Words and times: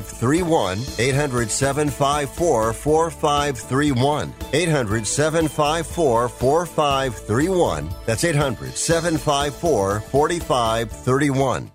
4531. 0.00 0.78
800 0.98 1.50
754 1.50 2.72
4531. 2.72 4.34
800 4.52 5.06
754 5.06 6.28
4531. 6.28 7.88
That's 8.04 8.24
800 8.24 8.74
754 8.74 10.00
4531. 10.00 11.70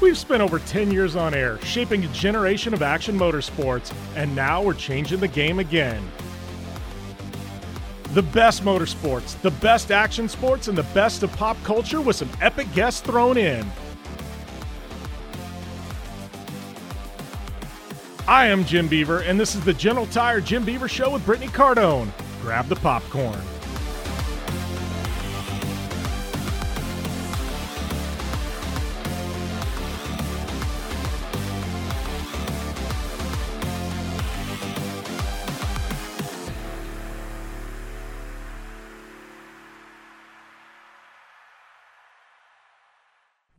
We've 0.00 0.18
spent 0.18 0.42
over 0.42 0.58
10 0.58 0.90
years 0.90 1.16
on 1.16 1.32
air, 1.32 1.58
shaping 1.62 2.04
a 2.04 2.08
generation 2.08 2.74
of 2.74 2.82
action 2.82 3.18
motorsports, 3.18 3.90
and 4.16 4.36
now 4.36 4.62
we're 4.62 4.74
changing 4.74 5.20
the 5.20 5.28
game 5.28 5.58
again. 5.58 6.06
The 8.14 8.22
best 8.22 8.62
motorsports, 8.62 9.40
the 9.40 9.50
best 9.50 9.90
action 9.90 10.28
sports, 10.28 10.68
and 10.68 10.78
the 10.78 10.84
best 10.94 11.24
of 11.24 11.32
pop 11.32 11.60
culture 11.64 12.00
with 12.00 12.14
some 12.14 12.30
epic 12.40 12.72
guests 12.72 13.00
thrown 13.00 13.36
in. 13.36 13.68
I 18.28 18.46
am 18.46 18.64
Jim 18.66 18.86
Beaver, 18.86 19.22
and 19.22 19.38
this 19.38 19.56
is 19.56 19.64
the 19.64 19.74
General 19.74 20.06
Tire 20.06 20.40
Jim 20.40 20.64
Beaver 20.64 20.86
Show 20.86 21.10
with 21.10 21.26
Brittany 21.26 21.50
Cardone. 21.50 22.08
Grab 22.40 22.68
the 22.68 22.76
popcorn. 22.76 23.42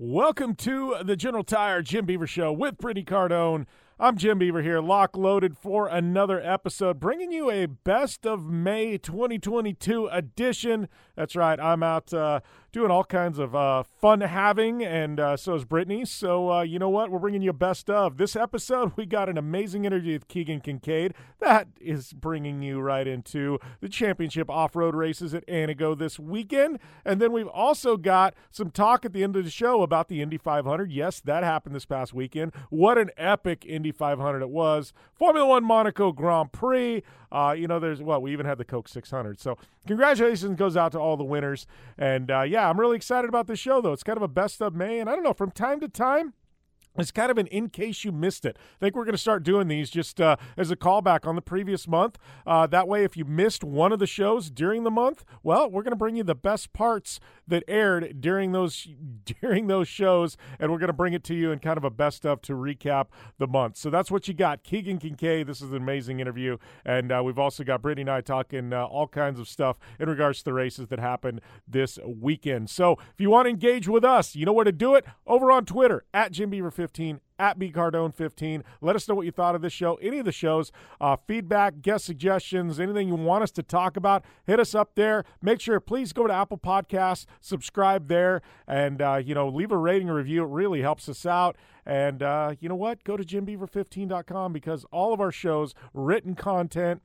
Welcome 0.08 0.54
to 0.58 0.98
the 1.02 1.16
General 1.16 1.44
Tire 1.44 1.82
Jim 1.82 2.06
Beaver 2.06 2.28
Show 2.28 2.54
with 2.54 2.78
Brittany 2.78 3.04
Cardone. 3.04 3.66
I'm 4.00 4.18
Jim 4.18 4.38
Beaver 4.38 4.62
here, 4.62 4.80
lock 4.80 5.18
loaded 5.18 5.58
for 5.58 5.88
another 5.88 6.40
episode, 6.40 7.00
bringing 7.00 7.32
you 7.32 7.50
a 7.50 7.66
best 7.66 8.24
of 8.24 8.46
May 8.46 9.00
2022 9.00 10.06
edition. 10.06 10.90
That's 11.16 11.36
right, 11.36 11.60
I'm 11.60 11.82
out 11.82 12.14
uh, 12.14 12.42
doing 12.76 12.92
all 12.92 13.06
kinds 13.06 13.40
of 13.40 13.56
uh, 13.56 13.84
fun 13.84 14.20
having, 14.20 14.84
and 14.84 15.18
uh, 15.18 15.38
so 15.38 15.56
is 15.56 15.64
Brittany. 15.64 16.04
So, 16.04 16.52
uh, 16.52 16.62
you 16.62 16.78
know 16.78 16.90
what? 16.90 17.10
We're 17.10 17.20
bringing 17.20 17.42
you 17.42 17.54
best 17.54 17.90
of. 17.90 18.18
This 18.18 18.36
episode, 18.36 18.92
we 18.98 19.06
got 19.06 19.30
an 19.30 19.38
amazing 19.38 19.86
interview 19.86 20.12
with 20.12 20.28
Keegan 20.28 20.60
Kincaid. 20.60 21.14
That 21.40 21.70
is 21.80 22.12
bringing 22.12 22.62
you 22.62 22.82
right 22.82 23.08
into 23.08 23.60
the 23.80 23.88
championship 23.88 24.50
off 24.50 24.76
road 24.76 24.94
races 24.94 25.34
at 25.34 25.48
Antigo 25.48 25.98
this 25.98 26.20
weekend. 26.20 26.80
And 27.06 27.22
then 27.22 27.32
we've 27.32 27.48
also 27.48 27.96
got 27.96 28.34
some 28.52 28.72
talk 28.72 29.06
at 29.06 29.14
the 29.14 29.24
end 29.24 29.38
of 29.38 29.46
the 29.46 29.50
show 29.50 29.82
about 29.82 30.10
the 30.10 30.22
Indy 30.22 30.38
500. 30.38 30.92
Yes, 30.92 31.22
that 31.22 31.46
happened 31.46 31.76
this 31.76 31.86
past 31.86 32.14
weekend. 32.14 32.52
What 32.70 32.98
an 32.98 33.10
epic 33.16 33.64
Indy 33.66 33.94
500 33.94 34.42
it 34.42 34.50
was. 34.50 34.92
Formula 35.14 35.48
One 35.48 35.64
Monaco 35.64 36.12
Grand 36.12 36.52
Prix. 36.52 37.04
Uh, 37.36 37.52
you 37.52 37.68
know, 37.68 37.80
there's 37.80 38.02
well, 38.02 38.22
we 38.22 38.32
even 38.32 38.46
had 38.46 38.58
the 38.58 38.64
Coke 38.64 38.88
600. 38.88 39.40
So 39.42 39.58
congratulations 39.86 40.58
goes 40.58 40.78
out 40.78 40.94
to 40.94 41.00
all 41.00 41.18
the 41.18 41.26
winners. 41.26 41.68
And 41.98 42.32
uh, 42.32 42.44
yeah, 42.44 42.70
I'm 42.70 42.80
really 42.80 42.96
excited 42.96 43.28
about 43.28 43.48
this 43.48 43.60
show 43.60 43.82
though. 43.82 43.92
It's 43.92 44.04
kind 44.04 44.16
of 44.16 44.24
a 44.24 44.30
best 44.30 44.62
of 44.62 44.74
May, 44.74 45.00
and 45.00 45.10
I 45.10 45.16
don't 45.16 45.24
know 45.24 45.34
from 45.34 45.52
time 45.52 45.82
to 45.82 45.90
time. 45.90 46.34
It's 46.98 47.12
kind 47.12 47.30
of 47.30 47.38
an 47.38 47.48
in 47.48 47.70
case 47.70 48.06
you 48.06 48.12
missed 48.12 48.46
it. 48.46 48.58
I 48.58 48.86
think 48.86 48.96
we're 48.96 49.04
going 49.04 49.16
to 49.16 49.22
start 49.22 49.44
doing 49.44 49.68
these 49.68 49.90
just 49.90 50.22
uh, 50.22 50.38
as 50.56 50.72
a 50.72 50.76
callback 50.76 51.28
on 51.28 51.36
the 51.36 51.42
previous 51.42 51.88
month. 51.88 52.18
Uh, 52.48 52.68
that 52.68 52.88
way, 52.88 53.04
if 53.04 53.18
you 53.18 53.26
missed 53.26 53.64
one 53.64 53.92
of 53.92 54.00
the 54.00 54.08
shows 54.08 54.50
during 54.50 54.84
the 54.84 54.92
month, 54.92 55.26
well, 55.44 55.70
we're 55.70 55.84
going 55.84 55.92
to 55.92 55.98
bring 55.98 56.16
you 56.16 56.24
the 56.24 56.36
best 56.36 56.72
parts 56.72 57.20
that 57.48 57.64
aired 57.68 58.22
during 58.22 58.52
those 58.52 58.88
during 59.42 59.68
those 59.68 59.88
shows, 59.88 60.38
and 60.60 60.72
we're 60.72 60.78
going 60.78 60.88
to 60.88 60.94
bring 60.94 61.14
it 61.14 61.24
to 61.26 61.36
you 61.36 61.52
in 61.52 61.60
kind 61.60 61.78
of 61.78 61.84
a 61.84 61.90
best 61.90 62.26
of 62.26 62.42
to 62.44 62.54
recap 62.54 63.08
the 63.38 63.48
month. 63.48 63.78
So 63.78 63.90
that's 63.90 64.12
what 64.12 64.28
you 64.28 64.34
got, 64.34 64.64
Keegan 64.64 65.00
Kincaid. 65.00 65.48
This 65.48 65.62
is 65.62 65.72
an 65.72 65.78
amazing 65.78 66.20
interview, 66.20 66.58
and 66.86 67.12
uh, 67.12 67.22
we've 67.24 67.40
also 67.40 67.64
got 67.64 67.82
Brittany 67.82 68.02
and 68.02 68.12
I 68.12 68.22
talking 68.22 68.74
uh, 68.74 68.86
all 68.86 69.08
kinds 69.08 69.40
of 69.40 69.48
stuff 69.48 69.78
in 70.00 70.10
regards 70.10 70.40
to 70.40 70.46
the 70.46 70.54
races 70.54 70.88
that 70.88 71.00
happened 71.00 71.42
this 71.68 72.00
weekend. 72.06 72.70
So 72.70 72.94
if 73.14 73.20
you 73.20 73.30
want 73.30 73.46
to 73.46 73.50
engage 73.50 73.88
with 73.88 74.04
us, 74.04 74.36
you 74.36 74.46
know 74.46 74.54
where 74.54 74.66
to 74.66 74.72
do 74.72 74.96
it 74.96 75.06
over 75.28 75.52
on 75.52 75.66
Twitter 75.66 76.06
at 76.14 76.32
Jim 76.32 76.50
Beaver 76.50 76.72
15 76.72 77.20
at 77.40 77.60
bcardone15. 77.60 78.64
Let 78.82 78.96
us 78.96 79.08
know 79.08 79.16
what 79.16 79.26
you 79.26 79.32
thought 79.32 79.56
of 79.56 79.62
this 79.62 79.74
show, 79.74 79.96
any 79.96 80.20
of 80.20 80.26
the 80.26 80.32
shows, 80.32 80.72
uh, 81.02 81.18
feedback, 81.28 81.82
guest 81.82 82.06
suggestions, 82.06 82.80
anything 82.80 83.08
you 83.08 83.16
want 83.16 83.44
us 83.44 83.52
to 83.52 83.64
talk 83.64 83.98
about. 83.98 84.24
Hit 84.46 84.60
us 84.60 84.76
up 84.76 84.96
there. 84.96 85.26
Make 85.42 85.60
sure, 85.60 85.80
please 85.80 86.14
go 86.14 86.28
to 86.28 86.34
Apple 86.34 86.58
Podcasts, 86.58 87.26
subscribe 87.42 88.08
there, 88.08 88.42
and 88.68 89.02
uh, 89.02 89.22
you 89.24 89.36
know 89.36 89.48
leave 89.48 89.72
a 89.72 89.78
rating 89.78 90.08
review. 90.08 90.44
It 90.44 90.50
really 90.50 90.82
helps 90.82 91.10
us 91.10 91.26
out. 91.26 91.58
And 91.86 92.24
uh, 92.24 92.56
you 92.60 92.68
know 92.68 92.76
what? 92.76 93.04
Go 93.04 93.16
to 93.16 93.24
jimbeaver15.com 93.24 94.54
because 94.54 94.86
all 94.92 95.14
of 95.14 95.22
our 95.22 95.32
shows, 95.32 95.76
written 95.94 96.36
content, 96.36 97.02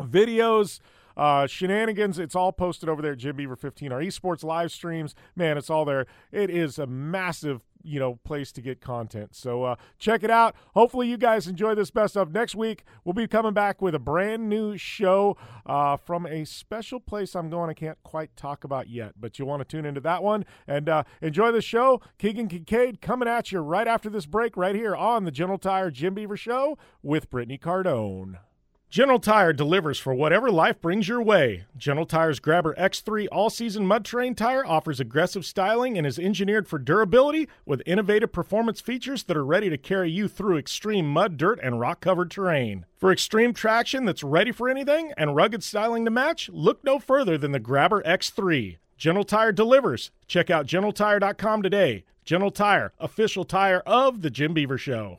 videos. 0.00 0.80
Uh, 1.16 1.48
shenanigans, 1.48 2.16
it's 2.16 2.36
all 2.36 2.52
posted 2.52 2.88
over 2.88 3.02
there 3.02 3.12
at 3.12 3.18
Jim 3.18 3.34
Beaver 3.34 3.56
15. 3.56 3.90
Our 3.90 4.00
esports 4.00 4.44
live 4.44 4.70
streams, 4.70 5.16
man, 5.34 5.58
it's 5.58 5.68
all 5.68 5.84
there. 5.84 6.06
It 6.30 6.48
is 6.48 6.78
a 6.78 6.86
massive 6.86 7.60
you 7.82 7.98
know 8.00 8.16
place 8.24 8.52
to 8.52 8.60
get 8.60 8.80
content. 8.80 9.34
So 9.34 9.64
uh, 9.64 9.76
check 9.98 10.22
it 10.22 10.30
out. 10.30 10.54
Hopefully 10.74 11.08
you 11.08 11.16
guys 11.16 11.46
enjoy 11.46 11.74
this 11.74 11.90
best 11.90 12.16
of. 12.16 12.32
Next 12.32 12.54
week 12.54 12.84
we'll 13.04 13.12
be 13.12 13.26
coming 13.26 13.52
back 13.52 13.80
with 13.82 13.94
a 13.94 13.98
brand 13.98 14.48
new 14.48 14.76
show 14.76 15.36
uh, 15.66 15.96
from 15.96 16.26
a 16.26 16.44
special 16.44 17.00
place 17.00 17.34
i'm 17.34 17.50
going. 17.50 17.70
I 17.70 17.74
can't 17.74 17.98
quite 18.02 18.34
talk 18.36 18.64
about 18.64 18.88
yet 18.88 19.14
but 19.18 19.38
you'll 19.38 19.48
want 19.48 19.60
to 19.60 19.76
tune 19.76 19.84
into 19.84 20.00
that 20.02 20.22
one. 20.22 20.44
And 20.66 20.88
uh, 20.88 21.04
enjoy 21.20 21.52
the 21.52 21.62
show. 21.62 22.00
Keegan 22.18 22.48
kincaid 22.48 23.00
coming 23.00 23.28
at 23.28 23.52
you 23.52 23.60
right 23.60 23.86
after 23.86 24.10
this 24.10 24.26
break 24.26 24.56
right 24.56 24.74
here 24.74 24.94
on 24.94 25.24
the 25.24 25.30
general 25.30 25.58
tire 25.58 25.90
jim 25.90 26.14
beaver 26.14 26.36
show 26.36 26.78
with 27.02 27.30
brittany 27.30 27.58
cardone 27.58 28.38
General 28.90 29.18
Tire 29.18 29.52
delivers 29.52 29.98
for 29.98 30.14
whatever 30.14 30.50
life 30.50 30.80
brings 30.80 31.08
your 31.08 31.20
way. 31.20 31.64
General 31.76 32.06
Tire's 32.06 32.40
Grabber 32.40 32.74
X3 32.76 33.28
all 33.30 33.50
season 33.50 33.84
mud 33.86 34.02
terrain 34.02 34.34
tire 34.34 34.64
offers 34.64 34.98
aggressive 34.98 35.44
styling 35.44 35.98
and 35.98 36.06
is 36.06 36.18
engineered 36.18 36.66
for 36.66 36.78
durability 36.78 37.50
with 37.66 37.82
innovative 37.84 38.32
performance 38.32 38.80
features 38.80 39.24
that 39.24 39.36
are 39.36 39.44
ready 39.44 39.68
to 39.68 39.76
carry 39.76 40.10
you 40.10 40.26
through 40.26 40.56
extreme 40.56 41.06
mud, 41.06 41.36
dirt, 41.36 41.60
and 41.62 41.78
rock 41.78 42.00
covered 42.00 42.30
terrain. 42.30 42.86
For 42.96 43.12
extreme 43.12 43.52
traction 43.52 44.06
that's 44.06 44.24
ready 44.24 44.52
for 44.52 44.70
anything 44.70 45.12
and 45.18 45.36
rugged 45.36 45.62
styling 45.62 46.06
to 46.06 46.10
match, 46.10 46.48
look 46.50 46.82
no 46.82 46.98
further 46.98 47.36
than 47.36 47.52
the 47.52 47.60
Grabber 47.60 48.02
X3. 48.04 48.78
General 48.96 49.24
Tire 49.24 49.52
delivers. 49.52 50.12
Check 50.26 50.48
out 50.48 50.66
GeneralTire.com 50.66 51.62
today. 51.62 52.04
General 52.24 52.50
Tire, 52.50 52.94
official 52.98 53.44
tire 53.44 53.80
of 53.80 54.22
The 54.22 54.30
Jim 54.30 54.54
Beaver 54.54 54.78
Show. 54.78 55.18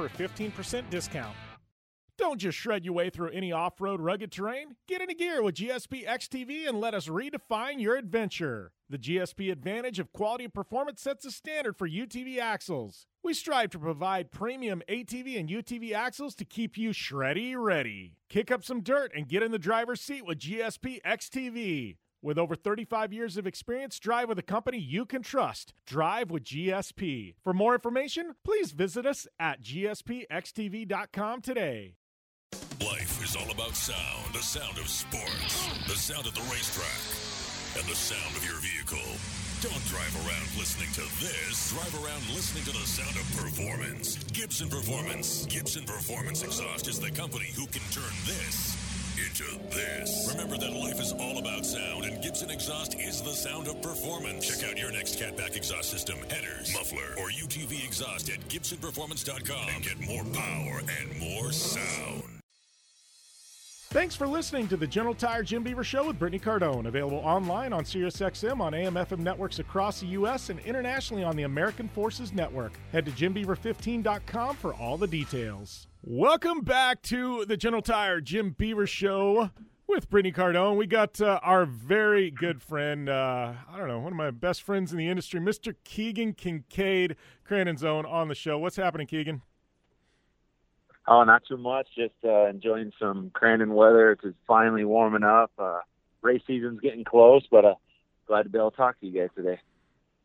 a 0.05 0.09
15% 0.09 0.89
discount. 0.89 1.35
Don't 2.17 2.39
just 2.39 2.57
shred 2.57 2.85
your 2.85 2.93
way 2.93 3.09
through 3.09 3.29
any 3.29 3.51
off 3.51 3.81
road 3.81 3.99
rugged 3.99 4.31
terrain. 4.31 4.75
Get 4.87 5.01
into 5.01 5.15
gear 5.15 5.41
with 5.41 5.55
GSP 5.55 6.05
XTV 6.07 6.69
and 6.69 6.79
let 6.79 6.93
us 6.93 7.07
redefine 7.07 7.81
your 7.81 7.95
adventure. 7.95 8.73
The 8.89 8.99
GSP 8.99 9.51
advantage 9.51 9.97
of 9.97 10.13
quality 10.13 10.43
and 10.43 10.53
performance 10.53 11.01
sets 11.01 11.25
a 11.25 11.31
standard 11.31 11.77
for 11.77 11.89
UTV 11.89 12.37
axles. 12.37 13.07
We 13.23 13.33
strive 13.33 13.71
to 13.71 13.79
provide 13.79 14.31
premium 14.31 14.83
ATV 14.87 15.39
and 15.39 15.49
UTV 15.49 15.93
axles 15.93 16.35
to 16.35 16.45
keep 16.45 16.77
you 16.77 16.91
shreddy 16.91 17.55
ready. 17.57 18.17
Kick 18.29 18.51
up 18.51 18.63
some 18.63 18.81
dirt 18.81 19.11
and 19.15 19.27
get 19.27 19.41
in 19.41 19.51
the 19.51 19.57
driver's 19.57 20.01
seat 20.01 20.25
with 20.25 20.39
GSP 20.39 21.01
XTV. 21.03 21.97
With 22.23 22.37
over 22.37 22.55
35 22.55 23.11
years 23.11 23.35
of 23.35 23.47
experience, 23.47 23.97
drive 23.97 24.29
with 24.29 24.37
a 24.37 24.43
company 24.43 24.77
you 24.77 25.05
can 25.05 25.23
trust. 25.23 25.73
Drive 25.87 26.29
with 26.29 26.43
GSP. 26.43 27.33
For 27.43 27.51
more 27.51 27.73
information, 27.73 28.35
please 28.45 28.73
visit 28.73 29.07
us 29.07 29.27
at 29.39 29.63
gspxtv.com 29.63 31.41
today. 31.41 31.95
Life 32.79 33.23
is 33.23 33.35
all 33.35 33.49
about 33.49 33.75
sound. 33.75 34.33
The 34.33 34.39
sound 34.39 34.77
of 34.77 34.87
sports. 34.87 35.67
The 35.87 35.95
sound 35.95 36.27
of 36.27 36.35
the 36.35 36.41
racetrack. 36.41 37.01
And 37.79 37.89
the 37.89 37.95
sound 37.95 38.37
of 38.37 38.45
your 38.45 38.59
vehicle. 38.61 39.17
Don't 39.61 39.85
drive 39.85 40.15
around 40.17 40.45
listening 40.59 40.91
to 40.93 41.01
this. 41.25 41.71
Drive 41.73 42.05
around 42.05 42.21
listening 42.35 42.65
to 42.65 42.71
the 42.71 42.85
sound 42.85 43.15
of 43.15 43.25
performance. 43.35 44.17
Gibson 44.25 44.69
Performance. 44.69 45.47
Gibson 45.47 45.85
Performance 45.85 46.43
Exhaust 46.43 46.87
is 46.87 46.99
the 46.99 47.09
company 47.09 47.49
who 47.55 47.65
can 47.67 47.81
turn 47.89 48.13
this 48.25 48.90
into 49.17 49.59
this. 49.69 50.29
Remember 50.31 50.57
that 50.57 50.73
life 50.73 50.99
is 50.99 51.13
all 51.13 51.37
about 51.37 51.65
sound, 51.65 52.05
and 52.05 52.21
Gibson 52.21 52.49
Exhaust 52.49 52.95
is 52.99 53.21
the 53.21 53.33
sound 53.33 53.67
of 53.67 53.81
performance. 53.81 54.47
Check 54.47 54.69
out 54.69 54.77
your 54.77 54.91
next 54.91 55.19
catback 55.19 55.55
exhaust 55.55 55.89
system, 55.89 56.17
headers, 56.29 56.73
muffler, 56.73 57.15
or 57.17 57.29
UTV 57.29 57.85
exhaust 57.85 58.29
at 58.29 58.39
GibsonPerformance.com 58.47 59.69
and 59.75 59.83
get 59.83 59.99
more 59.99 60.23
power 60.33 60.81
and 60.99 61.19
more 61.19 61.51
sound. 61.51 62.40
Thanks 63.91 64.15
for 64.15 64.25
listening 64.25 64.69
to 64.69 64.77
the 64.77 64.87
General 64.87 65.13
Tire 65.13 65.43
Jim 65.43 65.63
Beaver 65.63 65.83
Show 65.83 66.07
with 66.07 66.17
Brittany 66.17 66.39
Cardone. 66.39 66.87
Available 66.87 67.17
online 67.17 67.73
on 67.73 67.83
SiriusXM 67.83 68.61
on 68.61 68.73
AM 68.73 68.93
FM 68.93 69.19
networks 69.19 69.59
across 69.59 69.99
the 69.99 70.07
U.S. 70.07 70.49
and 70.49 70.61
internationally 70.61 71.25
on 71.25 71.35
the 71.35 71.43
American 71.43 71.89
Forces 71.89 72.31
Network. 72.31 72.71
Head 72.93 73.05
to 73.05 73.11
JimBeaver15.com 73.11 74.55
for 74.55 74.73
all 74.75 74.97
the 74.97 75.07
details. 75.07 75.87
Welcome 76.03 76.61
back 76.61 77.01
to 77.01 77.43
the 77.43 77.57
General 77.57 77.81
Tire 77.81 78.21
Jim 78.21 78.51
Beaver 78.57 78.87
Show 78.87 79.49
with 79.89 80.09
Brittany 80.09 80.31
Cardone. 80.31 80.77
We 80.77 80.87
got 80.87 81.19
uh, 81.19 81.41
our 81.43 81.65
very 81.65 82.31
good 82.31 82.61
friend, 82.61 83.09
uh, 83.09 83.55
I 83.69 83.77
don't 83.77 83.89
know, 83.89 83.99
one 83.99 84.13
of 84.13 84.17
my 84.17 84.31
best 84.31 84.63
friends 84.63 84.93
in 84.93 84.99
the 84.99 85.09
industry, 85.09 85.41
Mr. 85.41 85.75
Keegan 85.83 86.35
Kincaid, 86.35 87.17
Crandon's 87.43 87.83
on 87.83 88.29
the 88.29 88.35
show. 88.35 88.57
What's 88.57 88.77
happening, 88.77 89.07
Keegan? 89.07 89.41
Oh, 91.07 91.23
not 91.23 91.43
too 91.47 91.57
much. 91.57 91.87
Just 91.95 92.13
uh, 92.23 92.47
enjoying 92.47 92.91
some 92.99 93.31
Crandon 93.31 93.73
weather. 93.73 94.11
It's 94.11 94.37
finally 94.47 94.85
warming 94.85 95.23
up. 95.23 95.51
Uh, 95.57 95.79
race 96.21 96.41
season's 96.45 96.79
getting 96.79 97.03
close, 97.03 97.43
but 97.49 97.65
uh, 97.65 97.75
glad 98.27 98.43
to 98.43 98.49
be 98.49 98.57
able 98.57 98.71
to 98.71 98.77
talk 98.77 98.99
to 98.99 99.07
you 99.07 99.19
guys 99.19 99.29
today. 99.35 99.59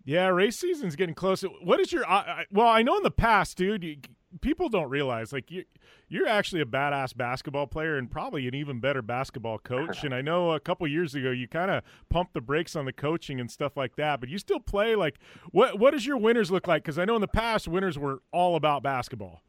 Yeah, 0.05 0.29
race 0.29 0.59
season's 0.59 0.95
getting 0.95 1.15
close. 1.15 1.43
What 1.43 1.81
is 1.81 1.93
your? 1.93 2.09
Uh, 2.09 2.45
well, 2.53 2.69
I 2.69 2.83
know 2.83 2.97
in 2.97 3.03
the 3.03 3.11
past, 3.11 3.57
dude, 3.57 3.83
you, 3.83 3.97
people 4.41 4.69
don't 4.69 4.89
realize 4.89 5.33
like 5.33 5.51
you 5.51 5.65
you're 6.09 6.29
actually 6.29 6.61
a 6.61 6.67
badass 6.67 7.17
basketball 7.17 7.67
player 7.67 7.97
and 7.97 8.09
probably 8.09 8.47
an 8.47 8.55
even 8.55 8.79
better 8.79 9.03
basketball 9.03 9.59
coach. 9.59 10.05
and 10.05 10.15
I 10.15 10.23
know 10.23 10.53
a 10.53 10.61
couple 10.61 10.87
years 10.87 11.15
ago 11.15 11.31
you 11.31 11.49
kind 11.49 11.71
of 11.71 11.83
pumped 12.09 12.35
the 12.35 12.41
brakes 12.41 12.77
on 12.77 12.85
the 12.85 12.93
coaching 12.93 13.41
and 13.41 13.51
stuff 13.51 13.77
like 13.77 13.97
that, 13.97 14.21
but 14.21 14.29
you 14.29 14.39
still 14.39 14.61
play. 14.61 14.95
Like, 14.95 15.19
what 15.51 15.79
what 15.79 15.93
does 15.93 16.07
your 16.07 16.19
winners 16.19 16.51
look 16.51 16.69
like? 16.69 16.85
Because 16.85 16.99
I 16.99 17.05
know 17.05 17.17
in 17.17 17.21
the 17.21 17.29
past 17.29 17.67
winners 17.67 17.99
were 17.99 18.23
all 18.31 18.57
about 18.57 18.83
basketball. 18.83 19.43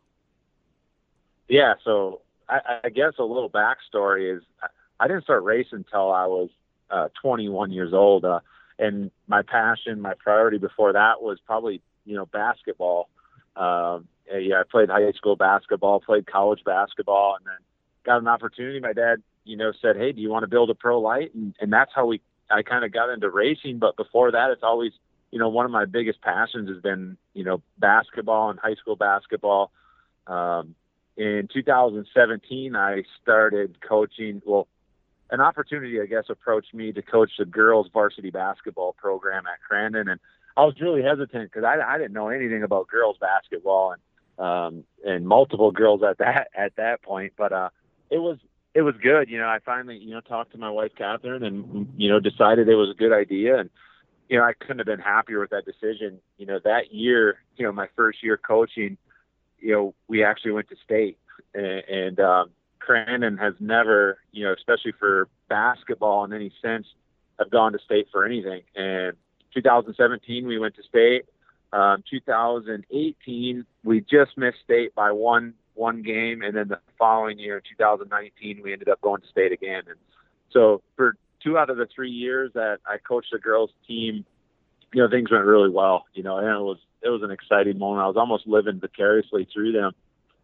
Yeah, 1.47 1.75
so 1.83 2.21
I, 2.49 2.79
I 2.85 2.89
guess 2.89 3.13
a 3.19 3.23
little 3.23 3.49
backstory 3.49 4.35
is 4.37 4.43
I 4.99 5.07
didn't 5.07 5.23
start 5.23 5.43
racing 5.43 5.79
until 5.79 6.11
I 6.11 6.25
was 6.25 6.49
uh, 6.89 7.09
21 7.21 7.71
years 7.71 7.93
old, 7.93 8.25
uh, 8.25 8.39
and 8.79 9.11
my 9.27 9.41
passion, 9.41 10.01
my 10.01 10.13
priority 10.13 10.57
before 10.57 10.93
that 10.93 11.21
was 11.21 11.39
probably 11.45 11.81
you 12.05 12.15
know 12.15 12.25
basketball. 12.25 13.09
Um, 13.55 14.07
yeah, 14.31 14.59
I 14.59 14.63
played 14.69 14.89
high 14.89 15.11
school 15.13 15.35
basketball, 15.35 15.99
played 15.99 16.27
college 16.27 16.63
basketball, 16.65 17.35
and 17.37 17.45
then 17.45 17.57
got 18.05 18.21
an 18.21 18.27
opportunity. 18.27 18.79
My 18.79 18.93
dad, 18.93 19.21
you 19.45 19.57
know, 19.57 19.71
said, 19.81 19.95
"Hey, 19.97 20.11
do 20.11 20.21
you 20.21 20.29
want 20.29 20.43
to 20.43 20.47
build 20.47 20.69
a 20.69 20.75
Pro 20.75 20.99
Lite?" 20.99 21.33
And, 21.33 21.55
and 21.59 21.71
that's 21.71 21.91
how 21.93 22.05
we 22.05 22.21
I 22.49 22.61
kind 22.61 22.83
of 22.85 22.91
got 22.91 23.09
into 23.09 23.29
racing. 23.29 23.79
But 23.79 23.95
before 23.95 24.31
that, 24.31 24.51
it's 24.51 24.63
always 24.63 24.91
you 25.31 25.39
know 25.39 25.49
one 25.49 25.65
of 25.65 25.71
my 25.71 25.85
biggest 25.85 26.21
passions 26.21 26.69
has 26.69 26.81
been 26.81 27.17
you 27.33 27.43
know 27.43 27.61
basketball 27.77 28.49
and 28.49 28.59
high 28.59 28.75
school 28.75 28.95
basketball. 28.95 29.71
Um, 30.27 30.75
in 31.17 31.49
2017, 31.51 32.75
I 32.75 33.03
started 33.21 33.77
coaching. 33.81 34.41
Well, 34.45 34.67
an 35.31 35.41
opportunity, 35.41 35.99
I 35.99 36.05
guess, 36.05 36.25
approached 36.29 36.73
me 36.73 36.91
to 36.93 37.01
coach 37.01 37.31
the 37.39 37.45
girls' 37.45 37.87
varsity 37.91 38.29
basketball 38.29 38.93
program 38.93 39.43
at 39.47 39.59
Crandon, 39.69 40.09
and 40.11 40.19
I 40.55 40.63
was 40.63 40.75
really 40.79 41.01
hesitant 41.01 41.51
because 41.51 41.63
I, 41.63 41.81
I 41.81 41.97
didn't 41.97 42.13
know 42.13 42.29
anything 42.29 42.63
about 42.63 42.87
girls 42.87 43.17
basketball 43.19 43.93
and 43.93 44.01
um, 44.39 44.83
and 45.03 45.27
multiple 45.27 45.71
girls 45.71 46.01
at 46.07 46.19
that 46.19 46.49
at 46.55 46.75
that 46.75 47.01
point. 47.01 47.33
But 47.35 47.51
uh, 47.51 47.69
it 48.11 48.19
was 48.19 48.37
it 48.75 48.83
was 48.83 48.93
good. 49.01 49.27
You 49.27 49.39
know, 49.39 49.47
I 49.47 49.57
finally 49.65 49.97
you 49.97 50.11
know 50.11 50.21
talked 50.21 50.51
to 50.51 50.59
my 50.59 50.69
wife 50.69 50.91
Catherine 50.95 51.43
and 51.43 51.93
you 51.97 52.09
know 52.09 52.19
decided 52.19 52.69
it 52.69 52.75
was 52.75 52.91
a 52.91 52.97
good 52.97 53.11
idea, 53.11 53.57
and 53.57 53.71
you 54.29 54.37
know 54.37 54.43
I 54.43 54.53
couldn't 54.53 54.79
have 54.79 54.85
been 54.85 54.99
happier 54.99 55.39
with 55.39 55.49
that 55.49 55.65
decision. 55.65 56.19
You 56.37 56.45
know, 56.45 56.59
that 56.63 56.93
year, 56.93 57.39
you 57.57 57.65
know, 57.65 57.71
my 57.71 57.87
first 57.95 58.23
year 58.23 58.37
coaching 58.37 58.97
you 59.59 59.73
know, 59.73 59.93
we 60.07 60.23
actually 60.23 60.51
went 60.51 60.69
to 60.69 60.75
state, 60.83 61.17
and, 61.53 61.65
and 61.65 62.19
um, 62.19 62.49
has 62.87 63.53
never, 63.59 64.19
you 64.31 64.45
know, 64.45 64.53
especially 64.53 64.93
for 64.97 65.27
basketball 65.49 66.23
in 66.23 66.33
any 66.33 66.51
sense, 66.61 66.87
have 67.39 67.49
gone 67.49 67.73
to 67.73 67.79
state 67.79 68.07
for 68.11 68.25
anything. 68.25 68.61
And 68.75 69.15
2017, 69.53 70.47
we 70.47 70.59
went 70.59 70.75
to 70.75 70.83
state. 70.83 71.25
Um, 71.73 72.03
2018, 72.09 73.65
we 73.83 74.01
just 74.01 74.37
missed 74.37 74.59
state 74.63 74.95
by 74.95 75.11
one 75.11 75.53
one 75.73 76.01
game, 76.01 76.41
and 76.41 76.55
then 76.55 76.69
the 76.69 76.79
following 76.97 77.37
year, 77.37 77.61
2019, 77.77 78.61
we 78.63 78.73
ended 78.73 78.89
up 78.89 78.99
going 79.01 79.21
to 79.21 79.27
state 79.27 79.51
again. 79.51 79.83
And 79.87 79.97
so 80.51 80.81
for 80.95 81.15
two 81.43 81.57
out 81.57 81.69
of 81.69 81.77
the 81.77 81.87
three 81.93 82.09
years 82.09 82.51
that 82.55 82.79
I 82.85 82.97
coached 82.97 83.29
the 83.31 83.37
girls 83.37 83.69
team, 83.87 84.25
you 84.93 85.03
know, 85.03 85.09
things 85.09 85.29
went 85.29 85.45
really 85.45 85.69
well. 85.69 86.05
You 86.13 86.23
know, 86.23 86.37
and 86.37 86.47
it 86.47 86.61
was 86.61 86.79
it 87.01 87.09
was 87.09 87.21
an 87.23 87.31
exciting 87.31 87.77
moment. 87.77 88.03
I 88.03 88.07
was 88.07 88.17
almost 88.17 88.47
living 88.47 88.79
vicariously 88.79 89.47
through 89.53 89.73
them. 89.73 89.91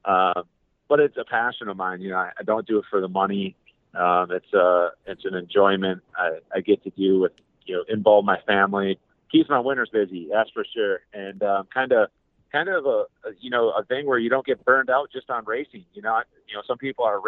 Uh, 0.05 0.43
but 0.88 1.00
it's 1.00 1.17
a 1.17 1.25
passion 1.25 1.69
of 1.69 1.77
mine. 1.77 2.01
You 2.01 2.12
know, 2.12 2.17
I, 2.17 2.31
I 2.39 2.43
don't 2.43 2.67
do 2.67 2.77
it 2.77 2.86
for 2.89 3.01
the 3.01 3.07
money. 3.07 3.55
Um, 3.95 4.31
it's 4.31 4.53
a 4.53 4.60
uh, 4.60 4.89
it's 5.05 5.24
an 5.25 5.36
enjoyment 5.36 6.01
I, 6.17 6.39
I 6.53 6.62
get 6.62 6.83
to 6.83 6.89
do 6.91 7.19
with 7.19 7.31
you 7.65 7.75
know 7.75 7.83
involve 7.88 8.25
my 8.25 8.39
family, 8.45 9.00
keeps 9.31 9.50
my 9.50 9.60
winters 9.60 9.89
busy. 9.91 10.27
That's 10.31 10.50
for 10.50 10.65
sure. 10.74 11.01
And 11.13 11.41
um, 11.43 11.67
kind 11.74 11.91
of 11.91 12.10
kind 12.51 12.69
of 12.69 12.86
a, 12.86 13.05
you 13.39 13.50
know 13.50 13.69
a 13.72 13.83
thing 13.86 14.05
where 14.05 14.17
you 14.17 14.29
don't 14.29 14.45
get 14.45 14.63
burned 14.65 14.89
out 14.89 15.10
just 15.12 15.29
on 15.29 15.45
racing. 15.45 15.86
You 15.93 16.01
know, 16.01 16.22
you 16.48 16.55
know 16.55 16.62
some 16.67 16.77
people 16.77 17.05
are 17.05 17.22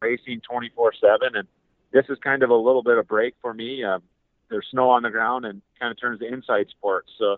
racing 0.00 0.40
24 0.48 0.92
seven, 1.00 1.36
and 1.36 1.48
this 1.92 2.04
is 2.08 2.18
kind 2.22 2.42
of 2.42 2.50
a 2.50 2.56
little 2.56 2.82
bit 2.82 2.98
of 2.98 3.06
break 3.06 3.34
for 3.40 3.54
me. 3.54 3.84
Um, 3.84 4.02
there's 4.50 4.66
snow 4.70 4.90
on 4.90 5.02
the 5.02 5.10
ground 5.10 5.44
and 5.44 5.62
kind 5.78 5.90
of 5.90 6.00
turns 6.00 6.20
to 6.20 6.26
inside 6.26 6.66
sports. 6.70 7.10
So 7.18 7.36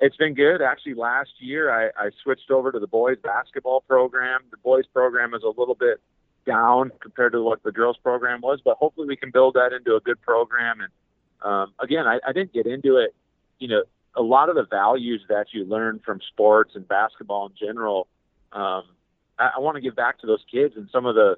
it's 0.00 0.16
been 0.16 0.34
good. 0.34 0.60
Actually, 0.60 0.94
last 0.94 1.30
year 1.38 1.70
I, 1.70 2.06
I 2.06 2.10
switched 2.22 2.50
over 2.50 2.72
to 2.72 2.78
the 2.78 2.86
boys 2.86 3.18
basketball 3.22 3.80
program. 3.82 4.40
The 4.50 4.56
boys 4.58 4.84
program 4.92 5.34
is 5.34 5.42
a 5.42 5.48
little 5.48 5.74
bit 5.74 6.00
down 6.46 6.92
compared 7.00 7.32
to 7.32 7.42
what 7.42 7.62
the 7.62 7.72
girls 7.72 7.96
program 8.02 8.40
was, 8.40 8.60
but 8.64 8.76
hopefully 8.76 9.06
we 9.06 9.16
can 9.16 9.30
build 9.30 9.54
that 9.54 9.72
into 9.72 9.96
a 9.96 10.00
good 10.00 10.20
program. 10.20 10.80
And 10.80 10.90
um, 11.42 11.72
again, 11.80 12.06
I, 12.06 12.18
I 12.26 12.32
didn't 12.32 12.52
get 12.52 12.66
into 12.66 12.96
it. 12.96 13.14
You 13.58 13.68
know, 13.68 13.82
a 14.16 14.22
lot 14.22 14.48
of 14.48 14.56
the 14.56 14.64
values 14.64 15.22
that 15.28 15.46
you 15.52 15.64
learn 15.64 16.00
from 16.04 16.20
sports 16.32 16.72
and 16.74 16.86
basketball 16.86 17.46
in 17.46 17.52
general, 17.66 18.08
um, 18.52 18.84
I, 19.38 19.52
I 19.56 19.60
want 19.60 19.76
to 19.76 19.80
give 19.80 19.96
back 19.96 20.20
to 20.20 20.26
those 20.26 20.44
kids 20.50 20.74
and 20.76 20.88
some 20.92 21.06
of 21.06 21.14
the 21.14 21.36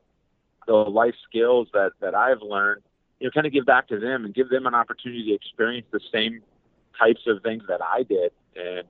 the 0.66 0.74
life 0.74 1.14
skills 1.28 1.68
that 1.72 1.92
that 2.00 2.14
I've 2.14 2.42
learned. 2.42 2.82
You 3.20 3.26
know, 3.26 3.30
kind 3.30 3.46
of 3.46 3.52
give 3.52 3.64
back 3.64 3.88
to 3.88 3.98
them 3.98 4.24
and 4.24 4.34
give 4.34 4.50
them 4.50 4.66
an 4.66 4.74
opportunity 4.74 5.24
to 5.26 5.34
experience 5.34 5.86
the 5.90 6.00
same 6.12 6.42
types 6.98 7.22
of 7.26 7.42
things 7.42 7.62
that 7.68 7.80
I 7.82 8.02
did. 8.02 8.32
And 8.56 8.84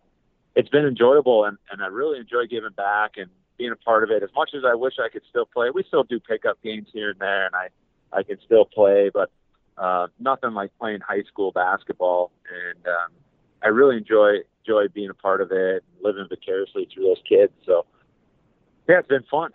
it's 0.54 0.68
been 0.68 0.86
enjoyable, 0.86 1.44
and 1.44 1.58
and 1.70 1.82
I 1.82 1.86
really 1.86 2.18
enjoy 2.18 2.46
giving 2.46 2.72
back 2.76 3.12
and 3.16 3.30
being 3.58 3.72
a 3.72 3.76
part 3.76 4.04
of 4.04 4.10
it. 4.10 4.22
As 4.22 4.30
much 4.34 4.50
as 4.54 4.62
I 4.64 4.74
wish 4.74 4.94
I 5.02 5.08
could 5.08 5.22
still 5.28 5.46
play, 5.46 5.70
we 5.70 5.84
still 5.84 6.04
do 6.04 6.20
pick 6.20 6.44
up 6.44 6.62
games 6.62 6.88
here 6.92 7.10
and 7.10 7.18
there, 7.18 7.46
and 7.46 7.54
I 7.54 7.68
I 8.12 8.22
can 8.22 8.38
still 8.44 8.64
play, 8.64 9.10
but 9.12 9.30
uh, 9.78 10.06
nothing 10.18 10.52
like 10.52 10.70
playing 10.78 11.00
high 11.00 11.22
school 11.22 11.52
basketball. 11.52 12.32
And 12.50 12.86
um, 12.86 13.12
I 13.62 13.68
really 13.68 13.96
enjoy 13.96 14.38
enjoy 14.64 14.88
being 14.88 15.10
a 15.10 15.14
part 15.14 15.40
of 15.40 15.52
it, 15.52 15.84
and 15.84 16.02
living 16.02 16.26
vicariously 16.28 16.88
through 16.92 17.04
those 17.04 17.22
kids. 17.28 17.52
So 17.64 17.84
yeah, 18.88 18.98
it's 18.98 19.08
been 19.08 19.24
fun. 19.30 19.50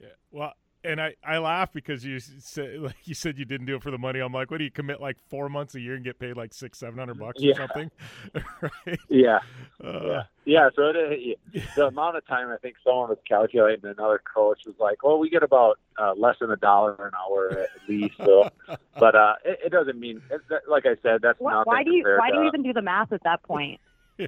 Yeah. 0.00 0.08
Well, 0.30 0.52
and 0.86 1.00
I, 1.00 1.14
I 1.24 1.38
laugh 1.38 1.72
because 1.72 2.04
you 2.04 2.20
said 2.20 2.78
like 2.80 2.96
you 3.04 3.14
said 3.14 3.38
you 3.38 3.44
didn't 3.44 3.66
do 3.66 3.76
it 3.76 3.82
for 3.82 3.90
the 3.90 3.98
money. 3.98 4.20
I'm 4.20 4.32
like, 4.32 4.50
what 4.50 4.58
do 4.58 4.64
you 4.64 4.70
commit 4.70 5.00
like 5.00 5.16
four 5.28 5.48
months 5.48 5.74
a 5.74 5.80
year 5.80 5.94
and 5.94 6.04
get 6.04 6.18
paid 6.18 6.36
like 6.36 6.54
six 6.54 6.78
seven 6.78 6.98
hundred 6.98 7.18
bucks 7.18 7.40
yeah. 7.40 7.52
or 7.52 7.56
something? 7.56 7.90
right? 8.62 8.98
Yeah, 9.08 9.40
uh, 9.82 10.00
yeah, 10.06 10.22
yeah. 10.44 10.68
So 10.74 10.92
it, 10.94 11.38
the 11.74 11.86
amount 11.86 12.16
of 12.16 12.26
time 12.26 12.48
I 12.50 12.56
think 12.56 12.76
someone 12.84 13.08
was 13.08 13.18
calculating, 13.28 13.84
another 13.84 14.22
coach 14.34 14.60
was 14.66 14.76
like, 14.78 15.02
"Well, 15.02 15.18
we 15.18 15.28
get 15.28 15.42
about 15.42 15.78
uh, 15.98 16.14
less 16.16 16.36
than 16.40 16.50
a 16.50 16.56
dollar 16.56 16.94
an 16.98 17.12
hour 17.14 17.50
at 17.50 17.88
least." 17.88 18.14
So, 18.24 18.48
but 18.98 19.14
uh, 19.14 19.34
it, 19.44 19.58
it 19.66 19.72
doesn't 19.72 19.98
mean, 19.98 20.22
it, 20.30 20.40
like 20.68 20.86
I 20.86 20.96
said, 21.02 21.20
that's 21.22 21.40
why, 21.40 21.62
why 21.64 21.82
do 21.82 21.92
you 21.92 22.04
why 22.18 22.30
to, 22.30 22.36
do 22.36 22.42
you 22.42 22.48
even 22.48 22.62
do 22.62 22.72
the 22.72 22.82
math 22.82 23.12
at 23.12 23.22
that 23.24 23.42
point? 23.42 23.80
yeah. 24.18 24.26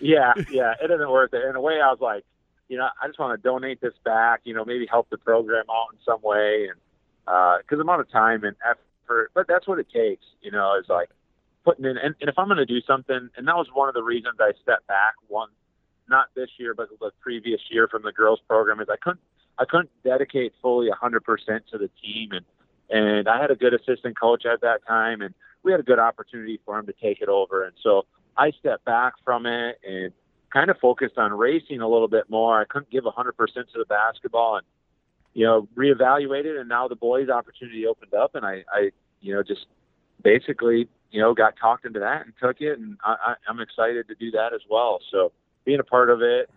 yeah, 0.00 0.32
yeah, 0.50 0.74
it 0.82 0.90
isn't 0.90 1.10
worth 1.10 1.32
it. 1.34 1.44
In 1.48 1.54
a 1.54 1.60
way, 1.60 1.74
I 1.74 1.90
was 1.90 2.00
like, 2.00 2.24
you 2.68 2.76
know, 2.76 2.88
I 3.02 3.06
just 3.06 3.18
want 3.18 3.40
to 3.40 3.48
donate 3.48 3.80
this 3.80 3.94
back. 4.04 4.40
You 4.44 4.54
know, 4.54 4.64
maybe 4.64 4.86
help 4.86 5.08
the 5.10 5.18
program 5.18 5.64
out 5.70 5.86
in 5.92 5.98
some 6.04 6.20
way, 6.22 6.68
and 6.70 6.78
because 7.24 7.78
uh, 7.78 7.80
amount 7.80 8.00
of 8.00 8.10
time 8.10 8.44
and 8.44 8.56
effort, 8.64 9.30
but 9.34 9.46
that's 9.48 9.66
what 9.66 9.78
it 9.78 9.88
takes. 9.92 10.24
You 10.42 10.50
know, 10.50 10.76
is 10.78 10.88
like 10.88 11.08
putting 11.64 11.84
in. 11.84 11.96
And, 11.96 12.14
and 12.20 12.28
if 12.28 12.38
I'm 12.38 12.46
going 12.46 12.58
to 12.58 12.66
do 12.66 12.80
something, 12.86 13.30
and 13.36 13.48
that 13.48 13.56
was 13.56 13.68
one 13.72 13.88
of 13.88 13.94
the 13.94 14.02
reasons 14.02 14.36
I 14.40 14.52
stepped 14.62 14.86
back. 14.86 15.14
One, 15.28 15.48
not 16.08 16.26
this 16.34 16.50
year, 16.58 16.74
but 16.74 16.88
the 17.00 17.10
previous 17.20 17.60
year 17.70 17.88
from 17.88 18.02
the 18.02 18.12
girls 18.12 18.40
program, 18.46 18.80
is 18.80 18.88
I 18.90 18.96
couldn't 18.96 19.20
I 19.58 19.64
couldn't 19.64 19.90
dedicate 20.04 20.52
fully 20.62 20.88
100% 20.90 21.20
to 21.72 21.78
the 21.78 21.90
team, 22.02 22.30
and 22.32 22.44
and 22.90 23.28
I 23.28 23.40
had 23.40 23.50
a 23.50 23.56
good 23.56 23.74
assistant 23.74 24.18
coach 24.18 24.44
at 24.46 24.60
that 24.60 24.86
time, 24.86 25.22
and 25.22 25.34
we 25.62 25.72
had 25.72 25.80
a 25.80 25.84
good 25.84 25.98
opportunity 25.98 26.60
for 26.64 26.78
him 26.78 26.86
to 26.86 26.94
take 27.00 27.20
it 27.20 27.28
over, 27.28 27.64
and 27.64 27.74
so 27.82 28.06
I 28.36 28.52
stepped 28.52 28.84
back 28.84 29.14
from 29.24 29.46
it 29.46 29.80
and 29.86 30.12
kind 30.52 30.70
of 30.70 30.78
focused 30.78 31.18
on 31.18 31.32
racing 31.32 31.80
a 31.80 31.88
little 31.88 32.08
bit 32.08 32.28
more. 32.28 32.60
I 32.60 32.64
couldn't 32.64 32.90
give 32.90 33.04
100% 33.04 33.36
to 33.36 33.64
the 33.74 33.84
basketball 33.88 34.56
and, 34.56 34.66
you 35.34 35.44
know, 35.44 35.68
reevaluated. 35.76 36.58
And 36.58 36.68
now 36.68 36.88
the 36.88 36.96
boys' 36.96 37.28
opportunity 37.28 37.86
opened 37.86 38.14
up, 38.14 38.34
and 38.34 38.44
I, 38.44 38.64
I 38.72 38.90
you 39.20 39.34
know, 39.34 39.42
just 39.42 39.66
basically, 40.22 40.88
you 41.10 41.20
know, 41.20 41.34
got 41.34 41.54
talked 41.60 41.84
into 41.84 42.00
that 42.00 42.24
and 42.24 42.32
took 42.42 42.60
it. 42.60 42.78
And 42.78 42.96
I, 43.04 43.10
I, 43.12 43.34
I'm 43.48 43.60
excited 43.60 44.08
to 44.08 44.14
do 44.14 44.30
that 44.32 44.52
as 44.54 44.60
well. 44.70 45.00
So 45.10 45.32
being 45.64 45.80
a 45.80 45.84
part 45.84 46.10
of 46.10 46.22
it 46.22 46.50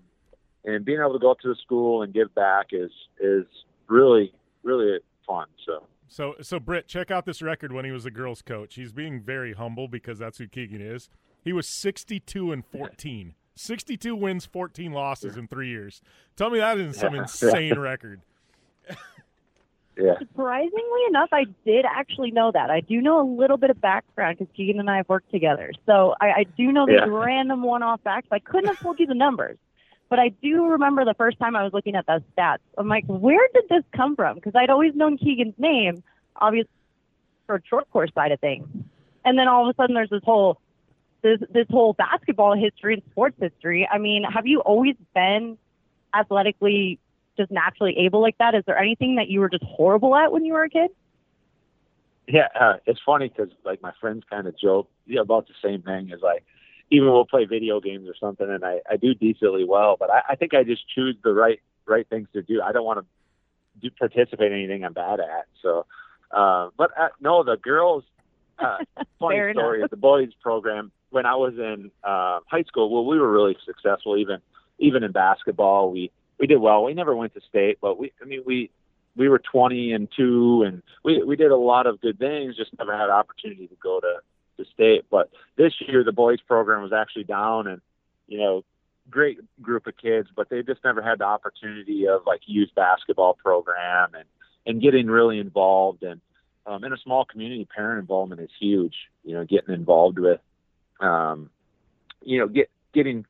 and 0.64 0.86
being 0.86 1.00
able 1.00 1.14
to 1.14 1.20
go 1.20 1.32
up 1.32 1.40
to 1.40 1.50
the 1.50 1.56
school 1.62 2.02
and 2.02 2.14
give 2.14 2.34
back 2.36 2.68
is, 2.72 2.92
is 3.20 3.46
really, 3.88 4.34
really 4.64 5.00
fun. 5.28 5.48
So. 5.66 5.86
So, 6.08 6.36
so 6.42 6.60
Britt, 6.60 6.88
check 6.88 7.10
out 7.10 7.26
this 7.26 7.42
record 7.42 7.72
when 7.72 7.86
he 7.86 7.92
was 7.92 8.06
a 8.06 8.12
girls' 8.12 8.42
coach. 8.42 8.76
He's 8.76 8.92
being 8.92 9.22
very 9.22 9.54
humble 9.54 9.88
because 9.88 10.20
that's 10.20 10.38
who 10.40 10.48
Keegan 10.48 10.82
is. 10.82 11.10
He 11.44 11.54
was 11.54 11.68
62 11.68 12.52
and 12.52 12.66
14. 12.66 13.34
62 13.62 14.16
wins, 14.16 14.46
14 14.46 14.92
losses 14.92 15.38
in 15.38 15.48
three 15.48 15.70
years. 15.70 16.02
Tell 16.36 16.50
me 16.50 16.60
that 16.60 16.78
isn't 16.80 16.94
some 16.94 17.14
insane 17.16 17.78
record. 17.80 18.22
yeah. 19.98 20.18
Surprisingly 20.20 21.02
enough, 21.10 21.30
I 21.32 21.46
did 21.66 21.86
actually 21.86 22.32
know 22.32 22.52
that. 22.52 22.70
I 22.70 22.80
do 22.82 23.02
know 23.02 23.22
a 23.22 23.28
little 23.40 23.58
bit 23.58 23.70
of 23.70 23.80
background 23.80 24.38
because 24.40 24.52
Keegan 24.56 24.80
and 24.80 24.90
I 24.90 24.98
have 24.98 25.10
worked 25.10 25.30
together. 25.32 25.72
So 25.86 26.16
I, 26.20 26.28
I 26.32 26.44
do 26.58 26.72
know 26.72 26.86
these 26.88 26.96
Yeah. 27.00 27.06
random 27.08 27.62
one-off 27.62 28.02
facts. 28.02 28.28
I 28.32 28.40
couldn't 28.40 28.68
have 28.68 28.80
told 28.80 29.00
you 29.00 29.06
the 29.06 29.14
numbers, 29.14 29.58
but 30.10 30.18
I 30.20 30.30
do 30.30 30.66
remember 30.68 31.06
the 31.06 31.14
first 31.14 31.38
time 31.40 31.56
I 31.56 31.64
was 31.64 31.74
looking 31.74 31.96
at 31.96 32.06
those 32.08 32.22
stats. 32.38 32.60
I'm 32.78 32.88
like, 32.88 33.06
where 33.06 33.48
did 33.54 33.66
this 33.70 33.84
come 33.96 34.16
from? 34.16 34.36
Because 34.36 34.54
I'd 34.56 34.70
always 34.70 34.96
known 34.96 35.18
Keegan's 35.18 35.56
name, 35.58 36.04
obviously, 36.38 36.72
for 37.46 37.56
a 37.58 37.62
short 37.70 37.90
course 37.92 38.12
side 38.16 38.32
of 38.32 38.40
things. 38.40 38.66
And 39.24 39.38
then 39.38 39.48
all 39.48 39.70
of 39.70 39.74
a 39.74 39.76
sudden, 39.80 39.94
there's 39.94 40.10
this 40.10 40.24
whole 40.24 40.60
this 41.22 41.40
this 41.52 41.68
whole 41.70 41.94
basketball 41.94 42.56
history 42.56 42.96
and 42.96 43.04
sports 43.12 43.38
history. 43.40 43.88
I 43.92 43.98
mean, 43.98 44.24
have 44.24 44.48
you 44.48 44.60
always 44.62 44.96
been 45.14 45.58
athletically 46.14 47.00
just 47.38 47.52
naturally 47.52 47.98
able 48.00 48.22
like 48.22 48.38
that? 48.40 48.56
Is 48.56 48.64
there 48.66 48.78
anything 48.78 49.16
that 49.16 49.30
you 49.30 49.40
were 49.40 49.50
just 49.50 49.64
horrible 49.64 50.16
at 50.16 50.32
when 50.32 50.46
you 50.46 50.54
were 50.54 50.64
a 50.64 50.70
kid? 50.70 50.92
Yeah, 52.28 52.48
uh, 52.60 52.74
it's 52.86 53.00
funny 53.06 53.30
because 53.30 53.52
like 53.66 53.82
my 53.82 53.92
friends 54.00 54.24
kind 54.30 54.48
of 54.48 54.58
joke 54.58 54.90
you 55.06 55.16
know, 55.16 55.22
about 55.22 55.48
the 55.48 55.54
same 55.64 55.82
thing. 55.82 56.12
Is 56.12 56.22
like 56.22 56.46
even 56.90 57.12
we'll 57.12 57.26
play 57.26 57.46
video 57.46 57.80
games 57.80 58.08
or 58.08 58.16
something, 58.20 58.50
and 58.50 58.64
I, 58.64 58.82
I 58.90 58.98
do 58.98 59.14
decently 59.14 59.64
well, 59.64 59.98
but 60.00 60.10
I, 60.10 60.22
I 60.30 60.36
think 60.36 60.54
I 60.54 60.64
just 60.64 60.88
choose 60.90 61.16
the 61.24 61.34
right 61.34 61.60
right 61.86 62.08
things 62.08 62.28
to 62.34 62.42
do. 62.42 62.62
I 62.62 62.72
don't 62.72 62.86
want 62.86 63.00
to 63.00 63.06
do 63.82 63.90
participate 63.98 64.52
in 64.52 64.58
anything 64.58 64.84
I'm 64.84 64.94
bad 64.94 65.20
at. 65.20 65.46
So, 65.62 65.86
uh, 66.32 66.70
but 66.78 66.92
uh, 66.98 67.10
no, 67.20 67.44
the 67.44 67.58
girls. 67.58 68.04
Uh, 68.60 68.78
funny 69.20 69.38
Fair 69.38 69.54
story 69.54 69.80
enough. 69.80 69.88
is 69.88 69.90
the 69.90 69.98
boys 69.98 70.30
program 70.40 70.92
when 71.12 71.26
I 71.26 71.36
was 71.36 71.54
in 71.58 71.92
uh, 72.04 72.40
high 72.48 72.64
school. 72.64 72.90
Well, 72.90 73.06
we 73.06 73.20
were 73.20 73.32
really 73.32 73.56
successful 73.66 74.18
even 74.18 74.40
even 74.80 75.04
in 75.04 75.12
basketball. 75.12 75.92
We 75.92 76.12
we 76.40 76.48
did 76.48 76.58
well. 76.58 76.84
We 76.84 76.94
never 76.94 77.16
went 77.16 77.34
to 77.36 77.42
state, 77.42 77.78
but 77.82 78.00
we 78.00 78.12
I 78.22 78.26
mean 78.26 78.42
we 78.46 78.72
we 79.16 79.28
were 79.28 79.40
20 79.40 79.92
and 79.92 80.08
two, 80.16 80.64
and 80.64 80.82
we 81.04 81.22
we 81.24 81.36
did 81.36 81.52
a 81.52 81.58
lot 81.58 81.86
of 81.86 82.02
good 82.02 82.18
things. 82.18 82.58
Just 82.58 82.72
never 82.80 82.98
had 82.98 83.10
opportunity 83.10 83.68
to 83.68 83.76
go 83.76 84.00
to 84.00 84.22
to 84.58 84.70
state. 84.72 85.06
But 85.10 85.30
this 85.56 85.74
year 85.82 86.04
the 86.04 86.12
boys 86.12 86.42
program 86.42 86.82
was 86.82 86.94
actually 86.94 87.26
down, 87.26 87.68
and 87.68 87.82
you 88.28 88.40
know 88.40 88.64
great 89.10 89.40
group 89.62 89.88
of 89.88 89.98
kids, 89.98 90.30
but 90.36 90.50
they 90.50 90.64
just 90.64 90.84
never 90.84 91.02
had 91.02 91.20
the 91.20 91.26
opportunity 91.26 92.08
of 92.08 92.22
like 92.26 92.42
youth 92.46 92.70
basketball 92.76 93.34
program 93.34 94.16
and 94.16 94.26
and 94.66 94.82
getting 94.82 95.08
really 95.08 95.40
involved 95.40 96.04
and 96.04 96.22
um, 96.66 96.84
in 96.84 96.94
a 96.94 96.98
small 96.98 97.26
community, 97.26 97.66
parent 97.66 98.00
involvement 98.00 98.42
is 98.42 98.50
huge. 98.60 98.96
You 99.24 99.34
know, 99.34 99.46
getting 99.46 99.74
involved 99.74 100.20
with, 100.20 100.40
um, 101.02 101.50
you 102.24 102.40
know, 102.40 102.48
get 102.48 102.70
getting 102.94 103.26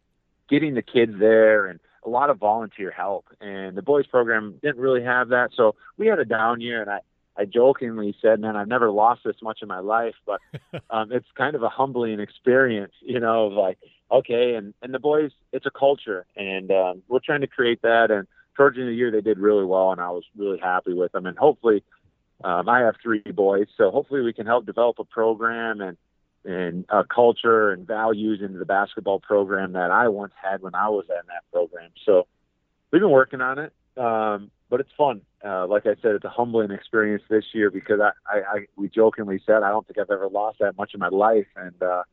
getting 0.50 0.74
the 0.74 0.82
kids 0.82 1.14
there 1.20 1.68
and 1.68 1.80
a 2.04 2.10
lot 2.10 2.30
of 2.30 2.38
volunteer 2.38 2.92
help. 2.92 3.26
And 3.40 3.78
the 3.78 3.82
boys 3.82 4.08
program 4.08 4.60
didn't 4.62 4.82
really 4.82 5.04
have 5.04 5.30
that, 5.30 5.52
so 5.56 5.76
we 5.98 6.08
had 6.08 6.20
a 6.20 6.26
down 6.26 6.62
year. 6.62 6.82
And 6.82 6.90
I 6.90 7.00
I 7.38 7.46
jokingly 7.46 8.16
said, 8.22 8.40
"Man, 8.40 8.56
I've 8.56 8.68
never 8.68 8.92
lost 8.92 9.22
this 9.24 9.42
much 9.42 9.60
in 9.62 9.68
my 9.68 9.80
life," 9.80 10.16
but 10.26 10.40
um, 10.90 11.12
it's 11.12 11.28
kind 11.36 11.56
of 11.56 11.64
a 11.64 11.70
humbling 11.70 12.20
experience, 12.20 12.94
you 13.02 13.20
know, 13.20 13.48
of 13.48 13.54
like, 13.54 13.78
okay, 14.12 14.56
and 14.56 14.74
and 14.82 14.94
the 14.94 15.00
boys, 15.00 15.32
it's 15.52 15.66
a 15.66 15.72
culture, 15.72 16.26
and 16.36 16.72
um, 16.72 17.04
we're 17.08 17.20
trying 17.20 17.42
to 17.42 17.48
create 17.48 17.82
that. 17.84 18.12
And 18.12 18.28
towards 18.56 18.76
the 18.76 18.82
end 18.82 18.90
of 18.90 18.94
the 18.94 18.98
year, 18.98 19.12
they 19.12 19.22
did 19.22 19.40
really 19.40 19.66
well, 19.66 19.92
and 19.92 20.02
I 20.02 20.10
was 20.10 20.24
really 20.38 20.60
happy 20.60 20.94
with 20.94 21.14
them. 21.14 21.26
And 21.26 21.38
hopefully, 21.38 21.84
um, 22.44 22.68
I 22.68 22.80
have 22.82 22.96
three 23.02 23.22
boys, 23.22 23.68
so 23.78 23.92
hopefully 23.92 24.22
we 24.22 24.34
can 24.34 24.46
help 24.46 24.66
develop 24.66 25.00
a 25.00 25.06
program 25.06 25.82
and 25.82 25.98
and 26.44 26.86
uh, 26.90 27.04
culture 27.04 27.72
and 27.72 27.86
values 27.86 28.42
into 28.42 28.58
the 28.58 28.66
basketball 28.66 29.20
program 29.20 29.74
that 29.74 29.92
I 29.92 30.08
once 30.08 30.34
had 30.42 30.62
when 30.62 30.76
I 30.76 30.90
was 30.90 31.06
in 31.10 31.28
that 31.28 31.44
program. 31.52 31.92
So 32.06 32.28
we've 32.92 33.02
been 33.02 33.12
working 33.12 33.42
on 33.42 33.60
it, 33.60 33.74
um, 33.98 34.52
but 34.70 34.80
it's 34.80 34.90
fun. 34.98 35.22
Uh, 35.44 35.68
like 35.68 35.86
I 35.86 35.96
said, 36.02 36.16
it's 36.16 36.26
a 36.26 36.30
humbling 36.30 36.72
experience 36.72 37.24
this 37.30 37.46
year 37.54 37.70
because 37.70 38.00
I, 38.00 38.12
I, 38.26 38.40
I 38.40 38.66
we 38.76 38.90
jokingly 38.90 39.42
said 39.46 39.64
I 39.64 39.70
don't 39.70 39.86
think 39.86 39.98
I've 39.98 40.12
ever 40.12 40.30
lost 40.30 40.60
that 40.60 40.78
much 40.78 40.94
in 40.94 41.00
my 41.00 41.10
life, 41.10 41.48
and 41.56 41.82
uh, 41.82 42.04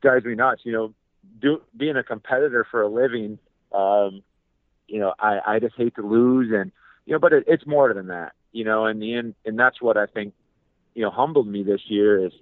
drives 0.00 0.24
me 0.24 0.34
nuts. 0.34 0.62
You 0.64 0.72
know, 0.72 0.94
do, 1.40 1.60
being 1.76 1.96
a 1.96 2.02
competitor 2.02 2.66
for 2.70 2.82
a 2.82 2.88
living, 2.88 3.38
um, 3.72 4.22
you 4.86 5.00
know, 5.00 5.14
I, 5.18 5.40
I 5.46 5.58
just 5.58 5.76
hate 5.76 5.94
to 5.96 6.02
lose, 6.02 6.52
and 6.52 6.72
you 7.04 7.12
know, 7.12 7.18
but 7.18 7.32
it, 7.32 7.44
it's 7.46 7.66
more 7.66 7.92
than 7.92 8.08
that. 8.08 8.32
You 8.52 8.64
know, 8.64 8.86
in 8.86 8.98
the 8.98 9.14
end, 9.14 9.34
and 9.44 9.58
that's 9.58 9.82
what 9.82 9.96
I 9.96 10.06
think, 10.06 10.34
you 10.94 11.02
know, 11.02 11.10
humbled 11.10 11.46
me 11.46 11.62
this 11.62 11.82
year 11.86 12.26
is 12.26 12.32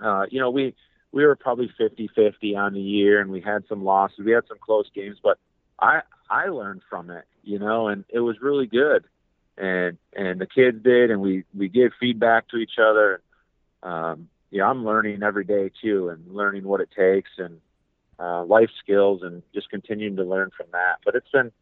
uh, 0.00 0.26
you 0.30 0.40
know, 0.40 0.50
we 0.50 0.74
we 1.12 1.24
were 1.24 1.36
probably 1.36 1.70
50-50 1.80 2.56
on 2.56 2.74
the 2.74 2.80
year, 2.80 3.20
and 3.20 3.30
we 3.30 3.40
had 3.40 3.64
some 3.68 3.84
losses. 3.84 4.18
We 4.18 4.32
had 4.32 4.48
some 4.48 4.58
close 4.60 4.86
games, 4.94 5.18
but 5.22 5.38
I 5.78 6.02
I 6.28 6.48
learned 6.48 6.82
from 6.88 7.10
it, 7.10 7.24
you 7.42 7.58
know, 7.58 7.88
and 7.88 8.04
it 8.08 8.20
was 8.20 8.40
really 8.40 8.66
good. 8.66 9.04
And 9.56 9.98
and 10.16 10.40
the 10.40 10.46
kids 10.46 10.82
did, 10.82 11.10
and 11.10 11.20
we 11.20 11.44
we 11.56 11.68
gave 11.68 11.92
feedback 12.00 12.48
to 12.48 12.56
each 12.56 12.78
other. 12.78 13.20
Um, 13.82 14.28
yeah, 14.50 14.68
I'm 14.68 14.84
learning 14.84 15.22
every 15.22 15.44
day 15.44 15.70
too, 15.82 16.08
and 16.08 16.34
learning 16.34 16.64
what 16.64 16.80
it 16.80 16.90
takes, 16.96 17.30
and 17.38 17.60
uh, 18.18 18.44
life 18.44 18.70
skills 18.82 19.22
and 19.22 19.42
just 19.52 19.70
continuing 19.70 20.16
to 20.16 20.24
learn 20.24 20.50
from 20.56 20.66
that. 20.72 20.96
But 21.04 21.14
it's 21.14 21.30
been 21.30 21.52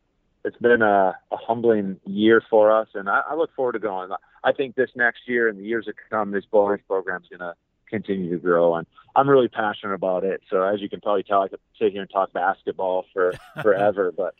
it's 0.45 0.57
been 0.57 0.83
a, 0.83 1.17
a 1.31 1.37
humbling 1.37 2.01
year 2.05 2.43
for 2.49 2.73
us, 2.73 2.89
and 2.95 3.09
I, 3.09 3.23
I 3.31 3.35
look 3.35 3.55
forward 3.55 3.73
to 3.73 3.79
going. 3.79 4.11
I 4.43 4.53
think 4.53 4.75
this 4.75 4.91
next 4.97 5.29
year 5.29 5.49
and 5.49 5.59
the 5.59 5.65
years 5.65 5.85
to 5.85 5.93
come, 6.11 6.31
this 6.31 6.45
boys 6.45 6.81
program 6.89 7.23
is 7.23 7.29
going 7.29 7.41
to 7.41 7.55
continue 7.93 8.31
to 8.31 8.39
grow, 8.39 8.75
and 8.75 8.87
I'm 9.15 9.29
really 9.29 9.49
passionate 9.49 9.95
about 9.95 10.25
it. 10.25 10.41
So 10.51 10.63
as 10.63 10.81
you 10.81 10.89
can 10.89 11.01
probably 11.01 11.23
tell, 11.23 11.43
I 11.43 11.49
could 11.49 11.61
sit 11.79 11.93
here 11.93 12.01
and 12.03 12.11
talk 12.11 12.33
basketball 12.33 13.05
for 13.13 13.35
forever, 13.63 14.13
but 14.17 14.35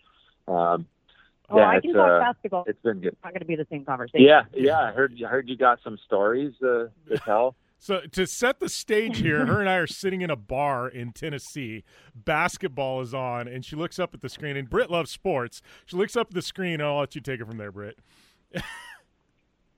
um, 0.53 0.87
Oh, 1.51 1.59
yeah, 1.59 1.69
I 1.69 1.77
it's 1.77 1.85
can 1.87 1.95
talk 1.95 2.09
uh, 2.11 2.19
basketball. 2.21 2.65
it's 2.67 2.81
been 2.83 3.01
good. 3.01 3.13
It's 3.13 3.23
not 3.23 3.33
going 3.35 3.41
to 3.41 3.47
be 3.47 3.57
the 3.57 3.67
same 3.71 3.85
conversation. 3.85 4.25
Yeah, 4.27 4.45
yeah. 4.55 4.81
I 4.81 4.93
heard 4.93 5.15
I 5.23 5.29
heard 5.29 5.49
you 5.51 5.57
got 5.57 5.81
some 5.85 5.99
stories 6.07 6.55
uh, 6.63 6.87
to 7.11 7.19
tell. 7.25 7.57
So 7.79 8.01
to 8.13 8.27
set 8.27 8.59
the 8.61 8.69
stage 8.71 9.19
here, 9.19 9.45
her 9.45 9.61
and 9.61 9.69
I 9.69 9.75
are 9.75 9.89
sitting 9.89 10.23
in 10.23 10.31
a 10.31 10.37
bar 10.37 10.89
in 10.89 11.13
Tennessee. 11.13 11.83
Basketball 12.15 13.03
is 13.03 13.13
on, 13.13 13.49
and 13.49 13.65
she 13.67 13.77
looks 13.77 13.99
up 13.99 14.15
at 14.15 14.21
the 14.23 14.29
screen. 14.31 14.57
And 14.57 14.71
Britt 14.71 14.89
loves 14.91 15.11
sports. 15.11 15.61
She 15.85 15.97
looks 15.97 16.17
up 16.17 16.29
at 16.29 16.35
the 16.35 16.43
screen. 16.43 16.75
And 16.75 16.85
I'll 16.85 17.01
let 17.01 17.15
you 17.17 17.21
take 17.21 17.41
it 17.41 17.47
from 17.47 17.59
there, 17.59 17.73
Britt. 17.73 17.99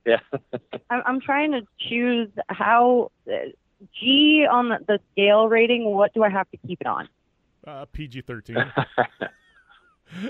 Yeah. 0.07 0.21
I'm, 0.90 1.02
I'm 1.07 1.21
trying 1.21 1.52
to 1.52 1.62
choose 1.88 2.28
how 2.49 3.11
uh, 3.26 3.37
G 4.00 4.47
on 4.50 4.69
the, 4.69 4.78
the 4.87 5.00
scale 5.12 5.49
rating. 5.49 5.85
What 5.85 6.14
do 6.14 6.23
I 6.23 6.31
have 6.31 6.50
to 6.50 6.57
keep 6.66 6.81
it 6.81 6.87
on? 6.87 7.09
Uh, 7.66 7.87
PG 7.93 8.23
thirteen. 8.23 8.57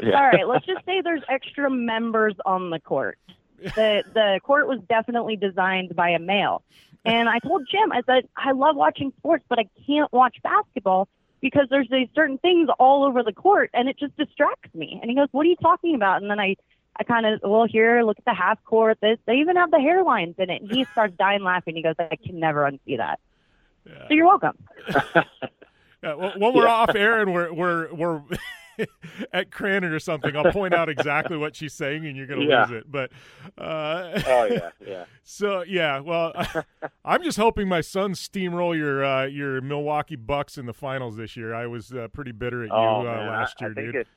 Yeah. 0.02 0.16
All 0.16 0.26
right, 0.26 0.48
let's 0.48 0.64
just 0.64 0.84
say 0.86 1.00
there's 1.02 1.22
extra 1.28 1.68
members 1.68 2.34
on 2.46 2.70
the 2.70 2.78
court. 2.78 3.18
The 3.58 4.04
the 4.14 4.40
court 4.42 4.66
was 4.66 4.78
definitely 4.88 5.36
designed 5.36 5.94
by 5.94 6.10
a 6.10 6.18
male. 6.18 6.62
And 7.04 7.28
I 7.28 7.38
told 7.40 7.66
Jim, 7.70 7.92
I 7.92 8.00
said, 8.06 8.26
I 8.36 8.52
love 8.52 8.76
watching 8.76 9.12
sports, 9.18 9.44
but 9.48 9.58
I 9.58 9.68
can't 9.86 10.10
watch 10.12 10.36
basketball 10.42 11.08
because 11.40 11.66
there's 11.68 11.88
these 11.90 12.08
certain 12.14 12.38
things 12.38 12.70
all 12.78 13.04
over 13.04 13.22
the 13.22 13.32
court 13.32 13.68
and 13.74 13.88
it 13.88 13.98
just 13.98 14.16
distracts 14.16 14.74
me. 14.74 14.98
And 15.02 15.10
he 15.10 15.16
goes, 15.16 15.28
What 15.32 15.44
are 15.44 15.50
you 15.50 15.56
talking 15.56 15.94
about? 15.94 16.22
And 16.22 16.30
then 16.30 16.40
I 16.40 16.56
I 16.98 17.02
kind 17.02 17.26
of, 17.26 17.40
well, 17.42 17.66
here, 17.66 18.02
look 18.02 18.18
at 18.18 18.24
the 18.24 18.34
half 18.34 18.62
court. 18.64 18.98
This, 19.00 19.18
they 19.26 19.34
even 19.34 19.56
have 19.56 19.70
the 19.70 19.78
hairlines 19.78 20.38
in 20.38 20.48
it. 20.48 20.62
And 20.62 20.70
he 20.70 20.84
starts 20.92 21.14
dying 21.18 21.42
laughing. 21.42 21.74
He 21.74 21.82
goes, 21.82 21.96
I 21.98 22.16
can 22.24 22.38
never 22.38 22.70
unsee 22.70 22.98
that. 22.98 23.18
So 23.86 24.06
you're 24.10 24.26
welcome. 24.26 24.56
Yeah, 26.02 26.16
well, 26.16 26.32
when 26.36 26.52
we're 26.52 26.68
off 26.68 26.94
air 26.94 27.22
and 27.22 27.32
we're 27.32 27.50
we're 27.50 27.94
we're 27.94 28.20
at 29.32 29.48
Crandon 29.50 29.90
or 29.90 29.98
something, 29.98 30.36
I'll 30.36 30.52
point 30.52 30.74
out 30.74 30.90
exactly 30.90 31.38
what 31.38 31.56
she's 31.56 31.72
saying, 31.72 32.04
and 32.04 32.14
you're 32.14 32.26
going 32.26 32.40
to 32.40 32.46
Yeah. 32.46 32.66
lose 32.66 32.72
it. 32.72 32.92
But 32.92 33.10
uh, 33.56 34.20
oh 34.26 34.44
yeah, 34.44 34.70
yeah. 34.86 35.04
so 35.22 35.62
yeah, 35.62 36.00
well, 36.00 36.34
I'm 37.06 37.22
just 37.22 37.38
hoping 37.38 37.68
my 37.68 37.80
Suns 37.80 38.20
steamroll 38.20 38.76
your 38.76 39.02
uh, 39.02 39.24
your 39.24 39.62
Milwaukee 39.62 40.16
Bucks 40.16 40.58
in 40.58 40.66
the 40.66 40.74
finals 40.74 41.16
this 41.16 41.38
year. 41.38 41.54
I 41.54 41.66
was 41.66 41.90
uh, 41.90 42.08
pretty 42.08 42.32
bitter 42.32 42.64
at 42.64 42.68
you 42.68 42.74
Oh 42.76 43.00
uh, 43.00 43.26
last 43.26 43.56
I, 43.62 43.64
year, 43.64 43.70
I 43.70 43.74
think 43.74 43.86
dude. 43.92 43.94
it. 43.96 44.08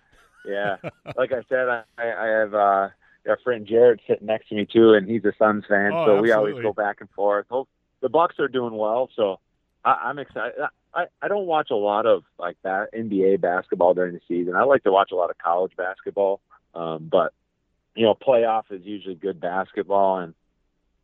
Yeah, 0.45 0.75
like 1.15 1.31
I 1.31 1.41
said, 1.47 1.69
I, 1.69 1.83
I 1.97 2.27
have 2.27 2.53
uh, 2.53 2.89
our 3.29 3.39
friend 3.45 3.65
Jared 3.65 4.01
sitting 4.05 4.27
next 4.27 4.49
to 4.49 4.55
me 4.55 4.65
too, 4.69 4.91
and 4.93 5.09
he's 5.09 5.23
a 5.23 5.31
Suns 5.39 5.63
fan, 5.69 5.91
Oh, 5.93 6.05
so 6.05 6.21
we 6.21 6.33
always 6.33 6.61
go 6.61 6.73
back 6.73 6.97
and 6.99 7.09
forth. 7.11 7.45
Hope 7.49 7.69
the 8.01 8.09
Bucks 8.09 8.35
are 8.39 8.49
doing 8.49 8.75
well, 8.75 9.09
so 9.15 9.39
I, 9.87 10.09
I'm 10.09 10.19
excited. 10.19 10.53
I, 10.93 11.05
I 11.21 11.27
don't 11.27 11.45
watch 11.45 11.69
a 11.71 11.75
lot 11.75 12.05
of 12.05 12.23
like 12.39 12.57
that 12.63 12.93
NBA 12.93 13.41
basketball 13.41 13.93
during 13.93 14.13
the 14.13 14.21
season. 14.27 14.55
I 14.55 14.63
like 14.63 14.83
to 14.83 14.91
watch 14.91 15.11
a 15.11 15.15
lot 15.15 15.29
of 15.29 15.37
college 15.37 15.73
basketball, 15.77 16.41
um, 16.75 17.07
but 17.11 17.33
you 17.95 18.03
know, 18.03 18.13
playoff 18.15 18.63
is 18.71 18.81
usually 18.85 19.15
good 19.15 19.39
basketball, 19.39 20.19
and 20.19 20.33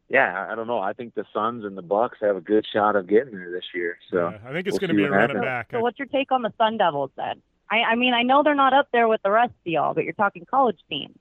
yeah, 0.09 0.45
I, 0.47 0.51
I 0.51 0.55
don't 0.55 0.67
know. 0.67 0.79
I 0.79 0.93
think 0.93 1.15
the 1.15 1.25
Suns 1.33 1.63
and 1.65 1.77
the 1.77 1.81
Bucks 1.81 2.17
have 2.21 2.35
a 2.35 2.41
good 2.41 2.65
shot 2.71 2.95
of 2.95 3.07
getting 3.07 3.35
there 3.35 3.51
this 3.51 3.65
year. 3.73 3.97
So 4.11 4.29
Yeah, 4.29 4.37
I 4.47 4.51
think 4.53 4.67
it's 4.67 4.73
we'll 4.73 4.79
going 4.79 4.89
to 4.89 4.95
be 4.95 5.03
a 5.05 5.09
what 5.09 5.15
running 5.17 5.37
happens. 5.37 5.43
back. 5.45 5.67
So 5.71 5.79
what's 5.79 5.97
your 5.97 6.07
take 6.07 6.31
on 6.31 6.41
the 6.41 6.53
Sun 6.57 6.77
Devils 6.77 7.11
then? 7.15 7.41
I, 7.71 7.77
I 7.77 7.95
mean, 7.95 8.13
I 8.13 8.21
know 8.23 8.43
they're 8.43 8.53
not 8.53 8.73
up 8.73 8.89
there 8.91 9.07
with 9.07 9.21
the 9.23 9.31
rest 9.31 9.53
of 9.65 9.71
y'all, 9.71 9.93
but 9.93 10.03
you're 10.03 10.13
talking 10.13 10.45
college 10.45 10.77
teams. 10.89 11.15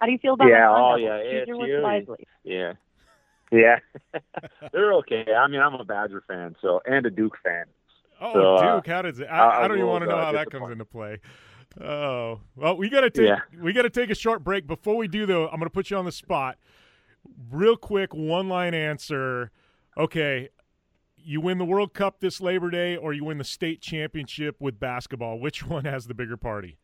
How 0.00 0.06
do 0.06 0.12
you 0.12 0.18
feel 0.18 0.34
about 0.34 0.48
Yeah, 0.48 0.68
the 0.68 0.74
Sun 0.74 0.82
oh, 0.84 0.98
Devils? 0.98 1.22
yeah, 1.24 1.38
Choose 1.40 1.48
your 1.68 1.82
words 1.82 2.06
ASU. 2.08 2.24
Yeah. 2.44 2.72
Yeah. 3.52 3.78
They're 4.72 4.92
okay. 4.94 5.26
I 5.36 5.46
mean, 5.48 5.60
I'm 5.60 5.74
a 5.74 5.84
Badger 5.84 6.22
fan, 6.26 6.56
so 6.60 6.80
and 6.86 7.06
a 7.06 7.10
Duke 7.10 7.36
fan. 7.44 7.64
Oh, 8.20 8.32
So, 8.32 8.54
uh, 8.56 8.74
Duke, 8.76 8.86
how 8.86 9.02
does 9.02 9.20
it? 9.20 9.26
I- 9.26 9.64
I, 9.64 9.68
don't 9.68 9.76
even 9.78 9.88
want 9.88 10.04
to 10.04 10.10
know 10.10 10.16
uh, 10.16 10.24
how 10.26 10.32
that 10.32 10.50
comes 10.50 10.70
into 10.72 10.84
play. 10.84 11.20
Oh 11.80 12.40
well, 12.54 12.76
we 12.76 12.88
got 12.88 13.02
to 13.02 13.10
take 13.10 13.26
Yeah. 13.26 13.40
we 13.60 13.72
got 13.74 13.82
to 13.82 13.90
take 13.90 14.08
a 14.08 14.14
short 14.14 14.42
break. 14.42 14.66
Before 14.66 14.96
we 14.96 15.08
do, 15.08 15.26
though, 15.26 15.44
I'm 15.44 15.58
going 15.58 15.64
to 15.64 15.70
put 15.70 15.90
you 15.90 15.96
on 15.98 16.06
the 16.06 16.12
spot. 16.12 16.56
Real 17.50 17.76
quick, 17.76 18.14
one 18.14 18.48
line 18.48 18.72
answer. 18.72 19.50
Okay, 19.98 20.48
you 21.18 21.40
win 21.40 21.58
the 21.58 21.64
World 21.66 21.92
Cup 21.92 22.20
this 22.20 22.40
Labor 22.40 22.70
Day, 22.70 22.96
or 22.96 23.12
you 23.12 23.24
win 23.24 23.36
the 23.36 23.44
state 23.44 23.82
championship 23.82 24.56
with 24.60 24.80
basketball. 24.80 25.38
Which 25.38 25.66
one 25.66 25.84
has 25.84 26.06
the 26.06 26.14
bigger 26.14 26.36
party? 26.38 26.78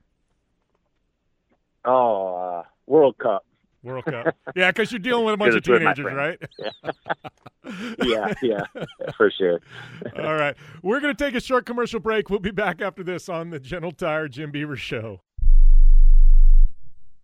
Oh, 1.84 2.36
uh, 2.36 2.62
World 2.86 3.16
Cup. 3.18 3.44
World 3.82 4.04
Cup. 4.04 4.36
yeah, 4.54 4.70
because 4.70 4.92
you're 4.92 4.98
dealing 4.98 5.24
with 5.24 5.34
a 5.34 5.36
bunch 5.36 5.50
of 5.52 5.58
It's 5.58 5.68
with 5.68 5.82
my 5.82 5.94
teenagers, 5.94 6.14
right? 6.14 6.38
Yeah, 8.02 8.32
yeah, 8.42 8.64
for 9.16 9.30
sure. 9.30 9.60
All 10.18 10.34
right. 10.34 10.56
We're 10.82 11.00
going 11.00 11.14
to 11.14 11.24
take 11.24 11.34
a 11.34 11.40
short 11.40 11.64
commercial 11.66 12.00
break. 12.00 12.28
We'll 12.30 12.40
be 12.40 12.50
back 12.50 12.80
after 12.80 13.02
this 13.02 13.28
on 13.28 13.50
the 13.50 13.58
General 13.60 13.92
Tire 13.92 14.28
Jim 14.28 14.50
Beaver 14.50 14.76
Show. 14.76 15.20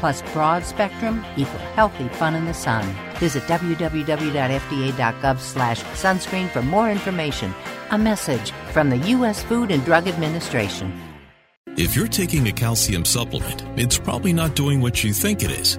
plus 0.00 0.22
broad 0.32 0.64
spectrum 0.64 1.24
equal 1.36 1.60
healthy 1.76 2.08
fun 2.08 2.34
in 2.34 2.46
the 2.46 2.54
sun. 2.54 2.84
Visit 3.18 3.44
www.fda.gov 3.44 5.38
slash 5.38 5.82
sunscreen 5.94 6.48
for 6.48 6.62
more 6.62 6.90
information. 6.90 7.54
A 7.90 7.98
message 7.98 8.50
from 8.72 8.90
the 8.90 8.98
U.S. 9.14 9.44
Food 9.44 9.70
and 9.70 9.84
Drug 9.84 10.08
Administration. 10.08 10.92
If 11.76 11.94
you're 11.94 12.08
taking 12.08 12.48
a 12.48 12.52
calcium 12.52 13.04
supplement, 13.04 13.62
it's 13.78 13.98
probably 13.98 14.32
not 14.32 14.56
doing 14.56 14.80
what 14.80 15.04
you 15.04 15.12
think 15.12 15.42
it 15.44 15.50
is. 15.50 15.78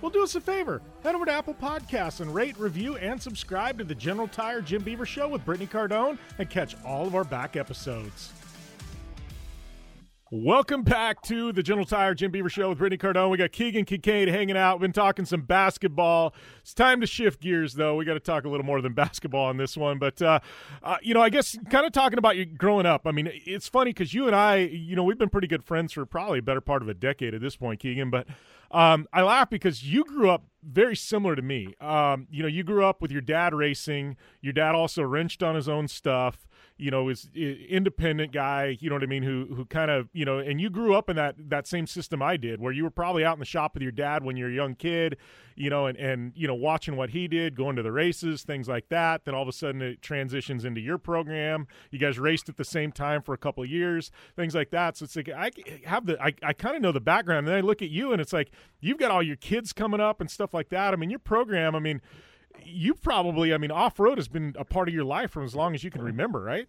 Well, 0.00 0.10
do 0.10 0.22
us 0.22 0.34
a 0.34 0.40
favor. 0.40 0.80
Head 1.02 1.14
over 1.14 1.26
to 1.26 1.32
Apple 1.32 1.54
Podcasts 1.54 2.20
and 2.20 2.34
rate, 2.34 2.58
review, 2.58 2.96
and 2.96 3.20
subscribe 3.20 3.78
to 3.78 3.84
the 3.84 3.94
General 3.94 4.28
Tire 4.28 4.62
Jim 4.62 4.82
Beaver 4.82 5.04
Show 5.04 5.28
with 5.28 5.44
Brittany 5.44 5.66
Cardone 5.66 6.16
and 6.38 6.48
catch 6.48 6.74
all 6.84 7.06
of 7.06 7.14
our 7.14 7.24
back 7.24 7.56
episodes. 7.56 8.32
Welcome 10.32 10.84
back 10.84 11.22
to 11.22 11.50
the 11.50 11.60
General 11.60 11.84
Tire 11.84 12.14
Jim 12.14 12.30
Beaver 12.30 12.48
Show 12.48 12.68
with 12.68 12.78
Brittany 12.78 12.98
Cardone. 12.98 13.30
We 13.30 13.36
got 13.36 13.50
Keegan 13.50 13.84
Kincaid 13.84 14.28
hanging 14.28 14.56
out. 14.56 14.76
We've 14.76 14.82
been 14.82 14.92
talking 14.92 15.24
some 15.24 15.40
basketball. 15.40 16.34
It's 16.60 16.72
time 16.72 17.00
to 17.00 17.06
shift 17.08 17.40
gears, 17.40 17.74
though. 17.74 17.96
We 17.96 18.04
got 18.04 18.14
to 18.14 18.20
talk 18.20 18.44
a 18.44 18.48
little 18.48 18.64
more 18.64 18.80
than 18.80 18.92
basketball 18.94 19.46
on 19.46 19.56
this 19.56 19.76
one. 19.76 19.98
But, 19.98 20.22
uh, 20.22 20.38
uh, 20.84 20.98
you 21.02 21.14
know, 21.14 21.20
I 21.20 21.30
guess 21.30 21.58
kind 21.68 21.84
of 21.84 21.90
talking 21.90 22.16
about 22.16 22.36
you 22.36 22.44
growing 22.44 22.86
up. 22.86 23.08
I 23.08 23.10
mean, 23.10 23.28
it's 23.44 23.66
funny 23.66 23.90
because 23.90 24.14
you 24.14 24.28
and 24.28 24.36
I, 24.36 24.58
you 24.58 24.94
know, 24.94 25.02
we've 25.02 25.18
been 25.18 25.30
pretty 25.30 25.48
good 25.48 25.64
friends 25.64 25.94
for 25.94 26.06
probably 26.06 26.38
a 26.38 26.42
better 26.42 26.60
part 26.60 26.82
of 26.82 26.88
a 26.88 26.94
decade 26.94 27.34
at 27.34 27.40
this 27.40 27.56
point, 27.56 27.80
Keegan. 27.80 28.10
But 28.10 28.28
um, 28.70 29.08
I 29.12 29.22
laugh 29.22 29.50
because 29.50 29.82
you 29.82 30.04
grew 30.04 30.30
up 30.30 30.44
very 30.62 30.94
similar 30.94 31.34
to 31.34 31.42
me. 31.42 31.74
Um, 31.80 32.28
you 32.30 32.42
know, 32.42 32.48
you 32.48 32.62
grew 32.62 32.84
up 32.84 33.02
with 33.02 33.10
your 33.10 33.20
dad 33.20 33.52
racing. 33.52 34.16
Your 34.40 34.52
dad 34.52 34.76
also 34.76 35.02
wrenched 35.02 35.42
on 35.42 35.56
his 35.56 35.68
own 35.68 35.88
stuff 35.88 36.46
you 36.80 36.90
know, 36.90 37.10
is 37.10 37.28
independent 37.34 38.32
guy, 38.32 38.78
you 38.80 38.88
know 38.88 38.96
what 38.96 39.02
I 39.02 39.06
mean, 39.06 39.22
who 39.22 39.46
who 39.54 39.66
kind 39.66 39.90
of, 39.90 40.08
you 40.14 40.24
know, 40.24 40.38
and 40.38 40.58
you 40.58 40.70
grew 40.70 40.94
up 40.94 41.10
in 41.10 41.16
that 41.16 41.34
that 41.50 41.66
same 41.66 41.86
system 41.86 42.22
I 42.22 42.38
did, 42.38 42.58
where 42.58 42.72
you 42.72 42.84
were 42.84 42.90
probably 42.90 43.22
out 43.22 43.34
in 43.34 43.38
the 43.40 43.44
shop 43.44 43.74
with 43.74 43.82
your 43.82 43.92
dad 43.92 44.24
when 44.24 44.38
you're 44.38 44.48
a 44.48 44.54
young 44.54 44.74
kid, 44.74 45.18
you 45.56 45.68
know, 45.68 45.86
and 45.86 45.98
and 45.98 46.32
you 46.34 46.48
know, 46.48 46.54
watching 46.54 46.96
what 46.96 47.10
he 47.10 47.28
did, 47.28 47.54
going 47.54 47.76
to 47.76 47.82
the 47.82 47.92
races, 47.92 48.44
things 48.44 48.66
like 48.66 48.88
that. 48.88 49.26
Then 49.26 49.34
all 49.34 49.42
of 49.42 49.48
a 49.48 49.52
sudden 49.52 49.82
it 49.82 50.00
transitions 50.00 50.64
into 50.64 50.80
your 50.80 50.96
program. 50.96 51.66
You 51.90 51.98
guys 51.98 52.18
raced 52.18 52.48
at 52.48 52.56
the 52.56 52.64
same 52.64 52.92
time 52.92 53.20
for 53.20 53.34
a 53.34 53.38
couple 53.38 53.62
of 53.62 53.68
years, 53.68 54.10
things 54.34 54.54
like 54.54 54.70
that. 54.70 54.96
So 54.96 55.04
it's 55.04 55.16
like 55.16 55.28
I 55.28 55.50
have 55.84 56.06
the 56.06 56.20
I, 56.20 56.32
I 56.42 56.54
kind 56.54 56.76
of 56.76 56.82
know 56.82 56.92
the 56.92 57.00
background, 57.00 57.40
and 57.40 57.48
then 57.48 57.56
I 57.56 57.60
look 57.60 57.82
at 57.82 57.90
you 57.90 58.12
and 58.12 58.22
it's 58.22 58.32
like 58.32 58.50
you've 58.80 58.98
got 58.98 59.10
all 59.10 59.22
your 59.22 59.36
kids 59.36 59.74
coming 59.74 60.00
up 60.00 60.18
and 60.20 60.30
stuff 60.30 60.54
like 60.54 60.70
that. 60.70 60.94
I 60.94 60.96
mean, 60.96 61.10
your 61.10 61.18
program, 61.18 61.74
I 61.76 61.80
mean 61.80 62.00
you 62.64 62.94
probably, 62.94 63.52
I 63.54 63.58
mean, 63.58 63.70
off 63.70 63.98
road 63.98 64.18
has 64.18 64.28
been 64.28 64.54
a 64.58 64.64
part 64.64 64.88
of 64.88 64.94
your 64.94 65.04
life 65.04 65.32
for 65.32 65.42
as 65.42 65.54
long 65.54 65.74
as 65.74 65.84
you 65.84 65.90
can 65.90 66.02
remember, 66.02 66.40
right? 66.40 66.68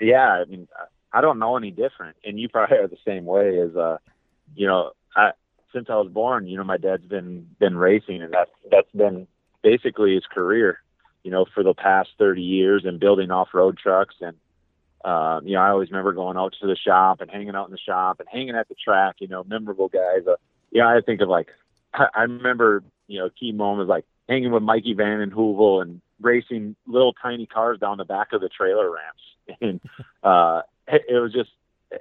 Yeah, 0.00 0.28
I 0.28 0.44
mean, 0.44 0.68
I 1.12 1.20
don't 1.20 1.38
know 1.38 1.56
any 1.56 1.70
different, 1.70 2.16
and 2.24 2.38
you 2.38 2.48
probably 2.48 2.78
are 2.78 2.88
the 2.88 2.96
same 3.06 3.24
way. 3.24 3.58
As 3.60 3.76
uh, 3.76 3.98
you 4.54 4.66
know, 4.66 4.92
I 5.14 5.30
since 5.72 5.86
I 5.88 5.96
was 5.96 6.10
born, 6.10 6.46
you 6.46 6.56
know, 6.56 6.64
my 6.64 6.76
dad's 6.76 7.06
been 7.06 7.46
been 7.58 7.76
racing, 7.76 8.22
and 8.22 8.32
that's 8.32 8.50
that's 8.70 8.90
been 8.92 9.26
basically 9.62 10.14
his 10.14 10.24
career, 10.26 10.78
you 11.22 11.30
know, 11.30 11.46
for 11.54 11.62
the 11.62 11.74
past 11.74 12.10
30 12.18 12.42
years, 12.42 12.84
and 12.84 12.98
building 12.98 13.30
off 13.30 13.48
road 13.54 13.78
trucks 13.78 14.16
and. 14.20 14.36
Uh, 15.04 15.40
you 15.42 15.54
know, 15.54 15.60
I 15.60 15.70
always 15.70 15.90
remember 15.90 16.12
going 16.12 16.36
out 16.36 16.54
to 16.60 16.68
the 16.68 16.76
shop 16.76 17.20
and 17.20 17.28
hanging 17.28 17.56
out 17.56 17.66
in 17.66 17.72
the 17.72 17.76
shop 17.76 18.20
and 18.20 18.28
hanging 18.30 18.54
at 18.54 18.68
the 18.68 18.76
track. 18.76 19.16
You 19.18 19.26
know, 19.26 19.42
memorable 19.42 19.88
guys. 19.88 20.24
Uh, 20.28 20.36
yeah, 20.70 20.86
I 20.86 21.00
think 21.04 21.20
of 21.20 21.28
like 21.28 21.48
I, 21.92 22.06
I 22.14 22.22
remember 22.22 22.84
you 23.08 23.18
know 23.18 23.28
key 23.28 23.50
moments 23.50 23.88
like 23.88 24.04
hanging 24.28 24.52
with 24.52 24.62
Mikey 24.62 24.94
Van 24.94 25.20
and 25.20 25.32
Hoovel 25.32 25.82
and 25.82 26.00
racing 26.20 26.76
little 26.86 27.12
tiny 27.12 27.46
cars 27.46 27.78
down 27.78 27.98
the 27.98 28.04
back 28.04 28.32
of 28.32 28.40
the 28.40 28.48
trailer 28.48 28.90
ramps. 28.90 29.22
And 29.60 29.80
uh, 30.22 30.62
it, 30.86 31.02
it 31.08 31.18
was 31.18 31.32
just 31.32 31.50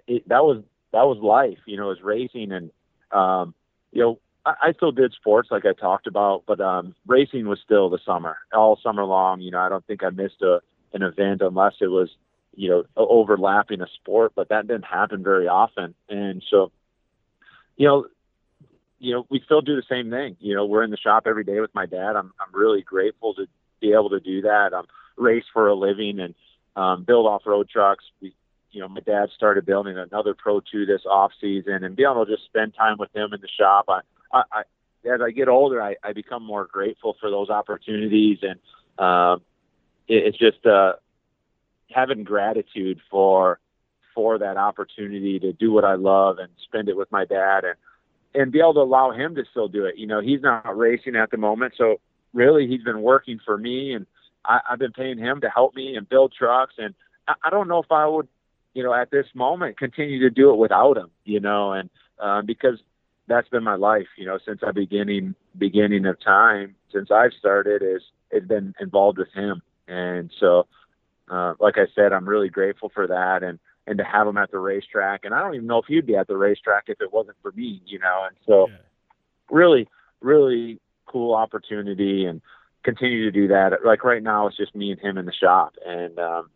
it, 0.08 0.30
that 0.30 0.44
was 0.44 0.64
that 0.92 1.04
was 1.08 1.18
life. 1.18 1.58
You 1.66 1.78
know, 1.78 1.86
it 1.86 1.98
was 1.98 2.04
racing 2.04 2.52
and 2.52 2.72
um, 3.12 3.56
you 3.92 4.02
know 4.02 4.20
I, 4.46 4.54
I 4.62 4.74
still 4.74 4.92
did 4.92 5.14
sports 5.14 5.50
like 5.52 5.66
I 5.66 5.74
talked 5.74 6.08
about, 6.08 6.44
but 6.46 6.60
um, 6.62 6.96
racing 7.08 7.48
was 7.48 7.60
still 7.64 7.90
the 7.90 8.00
summer 8.06 8.38
all 8.54 8.80
summer 8.82 9.04
long. 9.04 9.42
You 9.42 9.52
know, 9.52 9.60
I 9.60 9.70
don't 9.70 9.86
think 9.86 10.04
I 10.04 10.10
missed 10.10 10.42
a 10.42 10.62
an 10.94 11.04
event 11.04 11.42
unless 11.42 11.76
it 11.82 11.88
was 11.88 12.10
you 12.56 12.70
know 12.70 12.84
overlapping 12.96 13.82
a 13.82 13.88
sport, 13.96 14.34
but 14.36 14.50
that 14.50 14.68
didn't 14.68 14.86
happen 14.86 15.24
very 15.24 15.48
often. 15.48 15.96
And 16.10 16.44
so, 16.50 16.72
you 17.78 17.88
know, 17.88 18.08
you 19.02 19.14
know, 19.14 19.26
we 19.30 19.42
still 19.44 19.62
do 19.62 19.76
the 19.76 19.84
same 19.90 20.12
thing. 20.12 20.38
You 20.40 20.56
know, 20.56 20.66
we're 20.66 20.84
in 20.84 20.92
the 20.92 20.98
shop 20.98 21.24
every 21.26 21.44
day 21.44 21.60
with 21.60 21.74
my 21.74 21.88
dad. 21.88 22.16
I'm 22.16 22.32
I'm 22.40 22.54
really 22.54 22.84
grateful 22.84 23.34
to 23.34 23.48
be 23.82 23.94
able 23.94 24.12
to 24.12 24.20
do 24.20 24.44
that. 24.44 24.74
Um, 24.74 24.86
race 25.18 25.44
for 25.52 25.68
a 25.68 25.76
living 25.76 26.20
and 26.20 26.36
um, 26.76 27.04
build 27.04 27.26
off 27.26 27.42
road 27.48 27.68
trucks. 27.68 28.06
We, 28.22 28.36
you 28.72 28.80
know, 28.80 28.88
my 28.88 29.02
dad 29.02 29.30
started 29.36 29.66
building 29.66 29.98
another 29.98 30.36
Pro 30.36 30.62
2 30.62 30.86
this 30.86 31.02
off 31.10 31.32
season, 31.42 31.84
and 31.84 31.96
being 31.96 32.10
able 32.10 32.26
to 32.26 32.32
just 32.32 32.46
spend 32.46 32.76
time 32.76 32.98
with 33.00 33.14
him 33.16 33.34
in 33.34 33.42
the 33.42 33.50
shop. 33.60 33.86
I, 33.90 34.02
I, 34.32 34.44
I 34.52 34.62
as 35.12 35.20
I 35.20 35.32
get 35.32 35.50
older, 35.50 35.82
I, 35.82 35.96
I 36.04 36.14
become 36.14 36.46
more 36.46 36.68
grateful 36.72 37.18
for 37.20 37.32
those 37.32 37.50
opportunities, 37.50 38.38
and 38.44 38.60
um, 39.04 39.42
it, 40.08 40.28
it's 40.28 40.38
just 40.38 40.64
uh, 40.64 40.94
having 41.90 42.24
gratitude 42.24 43.00
for 43.10 43.60
for 44.14 44.38
that 44.38 44.58
opportunity 44.58 45.40
to 45.40 45.54
do 45.54 45.72
what 45.72 45.86
I 45.86 45.96
love 45.96 46.38
and 46.38 46.50
spend 46.66 46.88
it 46.88 46.98
with 46.98 47.12
my 47.12 47.26
dad 47.26 47.64
and 47.64 47.76
and 48.34 48.52
be 48.52 48.60
able 48.60 48.74
to 48.76 48.82
allow 48.82 49.12
him 49.12 49.36
to 49.36 49.44
still 49.50 49.68
do 49.68 49.86
it. 49.86 49.98
You 49.98 50.08
know, 50.08 50.22
he's 50.22 50.42
not 50.42 50.78
racing 50.78 51.16
at 51.16 51.32
the 51.32 51.38
moment, 51.38 51.74
so 51.78 52.00
really 52.34 52.68
he's 52.68 52.84
been 52.84 53.02
working 53.02 53.40
for 53.44 53.58
me, 53.58 53.94
and 53.94 54.06
I, 54.46 54.60
I've 54.70 54.80
been 54.80 54.94
paying 54.94 55.18
him 55.18 55.42
to 55.42 55.50
help 55.50 55.76
me 55.76 55.96
and 55.96 56.08
build 56.08 56.34
trucks. 56.38 56.76
And 56.78 56.94
I, 57.28 57.34
I 57.44 57.50
don't 57.50 57.68
know 57.68 57.80
if 57.80 57.92
I 57.92 58.08
would, 58.08 58.28
you 58.74 58.84
know, 58.84 58.94
at 58.94 59.12
this 59.12 59.28
moment 59.34 59.78
continue 59.78 60.20
to 60.22 60.30
do 60.30 60.52
it 60.52 60.58
without 60.58 60.98
him. 60.98 61.10
You 61.26 61.40
know, 61.40 61.74
and 61.74 61.90
uh, 62.20 62.42
because 62.42 62.80
that's 63.28 63.50
been 63.50 63.64
my 63.64 63.76
life. 63.76 64.08
You 64.18 64.26
know, 64.26 64.40
since 64.46 64.62
I 64.66 64.72
beginning 64.72 65.36
beginning 65.58 66.06
of 66.06 66.20
time, 66.20 66.76
since 66.92 67.12
I've 67.12 67.34
started, 67.38 67.82
is 67.82 68.02
it's 68.32 68.48
been 68.48 68.74
involved 68.80 69.18
with 69.18 69.32
him. 69.34 69.62
And 69.88 70.32
so, 70.40 70.68
uh, 71.30 71.56
like 71.60 71.78
I 71.78 71.88
said, 71.94 72.14
I'm 72.14 72.28
really 72.28 72.50
grateful 72.50 72.90
for 72.94 73.08
that. 73.08 73.44
And 73.44 73.60
and 73.88 73.98
to 73.98 74.04
have 74.04 74.28
him 74.28 74.38
at 74.38 74.52
the 74.52 74.60
racetrack. 74.60 75.26
And 75.26 75.34
I 75.34 75.42
don't 75.42 75.56
even 75.56 75.68
know 75.68 75.80
if 75.80 75.86
he'd 75.88 76.06
be 76.06 76.16
at 76.16 76.28
the 76.28 76.38
racetrack 76.38 76.86
if 76.88 77.02
it 77.02 77.12
wasn't 77.12 77.38
for 77.42 77.52
me, 77.52 77.82
you 77.86 78.00
know. 78.00 78.26
And 78.28 78.36
so, 78.46 78.68
yeah. 78.70 78.78
really, 79.50 79.88
really 80.22 80.80
cool 81.06 81.34
opportunity, 81.34 82.26
and 82.26 82.42
continue 82.84 83.26
to 83.26 83.32
do 83.32 83.48
that. 83.50 83.86
Like 83.86 84.04
right 84.04 84.24
now, 84.24 84.48
it's 84.48 84.58
just 84.58 84.76
me 84.76 84.92
and 84.92 85.00
him 85.00 85.18
in 85.18 85.26
the 85.26 85.34
shop, 85.34 85.76
and 85.86 86.18
um, 86.20 86.50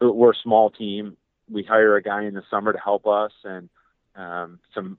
we're 0.00 0.32
a 0.32 0.42
small 0.42 0.70
team. 0.70 1.16
We 1.50 1.62
hire 1.62 1.96
a 1.96 2.02
guy 2.02 2.24
in 2.24 2.34
the 2.34 2.42
summer 2.50 2.72
to 2.72 2.78
help 2.78 3.06
us, 3.06 3.32
and 3.44 3.68
um, 4.16 4.58
some 4.74 4.98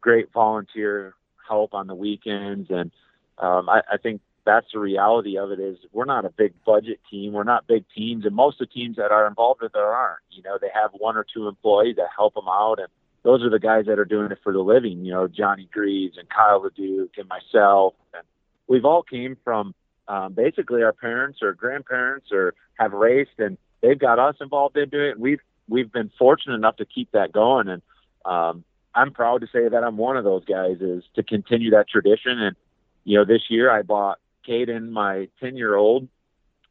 great 0.00 0.32
volunteer 0.32 1.14
help 1.48 1.74
on 1.74 1.86
the 1.86 1.94
weekends. 1.94 2.70
And 2.70 2.90
um, 3.38 3.68
I, 3.68 3.82
I 3.92 3.96
think 3.96 4.20
that's 4.44 4.66
the 4.72 4.78
reality 4.78 5.38
of 5.38 5.50
it 5.50 5.60
is 5.60 5.78
we're 5.92 6.04
not 6.04 6.24
a 6.24 6.30
big 6.30 6.52
budget 6.64 7.00
team. 7.10 7.32
We're 7.32 7.44
not 7.44 7.66
big 7.66 7.84
teams. 7.94 8.24
And 8.24 8.34
most 8.34 8.60
of 8.60 8.68
the 8.68 8.74
teams 8.74 8.96
that 8.96 9.12
are 9.12 9.26
involved 9.26 9.62
with 9.62 9.72
there 9.72 9.92
aren't, 9.92 10.22
you 10.30 10.42
know, 10.42 10.58
they 10.60 10.70
have 10.74 10.90
one 10.92 11.16
or 11.16 11.24
two 11.24 11.48
employees 11.48 11.96
that 11.96 12.08
help 12.16 12.34
them 12.34 12.48
out. 12.48 12.78
And 12.78 12.88
those 13.22 13.42
are 13.42 13.50
the 13.50 13.60
guys 13.60 13.86
that 13.86 13.98
are 13.98 14.04
doing 14.04 14.32
it 14.32 14.38
for 14.42 14.52
the 14.52 14.60
living, 14.60 15.04
you 15.04 15.12
know, 15.12 15.28
Johnny 15.28 15.68
Greaves 15.72 16.18
and 16.18 16.28
Kyle 16.28 16.60
LeDuc 16.60 17.10
and 17.18 17.28
myself. 17.28 17.94
And 18.14 18.24
we've 18.66 18.84
all 18.84 19.02
came 19.02 19.36
from 19.44 19.74
um, 20.08 20.32
basically 20.32 20.82
our 20.82 20.92
parents 20.92 21.40
or 21.42 21.52
grandparents 21.52 22.32
or 22.32 22.54
have 22.78 22.92
raced 22.92 23.38
and 23.38 23.56
they've 23.80 23.98
got 23.98 24.18
us 24.18 24.34
involved 24.40 24.76
into 24.76 25.08
it. 25.08 25.18
We've, 25.18 25.40
we've 25.68 25.92
been 25.92 26.10
fortunate 26.18 26.54
enough 26.54 26.76
to 26.76 26.84
keep 26.84 27.12
that 27.12 27.32
going. 27.32 27.68
And, 27.68 27.82
um, 28.24 28.64
I'm 28.94 29.12
proud 29.12 29.40
to 29.40 29.46
say 29.46 29.68
that 29.68 29.82
I'm 29.82 29.96
one 29.96 30.16
of 30.16 30.24
those 30.24 30.44
guys 30.44 30.76
is 30.80 31.02
to 31.14 31.22
continue 31.22 31.70
that 31.70 31.88
tradition. 31.88 32.38
And, 32.38 32.56
you 33.04 33.16
know, 33.16 33.24
this 33.24 33.42
year 33.48 33.70
I 33.70 33.82
bought 33.82 34.18
Caden, 34.46 34.90
my 34.90 35.28
10 35.40 35.56
year 35.56 35.74
old, 35.74 36.08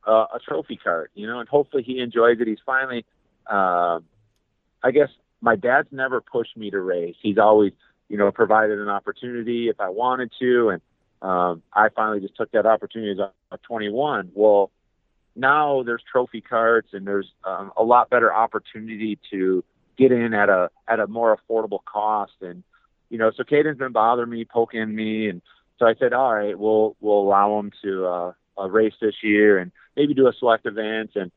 uh, 0.06 0.26
a 0.34 0.40
trophy 0.40 0.80
kart, 0.84 1.08
you 1.14 1.28
know, 1.28 1.40
and 1.40 1.50
hopefully 1.50 1.84
he 1.84 2.00
enjoys 2.00 2.40
it. 2.40 2.48
He's 2.48 2.60
finally, 2.66 3.06
uh, 3.48 4.00
I 4.84 4.92
guess 4.92 5.10
my 5.42 5.56
dad's 5.56 5.90
never 5.92 6.22
pushed 6.22 6.56
me 6.58 6.72
to 6.72 6.80
race. 6.80 7.16
He's 7.22 7.38
always, 7.38 7.74
you 8.10 8.18
know, 8.18 8.32
provided 8.32 8.80
an 8.80 8.90
opportunity 8.90 9.70
if 9.70 9.80
I 9.80 9.90
wanted 9.90 10.32
to. 10.40 10.70
And 10.70 10.82
um, 11.22 11.62
I 11.74 11.90
finally 11.90 12.20
just 12.20 12.36
took 12.36 12.52
that 12.52 12.66
opportunity 12.66 13.12
as 13.12 13.30
a 13.52 13.58
21. 13.60 14.32
Well, 14.34 14.72
now 15.36 15.84
there's 15.84 16.04
trophy 16.10 16.42
karts 16.42 16.94
and 16.94 17.06
there's 17.08 17.32
um, 17.44 17.72
a 17.78 17.84
lot 17.84 18.10
better 18.10 18.34
opportunity 18.34 19.18
to 19.32 19.64
get 19.98 20.12
in 20.12 20.34
at 20.34 20.50
a 20.50 20.70
at 20.88 21.00
a 21.00 21.08
more 21.08 21.38
affordable 21.38 21.84
cost. 21.86 22.34
And 22.42 22.64
you 23.10 23.18
know, 23.18 23.32
so 23.36 23.44
Caden's 23.44 23.78
been 23.78 23.92
bothering 23.92 24.30
me, 24.30 24.46
poking 24.46 24.94
me, 24.94 25.30
and 25.30 25.42
so 25.82 25.88
I 25.88 25.96
said, 25.96 26.14
all 26.14 26.34
right, 26.34 26.58
we'll 26.58 26.96
we'll 27.02 27.22
allow 27.22 27.58
him 27.60 27.72
to 27.84 28.06
uh, 28.06 28.34
uh, 28.56 28.70
race 28.70 28.94
this 29.02 29.16
year 29.24 29.58
and 29.58 29.72
maybe 29.96 30.14
do 30.14 30.28
a 30.28 30.34
select 30.38 30.68
event 30.68 31.12
and 31.16 31.32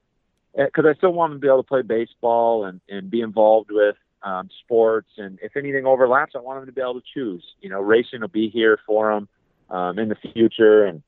because 0.54 0.84
I 0.86 0.94
still 0.94 1.12
want 1.12 1.32
him 1.32 1.38
to 1.38 1.40
be 1.40 1.48
able 1.48 1.62
to 1.62 1.68
play 1.68 1.80
baseball 1.80 2.66
and 2.66 2.82
and 2.88 3.10
be 3.10 3.22
involved 3.22 3.70
with 3.72 3.96
um, 4.22 4.50
sports 4.62 5.08
and 5.16 5.38
if 5.42 5.56
anything 5.56 5.86
overlaps, 5.86 6.34
I 6.36 6.40
want 6.40 6.60
him 6.60 6.66
to 6.66 6.72
be 6.72 6.82
able 6.82 7.00
to 7.00 7.06
choose. 7.14 7.42
You 7.62 7.70
know, 7.70 7.80
racing 7.80 8.20
will 8.20 8.28
be 8.28 8.50
here 8.50 8.78
for 8.86 9.12
him 9.12 9.28
um, 9.70 9.98
in 9.98 10.10
the 10.10 10.16
future 10.16 10.84
and 10.84 11.02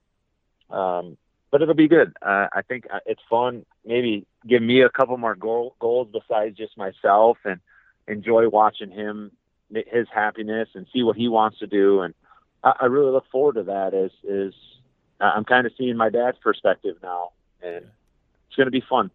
um, 0.70 1.18
but 1.50 1.60
it'll 1.60 1.74
be 1.74 1.88
good. 1.88 2.16
Uh, 2.22 2.48
I 2.52 2.62
think 2.66 2.86
uh, 2.92 3.00
it's 3.04 3.20
fun. 3.28 3.66
Maybe 3.84 4.26
give 4.48 4.62
me 4.62 4.80
a 4.80 4.88
couple 4.88 5.16
more 5.18 5.36
goal, 5.36 5.76
goals 5.78 6.08
besides 6.10 6.56
just 6.56 6.76
myself, 6.76 7.36
and 7.44 7.60
enjoy 8.08 8.48
watching 8.48 8.90
him, 8.90 9.30
his 9.70 10.08
happiness, 10.12 10.68
and 10.74 10.86
see 10.92 11.02
what 11.02 11.16
he 11.16 11.28
wants 11.28 11.58
to 11.60 11.66
do. 11.66 12.00
And 12.00 12.14
I, 12.66 12.72
I 12.82 12.84
really 12.86 13.12
look 13.12 13.24
forward 13.30 13.54
to 13.54 13.62
that. 13.62 13.94
Is 13.94 14.12
is 14.24 14.54
I'm 15.20 15.44
kind 15.44 15.66
of 15.66 15.72
seeing 15.78 15.96
my 15.96 16.10
dad's 16.10 16.38
perspective 16.38 16.96
now, 17.02 17.30
and 17.62 17.86
it's 18.48 18.56
going 18.56 18.66
to 18.66 18.70
be 18.70 18.82
fun. 18.86 19.10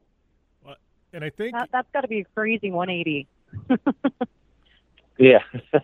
And 1.14 1.24
I 1.24 1.30
think 1.30 1.54
that, 1.54 1.70
that's 1.72 1.90
got 1.92 2.02
to 2.02 2.08
be 2.08 2.22
a 2.22 2.26
crazy 2.36 2.72
180. 2.72 3.28
yeah. 5.18 5.40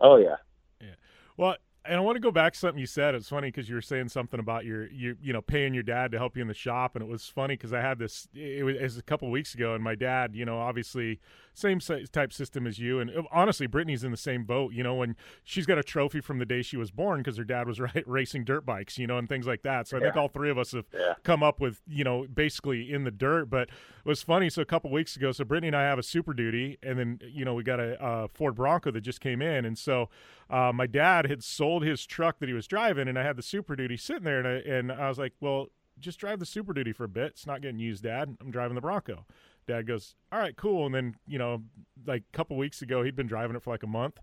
oh 0.00 0.16
yeah. 0.16 0.36
Yeah. 0.80 0.94
Well, 1.36 1.56
and 1.84 1.96
I 1.96 2.00
want 2.00 2.16
to 2.16 2.20
go 2.20 2.30
back 2.30 2.52
to 2.52 2.58
something 2.58 2.78
you 2.78 2.86
said. 2.86 3.14
It's 3.14 3.28
funny 3.28 3.48
because 3.48 3.68
you 3.68 3.74
were 3.74 3.82
saying 3.82 4.08
something 4.10 4.38
about 4.38 4.64
your, 4.64 4.88
you, 4.90 5.16
you 5.22 5.32
know, 5.32 5.40
paying 5.40 5.74
your 5.74 5.82
dad 5.82 6.12
to 6.12 6.18
help 6.18 6.36
you 6.36 6.42
in 6.42 6.48
the 6.48 6.54
shop, 6.54 6.94
and 6.94 7.02
it 7.02 7.08
was 7.08 7.26
funny 7.26 7.54
because 7.54 7.72
I 7.72 7.80
had 7.80 7.98
this. 7.98 8.28
It 8.34 8.64
was, 8.64 8.76
it 8.76 8.82
was 8.82 8.98
a 8.98 9.02
couple 9.02 9.26
of 9.26 9.32
weeks 9.32 9.54
ago, 9.54 9.74
and 9.74 9.82
my 9.82 9.94
dad, 9.94 10.34
you 10.34 10.44
know, 10.44 10.58
obviously 10.58 11.18
same 11.58 11.80
type 11.80 12.32
system 12.32 12.66
as 12.66 12.78
you, 12.78 13.00
and 13.00 13.10
uh, 13.10 13.22
honestly, 13.30 13.66
Brittany's 13.66 14.04
in 14.04 14.10
the 14.10 14.16
same 14.16 14.44
boat. 14.44 14.72
You 14.72 14.82
know, 14.82 14.94
when 14.94 15.16
she's 15.44 15.66
got 15.66 15.78
a 15.78 15.82
trophy 15.82 16.20
from 16.20 16.38
the 16.38 16.46
day 16.46 16.62
she 16.62 16.76
was 16.76 16.90
born 16.90 17.20
because 17.20 17.36
her 17.36 17.44
dad 17.44 17.66
was 17.66 17.80
right, 17.80 18.04
racing 18.06 18.44
dirt 18.44 18.64
bikes, 18.64 18.98
you 18.98 19.06
know, 19.06 19.18
and 19.18 19.28
things 19.28 19.46
like 19.46 19.62
that. 19.62 19.88
So 19.88 19.96
I 19.96 20.00
think 20.00 20.16
all 20.16 20.28
three 20.28 20.50
of 20.50 20.58
us 20.58 20.72
have 20.72 20.86
yeah. 20.92 21.14
come 21.22 21.42
up 21.42 21.60
with, 21.60 21.80
you 21.86 22.04
know, 22.04 22.26
basically 22.32 22.92
in 22.92 23.04
the 23.04 23.10
dirt. 23.10 23.50
But 23.50 23.68
it 23.68 24.06
was 24.06 24.22
funny. 24.22 24.50
So 24.50 24.62
a 24.62 24.66
couple 24.66 24.90
weeks 24.90 25.16
ago, 25.16 25.32
so 25.32 25.44
Brittany 25.44 25.68
and 25.68 25.76
I 25.76 25.82
have 25.82 25.98
a 25.98 26.02
Super 26.02 26.32
Duty, 26.32 26.78
and 26.82 26.98
then 26.98 27.20
you 27.30 27.44
know 27.44 27.54
we 27.54 27.62
got 27.62 27.80
a, 27.80 27.96
a 28.02 28.28
Ford 28.28 28.54
Bronco 28.54 28.90
that 28.90 29.00
just 29.00 29.20
came 29.20 29.42
in, 29.42 29.64
and 29.64 29.76
so 29.76 30.08
uh, 30.50 30.72
my 30.74 30.86
dad 30.86 31.26
had 31.26 31.42
sold 31.42 31.84
his 31.84 32.06
truck 32.06 32.38
that 32.38 32.48
he 32.48 32.54
was 32.54 32.66
driving, 32.66 33.08
and 33.08 33.18
I 33.18 33.22
had 33.22 33.36
the 33.36 33.42
Super 33.42 33.76
Duty 33.76 33.96
sitting 33.96 34.24
there, 34.24 34.38
and 34.38 34.48
I, 34.48 34.70
and 34.70 34.92
I 34.92 35.08
was 35.08 35.18
like, 35.18 35.34
well, 35.40 35.68
just 35.98 36.18
drive 36.18 36.38
the 36.38 36.46
Super 36.46 36.72
Duty 36.72 36.92
for 36.92 37.04
a 37.04 37.08
bit. 37.08 37.32
It's 37.32 37.46
not 37.46 37.62
getting 37.62 37.78
used, 37.78 38.04
Dad. 38.04 38.36
I'm 38.40 38.50
driving 38.50 38.74
the 38.74 38.80
Bronco. 38.80 39.26
Dad 39.68 39.86
goes, 39.86 40.16
all 40.32 40.38
right, 40.38 40.56
cool. 40.56 40.86
And 40.86 40.94
then, 40.94 41.14
you 41.26 41.38
know, 41.38 41.62
like 42.06 42.24
a 42.32 42.36
couple 42.36 42.56
weeks 42.56 42.82
ago, 42.82 43.04
he'd 43.04 43.14
been 43.14 43.28
driving 43.28 43.54
it 43.54 43.62
for 43.62 43.70
like 43.70 43.84
a 43.84 43.88
month 43.88 44.18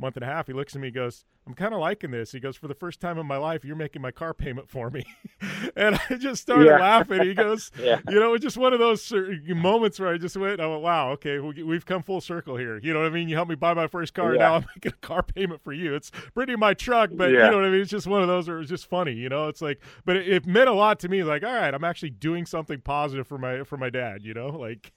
month 0.00 0.16
and 0.16 0.24
a 0.24 0.26
half, 0.26 0.46
he 0.46 0.52
looks 0.52 0.74
at 0.74 0.80
me, 0.80 0.90
goes, 0.90 1.24
"I'm 1.46 1.54
kind 1.54 1.74
of 1.74 1.80
liking 1.80 2.10
this." 2.10 2.32
He 2.32 2.40
goes, 2.40 2.56
"For 2.56 2.68
the 2.68 2.74
first 2.74 3.00
time 3.00 3.18
in 3.18 3.26
my 3.26 3.36
life, 3.36 3.64
you're 3.64 3.76
making 3.76 4.02
my 4.02 4.10
car 4.10 4.32
payment 4.34 4.68
for 4.68 4.90
me," 4.90 5.04
and 5.76 6.00
I 6.08 6.16
just 6.16 6.42
started 6.42 6.66
yeah. 6.66 6.78
laughing. 6.78 7.22
He 7.22 7.34
goes, 7.34 7.70
yeah. 7.78 8.00
"You 8.08 8.18
know, 8.18 8.34
it's 8.34 8.42
just 8.42 8.56
one 8.56 8.72
of 8.72 8.78
those 8.78 9.12
moments 9.46 10.00
where 10.00 10.12
I 10.12 10.18
just 10.18 10.36
went, 10.36 10.60
I 10.60 10.66
went, 10.66 10.82
wow, 10.82 11.10
okay, 11.12 11.38
we've 11.38 11.86
come 11.86 12.02
full 12.02 12.20
circle 12.20 12.56
here. 12.56 12.78
You 12.82 12.92
know 12.92 13.00
what 13.00 13.06
I 13.06 13.10
mean? 13.10 13.28
You 13.28 13.36
helped 13.36 13.50
me 13.50 13.56
buy 13.56 13.74
my 13.74 13.86
first 13.86 14.14
car, 14.14 14.32
yeah. 14.34 14.40
now 14.40 14.54
I'm 14.56 14.66
making 14.74 14.92
a 14.92 15.06
car 15.06 15.22
payment 15.22 15.62
for 15.62 15.72
you. 15.72 15.94
It's 15.94 16.10
pretty 16.34 16.56
my 16.56 16.74
truck, 16.74 17.10
but 17.12 17.30
you 17.30 17.38
know 17.38 17.56
what 17.56 17.64
I 17.64 17.70
mean? 17.70 17.80
It's 17.80 17.90
just 17.90 18.06
one 18.06 18.22
of 18.22 18.28
those 18.28 18.48
where 18.48 18.60
it's 18.60 18.70
just 18.70 18.86
funny. 18.86 19.12
You 19.12 19.28
know, 19.28 19.48
it's 19.48 19.62
like, 19.62 19.80
but 20.04 20.16
it, 20.16 20.28
it 20.28 20.46
meant 20.46 20.68
a 20.68 20.74
lot 20.74 21.00
to 21.00 21.08
me. 21.08 21.22
Like, 21.22 21.44
all 21.44 21.54
right, 21.54 21.72
I'm 21.72 21.84
actually 21.84 22.10
doing 22.10 22.46
something 22.46 22.80
positive 22.80 23.26
for 23.26 23.38
my 23.38 23.64
for 23.64 23.76
my 23.76 23.90
dad. 23.90 24.22
You 24.22 24.34
know, 24.34 24.48
like." 24.48 24.92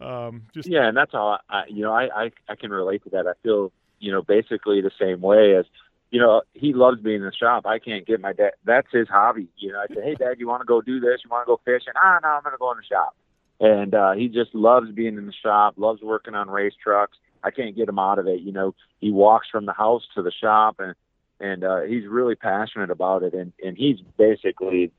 Um, 0.00 0.42
just 0.52 0.68
yeah, 0.68 0.88
and 0.88 0.96
that's 0.96 1.14
all. 1.14 1.38
I, 1.48 1.64
you 1.68 1.82
know, 1.82 1.92
I, 1.92 2.24
I 2.24 2.30
I 2.48 2.54
can 2.54 2.70
relate 2.70 3.02
to 3.04 3.10
that. 3.10 3.26
I 3.26 3.32
feel 3.42 3.72
you 3.98 4.12
know, 4.12 4.22
basically 4.22 4.80
the 4.80 4.90
same 5.00 5.20
way 5.20 5.56
as, 5.56 5.64
you 6.10 6.20
know, 6.20 6.42
he 6.52 6.72
loves 6.72 7.00
being 7.00 7.16
in 7.16 7.24
the 7.24 7.32
shop. 7.32 7.66
I 7.66 7.78
can't 7.78 8.06
get 8.06 8.20
my 8.20 8.32
dad. 8.32 8.52
That's 8.64 8.88
his 8.92 9.08
hobby. 9.08 9.48
You 9.58 9.72
know, 9.72 9.80
I 9.80 9.92
say, 9.92 10.00
hey, 10.02 10.14
dad, 10.14 10.36
you 10.38 10.46
want 10.46 10.62
to 10.62 10.66
go 10.66 10.80
do 10.80 11.00
this? 11.00 11.20
You 11.24 11.30
want 11.30 11.46
to 11.46 11.50
go 11.50 11.60
fishing? 11.64 11.94
Ah, 11.96 12.18
no, 12.22 12.28
I'm 12.28 12.42
going 12.42 12.52
to 12.52 12.58
go 12.58 12.70
in 12.70 12.78
the 12.78 12.84
shop. 12.84 13.16
And 13.58 13.94
uh, 13.94 14.12
he 14.12 14.28
just 14.28 14.54
loves 14.54 14.90
being 14.92 15.16
in 15.16 15.26
the 15.26 15.32
shop, 15.32 15.74
loves 15.76 16.02
working 16.02 16.34
on 16.34 16.48
race 16.48 16.74
trucks. 16.82 17.16
I 17.42 17.50
can't 17.50 17.76
get 17.76 17.88
him 17.88 17.98
out 17.98 18.18
of 18.18 18.26
it. 18.26 18.40
You 18.40 18.52
know, 18.52 18.74
he 18.98 19.10
walks 19.10 19.48
from 19.50 19.66
the 19.66 19.72
house 19.72 20.02
to 20.14 20.22
the 20.22 20.32
shop, 20.32 20.76
and 20.78 20.94
and 21.38 21.64
uh, 21.64 21.82
he's 21.82 22.06
really 22.06 22.34
passionate 22.34 22.90
about 22.90 23.22
it. 23.22 23.34
And 23.34 23.52
and 23.62 23.76
he's 23.76 23.98
basically, 24.18 24.92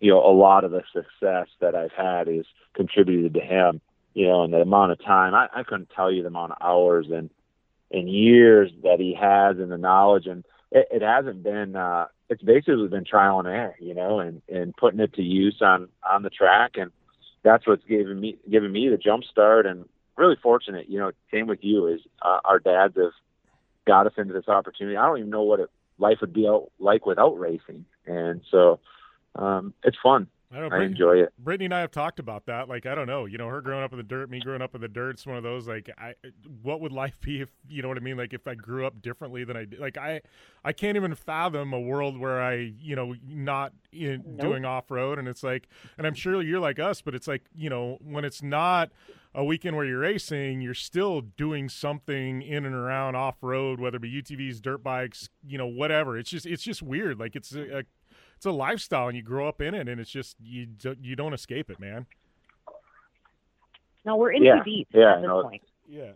you 0.00 0.10
know, 0.10 0.18
a 0.18 0.34
lot 0.34 0.64
of 0.64 0.72
the 0.72 0.82
success 0.92 1.48
that 1.60 1.74
I've 1.74 1.92
had 1.92 2.28
is 2.28 2.44
contributed 2.74 3.34
to 3.34 3.40
him. 3.40 3.80
You 4.14 4.28
know, 4.28 4.42
and 4.42 4.52
the 4.52 4.58
amount 4.58 4.92
of 4.92 5.02
time 5.02 5.34
I, 5.34 5.48
I 5.54 5.62
couldn't 5.62 5.90
tell 5.94 6.12
you 6.12 6.22
the 6.22 6.28
amount 6.28 6.52
of 6.52 6.58
hours 6.60 7.06
and 7.10 7.30
and 7.92 8.08
years 8.08 8.70
that 8.82 8.98
he 8.98 9.14
has 9.14 9.58
and 9.58 9.70
the 9.70 9.78
knowledge 9.78 10.26
and 10.26 10.44
it, 10.70 10.88
it 10.90 11.02
hasn't 11.02 11.42
been 11.42 11.76
uh 11.76 12.06
it's 12.28 12.42
basically 12.42 12.88
been 12.88 13.04
trial 13.04 13.38
and 13.38 13.48
error 13.48 13.76
you 13.80 13.94
know 13.94 14.18
and 14.18 14.42
and 14.48 14.76
putting 14.76 15.00
it 15.00 15.12
to 15.14 15.22
use 15.22 15.58
on 15.60 15.88
on 16.08 16.22
the 16.22 16.30
track 16.30 16.72
and 16.76 16.90
that's 17.42 17.66
what's 17.66 17.84
giving 17.84 18.20
me 18.20 18.36
giving 18.50 18.72
me 18.72 18.88
the 18.88 18.96
jump 18.96 19.24
start 19.24 19.66
and 19.66 19.84
really 20.16 20.36
fortunate 20.42 20.88
you 20.88 20.98
know 20.98 21.10
same 21.30 21.46
with 21.46 21.62
you 21.62 21.86
is 21.86 22.00
uh, 22.22 22.38
our 22.44 22.58
dads 22.58 22.96
have 22.96 23.12
got 23.86 24.06
us 24.06 24.12
into 24.16 24.32
this 24.32 24.48
opportunity. 24.48 24.96
I 24.96 25.06
don't 25.06 25.18
even 25.18 25.30
know 25.30 25.42
what 25.42 25.58
it, 25.58 25.68
life 25.98 26.18
would 26.20 26.32
be 26.32 26.46
out, 26.46 26.70
like 26.78 27.04
without 27.04 27.38
racing 27.38 27.84
and 28.06 28.40
so 28.50 28.80
um 29.36 29.72
it's 29.82 29.96
fun 30.02 30.26
I, 30.52 30.60
know, 30.60 30.68
I 30.70 30.84
enjoy 30.84 31.16
it. 31.16 31.32
Brittany 31.38 31.64
and 31.64 31.74
I 31.74 31.80
have 31.80 31.90
talked 31.90 32.18
about 32.18 32.44
that. 32.46 32.68
Like, 32.68 32.84
I 32.84 32.94
don't 32.94 33.06
know, 33.06 33.24
you 33.24 33.38
know, 33.38 33.48
her 33.48 33.62
growing 33.62 33.82
up 33.82 33.92
in 33.92 33.96
the 33.96 34.04
dirt, 34.04 34.28
me 34.28 34.38
growing 34.38 34.60
up 34.60 34.74
in 34.74 34.82
the 34.82 34.88
dirt. 34.88 35.10
It's 35.10 35.26
one 35.26 35.36
of 35.36 35.42
those 35.42 35.66
like, 35.66 35.88
I, 35.96 36.14
what 36.62 36.80
would 36.82 36.92
life 36.92 37.18
be 37.20 37.40
if 37.40 37.50
you 37.68 37.80
know 37.80 37.88
what 37.88 37.96
I 37.96 38.00
mean? 38.00 38.18
Like, 38.18 38.34
if 38.34 38.46
I 38.46 38.54
grew 38.54 38.86
up 38.86 39.00
differently 39.00 39.44
than 39.44 39.56
I 39.56 39.64
did. 39.64 39.80
Like, 39.80 39.96
I, 39.96 40.20
I 40.62 40.72
can't 40.72 40.96
even 40.96 41.14
fathom 41.14 41.72
a 41.72 41.80
world 41.80 42.18
where 42.18 42.42
I, 42.42 42.72
you 42.78 42.94
know, 42.94 43.14
not 43.26 43.72
in, 43.92 44.22
nope. 44.26 44.40
doing 44.40 44.64
off 44.66 44.90
road. 44.90 45.18
And 45.18 45.26
it's 45.26 45.42
like, 45.42 45.68
and 45.96 46.06
I'm 46.06 46.14
sure 46.14 46.42
you're 46.42 46.60
like 46.60 46.78
us, 46.78 47.00
but 47.00 47.14
it's 47.14 47.26
like, 47.26 47.44
you 47.54 47.70
know, 47.70 47.98
when 48.02 48.24
it's 48.26 48.42
not 48.42 48.90
a 49.34 49.42
weekend 49.42 49.76
where 49.76 49.86
you're 49.86 50.00
racing, 50.00 50.60
you're 50.60 50.74
still 50.74 51.22
doing 51.22 51.70
something 51.70 52.42
in 52.42 52.66
and 52.66 52.74
around 52.74 53.14
off 53.16 53.36
road, 53.40 53.80
whether 53.80 53.96
it 53.96 54.02
be 54.02 54.22
UTVs, 54.22 54.60
dirt 54.60 54.82
bikes, 54.82 55.30
you 55.46 55.56
know, 55.56 55.66
whatever. 55.66 56.18
It's 56.18 56.28
just, 56.28 56.44
it's 56.44 56.62
just 56.62 56.82
weird. 56.82 57.18
Like, 57.18 57.34
it's 57.36 57.54
a, 57.54 57.78
a 57.78 57.82
it's 58.42 58.46
a 58.48 58.50
lifestyle 58.50 59.06
and 59.06 59.16
you 59.16 59.22
grow 59.22 59.46
up 59.46 59.60
in 59.60 59.72
it 59.72 59.88
and 59.88 60.00
it's 60.00 60.10
just 60.10 60.34
you 60.42 60.66
do, 60.66 60.96
you 61.00 61.14
don't 61.14 61.32
escape 61.32 61.70
it, 61.70 61.78
man. 61.78 62.06
No, 64.04 64.16
we're 64.16 64.32
in 64.32 64.42
yeah. 64.42 64.56
too 64.56 64.64
deep 64.64 64.88
yeah, 64.92 65.12
at 65.12 65.20
this 65.20 65.28
no, 65.28 65.42
point. 65.44 65.62
Yeah. 65.88 66.10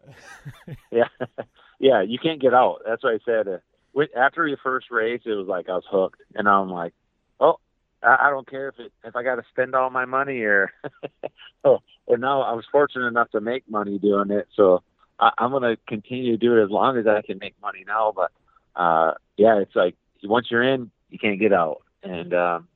yeah. 0.91 1.05
yeah, 1.79 2.03
you 2.03 2.19
can't 2.19 2.41
get 2.41 2.53
out. 2.53 2.81
That's 2.85 3.05
what 3.05 3.15
I 3.15 3.19
said. 3.25 3.47
Uh, 3.47 4.03
after 4.17 4.45
your 4.45 4.59
first 4.61 4.91
race, 4.91 5.21
it 5.25 5.31
was 5.31 5.47
like 5.47 5.69
I 5.69 5.75
was 5.75 5.85
hooked, 5.89 6.21
and 6.35 6.49
I'm 6.49 6.69
like, 6.69 6.95
oh, 7.39 7.61
I, 8.03 8.17
I 8.23 8.31
don't 8.31 8.51
care 8.51 8.71
if 8.71 8.81
it 8.81 8.93
if 9.05 9.15
I 9.15 9.23
got 9.23 9.37
to 9.37 9.45
spend 9.53 9.77
all 9.77 9.91
my 9.91 10.05
money 10.05 10.41
or. 10.41 10.73
oh, 11.65 11.79
and 12.09 12.21
now 12.21 12.43
I 12.43 12.55
was 12.55 12.65
fortunate 12.73 13.07
enough 13.07 13.31
to 13.31 13.41
make 13.41 13.71
money 13.71 14.01
doing 14.01 14.33
it, 14.33 14.49
so 14.57 14.83
I, 15.21 15.31
I'm 15.39 15.53
going 15.53 15.62
to 15.62 15.77
continue 15.87 16.33
to 16.33 16.39
do 16.39 16.59
it 16.59 16.65
as 16.65 16.71
long 16.71 16.99
as 16.99 17.07
I 17.07 17.23
can 17.23 17.39
make 17.39 17.55
money 17.62 17.85
now. 17.87 18.12
But 18.17 18.33
uh, 18.75 19.15
yeah, 19.37 19.61
it's 19.61 19.77
like 19.77 19.95
once 20.25 20.49
you're 20.51 20.65
in, 20.65 20.91
you 21.09 21.21
can't 21.21 21.39
get 21.39 21.53
out 21.53 21.83
and 22.11 22.35
um, 22.35 22.69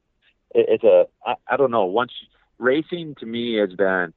it, 0.54 0.66
it's 0.68 0.84
a 0.84 1.06
I, 1.24 1.34
I 1.48 1.56
don't 1.56 1.70
know. 1.70 1.84
Once 1.84 2.12
racing 2.58 3.14
to 3.20 3.26
me 3.26 3.56
has 3.56 3.72
been, 3.74 4.12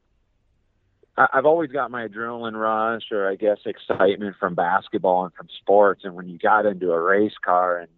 I, 1.17 1.27
I've 1.33 1.45
always 1.45 1.71
got 1.71 1.91
my 1.91 2.07
adrenaline 2.07 2.59
rush 2.59 3.03
or 3.11 3.29
I 3.29 3.35
guess 3.35 3.57
excitement 3.65 4.35
from 4.39 4.55
basketball 4.55 5.25
and 5.25 5.33
from 5.33 5.47
sports, 5.61 6.01
and 6.03 6.15
when 6.15 6.27
you 6.27 6.37
got 6.37 6.65
into 6.65 6.91
a 6.91 7.01
race 7.01 7.35
car 7.43 7.79
and 7.79 7.89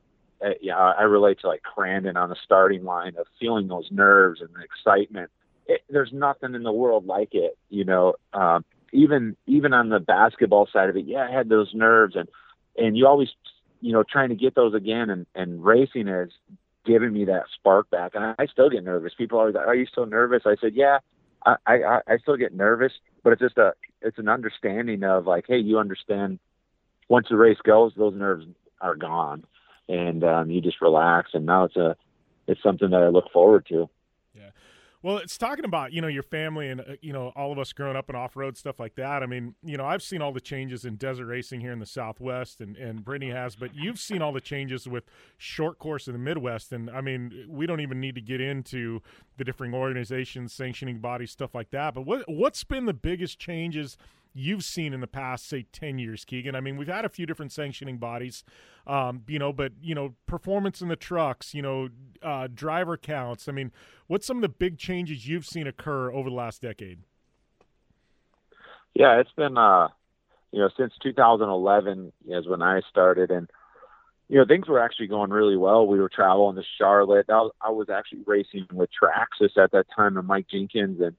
uh, 0.43 0.49
yeah, 0.61 0.77
I 0.77 1.03
relate 1.03 1.39
to 1.41 1.47
like 1.47 1.61
Crandon 1.63 2.17
on 2.17 2.29
the 2.29 2.35
starting 2.43 2.83
line 2.83 3.15
of 3.17 3.25
feeling 3.39 3.67
those 3.67 3.87
nerves 3.91 4.41
and 4.41 4.49
the 4.49 4.63
excitement. 4.63 5.31
It, 5.67 5.81
there's 5.89 6.11
nothing 6.13 6.55
in 6.55 6.63
the 6.63 6.71
world 6.71 7.05
like 7.05 7.29
it, 7.33 7.57
you 7.69 7.85
know. 7.85 8.15
Um, 8.33 8.65
even 8.91 9.35
even 9.47 9.73
on 9.73 9.89
the 9.89 9.99
basketball 9.99 10.67
side 10.71 10.89
of 10.89 10.97
it, 10.97 11.05
yeah, 11.05 11.27
I 11.29 11.31
had 11.31 11.49
those 11.49 11.71
nerves, 11.73 12.15
and 12.15 12.27
and 12.77 12.97
you 12.97 13.07
always, 13.07 13.29
you 13.81 13.93
know, 13.93 14.03
trying 14.03 14.29
to 14.29 14.35
get 14.35 14.55
those 14.55 14.73
again. 14.73 15.09
And 15.09 15.25
and 15.35 15.63
racing 15.63 16.07
is 16.07 16.31
giving 16.85 17.13
me 17.13 17.25
that 17.25 17.43
spark 17.53 17.89
back. 17.89 18.13
And 18.15 18.35
I, 18.37 18.45
still 18.47 18.69
get 18.69 18.83
nervous. 18.83 19.13
People 19.17 19.39
are 19.39 19.51
like, 19.51 19.67
"Are 19.67 19.75
you 19.75 19.85
still 19.85 20.05
nervous?" 20.05 20.43
I 20.45 20.55
said, 20.61 20.73
"Yeah, 20.75 20.99
I, 21.45 21.55
I 21.65 21.99
I 22.07 22.17
still 22.17 22.37
get 22.37 22.53
nervous, 22.53 22.93
but 23.23 23.33
it's 23.33 23.41
just 23.41 23.57
a 23.57 23.73
it's 24.01 24.17
an 24.17 24.29
understanding 24.29 25.03
of 25.03 25.27
like, 25.27 25.45
hey, 25.47 25.57
you 25.57 25.79
understand. 25.79 26.39
Once 27.07 27.27
the 27.29 27.37
race 27.37 27.59
goes, 27.63 27.93
those 27.95 28.15
nerves 28.15 28.45
are 28.81 28.95
gone, 28.95 29.43
and 29.87 30.23
um, 30.23 30.49
you 30.49 30.59
just 30.59 30.81
relax. 30.81 31.31
And 31.33 31.45
now 31.45 31.65
it's 31.65 31.75
a 31.75 31.95
it's 32.47 32.61
something 32.63 32.89
that 32.89 33.03
I 33.03 33.09
look 33.09 33.31
forward 33.31 33.65
to. 33.69 33.89
Well, 35.05 35.19
it's 35.19 35.37
talking 35.37 35.65
about 35.65 35.93
you 35.93 36.01
know 36.01 36.07
your 36.07 36.23
family 36.23 36.67
and 36.67 36.81
uh, 36.81 36.95
you 36.99 37.13
know 37.13 37.31
all 37.35 37.51
of 37.51 37.59
us 37.59 37.71
growing 37.73 37.95
up 37.95 38.09
in 38.09 38.15
off 38.15 38.35
road 38.35 38.57
stuff 38.57 38.79
like 38.79 38.95
that. 38.95 39.21
I 39.21 39.27
mean, 39.27 39.53
you 39.63 39.77
know, 39.77 39.85
I've 39.85 40.01
seen 40.01 40.19
all 40.19 40.31
the 40.31 40.41
changes 40.41 40.83
in 40.83 40.95
desert 40.95 41.27
racing 41.27 41.61
here 41.61 41.71
in 41.71 41.77
the 41.77 41.85
Southwest, 41.85 42.59
and 42.59 42.75
and 42.75 43.05
Brittany 43.05 43.29
has, 43.29 43.55
but 43.55 43.75
you've 43.75 43.99
seen 43.99 44.23
all 44.23 44.31
the 44.31 44.41
changes 44.41 44.87
with 44.87 45.03
short 45.37 45.77
course 45.77 46.07
in 46.07 46.13
the 46.13 46.19
Midwest, 46.19 46.71
and 46.71 46.89
I 46.89 47.01
mean, 47.01 47.45
we 47.47 47.67
don't 47.67 47.81
even 47.81 47.99
need 47.99 48.15
to 48.15 48.21
get 48.21 48.41
into 48.41 48.99
the 49.37 49.43
different 49.43 49.75
organizations, 49.75 50.53
sanctioning 50.53 50.97
bodies, 50.97 51.29
stuff 51.29 51.53
like 51.53 51.69
that. 51.69 51.93
But 51.93 52.07
what 52.07 52.23
what's 52.27 52.63
been 52.63 52.87
the 52.87 52.93
biggest 52.93 53.37
changes? 53.37 53.97
You've 54.35 54.63
seen 54.63 54.93
in 54.93 54.99
the 54.99 55.07
past, 55.07 55.47
say, 55.47 55.65
10 55.71 55.97
years, 55.97 56.25
Keegan? 56.25 56.55
I 56.55 56.61
mean, 56.61 56.77
we've 56.77 56.87
had 56.87 57.05
a 57.05 57.09
few 57.09 57.25
different 57.25 57.51
sanctioning 57.51 57.97
bodies, 57.97 58.43
um, 58.85 59.23
you 59.27 59.39
know, 59.39 59.53
but, 59.53 59.71
you 59.81 59.95
know, 59.95 60.13
performance 60.27 60.81
in 60.81 60.89
the 60.89 60.95
trucks, 60.95 61.53
you 61.53 61.61
know, 61.61 61.87
uh, 62.21 62.47
driver 62.53 62.97
counts. 62.97 63.47
I 63.47 63.53
mean, 63.53 63.71
what's 64.07 64.27
some 64.27 64.37
of 64.37 64.41
the 64.41 64.49
big 64.49 64.77
changes 64.77 65.27
you've 65.27 65.45
seen 65.45 65.65
occur 65.65 66.11
over 66.11 66.29
the 66.29 66.35
last 66.35 66.61
decade? 66.61 66.99
Yeah, 68.93 69.19
it's 69.19 69.31
been, 69.35 69.57
uh, 69.57 69.87
you 70.51 70.59
know, 70.59 70.69
since 70.77 70.93
2011 71.01 72.11
is 72.27 72.47
when 72.47 72.61
I 72.61 72.81
started, 72.89 73.31
and 73.31 73.49
you 74.27 74.39
know, 74.39 74.45
things 74.45 74.67
were 74.67 74.79
actually 74.79 75.07
going 75.07 75.29
really 75.29 75.57
well. 75.57 75.85
We 75.85 75.99
were 75.99 76.09
traveling 76.09 76.55
to 76.55 76.63
Charlotte. 76.79 77.29
I 77.29 77.41
was, 77.41 77.51
I 77.61 77.69
was 77.69 77.89
actually 77.89 78.23
racing 78.25 78.65
with 78.73 78.89
Traxxas 78.89 79.55
at 79.61 79.71
that 79.71 79.85
time, 79.95 80.17
and 80.17 80.27
Mike 80.27 80.47
Jenkins, 80.49 80.99
and 80.99 81.15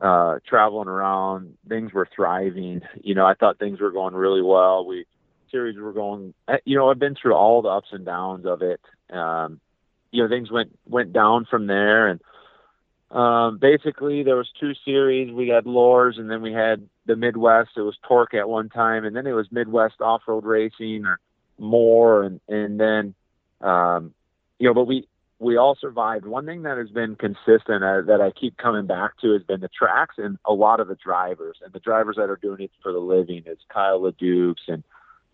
uh, 0.00 0.38
traveling 0.46 0.88
around. 0.88 1.56
Things 1.68 1.92
were 1.92 2.08
thriving. 2.14 2.82
You 3.02 3.14
know, 3.14 3.26
I 3.26 3.34
thought 3.34 3.58
things 3.58 3.80
were 3.80 3.90
going 3.90 4.14
really 4.14 4.42
well. 4.42 4.86
We 4.86 5.06
series 5.50 5.78
were 5.78 5.92
going. 5.92 6.34
Eh, 6.48 6.58
you 6.64 6.76
know, 6.76 6.90
I've 6.90 6.98
been 6.98 7.16
through 7.20 7.34
all 7.34 7.62
the 7.62 7.68
ups 7.68 7.88
and 7.92 8.04
downs 8.04 8.46
of 8.46 8.62
it. 8.62 8.80
Um, 9.10 9.60
you 10.10 10.22
know, 10.22 10.28
things 10.28 10.50
went 10.50 10.76
went 10.86 11.12
down 11.12 11.46
from 11.50 11.66
there, 11.66 12.08
and 12.08 12.20
um, 13.10 13.58
basically 13.58 14.22
there 14.22 14.36
was 14.36 14.50
two 14.60 14.72
series. 14.84 15.32
We 15.32 15.48
had 15.48 15.66
LOORRS, 15.66 16.18
and 16.18 16.30
then 16.30 16.42
we 16.42 16.52
had 16.52 16.88
the 17.06 17.16
Midwest. 17.16 17.70
It 17.76 17.82
was 17.82 17.96
TORC 18.06 18.34
at 18.34 18.48
one 18.48 18.68
time, 18.68 19.04
and 19.04 19.16
then 19.16 19.26
it 19.26 19.32
was 19.32 19.50
Midwest 19.50 20.00
Off 20.00 20.22
Road 20.26 20.44
Racing 20.44 21.04
or 21.06 21.18
more, 21.58 22.22
and 22.22 22.40
and 22.48 22.78
then 22.78 23.14
um, 23.60 24.14
you 24.58 24.68
know, 24.68 24.74
but 24.74 24.84
we 24.84 25.08
we 25.40 25.56
all 25.56 25.76
survived. 25.80 26.26
One 26.26 26.46
thing 26.46 26.62
that 26.62 26.78
has 26.78 26.88
been 26.88 27.14
consistent 27.14 27.84
uh, 27.84 28.02
that 28.06 28.20
I 28.20 28.30
keep 28.30 28.56
coming 28.56 28.86
back 28.86 29.18
to 29.20 29.32
has 29.32 29.42
been 29.42 29.60
the 29.60 29.68
tracks 29.68 30.16
and 30.18 30.36
a 30.44 30.52
lot 30.52 30.80
of 30.80 30.88
the 30.88 30.96
drivers 30.96 31.58
and 31.64 31.72
the 31.72 31.78
drivers 31.78 32.16
that 32.16 32.28
are 32.28 32.36
doing 32.36 32.62
it 32.62 32.72
for 32.82 32.92
the 32.92 32.98
living. 32.98 33.44
It's 33.46 33.62
Kyle 33.72 34.00
LeDucs 34.00 34.66
and 34.66 34.82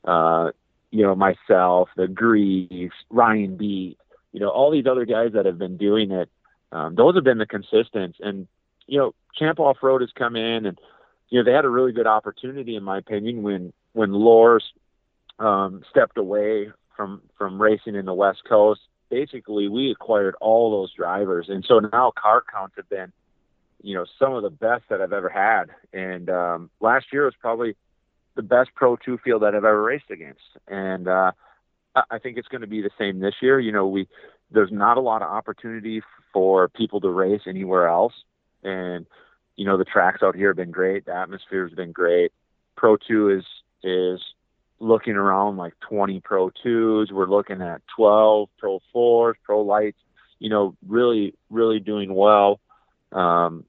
uh, 0.04 0.52
you 0.90 1.02
know 1.02 1.14
myself, 1.14 1.88
the 1.96 2.06
Greaves, 2.06 2.92
Ryan 3.08 3.56
Beat, 3.56 3.98
you 4.32 4.40
know 4.40 4.50
all 4.50 4.70
these 4.70 4.86
other 4.86 5.06
guys 5.06 5.32
that 5.32 5.46
have 5.46 5.58
been 5.58 5.78
doing 5.78 6.10
it. 6.10 6.28
Um, 6.70 6.94
those 6.96 7.14
have 7.14 7.24
been 7.24 7.38
the 7.38 7.46
consistents, 7.46 8.18
and 8.20 8.46
you 8.86 8.98
know 8.98 9.14
Champ 9.38 9.58
Off 9.58 9.78
Road 9.82 10.02
has 10.02 10.10
come 10.16 10.36
in 10.36 10.66
and 10.66 10.78
you 11.30 11.38
know 11.38 11.44
they 11.44 11.56
had 11.56 11.64
a 11.64 11.70
really 11.70 11.92
good 11.92 12.06
opportunity 12.06 12.76
in 12.76 12.84
my 12.84 12.98
opinion 12.98 13.42
when 13.42 13.72
when 13.94 14.12
LOORRS 14.12 14.64
um, 15.38 15.82
stepped 15.88 16.18
away 16.18 16.70
from 16.94 17.22
from 17.38 17.60
racing 17.60 17.94
in 17.94 18.04
the 18.04 18.12
West 18.12 18.42
Coast 18.46 18.80
basically 19.14 19.68
we 19.68 19.92
acquired 19.92 20.34
all 20.40 20.72
those 20.72 20.92
drivers, 20.92 21.46
and 21.48 21.64
so 21.66 21.78
now 21.78 22.12
car 22.20 22.42
counts 22.52 22.74
have 22.76 22.88
been, 22.88 23.12
you 23.80 23.94
know, 23.94 24.04
some 24.18 24.34
of 24.34 24.42
the 24.42 24.50
best 24.50 24.82
that 24.90 25.00
I've 25.00 25.12
ever 25.12 25.28
had. 25.28 25.66
And 25.92 26.28
um, 26.28 26.70
last 26.80 27.06
year 27.12 27.24
was 27.24 27.34
probably 27.40 27.76
the 28.34 28.42
best 28.42 28.70
Pro 28.74 28.96
Two 28.96 29.18
field 29.18 29.42
that 29.42 29.54
I've 29.54 29.64
ever 29.64 29.82
raced 29.82 30.10
against, 30.10 30.42
and 30.66 31.06
uh, 31.06 31.30
I 31.94 32.18
think 32.18 32.38
it's 32.38 32.48
going 32.48 32.62
to 32.62 32.66
be 32.66 32.82
the 32.82 32.90
same 32.98 33.20
this 33.20 33.36
year. 33.40 33.60
You 33.60 33.70
know, 33.70 33.86
we 33.86 34.08
there's 34.50 34.72
not 34.72 34.96
a 34.96 35.00
lot 35.00 35.22
of 35.22 35.28
opportunity 35.28 36.02
for 36.32 36.68
people 36.68 37.00
to 37.00 37.08
race 37.08 37.42
anywhere 37.46 37.86
else, 37.86 38.14
and 38.64 39.06
you 39.54 39.64
know 39.64 39.78
the 39.78 39.84
tracks 39.84 40.24
out 40.24 40.34
here 40.34 40.48
have 40.48 40.56
been 40.56 40.72
great. 40.72 41.06
The 41.06 41.14
atmosphere 41.14 41.68
has 41.68 41.76
been 41.76 41.92
great. 41.92 42.32
Pro 42.76 42.96
Two 42.96 43.30
is 43.30 43.44
is 43.84 44.20
looking 44.84 45.14
around 45.14 45.56
like 45.56 45.74
20 45.88 46.20
Pro 46.20 46.50
2s. 46.64 47.10
We're 47.10 47.26
looking 47.26 47.62
at 47.62 47.82
12 47.96 48.48
Pro 48.58 48.80
4s, 48.94 49.34
Pro 49.42 49.62
Lites, 49.62 49.98
you 50.38 50.50
know, 50.50 50.76
really, 50.86 51.34
really 51.50 51.80
doing 51.80 52.14
well. 52.14 52.60
Um, 53.12 53.64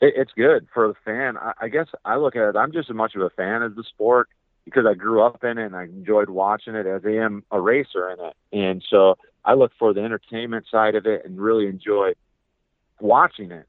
it, 0.00 0.14
it's 0.16 0.32
good 0.36 0.68
for 0.72 0.88
the 0.88 0.94
fan. 1.04 1.36
I, 1.36 1.52
I 1.62 1.68
guess 1.68 1.88
I 2.04 2.16
look 2.16 2.36
at 2.36 2.48
it, 2.48 2.56
I'm 2.56 2.72
just 2.72 2.88
as 2.88 2.96
much 2.96 3.14
of 3.14 3.22
a 3.22 3.30
fan 3.30 3.62
as 3.62 3.72
the 3.74 3.84
sport 3.84 4.28
because 4.64 4.84
I 4.88 4.94
grew 4.94 5.22
up 5.22 5.42
in 5.42 5.58
it 5.58 5.66
and 5.66 5.76
I 5.76 5.84
enjoyed 5.84 6.30
watching 6.30 6.74
it 6.76 6.86
as 6.86 7.02
I 7.04 7.16
am 7.16 7.42
a 7.50 7.60
racer 7.60 8.10
in 8.10 8.24
it. 8.24 8.36
And 8.52 8.84
so 8.88 9.16
I 9.44 9.54
look 9.54 9.72
for 9.78 9.92
the 9.92 10.02
entertainment 10.02 10.66
side 10.70 10.94
of 10.94 11.06
it 11.06 11.24
and 11.24 11.40
really 11.40 11.66
enjoy 11.66 12.12
watching 13.00 13.50
it. 13.50 13.66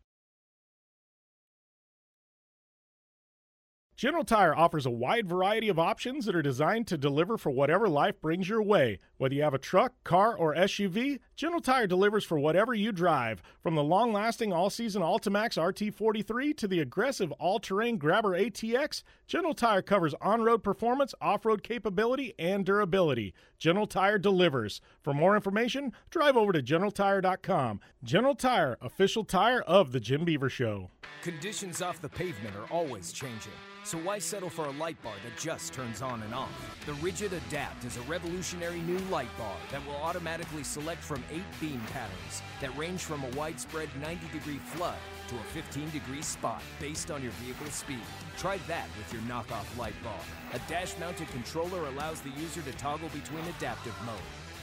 General 4.04 4.26
Tire 4.26 4.54
offers 4.54 4.86
a 4.86 4.90
wide 4.90 5.30
variety 5.30 5.70
of 5.70 5.80
options 5.80 6.26
that 6.26 6.36
are 6.36 6.42
designed 6.42 6.88
to 6.88 6.98
deliver 6.98 7.38
for 7.38 7.52
whatever 7.52 7.88
life 7.88 8.20
brings 8.20 8.50
your 8.50 8.62
way. 8.62 9.00
Whether 9.16 9.36
you 9.36 9.44
have 9.44 9.54
a 9.54 9.58
truck, 9.58 9.94
car, 10.04 10.36
or 10.36 10.54
SUV, 10.54 11.20
General 11.36 11.62
Tire 11.62 11.88
delivers 11.88 12.24
for 12.24 12.38
whatever 12.38 12.76
you 12.76 12.92
drive. 12.92 13.42
From 13.62 13.74
the 13.74 13.84
long 13.84 14.14
lasting 14.14 14.54
all 14.54 14.70
season 14.70 15.02
Altimax 15.02 15.58
RT43 15.58 16.56
to 16.58 16.68
the 16.68 16.80
aggressive 16.80 17.32
all 17.34 17.60
terrain 17.60 17.98
Grabber 17.98 18.38
ATX, 18.38 19.02
General 19.26 19.56
Tire 19.56 19.82
covers 19.82 20.14
on 20.22 20.44
road 20.44 20.64
performance, 20.64 21.16
off 21.20 21.44
road 21.46 21.64
capability, 21.64 22.36
and 22.38 22.64
durability. 22.64 23.34
General 23.58 23.88
Tire 23.88 24.20
delivers. 24.20 24.80
For 25.02 25.14
more 25.14 25.36
information, 25.36 25.92
drive 26.12 26.38
over 26.38 26.52
to 26.52 26.62
GeneralTire.com. 26.62 27.80
General 28.04 28.36
Tire, 28.36 28.78
official 28.80 29.24
tire 29.24 29.62
of 29.62 29.92
The 29.92 30.00
Jim 30.00 30.26
Beaver 30.26 30.50
Show. 30.50 30.92
Conditions 31.24 31.82
off 31.82 32.00
the 32.02 32.10
pavement 32.10 32.56
are 32.56 32.72
always 32.72 33.12
changing. 33.12 33.54
So 33.86 33.98
why 33.98 34.20
settle 34.20 34.50
for 34.50 34.66
a 34.66 34.72
light 34.72 35.02
bar 35.04 35.14
that 35.24 35.38
just 35.38 35.74
turns 35.74 36.02
on 36.02 36.22
and 36.22 36.34
off? 36.34 36.50
The 36.86 36.94
Rigid 36.94 37.34
Adapt 37.34 37.84
is 37.84 37.98
a 37.98 38.02
revolutionary 38.04 38.80
new 38.80 38.98
light 39.10 39.36
bar 39.38 39.56
that 39.72 39.86
will 39.86 39.96
automatically 39.96 40.64
select 40.64 41.04
from 41.04 41.23
eight 41.32 41.44
beam 41.60 41.82
patterns 41.92 42.42
that 42.62 42.76
range 42.78 43.02
from 43.02 43.24
a 43.24 43.30
widespread 43.38 43.90
90 44.02 44.28
degree 44.32 44.60
flood 44.60 44.98
to 45.28 45.36
a 45.36 45.44
15 45.54 45.90
degree 45.92 46.22
spot 46.22 46.62
based 46.80 47.12
on 47.12 47.22
your 47.22 47.32
vehicle's 47.44 47.74
speed. 47.74 48.00
Try 48.38 48.58
that 48.68 48.88
with 48.98 49.12
your 49.14 49.22
knockoff 49.24 49.78
light 49.78 49.96
bar. 50.04 50.20
A 50.54 50.60
dash 50.70 50.98
mounted 51.00 51.28
controller 51.30 51.88
allows 51.88 52.22
the 52.22 52.32
user 52.42 52.62
to 52.62 52.72
toggle 52.74 53.10
between 53.10 53.46
adaptive 53.46 53.96
mode 54.06 54.18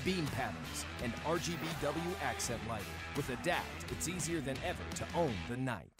beam 0.05 0.27
patterns, 0.29 0.85
and 1.03 1.15
RGBW 1.25 2.23
accent 2.23 2.61
lighting. 2.69 2.87
With 3.17 3.29
Adapt, 3.31 3.91
it's 3.91 4.09
easier 4.09 4.41
than 4.41 4.57
ever 4.65 4.83
to 4.97 5.05
own 5.15 5.35
the 5.49 5.57
night. 5.57 6.00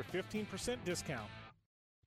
a 0.00 0.04
15% 0.04 0.76
discount. 0.84 1.30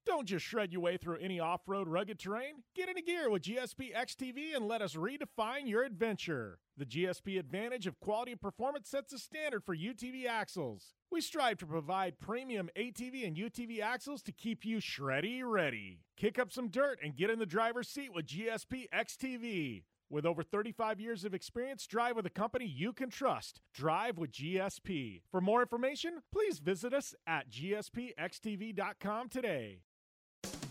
Don't 0.03 0.27
just 0.27 0.43
shred 0.43 0.73
your 0.73 0.81
way 0.81 0.97
through 0.97 1.17
any 1.17 1.39
off 1.39 1.61
road 1.67 1.87
rugged 1.87 2.17
terrain. 2.17 2.63
Get 2.75 2.89
into 2.89 3.03
gear 3.03 3.29
with 3.29 3.43
GSP 3.43 3.95
XTV 3.95 4.55
and 4.55 4.67
let 4.67 4.81
us 4.81 4.95
redefine 4.95 5.67
your 5.67 5.83
adventure. 5.83 6.57
The 6.75 6.85
GSP 6.85 7.37
advantage 7.37 7.85
of 7.85 7.99
quality 7.99 8.31
and 8.31 8.41
performance 8.41 8.89
sets 8.89 9.13
a 9.13 9.19
standard 9.19 9.63
for 9.63 9.75
UTV 9.75 10.25
axles. 10.25 10.95
We 11.11 11.21
strive 11.21 11.59
to 11.59 11.67
provide 11.67 12.19
premium 12.19 12.69
ATV 12.75 13.27
and 13.27 13.37
UTV 13.37 13.81
axles 13.81 14.23
to 14.23 14.31
keep 14.31 14.65
you 14.65 14.77
shreddy 14.77 15.43
ready. 15.45 15.99
Kick 16.17 16.39
up 16.39 16.51
some 16.51 16.69
dirt 16.69 16.97
and 17.03 17.15
get 17.15 17.29
in 17.29 17.37
the 17.37 17.45
driver's 17.45 17.87
seat 17.87 18.11
with 18.13 18.25
GSP 18.25 18.87
XTV. 18.91 19.83
With 20.11 20.25
over 20.25 20.43
35 20.43 20.99
years 20.99 21.23
of 21.23 21.33
experience, 21.33 21.87
drive 21.87 22.17
with 22.17 22.25
a 22.25 22.29
company 22.29 22.65
you 22.65 22.91
can 22.91 23.09
trust. 23.09 23.61
Drive 23.73 24.17
with 24.17 24.33
GSP. 24.33 25.21
For 25.31 25.39
more 25.39 25.61
information, 25.61 26.17
please 26.33 26.59
visit 26.59 26.93
us 26.93 27.15
at 27.25 27.49
gspxtv.com 27.49 29.29
today. 29.29 29.83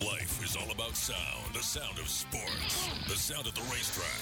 Life 0.05 0.45
is 0.45 0.57
all 0.57 0.71
about 0.71 0.95
sound, 0.95 1.55
the 1.55 1.63
sound 1.63 1.99
of 1.99 2.07
sports, 2.07 2.91
the 3.09 3.17
sound 3.17 3.47
at 3.47 3.55
the 3.55 3.65
racetrack, 3.73 4.21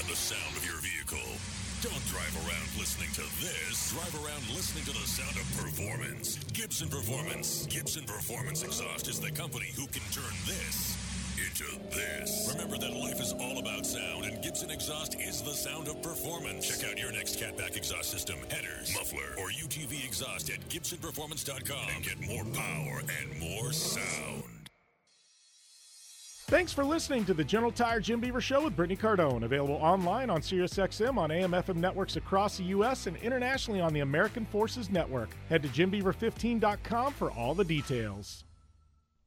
and 0.00 0.08
the 0.10 0.16
sound 0.16 0.56
of 0.56 0.64
your 0.64 0.80
vehicle. 0.80 1.36
Don't 1.82 2.06
drive 2.08 2.34
around 2.48 2.64
listening 2.80 3.12
to 3.12 3.24
this. 3.44 3.92
Drive 3.92 4.24
around 4.24 4.40
listening 4.56 4.84
to 4.84 4.92
the 4.92 5.06
sound 5.06 5.36
of 5.36 5.44
performance. 5.58 6.38
Gibson 6.54 6.88
Performance. 6.88 7.66
Gibson 7.66 8.04
Performance 8.04 8.62
Exhaust 8.62 9.08
is 9.08 9.20
the 9.20 9.32
company 9.32 9.68
who 9.76 9.86
can 9.86 10.02
turn 10.12 10.32
this 10.46 11.09
into 11.48 11.78
this. 11.94 12.52
Remember 12.52 12.76
that 12.78 12.92
life 12.92 13.20
is 13.20 13.32
all 13.32 13.58
about 13.58 13.86
sound, 13.86 14.24
and 14.24 14.42
Gibson 14.42 14.70
Exhaust 14.70 15.16
is 15.20 15.42
the 15.42 15.52
sound 15.52 15.88
of 15.88 16.02
performance. 16.02 16.68
Check 16.68 16.90
out 16.90 16.98
your 16.98 17.12
next 17.12 17.38
catback 17.38 17.76
exhaust 17.76 18.10
system, 18.10 18.38
headers, 18.50 18.94
muffler, 18.94 19.34
or 19.38 19.50
UTV 19.50 20.04
exhaust 20.04 20.50
at 20.50 20.60
GibsonPerformance.com 20.68 21.88
and 21.94 22.04
get 22.04 22.20
more 22.20 22.44
power 22.44 23.02
and 23.20 23.40
more 23.40 23.72
sound. 23.72 24.60
Thanks 26.50 26.72
for 26.72 26.84
listening 26.84 27.24
to 27.26 27.34
the 27.34 27.44
General 27.44 27.70
Tire 27.70 28.00
Jim 28.00 28.18
Beaver 28.18 28.40
Show 28.40 28.64
with 28.64 28.74
Brittany 28.74 28.96
Cardone. 28.96 29.44
Available 29.44 29.76
online 29.76 30.28
on 30.30 30.40
SiriusXM 30.40 31.16
on 31.16 31.30
AM 31.30 31.52
FM 31.52 31.76
networks 31.76 32.16
across 32.16 32.56
the 32.56 32.64
U.S. 32.64 33.06
and 33.06 33.16
internationally 33.18 33.80
on 33.80 33.92
the 33.94 34.00
American 34.00 34.44
Forces 34.46 34.90
Network. 34.90 35.28
Head 35.48 35.62
to 35.62 35.68
JimBeaver15.com 35.68 37.12
for 37.12 37.30
all 37.30 37.54
the 37.54 37.64
details. 37.64 38.42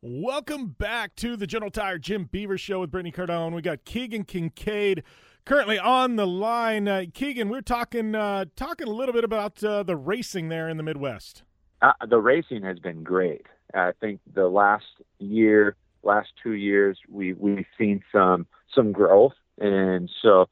Welcome 0.06 0.76
back 0.78 1.16
to 1.16 1.38
the 1.38 1.48
General 1.48 1.72
Tire 1.72 1.98
Jim 1.98 2.26
Beaver 2.26 2.58
Show 2.58 2.82
with 2.82 2.92
Brittany 2.92 3.14
Cardone. 3.14 3.56
We 3.56 3.62
got 3.62 3.86
Keegan 3.86 4.26
Kincaid 4.26 5.02
currently 5.46 5.80
on 5.80 6.18
the 6.18 6.28
line. 6.28 6.90
Uh, 6.90 7.06
Keegan, 7.14 7.48
we're 7.48 7.62
talking 7.62 8.14
uh, 8.14 8.44
talking 8.58 8.90
a 8.90 8.92
little 8.92 9.14
bit 9.14 9.24
about 9.24 9.64
uh, 9.64 9.82
the 9.82 9.96
racing 9.96 10.50
there 10.50 10.68
in 10.68 10.76
the 10.76 10.84
Midwest. 10.84 11.44
Uh, 11.82 11.94
the 12.06 12.18
racing 12.18 12.64
has 12.64 12.80
been 12.80 13.02
great. 13.02 13.46
I 13.74 13.94
think 14.02 14.20
the 14.34 14.50
last 14.50 14.84
year 15.20 15.78
last 16.04 16.34
two 16.44 16.52
years 16.52 17.00
we 17.08 17.32
we've 17.32 17.66
seen 17.78 18.04
some 18.12 18.46
some 18.76 18.92
growth 18.92 19.36
and 19.60 20.12
so 20.22 20.50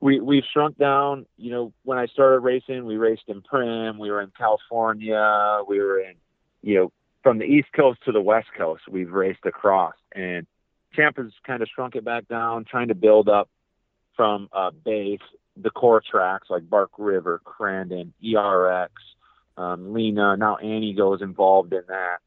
we 0.00 0.18
we've 0.18 0.42
shrunk 0.52 0.76
down 0.76 1.24
you 1.36 1.52
know 1.52 1.72
when 1.84 1.98
i 1.98 2.06
started 2.06 2.40
racing 2.40 2.84
we 2.84 2.96
raced 2.96 3.22
in 3.28 3.42
Primm, 3.42 3.96
we 4.00 4.10
were 4.10 4.20
in 4.22 4.32
california 4.36 5.60
we 5.68 5.78
were 5.78 6.00
in 6.00 6.14
you 6.62 6.74
know 6.74 6.92
from 7.26 7.38
the 7.38 7.44
east 7.44 7.66
coast 7.74 7.98
to 8.04 8.12
the 8.12 8.20
west 8.20 8.46
coast 8.56 8.82
we've 8.88 9.10
raced 9.10 9.44
across 9.44 9.94
and 10.14 10.46
champ 10.94 11.16
has 11.16 11.32
kind 11.44 11.60
of 11.60 11.68
shrunk 11.74 11.96
it 11.96 12.04
back 12.04 12.28
down 12.28 12.64
trying 12.64 12.86
to 12.86 12.94
build 12.94 13.28
up 13.28 13.48
from 14.14 14.48
uh 14.52 14.70
base 14.84 15.18
the 15.56 15.70
core 15.70 16.00
tracks 16.08 16.48
like 16.50 16.70
bark 16.70 16.90
river 16.98 17.42
crandon 17.44 18.12
erx 18.24 18.90
um, 19.56 19.92
lena 19.92 20.36
now 20.36 20.56
Antigo 20.62 21.20
involved 21.20 21.72
in 21.72 21.82
that 21.88 22.18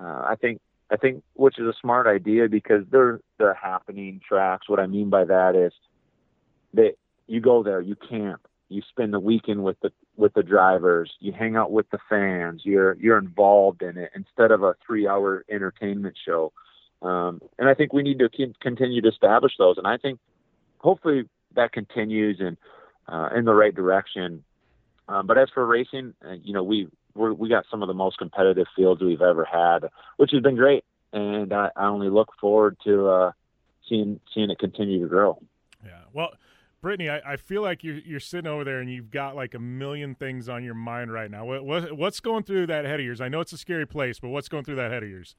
uh, 0.00 0.24
i 0.26 0.36
think 0.40 0.58
I 0.88 0.96
think, 0.96 1.24
which 1.34 1.58
is 1.58 1.66
a 1.66 1.74
smart 1.80 2.06
idea 2.06 2.48
because 2.48 2.84
they're 2.90 3.18
they're 3.38 3.54
happening 3.54 4.20
tracks. 4.26 4.68
What 4.68 4.78
I 4.78 4.86
mean 4.86 5.10
by 5.10 5.24
that 5.24 5.56
is 5.56 5.72
that 6.74 6.92
you 7.26 7.40
go 7.40 7.64
there, 7.64 7.80
you 7.80 7.96
camp, 7.96 8.46
you 8.68 8.82
spend 8.88 9.12
the 9.12 9.18
weekend 9.18 9.64
with 9.64 9.80
the 9.80 9.90
with 10.16 10.34
the 10.34 10.42
drivers, 10.42 11.12
you 11.20 11.32
hang 11.32 11.56
out 11.56 11.70
with 11.70 11.88
the 11.90 11.98
fans, 12.08 12.62
you're 12.64 12.94
you're 12.94 13.18
involved 13.18 13.82
in 13.82 13.96
it 13.96 14.10
instead 14.14 14.50
of 14.50 14.62
a 14.62 14.74
three 14.84 15.06
hour 15.06 15.44
entertainment 15.50 16.16
show. 16.24 16.52
Um, 17.02 17.40
and 17.58 17.68
I 17.68 17.74
think 17.74 17.92
we 17.92 18.02
need 18.02 18.18
to 18.20 18.28
keep, 18.28 18.58
continue 18.60 19.02
to 19.02 19.08
establish 19.08 19.52
those. 19.58 19.76
And 19.76 19.86
I 19.86 19.98
think 19.98 20.18
hopefully 20.78 21.28
that 21.54 21.72
continues 21.72 22.40
and 22.40 22.56
uh, 23.08 23.28
in 23.36 23.44
the 23.44 23.54
right 23.54 23.74
direction. 23.74 24.42
Um, 25.08 25.26
but 25.26 25.38
as 25.38 25.48
for 25.50 25.64
racing, 25.64 26.14
uh, 26.26 26.32
you 26.42 26.52
know, 26.52 26.62
we 26.62 26.88
we're, 27.14 27.32
we 27.32 27.48
got 27.48 27.64
some 27.70 27.82
of 27.82 27.88
the 27.88 27.94
most 27.94 28.18
competitive 28.18 28.66
fields 28.74 29.00
we've 29.02 29.22
ever 29.22 29.44
had, 29.44 29.88
which 30.16 30.30
has 30.32 30.42
been 30.42 30.56
great. 30.56 30.84
And 31.12 31.52
I, 31.52 31.70
I 31.76 31.86
only 31.86 32.10
look 32.10 32.32
forward 32.40 32.76
to 32.84 33.08
uh, 33.08 33.32
seeing 33.88 34.20
seeing 34.34 34.50
it 34.50 34.58
continue 34.58 35.00
to 35.00 35.08
grow. 35.08 35.38
Yeah. 35.84 36.00
Well, 36.12 36.30
Brittany, 36.80 37.08
I, 37.08 37.32
I 37.32 37.36
feel 37.36 37.62
like 37.62 37.82
you're 37.82 37.98
you're 37.98 38.20
sitting 38.20 38.50
over 38.50 38.64
there 38.64 38.80
and 38.80 38.90
you've 38.90 39.10
got 39.10 39.34
like 39.34 39.54
a 39.54 39.58
million 39.58 40.14
things 40.14 40.48
on 40.48 40.62
your 40.62 40.74
mind 40.74 41.12
right 41.12 41.30
now. 41.30 41.44
What, 41.44 41.64
what 41.64 41.96
what's 41.96 42.20
going 42.20 42.44
through 42.44 42.66
that 42.68 42.84
head 42.84 43.00
of 43.00 43.06
yours? 43.06 43.20
I 43.20 43.28
know 43.28 43.40
it's 43.40 43.52
a 43.52 43.58
scary 43.58 43.86
place, 43.86 44.20
but 44.20 44.28
what's 44.28 44.48
going 44.48 44.64
through 44.64 44.76
that 44.76 44.90
head 44.90 45.02
of 45.02 45.08
yours? 45.08 45.34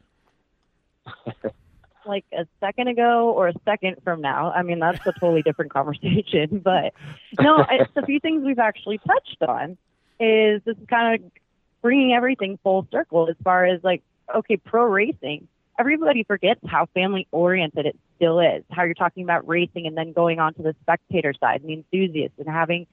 like 2.08 2.26
a 2.34 2.48
second 2.60 2.88
ago 2.88 3.32
or 3.32 3.50
a 3.50 3.54
second 3.66 3.98
from 4.04 4.22
now. 4.22 4.52
I 4.52 4.64
mean, 4.64 4.80
that's 4.80 5.06
a 5.06 5.12
totally 5.14 5.42
different 5.42 5.72
conversation. 5.72 6.60
But 6.68 6.94
no, 7.40 7.66
it's 7.70 7.92
a 7.96 8.06
few 8.06 8.20
things 8.20 8.44
we've 8.44 8.60
actually 8.60 9.00
touched 9.00 9.42
on. 9.48 9.78
Is 10.20 10.62
this 10.66 10.78
is 10.78 10.88
kind 10.90 11.16
of 11.16 11.32
bringing 11.82 12.14
everything 12.14 12.58
full 12.64 12.88
circle 12.92 13.30
as 13.30 13.36
far 13.44 13.66
as 13.66 13.84
like, 13.84 14.02
okay, 14.34 14.58
pro 14.58 14.84
racing. 14.86 15.48
Everybody 15.78 16.24
forgets 16.24 16.62
how 16.66 16.88
family 16.88 17.28
oriented 17.32 17.86
it 17.86 17.98
still 18.16 18.40
is. 18.40 18.64
How 18.72 18.84
you're 18.84 18.96
talking 18.96 19.24
about 19.24 19.48
racing 19.48 19.86
and 19.86 19.96
then 19.96 20.12
going 20.12 20.40
on 20.40 20.54
to 20.56 20.64
the 20.64 20.76
spectator 20.82 21.34
side 21.40 21.62
and 21.62 21.70
the 21.70 21.74
enthusiasts 21.74 22.40
and 22.40 22.50
having 22.50 22.88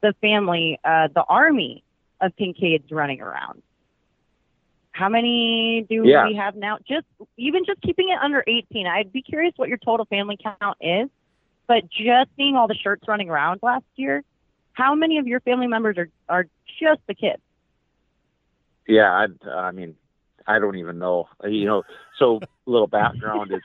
the 0.00 0.14
family, 0.20 0.78
uh, 0.84 1.08
the 1.12 1.24
army 1.24 1.82
of 2.20 2.32
Kincaids 2.36 2.90
running 2.92 3.20
around. 3.20 3.62
How 4.92 5.08
many 5.08 5.86
do 5.88 6.06
Yeah. 6.06 6.26
we 6.26 6.34
have 6.34 6.56
now? 6.56 6.78
Just 6.88 7.06
even 7.36 7.64
just 7.64 7.80
keeping 7.82 8.08
it 8.08 8.18
under 8.20 8.42
18. 8.46 8.86
I'd 8.86 9.12
be 9.12 9.22
curious 9.22 9.52
what 9.56 9.68
your 9.68 9.78
total 9.78 10.06
family 10.06 10.36
count 10.36 10.76
is. 10.80 11.08
But 11.66 11.88
just 11.90 12.30
seeing 12.36 12.56
all 12.56 12.66
the 12.66 12.74
shirts 12.74 13.06
running 13.06 13.28
around 13.28 13.60
last 13.62 13.84
year, 13.96 14.24
how 14.72 14.94
many 14.94 15.18
of 15.18 15.26
your 15.26 15.40
family 15.40 15.66
members 15.66 15.98
are 15.98 16.08
are 16.28 16.46
just 16.80 17.00
the 17.06 17.14
kids? 17.14 17.42
Yeah, 18.86 19.10
I, 19.12 19.48
I 19.50 19.70
mean, 19.72 19.94
I 20.48 20.58
don't 20.58 20.76
even 20.76 20.98
know. 20.98 21.28
You 21.44 21.66
know, 21.66 21.82
so 22.18 22.40
little 22.66 22.86
background 22.86 23.52
is 23.52 23.60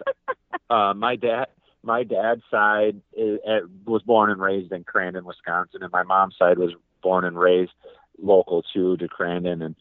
uh, 0.70 0.94
my 0.94 1.16
dad. 1.16 1.48
My 1.86 2.04
dad's 2.04 2.44
side 2.50 3.02
is, 3.12 3.40
uh, 3.46 3.68
was 3.86 4.02
born 4.04 4.32
and 4.32 4.42
raised 4.42 4.72
in 4.72 4.86
Crandon, 4.86 5.24
Wisconsin, 5.24 5.84
and 5.84 5.92
my 5.92 6.04
mom's 6.04 6.38
side 6.38 6.58
was 6.58 6.72
born 7.02 7.26
and 7.26 7.38
raised 7.38 7.74
local 8.22 8.64
too 8.74 8.96
to 8.98 9.08
Crandon. 9.10 9.62
And 9.62 9.76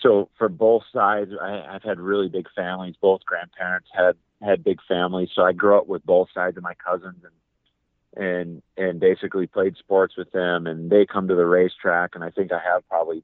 so 0.00 0.30
for 0.38 0.48
both 0.48 0.84
sides, 0.90 1.32
I, 1.38 1.62
I've 1.68 1.82
had 1.82 2.00
really 2.00 2.28
big 2.30 2.46
families. 2.56 2.94
Both 3.00 3.26
grandparents 3.26 3.88
had 3.92 4.16
had 4.40 4.64
big 4.64 4.78
families, 4.86 5.30
so 5.34 5.42
I 5.42 5.52
grew 5.52 5.76
up 5.76 5.86
with 5.86 6.04
both 6.06 6.28
sides 6.34 6.56
of 6.56 6.62
my 6.62 6.74
cousins 6.74 7.22
and 7.24 8.24
and 8.24 8.62
and 8.76 9.00
basically 9.00 9.46
played 9.46 9.76
sports 9.76 10.16
with 10.16 10.32
them. 10.32 10.66
And 10.66 10.90
they 10.90 11.04
come 11.04 11.28
to 11.28 11.34
the 11.34 11.46
racetrack, 11.46 12.14
and 12.14 12.24
I 12.24 12.30
think 12.30 12.52
I 12.52 12.60
have 12.72 12.88
probably 12.88 13.22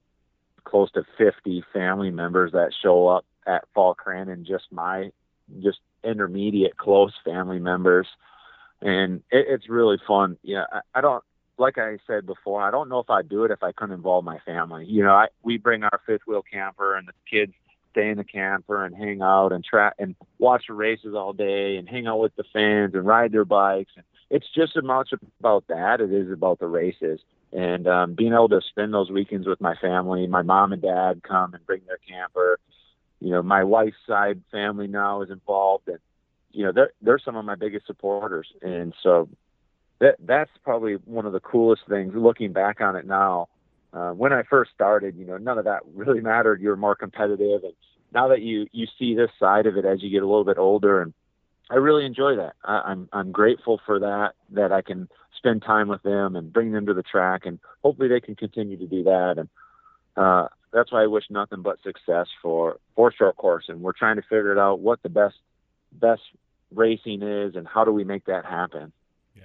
close 0.65 0.91
to 0.93 1.05
50 1.19 1.65
family 1.73 2.11
members 2.11 2.53
that 2.53 2.73
show 2.83 3.09
up 3.09 3.25
at 3.47 3.65
Fall 3.75 3.95
Crandon, 3.95 4.47
just 4.47 4.65
my 4.71 5.11
just 5.63 5.79
intermediate 6.05 6.77
close 6.77 7.13
family 7.25 7.59
members. 7.59 8.07
And 8.81 9.23
it, 9.31 9.47
it's 9.49 9.69
really 9.69 9.99
fun. 10.07 10.39
Yeah, 10.43 10.65
I, 10.73 10.81
I 10.95 11.01
don't 11.01 11.25
like 11.59 11.77
I 11.77 11.99
said 12.07 12.25
before, 12.25 12.63
I 12.63 12.71
don't 12.71 12.89
know 12.89 13.01
if 13.01 13.11
I'd 13.11 13.29
do 13.29 13.45
it 13.45 13.51
if 13.51 13.63
I 13.63 13.73
couldn't 13.73 13.95
involve 13.95 14.25
my 14.25 14.39
family. 14.47 14.87
You 14.87 15.03
know, 15.03 15.13
I 15.13 15.29
we 15.43 15.59
bring 15.59 15.85
our 15.85 16.01
fifth 16.07 16.23
wheel 16.27 16.43
camper 16.43 16.97
and 16.97 17.07
the 17.07 17.13
kids 17.31 17.53
stay 17.93 18.09
in 18.09 18.17
the 18.17 18.25
camper 18.25 18.85
and 18.85 18.95
hang 18.95 19.21
out 19.21 19.53
and 19.53 19.65
track 19.65 19.95
and 19.99 20.15
watch 20.39 20.65
the 20.69 20.75
races 20.75 21.15
all 21.15 21.33
day 21.33 21.77
and 21.77 21.89
hang 21.89 22.07
out 22.07 22.21
with 22.21 22.35
the 22.37 22.45
fans 22.53 22.95
and 22.95 23.05
ride 23.05 23.33
their 23.33 23.45
bikes 23.45 23.93
and 23.97 24.05
it's 24.31 24.47
just 24.55 24.77
as 24.77 24.85
much 24.85 25.11
about 25.41 25.67
that 25.67 26.01
as 26.01 26.09
it 26.09 26.15
is 26.15 26.31
about 26.31 26.61
the 26.61 26.67
races 26.67 27.21
and 27.53 27.87
um, 27.87 28.15
being 28.15 28.33
able 28.33 28.49
to 28.49 28.61
spend 28.69 28.95
those 28.95 29.11
weekends 29.11 29.47
with 29.47 29.61
my 29.61 29.75
family. 29.77 30.27
My 30.27 30.43
mom 30.43 30.73
and 30.73 30.83
dad 30.83 31.23
come 31.23 31.55
and 31.55 31.65
bring 31.67 31.83
their 31.87 31.99
camper. 32.09 32.59
You 33.21 33.31
know, 33.31 33.43
my 33.43 33.65
wife's 33.65 33.97
side 34.07 34.43
family 34.51 34.87
now 34.87 35.23
is 35.23 35.31
involved, 35.31 35.89
and 35.89 35.99
you 36.53 36.65
know 36.65 36.73
they're 36.73 36.93
they're 37.03 37.19
some 37.19 37.37
of 37.37 37.45
my 37.45 37.55
biggest 37.55 37.87
supporters, 37.87 38.49
and 38.63 38.95
so 39.03 39.29
that 39.99 40.17
that's 40.25 40.51
probably 40.65 40.95
one 40.95 41.27
of 41.27 41.33
the 41.33 41.41
coolest 41.41 41.83
things. 41.89 42.15
Looking 42.15 42.53
back 42.53 42.81
on 42.81 42.97
it 42.97 43.07
now, 43.07 43.49
uh, 43.93 44.11
when 44.11 44.33
I 44.33 44.43
first 44.45 44.71
started, 44.75 45.17
you 45.17 45.27
know, 45.27 45.37
none 45.37 45.59
of 45.59 45.65
that 45.65 45.81
really 45.95 46.21
mattered. 46.21 46.63
You 46.63 46.71
were 46.71 46.77
more 46.77 46.95
competitive, 46.95 47.65
and 47.65 47.75
now 48.13 48.29
that 48.29 48.41
you 48.43 48.67
you 48.73 48.87
see 48.99 49.15
this 49.15 49.31
side 49.39 49.67
of 49.67 49.77
it 49.77 49.85
as 49.85 50.03
you 50.03 50.11
get 50.11 50.23
a 50.23 50.27
little 50.27 50.45
bit 50.45 50.59
older 50.59 51.03
and 51.03 51.13
I 51.71 51.77
really 51.77 52.05
enjoy 52.05 52.37
that. 52.37 52.55
I, 52.65 52.81
I'm 52.81 53.09
I'm 53.13 53.31
grateful 53.31 53.81
for 53.87 54.01
that 54.01 54.33
that 54.51 54.73
I 54.73 54.83
can 54.83 55.09
spend 55.41 55.63
time 55.63 55.89
with 55.89 56.03
them 56.03 56.37
and 56.37 56.53
bring 56.53 56.71
them 56.71 56.87
to 56.87 56.95
the 56.95 57.03
track, 57.03 57.47
and 57.47 57.59
hopefully 57.83 58.09
they 58.09 58.21
can 58.21 58.37
continue 58.37 58.77
to 58.77 58.87
do 58.87 59.05
that. 59.05 59.35
And 59.39 59.49
uh, 60.17 60.49
that's 60.73 60.93
why 60.93 61.03
I 61.03 61.07
wish 61.07 61.25
nothing 61.31 61.63
but 61.63 61.83
success 61.83 62.27
for 62.43 62.79
for 62.95 63.13
short 63.13 63.37
course. 63.37 63.65
And 63.69 63.81
we're 63.81 63.93
trying 63.93 64.17
to 64.17 64.23
figure 64.23 64.53
it 64.53 64.59
out 64.59 64.81
what 64.81 65.03
the 65.03 65.09
best 65.09 65.37
best 65.93 66.23
racing 66.75 67.23
is 67.23 67.57
and 67.57 67.67
how 67.67 67.85
do 67.85 67.91
we 67.91 68.05
make 68.05 68.27
that 68.27 68.45
happen. 68.45 68.93
Yeah. 69.35 69.45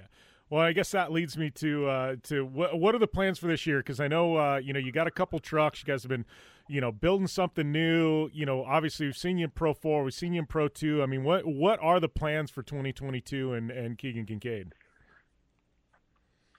Well, 0.50 0.62
I 0.62 0.72
guess 0.72 0.90
that 0.92 1.10
leads 1.10 1.36
me 1.36 1.50
to 1.50 1.86
uh, 1.86 2.16
to 2.24 2.44
what, 2.44 2.78
what 2.78 2.94
are 2.94 2.98
the 2.98 3.08
plans 3.08 3.38
for 3.38 3.46
this 3.46 3.66
year? 3.66 3.78
Because 3.78 3.98
I 3.98 4.08
know 4.08 4.36
uh, 4.36 4.60
you 4.62 4.72
know 4.74 4.78
you 4.78 4.92
got 4.92 5.06
a 5.06 5.12
couple 5.12 5.38
trucks. 5.38 5.82
You 5.82 5.92
guys 5.92 6.02
have 6.02 6.10
been 6.10 6.26
you 6.68 6.82
know 6.82 6.92
building 6.92 7.26
something 7.26 7.72
new. 7.72 8.28
You 8.34 8.44
know, 8.44 8.64
obviously 8.64 9.06
we've 9.06 9.16
seen 9.16 9.38
you 9.38 9.44
in 9.44 9.50
Pro 9.50 9.72
Four, 9.72 10.04
we've 10.04 10.14
seen 10.14 10.34
you 10.34 10.40
in 10.40 10.46
Pro 10.46 10.68
Two. 10.68 11.02
I 11.02 11.06
mean, 11.06 11.24
what 11.24 11.46
what 11.46 11.80
are 11.80 12.00
the 12.00 12.08
plans 12.08 12.50
for 12.50 12.62
2022 12.62 13.54
and 13.54 13.70
and 13.70 13.96
Keegan 13.96 14.26
Kincaid? 14.26 14.74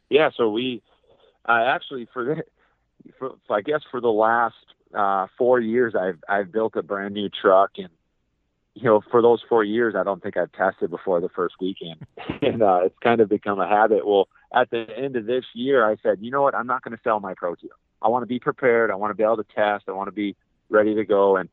Yeah, 0.10 0.30
so 0.36 0.49
we 0.49 0.82
uh, 1.47 1.64
actually 1.68 2.08
for 2.14 2.24
the 2.24 2.43
for, 3.20 3.36
I 3.49 3.62
guess 3.62 3.82
for 3.89 4.01
the 4.01 4.10
last 4.10 4.55
uh, 4.93 5.28
four 5.38 5.60
years 5.60 5.95
I've 5.95 6.20
I've 6.28 6.51
built 6.51 6.76
a 6.76 6.84
brand 6.84 7.14
new 7.14 7.30
truck 7.30 7.72
and 7.78 7.89
you 8.78 8.84
know, 8.84 9.01
for 9.10 9.24
those 9.24 9.41
four 9.49 9.64
years, 9.64 9.95
I 9.95 10.03
don't 10.03 10.22
think 10.22 10.38
I've 10.38 10.51
tested 10.51 10.91
before 10.91 11.20
the 11.20 11.30
first 11.30 11.55
weekend, 11.60 12.05
and 12.43 12.62
uh, 12.62 12.82
it's 12.84 12.97
kind 12.99 13.22
of 13.22 13.28
become 13.28 13.60
a 13.60 13.68
habit. 13.68 14.05
Well, 14.05 14.28
at 14.53 14.70
the 14.70 14.86
end 14.95 15.16
of 15.16 15.26
this 15.26 15.45
year, 15.55 15.89
I 15.89 15.95
said, 16.03 16.20
you 16.22 16.30
know 16.30 16.43
what, 16.43 16.53
I'm 16.53 16.68
not 16.68 16.84
going 16.84 16.95
to 16.95 17.01
sell 17.03 17.20
my 17.20 17.34
Pro 17.34 17.55
2. 17.55 17.68
I 18.03 18.08
want 18.10 18.22
to 18.22 18.28
be 18.28 18.38
prepared. 18.38 18.91
I 18.91 18.95
want 18.95 19.10
to 19.10 19.16
be 19.16 19.24
able 19.24 19.38
to 19.38 19.45
test. 19.55 19.86
I 19.88 19.93
want 19.93 20.10
to 20.10 20.12
be 20.12 20.36
ready 20.70 20.93
to 20.93 21.05
go. 21.05 21.38
And 21.38 21.49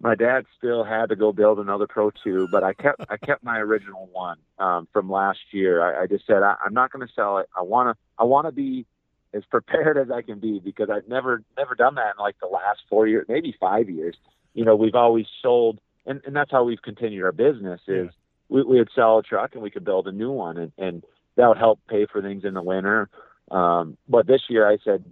my 0.00 0.14
dad 0.14 0.44
still 0.58 0.84
had 0.84 1.08
to 1.08 1.16
go 1.16 1.32
build 1.32 1.58
another 1.58 1.86
Pro 1.86 2.10
2, 2.22 2.48
but 2.50 2.62
I 2.62 2.74
kept 2.74 3.04
I 3.08 3.16
kept 3.16 3.42
my 3.42 3.58
original 3.58 4.08
one 4.12 4.38
um, 4.58 4.88
from 4.92 5.10
last 5.10 5.40
year. 5.52 5.82
I, 5.82 6.02
I 6.02 6.06
just 6.06 6.26
said 6.26 6.42
I, 6.42 6.56
I'm 6.64 6.74
not 6.74 6.92
going 6.92 7.06
to 7.06 7.12
sell 7.14 7.38
it. 7.38 7.48
I 7.56 7.62
want 7.62 7.96
to 7.96 8.02
I 8.18 8.24
want 8.24 8.46
to 8.46 8.52
be 8.52 8.86
as 9.32 9.44
prepared 9.50 9.98
as 9.98 10.10
I 10.10 10.22
can 10.22 10.38
be 10.38 10.60
because 10.60 10.90
I've 10.90 11.08
never 11.08 11.42
never 11.56 11.74
done 11.74 11.94
that 11.96 12.14
in 12.18 12.22
like 12.22 12.36
the 12.40 12.48
last 12.48 12.80
four 12.88 13.06
years, 13.06 13.26
maybe 13.28 13.54
five 13.58 13.88
years. 13.88 14.16
You 14.52 14.64
know, 14.64 14.76
we've 14.76 14.94
always 14.94 15.26
sold 15.42 15.80
and, 16.06 16.20
and 16.26 16.36
that's 16.36 16.50
how 16.50 16.64
we've 16.64 16.82
continued 16.82 17.24
our 17.24 17.32
business 17.32 17.80
is 17.88 18.06
yeah. 18.06 18.10
we, 18.48 18.62
we 18.62 18.78
would 18.78 18.90
sell 18.94 19.18
a 19.18 19.22
truck 19.22 19.54
and 19.54 19.62
we 19.62 19.70
could 19.70 19.84
build 19.84 20.06
a 20.06 20.12
new 20.12 20.30
one 20.30 20.58
and, 20.58 20.72
and 20.78 21.02
that 21.36 21.48
would 21.48 21.58
help 21.58 21.80
pay 21.88 22.06
for 22.06 22.22
things 22.22 22.44
in 22.44 22.54
the 22.54 22.62
winter. 22.62 23.08
Um, 23.50 23.96
but 24.08 24.26
this 24.26 24.42
year 24.48 24.68
I 24.68 24.78
said, 24.84 25.04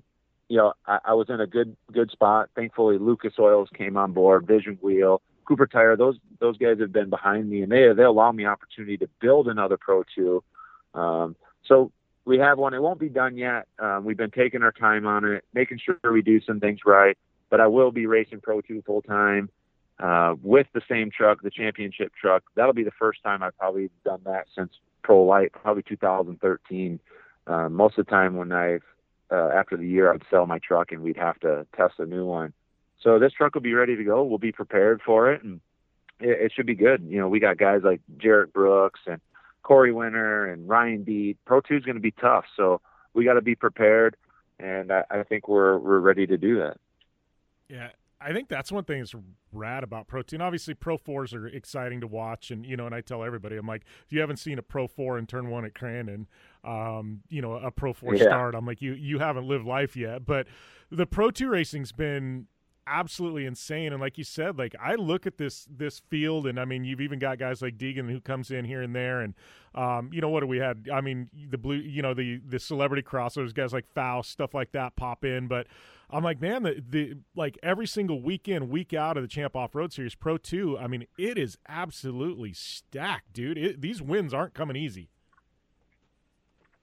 you 0.53 0.59
know, 0.59 0.75
I, 0.87 0.99
I 1.07 1.15
was 1.15 1.31
in 1.31 1.41
a 1.41 1.47
good, 1.47 1.75
good 1.93 2.11
spot. 2.11 2.51
Thankfully, 2.55 2.99
Lucas 2.99 3.33
Oils 3.39 3.71
came 3.75 3.97
on 3.97 4.13
board, 4.13 4.47
Vision 4.47 4.79
Wheel, 4.83 5.23
Cooper 5.47 5.67
Tire. 5.67 5.97
Those, 5.97 6.17
those 6.41 6.59
guys 6.59 6.79
have 6.79 6.93
been 6.93 7.09
behind 7.09 7.49
me 7.49 7.63
and 7.63 7.73
they, 7.73 7.89
they 7.97 8.03
allow 8.03 8.33
me 8.33 8.45
opportunity 8.45 8.99
to 8.99 9.09
build 9.19 9.49
another 9.49 9.79
Pro 9.79 10.03
2. 10.15 10.45
Um, 10.93 11.37
so 11.67 11.91
we 12.27 12.37
have 12.37 12.59
one. 12.59 12.75
It 12.75 12.83
won't 12.83 13.01
be 13.01 13.09
done 13.09 13.39
yet. 13.39 13.67
Um, 13.79 14.05
we've 14.05 14.19
been 14.19 14.31
taking 14.31 14.63
our 14.63 14.73
time 14.73 15.07
on 15.07 15.25
it, 15.25 15.43
making 15.55 15.81
sure 15.83 15.97
we 16.13 16.21
do 16.21 16.39
some 16.43 16.61
things 16.61 16.81
right. 16.85 17.17
But 17.49 17.63
I 17.63 17.67
will 17.69 17.91
be 17.91 18.05
racing 18.05 18.43
Pro 18.43 18.61
2 18.61 18.83
full 18.85 19.01
time 19.01 19.49
uh, 20.01 20.35
with 20.43 20.67
the 20.75 20.83
same 20.87 21.11
truck, 21.11 21.41
the 21.41 21.51
championship 21.51 22.13
truck. 22.21 22.43
That'll 22.57 22.75
be 22.75 22.85
the 22.85 22.91
first 22.99 23.23
time 23.23 23.43
I've 23.43 23.57
probably 23.57 23.89
done 24.05 24.21
that 24.27 24.49
since 24.55 24.71
Pro 25.03 25.23
Lite, 25.23 25.53
probably 25.53 25.83
2013. 25.83 27.01
Uh, 27.47 27.71
most 27.71 27.99
of 27.99 28.05
the 28.05 28.11
time 28.11 28.37
when 28.37 28.53
I've 28.53 28.83
uh, 29.33 29.49
after 29.55 29.77
the 29.77 29.87
year, 29.87 30.13
I'd 30.13 30.23
sell 30.31 30.47
my 30.47 30.59
truck 30.59 30.93
and 30.93 31.03
we'd 31.03 31.17
have 31.17 31.41
to 31.41 31.67
test 31.75 31.95
a 31.99 32.07
new 32.07 32.27
one. 32.27 32.53
So 33.03 33.19
this 33.19 33.33
truck 33.33 33.55
will 33.55 33.63
be 33.63 33.75
ready 33.75 33.97
to 33.97 34.05
go. 34.05 34.23
We'll 34.23 34.39
be 34.39 34.53
prepared 34.53 35.01
for 35.05 35.33
it, 35.33 35.43
and 35.43 35.61
it, 36.21 36.41
it 36.41 36.53
should 36.55 36.67
be 36.67 36.75
good. 36.75 37.05
You 37.09 37.19
know, 37.19 37.29
we 37.29 37.41
got 37.41 37.59
guys 37.59 37.81
like 37.83 38.01
Jerett 38.19 38.53
Brooks 38.53 39.01
and 39.07 39.21
Corey 39.63 39.93
Winter 39.93 40.47
and 40.47 40.69
Ryan 40.69 41.03
Beat. 41.03 41.39
Pro 41.45 41.61
Two 41.61 41.77
is 41.77 41.85
going 41.85 41.97
to 41.97 42.01
be 42.01 42.13
tough, 42.13 42.45
so 42.57 42.81
we 43.15 43.25
got 43.25 43.35
to 43.35 43.43
be 43.43 43.55
prepared, 43.55 44.17
and 44.61 44.93
I, 44.93 45.05
I 45.11 45.23
think 45.25 45.49
we're 45.49 45.79
we're 45.79 45.99
ready 45.99 46.27
to 46.27 46.37
do 46.37 46.59
that. 46.61 46.79
Yeah, 47.69 47.89
I 48.25 48.33
think 48.33 48.49
that's 48.49 48.71
one 48.73 48.85
thing 48.85 49.01
that's 49.01 49.15
rad 49.53 49.85
about 49.85 50.07
Pro 50.07 50.23
2. 50.23 50.39
Obviously, 50.39 50.75
Pro 50.75 50.99
4s 50.99 51.35
are 51.35 51.47
exciting 51.47 52.01
to 52.01 52.07
watch. 52.07 52.51
And, 52.51 52.65
you 52.65 52.77
know, 52.77 52.87
and 52.87 52.95
I 52.95 53.01
tell 53.01 53.23
everybody, 53.23 53.57
I'm 53.57 53.67
like, 53.67 53.83
if 54.07 54.13
you 54.13 54.21
haven't 54.21 54.39
seen 54.39 54.59
a 54.59 54.63
Pro 54.63 54.87
4 54.87 55.19
in 55.19 55.27
turn 55.27 55.51
one 55.51 55.65
at 55.65 55.75
Crandon, 55.75 56.27
um, 56.65 57.21
you 57.29 57.43
know, 57.43 57.55
a 57.55 57.71
Pro 57.71 57.93
4 57.93 58.15
yeah. 58.15 58.25
start, 58.25 58.55
I'm 58.55 58.67
like, 58.67 58.81
you, 58.83 58.93
you 58.95 59.19
haven't 59.19 59.47
lived 59.47 59.67
life 59.67 59.97
yet. 59.97 60.25
But 60.25 60.47
the 60.91 61.07
Pro 61.07 61.31
2 61.31 61.49
racing's 61.49 61.93
been 61.93 62.47
absolutely 62.87 63.47
insane 63.47 63.93
and 63.93 64.01
like 64.01 64.19
you 64.19 64.25
said 64.25 64.59
like 64.59 64.75
i 64.81 64.95
look 64.95 65.27
at 65.27 65.39
this 65.39 65.67
this 65.71 66.01
field 66.11 66.47
and 66.47 66.59
i 66.59 66.65
mean 66.65 66.85
you've 66.85 67.01
even 67.01 67.19
got 67.19 67.39
guys 67.39 67.63
like 67.63 67.79
deegan 67.79 68.11
who 68.11 68.21
comes 68.21 68.51
in 68.51 68.65
here 68.65 68.83
and 68.83 68.95
there 68.95 69.21
and 69.21 69.35
um, 69.75 70.11
you 70.13 70.21
know 70.21 70.29
what 70.29 70.41
do 70.41 70.47
we 70.47 70.59
had 70.59 70.89
i 70.93 71.01
mean 71.01 71.31
the 71.51 71.57
blue 71.57 71.77
you 71.77 72.03
know 72.03 72.13
the 72.13 72.41
the 72.47 72.59
celebrity 72.59 73.03
crossovers 73.03 73.55
guys 73.55 73.73
like 73.73 73.87
faust 73.95 74.31
stuff 74.31 74.53
like 74.53 74.73
that 74.73 74.97
pop 74.97 75.25
in 75.25 75.47
but 75.47 75.67
I'm 76.13 76.23
like, 76.23 76.43
man, 76.43 76.63
the, 76.63 76.83
the 76.87 77.15
like 77.35 77.59
every 77.63 77.87
single 77.87 78.21
weekend, 78.21 78.69
week 78.69 78.93
out 78.93 79.17
of 79.17 79.23
the 79.23 79.29
Champ 79.29 79.57
Off 79.57 79.75
Road 79.75 79.93
Series 79.95 80.15
Pro 80.15 80.37
Two, 80.37 80.77
I 80.79 80.87
mean, 80.87 81.07
it 81.17 81.39
is 81.39 81.57
absolutely 81.67 82.53
stacked, 82.53 83.33
dude. 83.33 83.57
It, 83.57 83.81
these 83.81 84.03
wins 84.03 84.35
aren't 84.35 84.53
coming 84.53 84.77
easy. 84.77 85.09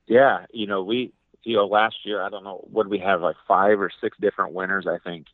Yeah, 0.08 0.46
you 0.52 0.66
know, 0.66 0.84
we 0.84 1.14
you 1.44 1.56
know 1.56 1.68
last 1.68 1.98
year, 2.04 2.24
I 2.24 2.30
don't 2.30 2.44
know 2.44 2.68
what 2.72 2.90
we 2.90 2.98
have 3.00 3.22
like 3.22 3.36
five 3.48 3.80
or 3.80 3.92
six 4.02 4.18
different 4.20 4.54
winners. 4.54 4.88
I 4.88 4.98
think. 4.98 5.28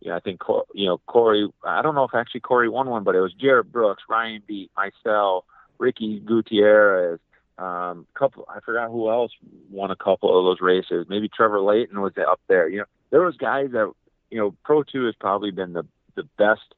Yeah, 0.00 0.16
I 0.16 0.20
think 0.20 0.40
you 0.74 0.86
know 0.86 0.98
Corey. 1.06 1.48
I 1.64 1.82
don't 1.82 1.94
know 1.94 2.04
if 2.04 2.14
actually 2.14 2.40
Corey 2.40 2.68
won 2.68 2.88
one, 2.88 3.04
but 3.04 3.16
it 3.16 3.20
was 3.20 3.32
Jerett 3.32 3.72
Brooks, 3.72 4.04
Ryan 4.08 4.42
Beat, 4.46 4.70
myself, 4.76 5.44
Ricky 5.78 6.20
Gutierrez, 6.20 7.18
um, 7.58 8.06
couple. 8.14 8.46
I 8.48 8.60
forgot 8.60 8.90
who 8.90 9.10
else 9.10 9.32
won 9.70 9.90
a 9.90 9.96
couple 9.96 10.38
of 10.38 10.44
those 10.44 10.60
races. 10.60 11.06
Maybe 11.08 11.28
Trevor 11.28 11.60
Layton 11.60 12.00
was 12.00 12.12
up 12.16 12.40
there. 12.48 12.68
You 12.68 12.78
know, 12.78 12.84
there 13.10 13.22
was 13.22 13.36
guys 13.36 13.70
that 13.72 13.92
you 14.30 14.38
know 14.38 14.54
Pro 14.64 14.84
Two 14.84 15.06
has 15.06 15.14
probably 15.18 15.50
been 15.50 15.72
the 15.72 15.84
the 16.14 16.24
best, 16.36 16.74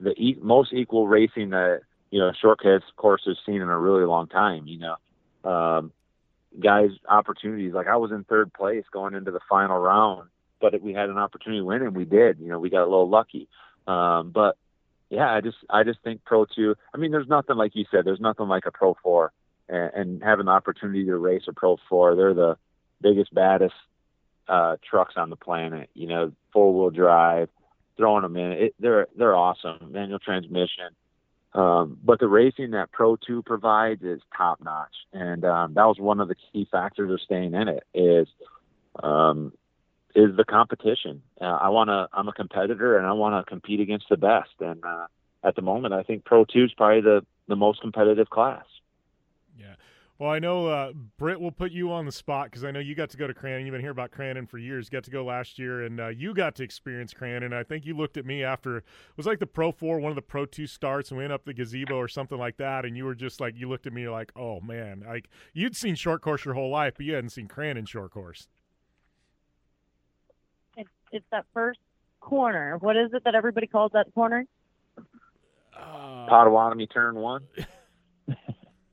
the 0.00 0.12
e- 0.12 0.38
most 0.40 0.72
equal 0.72 1.06
racing 1.06 1.50
that 1.50 1.80
you 2.10 2.18
know 2.20 2.32
shortcuts 2.40 2.86
course 2.96 3.22
has 3.26 3.36
seen 3.44 3.60
in 3.60 3.68
a 3.68 3.78
really 3.78 4.04
long 4.04 4.26
time. 4.26 4.66
You 4.66 4.78
know, 4.78 5.50
um, 5.50 5.92
guys 6.58 6.90
opportunities 7.08 7.74
like 7.74 7.88
I 7.88 7.96
was 7.96 8.10
in 8.10 8.24
third 8.24 8.52
place 8.52 8.84
going 8.90 9.14
into 9.14 9.30
the 9.30 9.40
final 9.48 9.78
round, 9.78 10.28
but 10.64 10.80
we 10.80 10.94
had 10.94 11.10
an 11.10 11.18
opportunity 11.18 11.60
to 11.60 11.64
win 11.64 11.82
and 11.82 11.94
we 11.94 12.06
did. 12.06 12.38
You 12.40 12.48
know, 12.48 12.58
we 12.58 12.70
got 12.70 12.84
a 12.84 12.90
little 12.90 13.08
lucky. 13.08 13.48
Um, 13.86 14.30
but 14.30 14.56
yeah, 15.10 15.30
I 15.30 15.42
just 15.42 15.58
I 15.68 15.84
just 15.84 16.00
think 16.02 16.24
Pro 16.24 16.46
Two. 16.46 16.74
I 16.94 16.96
mean, 16.96 17.10
there's 17.10 17.28
nothing 17.28 17.56
like 17.56 17.72
you 17.74 17.84
said. 17.90 18.06
There's 18.06 18.20
nothing 18.20 18.48
like 18.48 18.64
a 18.66 18.70
Pro 18.70 18.96
Four, 19.02 19.32
and, 19.68 19.90
and 19.94 20.22
having 20.22 20.46
the 20.46 20.52
opportunity 20.52 21.04
to 21.04 21.16
race 21.18 21.42
a 21.48 21.52
Pro 21.52 21.76
Four. 21.88 22.16
They're 22.16 22.34
the 22.34 22.56
biggest, 23.02 23.34
baddest 23.34 23.74
uh, 24.48 24.76
trucks 24.88 25.14
on 25.16 25.28
the 25.28 25.36
planet. 25.36 25.90
You 25.92 26.06
know, 26.06 26.32
four 26.52 26.72
wheel 26.72 26.90
drive, 26.90 27.50
throwing 27.98 28.22
them 28.22 28.36
in. 28.36 28.52
It, 28.52 28.74
they're 28.80 29.06
they're 29.16 29.36
awesome. 29.36 29.92
Manual 29.92 30.18
transmission. 30.18 30.96
Um, 31.52 31.98
but 32.02 32.18
the 32.18 32.26
racing 32.26 32.70
that 32.70 32.90
Pro 32.90 33.16
Two 33.16 33.42
provides 33.42 34.02
is 34.02 34.22
top 34.34 34.64
notch, 34.64 34.96
and 35.12 35.44
um, 35.44 35.74
that 35.74 35.84
was 35.84 35.98
one 36.00 36.20
of 36.20 36.28
the 36.28 36.34
key 36.34 36.66
factors 36.72 37.10
of 37.10 37.20
staying 37.20 37.52
in 37.52 37.68
it. 37.68 37.84
Is 37.92 38.28
um, 39.02 39.52
is 40.14 40.36
the 40.36 40.44
competition. 40.44 41.22
Uh, 41.40 41.44
I 41.44 41.68
want 41.70 41.88
to. 41.88 42.08
I'm 42.12 42.28
a 42.28 42.32
competitor, 42.32 42.96
and 42.98 43.06
I 43.06 43.12
want 43.12 43.44
to 43.44 43.48
compete 43.48 43.80
against 43.80 44.08
the 44.08 44.16
best. 44.16 44.50
And 44.60 44.84
uh, 44.84 45.06
at 45.42 45.56
the 45.56 45.62
moment, 45.62 45.94
I 45.94 46.02
think 46.02 46.24
Pro 46.24 46.44
Two 46.44 46.64
is 46.64 46.72
probably 46.74 47.00
the 47.00 47.24
the 47.48 47.56
most 47.56 47.80
competitive 47.80 48.30
class. 48.30 48.64
Yeah. 49.58 49.74
Well, 50.16 50.30
I 50.30 50.38
know 50.38 50.68
uh, 50.68 50.92
Britt 51.18 51.40
will 51.40 51.50
put 51.50 51.72
you 51.72 51.90
on 51.90 52.06
the 52.06 52.12
spot 52.12 52.46
because 52.46 52.64
I 52.64 52.70
know 52.70 52.78
you 52.78 52.94
got 52.94 53.10
to 53.10 53.16
go 53.16 53.26
to 53.26 53.34
Crandon. 53.34 53.64
You've 53.64 53.72
been 53.72 53.80
here 53.80 53.90
about 53.90 54.12
Crandon 54.12 54.48
for 54.48 54.58
years. 54.58 54.86
You 54.86 54.96
got 54.96 55.04
to 55.04 55.10
go 55.10 55.24
last 55.24 55.58
year, 55.58 55.82
and 55.82 56.00
uh, 56.00 56.08
you 56.08 56.32
got 56.32 56.54
to 56.56 56.62
experience 56.62 57.12
Crandon. 57.12 57.52
I 57.52 57.64
think 57.64 57.84
you 57.84 57.96
looked 57.96 58.16
at 58.16 58.24
me 58.24 58.44
after 58.44 58.78
it 58.78 58.84
was 59.16 59.26
like 59.26 59.40
the 59.40 59.46
Pro 59.46 59.72
Four, 59.72 59.98
one 59.98 60.12
of 60.12 60.16
the 60.16 60.22
Pro 60.22 60.46
Two 60.46 60.68
starts, 60.68 61.10
and 61.10 61.18
we 61.18 61.24
went 61.24 61.32
up 61.32 61.44
the 61.44 61.52
gazebo 61.52 61.96
or 61.96 62.06
something 62.06 62.38
like 62.38 62.56
that. 62.58 62.84
And 62.84 62.96
you 62.96 63.04
were 63.04 63.16
just 63.16 63.40
like, 63.40 63.54
you 63.56 63.68
looked 63.68 63.88
at 63.88 63.92
me 63.92 64.08
like, 64.08 64.30
oh 64.36 64.60
man, 64.60 65.02
like 65.04 65.28
you'd 65.52 65.76
seen 65.76 65.96
short 65.96 66.22
course 66.22 66.44
your 66.44 66.54
whole 66.54 66.70
life, 66.70 66.94
but 66.96 67.06
you 67.06 67.14
hadn't 67.14 67.30
seen 67.30 67.48
Crandon 67.48 67.88
short 67.88 68.12
course. 68.12 68.48
It's, 71.14 71.22
it's 71.22 71.26
that 71.30 71.46
first 71.54 71.78
corner. 72.20 72.76
What 72.78 72.96
is 72.96 73.12
it 73.12 73.24
that 73.24 73.34
everybody 73.34 73.66
calls 73.66 73.92
that 73.92 74.12
corner? 74.14 74.46
Uh, 75.76 76.26
Potawatomi 76.28 76.86
turn 76.86 77.14
one. 77.14 77.44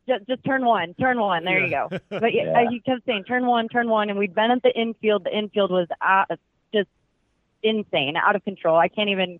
just, 0.08 0.28
just 0.28 0.44
turn 0.44 0.66
one, 0.66 0.94
turn 0.96 1.20
one. 1.20 1.44
There 1.46 1.60
yeah. 1.66 1.88
you 1.92 2.00
go. 2.10 2.20
But 2.20 2.34
yeah. 2.34 2.70
he 2.70 2.80
kept 2.80 3.06
saying 3.06 3.26
turn 3.26 3.46
one, 3.46 3.68
turn 3.68 3.90
one, 3.90 4.10
and 4.10 4.18
we'd 4.18 4.36
been 4.36 4.52
at 4.52 4.64
the 4.64 4.78
infield. 4.80 5.26
The 5.26 5.36
infield 5.36 5.72
was 5.72 5.88
out, 6.02 6.28
just 6.74 6.90
insane, 7.64 8.16
out 8.18 8.36
of 8.36 8.44
control. 8.44 8.78
I 8.78 8.88
can't 8.88 9.10
even. 9.10 9.40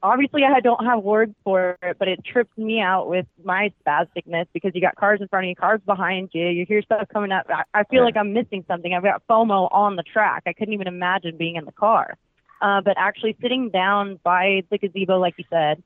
Obviously, 0.00 0.44
I 0.44 0.60
don't 0.60 0.84
have 0.84 1.02
words 1.02 1.34
for 1.42 1.76
it, 1.82 1.96
but 1.98 2.06
it 2.06 2.24
trips 2.24 2.56
me 2.56 2.80
out 2.80 3.08
with 3.08 3.26
my 3.42 3.72
spasticness 3.84 4.46
because 4.52 4.70
you 4.74 4.80
got 4.80 4.94
cars 4.94 5.20
in 5.20 5.26
front 5.26 5.46
of 5.46 5.48
you, 5.48 5.56
cars 5.56 5.80
behind 5.84 6.30
you. 6.32 6.46
You 6.46 6.64
hear 6.66 6.82
stuff 6.82 7.08
coming 7.12 7.32
up. 7.32 7.46
I, 7.48 7.64
I 7.74 7.84
feel 7.84 8.04
like 8.04 8.16
I'm 8.16 8.32
missing 8.32 8.64
something. 8.68 8.94
I've 8.94 9.02
got 9.02 9.26
FOMO 9.28 9.68
on 9.72 9.96
the 9.96 10.04
track. 10.04 10.44
I 10.46 10.52
couldn't 10.52 10.74
even 10.74 10.86
imagine 10.86 11.36
being 11.36 11.56
in 11.56 11.64
the 11.64 11.72
car. 11.72 12.16
Uh, 12.60 12.80
but 12.80 12.94
actually 12.96 13.36
sitting 13.42 13.70
down 13.70 14.20
by 14.22 14.62
the 14.70 14.78
gazebo, 14.78 15.18
like 15.18 15.34
you 15.36 15.44
said, 15.50 15.82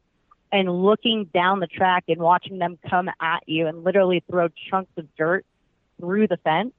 and 0.50 0.70
looking 0.70 1.24
down 1.32 1.60
the 1.60 1.66
track 1.66 2.04
and 2.08 2.20
watching 2.20 2.58
them 2.58 2.78
come 2.88 3.08
at 3.20 3.42
you 3.46 3.66
and 3.66 3.82
literally 3.82 4.22
throw 4.30 4.48
chunks 4.70 4.92
of 4.98 5.06
dirt 5.16 5.46
through 5.98 6.28
the 6.28 6.36
fence. 6.38 6.72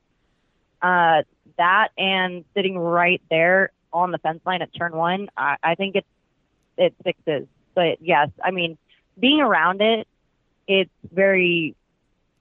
Uh, 0.82 1.24
that 1.58 1.90
and 1.98 2.46
sitting 2.54 2.78
right 2.78 3.22
there 3.30 3.72
on 3.92 4.12
the 4.12 4.18
fence 4.20 4.42
line 4.46 4.62
at 4.62 4.70
turn 4.76 4.96
one, 4.96 5.30
I, 5.36 5.58
I 5.64 5.76
think 5.76 5.96
it's 5.96 6.08
it 6.78 6.94
sixes. 7.04 7.48
But 7.76 8.02
yes, 8.02 8.30
I 8.44 8.52
mean, 8.52 8.78
being 9.20 9.42
around 9.42 9.82
it, 9.82 10.08
it's 10.68 10.92
very 11.12 11.76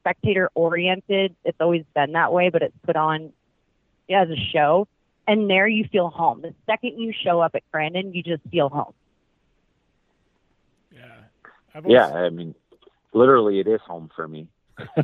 spectator 0.00 0.50
oriented. 0.54 1.34
It's 1.44 1.60
always 1.60 1.84
been 1.94 2.12
that 2.12 2.32
way, 2.32 2.50
but 2.50 2.62
it's 2.62 2.76
put 2.84 2.96
on 2.96 3.32
as 4.10 4.28
a 4.28 4.36
show. 4.52 4.88
And 5.26 5.48
there 5.48 5.68
you 5.68 5.84
feel 5.90 6.08
home. 6.08 6.42
The 6.42 6.54
second 6.66 6.98
you 6.98 7.12
show 7.24 7.40
up 7.40 7.54
at 7.54 7.62
Crandon, 7.72 8.14
you 8.14 8.22
just 8.22 8.42
feel 8.50 8.68
home. 8.68 8.92
I've 11.74 11.86
yeah, 11.86 12.06
I 12.06 12.28
mean, 12.30 12.54
literally, 13.12 13.60
it 13.60 13.66
is 13.66 13.80
home 13.80 14.10
for 14.14 14.28
me. 14.28 14.48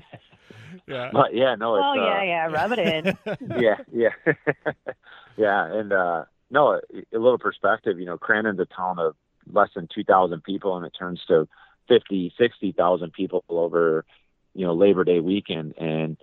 yeah. 0.87 1.11
But 1.13 1.35
yeah, 1.35 1.55
no. 1.55 1.77
It's, 1.77 1.85
oh 1.85 1.95
yeah, 1.95 2.19
uh, 2.19 2.23
yeah, 2.23 2.47
rub 2.47 2.73
it 2.73 2.79
in. 2.79 3.19
yeah, 3.61 3.77
yeah, 3.93 4.35
yeah, 5.37 5.65
and 5.65 5.93
uh 5.93 6.25
no, 6.51 6.73
a, 6.73 6.81
a 7.17 7.19
little 7.19 7.39
perspective. 7.39 7.99
You 7.99 8.07
know, 8.07 8.19
Crandon's 8.19 8.61
a 8.61 8.67
town 8.67 8.99
of 8.99 9.15
less 9.53 9.71
than 9.75 9.89
2,000 9.93 10.43
people 10.43 10.77
and 10.77 10.87
it 10.87 10.93
turns 10.99 11.21
to 11.29 11.49
50, 11.89 12.35
60,000 12.37 13.13
people 13.13 13.45
over, 13.49 14.05
you 14.55 14.67
know, 14.67 14.75
Labor 14.75 15.05
Day 15.05 15.21
weekend. 15.21 15.75
And, 15.79 16.17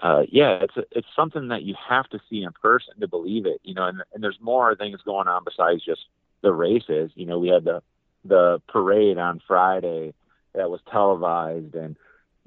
uh, 0.00 0.22
yeah, 0.28 0.58
it's, 0.62 0.74
it's 0.90 1.06
something 1.14 1.48
that 1.48 1.62
you 1.62 1.74
have 1.88 2.08
to 2.10 2.20
see 2.28 2.42
in 2.42 2.52
person 2.52 2.94
to 3.00 3.08
believe 3.08 3.46
it, 3.46 3.60
you 3.62 3.74
know, 3.74 3.86
and, 3.86 4.02
and 4.12 4.22
there's 4.22 4.38
more 4.40 4.74
things 4.74 5.00
going 5.04 5.28
on 5.28 5.44
besides 5.44 5.84
just 5.84 6.02
the 6.42 6.52
races. 6.52 7.12
You 7.14 7.26
know, 7.26 7.38
we 7.38 7.48
had 7.48 7.64
the, 7.64 7.82
the 8.24 8.60
parade 8.68 9.18
on 9.18 9.40
Friday 9.46 10.14
that 10.54 10.70
was 10.70 10.80
televised 10.90 11.74
and, 11.74 11.96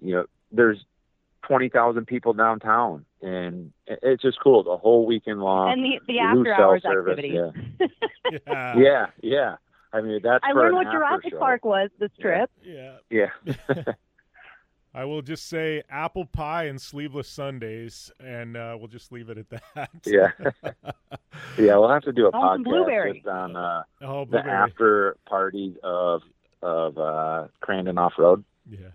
you 0.02 0.14
know, 0.16 0.26
there's 0.52 0.84
20,000 1.48 2.06
people 2.06 2.34
downtown 2.34 3.06
and 3.22 3.72
it's 3.88 4.22
just 4.22 4.38
cool 4.44 4.64
the 4.64 4.78
whole 4.78 5.06
weekend 5.06 5.40
long. 5.42 5.72
And 5.72 5.84
the, 5.84 6.00
the 6.08 6.20
after 6.20 6.40
lose 6.40 6.48
hours 6.58 6.82
cell 6.84 6.92
service, 6.92 7.18
activities. 7.20 7.52
Yeah. 8.48 8.78
Yeah, 8.78 9.06
yeah. 9.22 9.56
I 9.94 10.02
mean, 10.02 10.20
that's 10.22 10.44
I 10.44 10.52
for 10.52 10.60
learned 10.64 10.76
what 10.76 10.88
after 10.88 10.98
Jurassic 10.98 11.32
show. 11.32 11.40
Park 11.40 11.64
was 11.66 11.90
this 12.00 12.12
trip. 12.20 12.52
yeah. 12.62 12.98
Yeah. 13.10 13.30
I 14.94 15.06
will 15.06 15.22
just 15.22 15.48
say 15.48 15.84
apple 15.90 16.26
pie 16.26 16.66
and 16.66 16.82
sleeveless 16.82 17.30
Sundays, 17.30 18.12
and 18.20 18.58
uh, 18.58 18.76
we'll 18.80 18.88
just 18.88 19.12
leave 19.12 19.30
it 19.30 19.38
at 19.38 19.50
that. 19.50 19.90
Yeah. 20.06 20.32
yeah, 21.58 21.78
we'll 21.78 21.90
have 21.90 22.02
to 22.04 22.12
do 22.12 22.26
a 22.26 22.30
Oh, 22.30 22.32
podcast 22.34 22.64
blueberry. 22.64 23.14
just 23.16 23.28
on 23.28 23.56
uh, 23.56 23.84
oh, 24.02 24.26
the 24.26 24.40
after 24.40 25.16
parties 25.28 25.76
of 25.84 26.22
of 26.64 26.98
uh, 26.98 27.48
Crandon 27.64 27.98
Off 28.00 28.14
Road. 28.18 28.44
Yeah. 28.70 28.88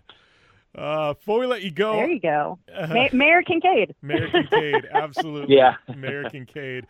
Uh, 0.74 1.12
before 1.14 1.38
we 1.38 1.46
let 1.46 1.62
you 1.62 1.70
go, 1.70 1.96
There 1.96 2.08
you 2.08 2.20
go. 2.20 2.58
uh, 2.74 3.08
Mayor 3.12 3.42
Kincaid. 3.42 3.94
Mayor 4.02 4.28
Kincaid, 4.30 4.88
absolutely. 4.92 5.56
Yeah. 5.56 5.74
Mayor 5.94 6.28
Kincaid. 6.30 6.86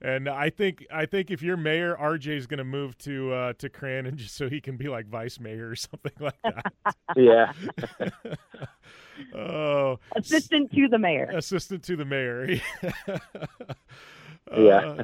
And 0.00 0.28
I 0.28 0.50
think 0.50 0.86
I 0.92 1.06
think 1.06 1.30
if 1.30 1.42
you're 1.42 1.56
mayor, 1.56 1.96
is 2.14 2.46
going 2.46 2.58
to 2.58 2.64
move 2.64 2.98
to 2.98 3.32
uh, 3.32 3.52
to 3.54 3.70
Crandon 3.70 4.16
just 4.16 4.36
so 4.36 4.48
he 4.48 4.60
can 4.60 4.76
be 4.76 4.88
like 4.88 5.06
vice 5.06 5.40
mayor 5.40 5.70
or 5.70 5.76
something 5.76 6.12
like 6.20 6.36
that. 6.44 6.72
Yeah. 7.16 7.52
oh, 9.34 9.98
Assistant 10.14 10.70
to 10.72 10.88
the 10.88 10.98
mayor. 10.98 11.30
assistant 11.34 11.82
to 11.84 11.96
the 11.96 12.04
mayor. 12.04 12.58
Yeah. 14.56 14.76
Uh, 14.76 15.02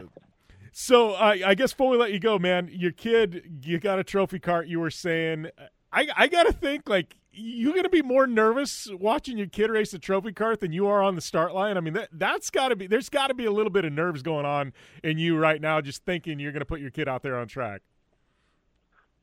so 0.72 1.12
I 1.14 1.50
I 1.50 1.54
guess 1.54 1.72
before 1.72 1.90
we 1.90 1.96
let 1.96 2.12
you 2.12 2.20
go, 2.20 2.38
man, 2.38 2.68
your 2.72 2.92
kid, 2.92 3.60
you 3.64 3.78
got 3.78 3.98
a 3.98 4.04
trophy 4.04 4.38
kart. 4.38 4.68
You 4.68 4.78
were 4.80 4.90
saying, 4.90 5.48
I 5.92 6.08
I 6.16 6.28
gotta 6.28 6.52
think 6.52 6.88
like 6.88 7.16
you're 7.32 7.74
gonna 7.74 7.88
be 7.88 8.02
more 8.02 8.26
nervous 8.26 8.88
watching 8.92 9.38
your 9.38 9.46
kid 9.46 9.70
race 9.70 9.90
the 9.92 9.98
trophy 9.98 10.32
kart 10.32 10.60
than 10.60 10.72
you 10.72 10.86
are 10.86 11.02
on 11.02 11.14
the 11.14 11.20
start 11.20 11.54
line. 11.54 11.76
I 11.76 11.80
mean 11.80 11.94
that 11.94 12.08
that's 12.12 12.50
got 12.50 12.68
to 12.68 12.76
be 12.76 12.86
there's 12.86 13.08
got 13.08 13.28
to 13.28 13.34
be 13.34 13.46
a 13.46 13.52
little 13.52 13.70
bit 13.70 13.84
of 13.84 13.92
nerves 13.92 14.22
going 14.22 14.46
on 14.46 14.72
in 15.02 15.18
you 15.18 15.36
right 15.38 15.60
now, 15.60 15.80
just 15.80 16.04
thinking 16.04 16.38
you're 16.38 16.52
gonna 16.52 16.64
put 16.64 16.80
your 16.80 16.90
kid 16.90 17.08
out 17.08 17.22
there 17.22 17.36
on 17.38 17.48
track. 17.48 17.82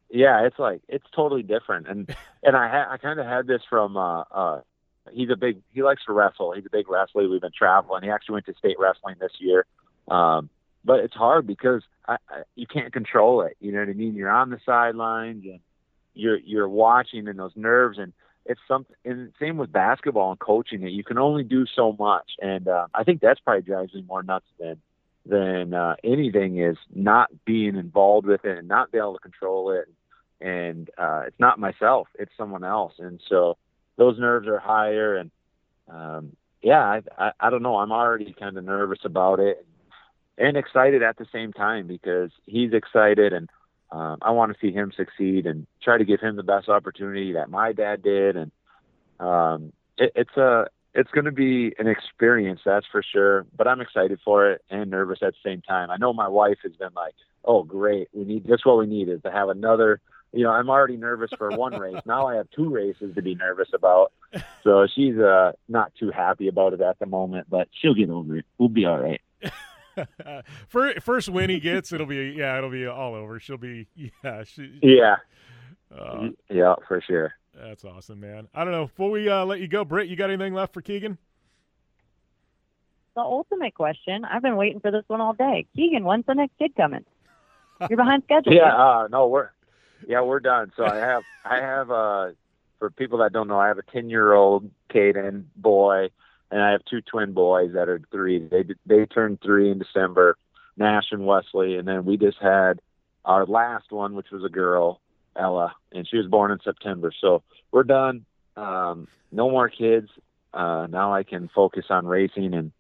yeah, 0.10 0.45
it's 0.45 0.57
like 0.57 0.82
it's 0.88 1.05
totally 1.16 1.43
different, 1.43 1.88
and 1.88 2.16
and 2.43 2.55
I 2.55 2.68
ha- 2.68 2.91
I 2.91 2.97
kind 2.97 3.20
of 3.20 3.26
had 3.26 3.47
this 3.47 3.62
from 3.70 3.95
uh, 3.97 4.22
uh, 4.32 4.62
he's 5.12 5.30
a 5.30 5.36
big 5.36 5.62
he 5.72 5.84
likes 5.84 6.03
to 6.05 6.14
wrestle. 6.14 6.53
He's 6.53 6.66
a 6.66 6.70
big 6.72 6.89
wrestler. 6.89 7.28
We've 7.30 7.41
been 7.41 7.51
traveling. 7.57 8.03
He 8.03 8.10
actually 8.10 8.34
went 8.34 8.45
to 8.47 8.53
state 8.55 8.78
wrestling 8.80 9.16
this 9.20 9.34
year, 9.39 9.66
um, 10.10 10.49
but 10.84 10.99
it's 10.99 11.14
hard 11.14 11.45
because 11.45 11.84
I, 12.07 12.18
I, 12.30 12.41
you 12.55 12.66
can't 12.68 12.91
control 12.91 13.41
it. 13.43 13.55
You 13.60 13.72
know 13.72 13.80
what 13.80 13.89
I 13.89 13.93
mean? 13.93 14.16
You're 14.16 14.32
on 14.32 14.49
the 14.49 14.60
sidelines 14.66 15.43
and 15.45 15.60
you're 16.14 16.38
you're 16.38 16.70
watching, 16.70 17.28
and 17.28 17.39
those 17.39 17.53
nerves 17.55 17.97
and 17.97 18.14
it's 18.45 18.62
something. 18.68 18.95
And 19.05 19.32
same 19.39 19.57
with 19.57 19.72
basketball 19.72 20.32
and 20.32 20.39
coaching 20.39 20.84
it. 20.84 20.91
You 20.91 21.03
can 21.03 21.18
only 21.18 21.43
do 21.43 21.66
so 21.76 21.95
much, 21.97 22.32
and 22.41 22.68
uh, 22.68 22.88
I 22.93 23.03
think 23.03 23.22
that's 23.22 23.39
probably 23.39 23.62
drives 23.64 23.93
me 23.93 24.03
more 24.07 24.24
nuts 24.24 24.47
than 24.60 24.78
than 25.26 25.74
uh, 25.74 25.95
anything 26.03 26.60
is 26.60 26.78
not 26.93 27.30
being 27.45 27.76
involved 27.76 28.26
with 28.26 28.45
it 28.45 28.57
and 28.57 28.68
not 28.68 28.91
being 28.91 29.03
able 29.03 29.14
to 29.14 29.20
control 29.20 29.72
it 29.72 29.88
and 30.41 30.89
uh, 30.97 31.24
it's 31.28 31.39
not 31.39 31.60
myself, 31.60 32.07
it's 32.18 32.32
someone 32.38 32.64
else. 32.64 32.93
And 32.97 33.22
so 33.28 33.57
those 33.97 34.18
nerves 34.20 34.47
are 34.47 34.60
higher. 34.60 35.18
And 35.18 35.32
um, 35.89 36.36
yeah, 36.62 36.80
I, 36.82 37.01
I, 37.18 37.32
I 37.39 37.49
don't 37.49 37.64
know. 37.64 37.78
I'm 37.78 37.91
already 37.91 38.34
kind 38.38 38.57
of 38.57 38.64
nervous 38.64 38.99
about 39.03 39.39
it 39.39 39.66
and 40.38 40.55
excited 40.55 41.03
at 41.03 41.18
the 41.18 41.28
same 41.32 41.51
time 41.51 41.88
because 41.88 42.32
he's 42.45 42.74
excited 42.74 43.34
and 43.34 43.49
um, 43.91 44.17
I 44.21 44.31
want 44.31 44.53
to 44.53 44.59
see 44.59 44.71
him 44.71 44.91
succeed 44.95 45.45
and 45.45 45.65
try 45.81 45.97
to 45.97 46.05
give 46.05 46.19
him 46.19 46.35
the 46.35 46.43
best 46.43 46.69
opportunity 46.69 47.33
that 47.33 47.49
my 47.49 47.73
dad 47.73 48.03
did. 48.03 48.35
And 48.35 48.51
um, 49.19 49.73
it, 49.97 50.11
it's 50.15 50.37
a 50.37 50.67
it's 50.93 51.11
going 51.11 51.25
to 51.25 51.31
be 51.31 51.73
an 51.77 51.87
experience, 51.87 52.61
that's 52.65 52.85
for 52.91 53.03
sure. 53.03 53.45
But 53.55 53.67
I'm 53.67 53.81
excited 53.81 54.19
for 54.23 54.51
it 54.51 54.61
and 54.69 54.89
nervous 54.89 55.19
at 55.21 55.33
the 55.33 55.49
same 55.49 55.61
time. 55.61 55.89
I 55.89 55.97
know 55.97 56.13
my 56.13 56.27
wife 56.27 56.57
has 56.63 56.73
been 56.73 56.93
like, 56.95 57.13
"Oh, 57.43 57.63
great, 57.63 58.09
we 58.13 58.25
need 58.25 58.45
that's 58.47 58.65
what 58.65 58.77
we 58.77 58.85
need 58.85 59.09
is 59.09 59.21
to 59.23 59.31
have 59.31 59.49
another." 59.49 60.01
You 60.31 60.43
know, 60.43 60.51
I'm 60.51 60.69
already 60.69 60.97
nervous 60.97 61.31
for 61.35 61.49
one 61.49 61.73
race. 61.79 62.01
Now 62.05 62.27
I 62.27 62.35
have 62.35 62.49
two 62.51 62.69
races 62.69 63.15
to 63.15 63.21
be 63.21 63.33
nervous 63.33 63.69
about. 63.73 64.11
So 64.63 64.85
she's 64.93 65.17
uh, 65.17 65.53
not 65.67 65.91
too 65.99 66.11
happy 66.11 66.47
about 66.47 66.73
it 66.73 66.81
at 66.81 66.99
the 66.99 67.07
moment, 67.07 67.47
but 67.49 67.67
she'll 67.71 67.95
get 67.95 68.11
over 68.11 68.37
it. 68.37 68.45
We'll 68.59 68.69
be 68.69 68.85
all 68.85 68.99
right. 68.99 69.21
Fir- 70.68 71.00
First 71.02 71.30
win 71.30 71.50
he 71.50 71.60
gets, 71.60 71.91
it'll 71.91 72.06
be 72.08 72.34
yeah, 72.38 72.58
it'll 72.58 72.70
be 72.70 72.86
all 72.86 73.16
over. 73.16 73.39
She'll 73.39 73.58
be 73.58 73.88
yeah, 74.24 74.43
she, 74.43 74.80
Yeah, 74.82 75.16
uh, 75.95 76.30
yeah, 76.50 76.76
for 76.88 77.02
sure. 77.02 77.34
that's 77.54 77.84
awesome, 77.86 78.20
man. 78.20 78.47
I 78.54 78.64
don't 78.64 78.74
know. 78.74 78.86
Before 78.86 79.10
we 79.12 79.30
uh, 79.30 79.45
let 79.45 79.60
you 79.60 79.68
go, 79.68 79.84
Britt, 79.86 80.08
you 80.10 80.16
got 80.16 80.30
anything 80.30 80.54
left 80.54 80.74
for 80.74 80.82
Keegan? 80.82 81.18
The 83.16 83.22
ultimate 83.22 83.74
question. 83.74 84.24
I've 84.24 84.41
been 84.41 84.56
waiting 84.56 84.80
for 84.80 84.91
this 84.91 85.04
one 85.08 85.20
all 85.20 85.34
day. 85.34 85.66
Keegan, 85.76 86.04
when's 86.06 86.26
the 86.26 86.36
next 86.36 86.58
kid 86.58 86.76
coming? 86.76 87.04
You're 87.89 87.97
behind 87.97 88.24
schedule. 88.24 88.54
Yeah, 88.54 88.76
uh, 88.76 89.08
no, 89.10 89.28
we're 89.28 89.50
yeah, 90.08 90.22
we're 90.22 90.39
done. 90.39 90.72
So 90.78 90.86
I 90.86 90.95
have 90.97 91.24
I 91.43 91.56
have 91.58 91.91
uh 91.91 92.28
for 92.78 92.89
people 92.91 93.20
that 93.20 93.34
don't 93.34 93.47
know, 93.47 93.60
I 93.60 93.68
have 93.68 93.78
a 93.78 93.84
ten 93.91 94.10
year 94.10 94.34
old 94.34 94.70
Caden 94.89 95.45
boy, 95.56 96.10
and 96.52 96.62
I 96.62 96.72
have 96.72 96.82
two 96.86 97.02
twin 97.02 97.34
boys 97.34 97.74
that 97.74 97.89
are 97.89 98.02
three. 98.12 98.39
They 98.47 98.64
they 98.86 99.06
turned 99.06 99.39
three 99.41 99.72
in 99.72 99.80
December, 99.80 100.38
Nash 100.78 101.12
and 101.12 101.26
Wesley, 101.26 101.76
and 101.78 101.88
then 101.88 102.06
we 102.06 102.18
just 102.18 102.38
had 102.41 102.80
our 103.26 103.45
last 103.45 103.91
one, 103.91 104.16
which 104.16 104.32
was 104.32 104.43
a 104.43 104.50
girl, 104.50 105.02
Ella, 105.36 105.74
and 105.91 106.08
she 106.08 106.18
was 106.18 106.28
born 106.28 106.52
in 106.52 106.60
September. 106.64 107.12
So 107.20 107.43
we're 107.72 107.84
done. 107.84 108.26
Um, 108.56 109.08
no 109.32 109.50
more 109.50 109.70
kids. 109.70 110.10
Uh, 110.54 110.88
now 110.89 111.14
I 111.14 111.24
can 111.24 111.50
focus 111.54 111.86
on 111.89 112.08
racing 112.08 112.54
and 112.54 112.72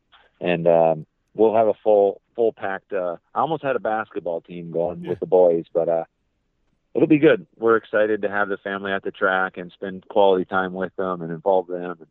and 0.41 0.67
um, 0.67 1.05
we'll 1.35 1.55
have 1.55 1.67
a 1.67 1.73
full 1.83 2.21
full 2.35 2.53
packed. 2.53 2.93
Uh, 2.93 3.17
I 3.35 3.41
almost 3.41 3.63
had 3.63 3.75
a 3.75 3.79
basketball 3.79 4.41
team 4.41 4.71
going 4.71 5.05
with 5.07 5.19
the 5.19 5.25
boys, 5.25 5.65
but 5.73 5.89
uh, 5.89 6.05
it'll 6.95 7.07
be 7.07 7.19
good. 7.19 7.45
We're 7.57 7.75
excited 7.75 8.21
to 8.21 8.29
have 8.29 8.49
the 8.49 8.57
family 8.57 8.91
at 8.91 9.03
the 9.03 9.11
track 9.11 9.57
and 9.57 9.71
spend 9.71 10.07
quality 10.07 10.45
time 10.45 10.73
with 10.73 10.95
them 10.95 11.21
and 11.21 11.31
involve 11.31 11.67
them. 11.67 12.07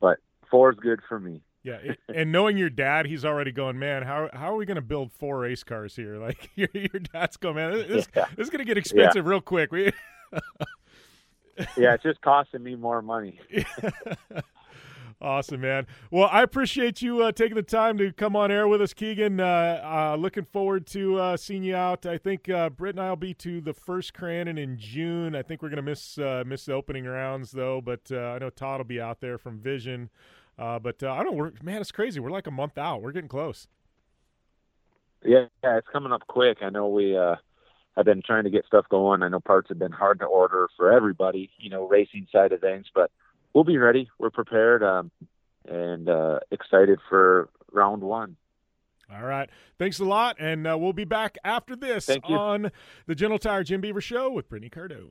But 0.00 0.18
four 0.50 0.70
is 0.72 0.78
good 0.80 1.00
for 1.08 1.18
me. 1.20 1.42
Yeah, 1.62 1.74
it, 1.82 1.98
and 2.14 2.32
knowing 2.32 2.56
your 2.56 2.70
dad, 2.70 3.06
he's 3.06 3.24
already 3.24 3.52
going, 3.52 3.78
man. 3.78 4.02
How 4.02 4.28
how 4.32 4.52
are 4.52 4.56
we 4.56 4.64
going 4.66 4.76
to 4.76 4.80
build 4.82 5.12
four 5.12 5.40
race 5.40 5.62
cars 5.64 5.94
here? 5.96 6.16
Like 6.20 6.50
your 6.54 6.68
your 6.74 7.00
dad's 7.12 7.36
going, 7.36 7.56
man. 7.56 7.72
This, 7.72 8.08
Yeah. 8.16 8.26
this 8.36 8.44
is 8.44 8.50
going 8.50 8.60
to 8.60 8.64
get 8.64 8.78
expensive 8.78 9.26
real 9.26 9.40
quick. 9.40 9.70
We, 9.72 9.92
Yeah, 11.76 11.92
it's 11.94 12.02
just 12.02 12.22
costing 12.22 12.62
me 12.62 12.74
more 12.74 13.02
money. 13.02 13.38
awesome, 15.20 15.60
man. 15.60 15.86
Well, 16.10 16.28
I 16.32 16.42
appreciate 16.42 17.02
you 17.02 17.22
uh, 17.22 17.32
taking 17.32 17.56
the 17.56 17.62
time 17.62 17.98
to 17.98 18.12
come 18.12 18.34
on 18.34 18.50
air 18.50 18.66
with 18.66 18.80
us, 18.80 18.94
Keegan. 18.94 19.40
Uh, 19.40 19.82
uh, 20.14 20.16
looking 20.18 20.44
forward 20.44 20.86
to 20.88 21.18
uh, 21.18 21.36
seeing 21.36 21.62
you 21.62 21.76
out. 21.76 22.06
I 22.06 22.16
think 22.16 22.48
uh, 22.48 22.70
Britt 22.70 22.94
and 22.96 23.02
I 23.04 23.10
will 23.10 23.16
be 23.16 23.34
to 23.34 23.60
the 23.60 23.74
first 23.74 24.14
Crandon 24.14 24.58
in 24.58 24.78
June. 24.78 25.34
I 25.34 25.42
think 25.42 25.60
we're 25.60 25.68
going 25.68 25.76
to 25.76 25.82
miss 25.82 26.16
uh, 26.18 26.44
miss 26.46 26.64
the 26.64 26.72
opening 26.72 27.04
rounds 27.04 27.50
though, 27.50 27.82
but 27.82 28.10
uh, 28.10 28.16
I 28.16 28.38
know 28.38 28.48
Todd 28.50 28.78
will 28.78 28.84
be 28.86 29.00
out 29.00 29.20
there 29.20 29.36
from 29.36 29.58
Vision. 29.58 30.08
Uh, 30.58 30.78
but 30.78 31.02
uh, 31.02 31.12
I 31.12 31.22
don't. 31.22 31.36
We're, 31.36 31.52
man, 31.62 31.80
it's 31.80 31.92
crazy. 31.92 32.20
We're 32.20 32.30
like 32.30 32.46
a 32.46 32.50
month 32.50 32.76
out. 32.76 33.02
We're 33.02 33.12
getting 33.12 33.28
close. 33.28 33.66
Yeah, 35.24 35.46
yeah, 35.62 35.78
it's 35.78 35.88
coming 35.92 36.12
up 36.12 36.26
quick. 36.26 36.58
I 36.62 36.70
know 36.70 36.88
we 36.88 37.16
uh 37.16 37.36
have 37.96 38.06
been 38.06 38.22
trying 38.24 38.44
to 38.44 38.50
get 38.50 38.64
stuff 38.66 38.86
going. 38.88 39.22
I 39.22 39.28
know 39.28 39.40
parts 39.40 39.68
have 39.68 39.78
been 39.78 39.92
hard 39.92 40.20
to 40.20 40.24
order 40.26 40.68
for 40.76 40.92
everybody, 40.92 41.50
you 41.58 41.70
know, 41.70 41.86
racing 41.86 42.26
side 42.32 42.52
of 42.52 42.60
things, 42.60 42.86
but 42.94 43.10
we'll 43.52 43.64
be 43.64 43.78
ready. 43.78 44.08
We're 44.18 44.30
prepared 44.30 44.82
um 44.82 45.10
and 45.68 46.08
uh 46.08 46.40
excited 46.50 46.98
for 47.08 47.48
round 47.72 48.02
1. 48.02 48.36
All 49.12 49.24
right. 49.24 49.50
Thanks 49.78 49.98
a 49.98 50.04
lot. 50.04 50.36
And 50.38 50.66
uh, 50.66 50.78
we'll 50.78 50.92
be 50.92 51.04
back 51.04 51.36
after 51.44 51.74
this 51.74 52.06
Thank 52.06 52.28
you. 52.28 52.36
on 52.36 52.70
the 53.06 53.14
General 53.14 53.38
Tire 53.38 53.64
Jim 53.64 53.80
Beaver 53.80 54.00
Show 54.00 54.30
with 54.30 54.48
Brittany 54.48 54.70
Cardone. 54.70 55.10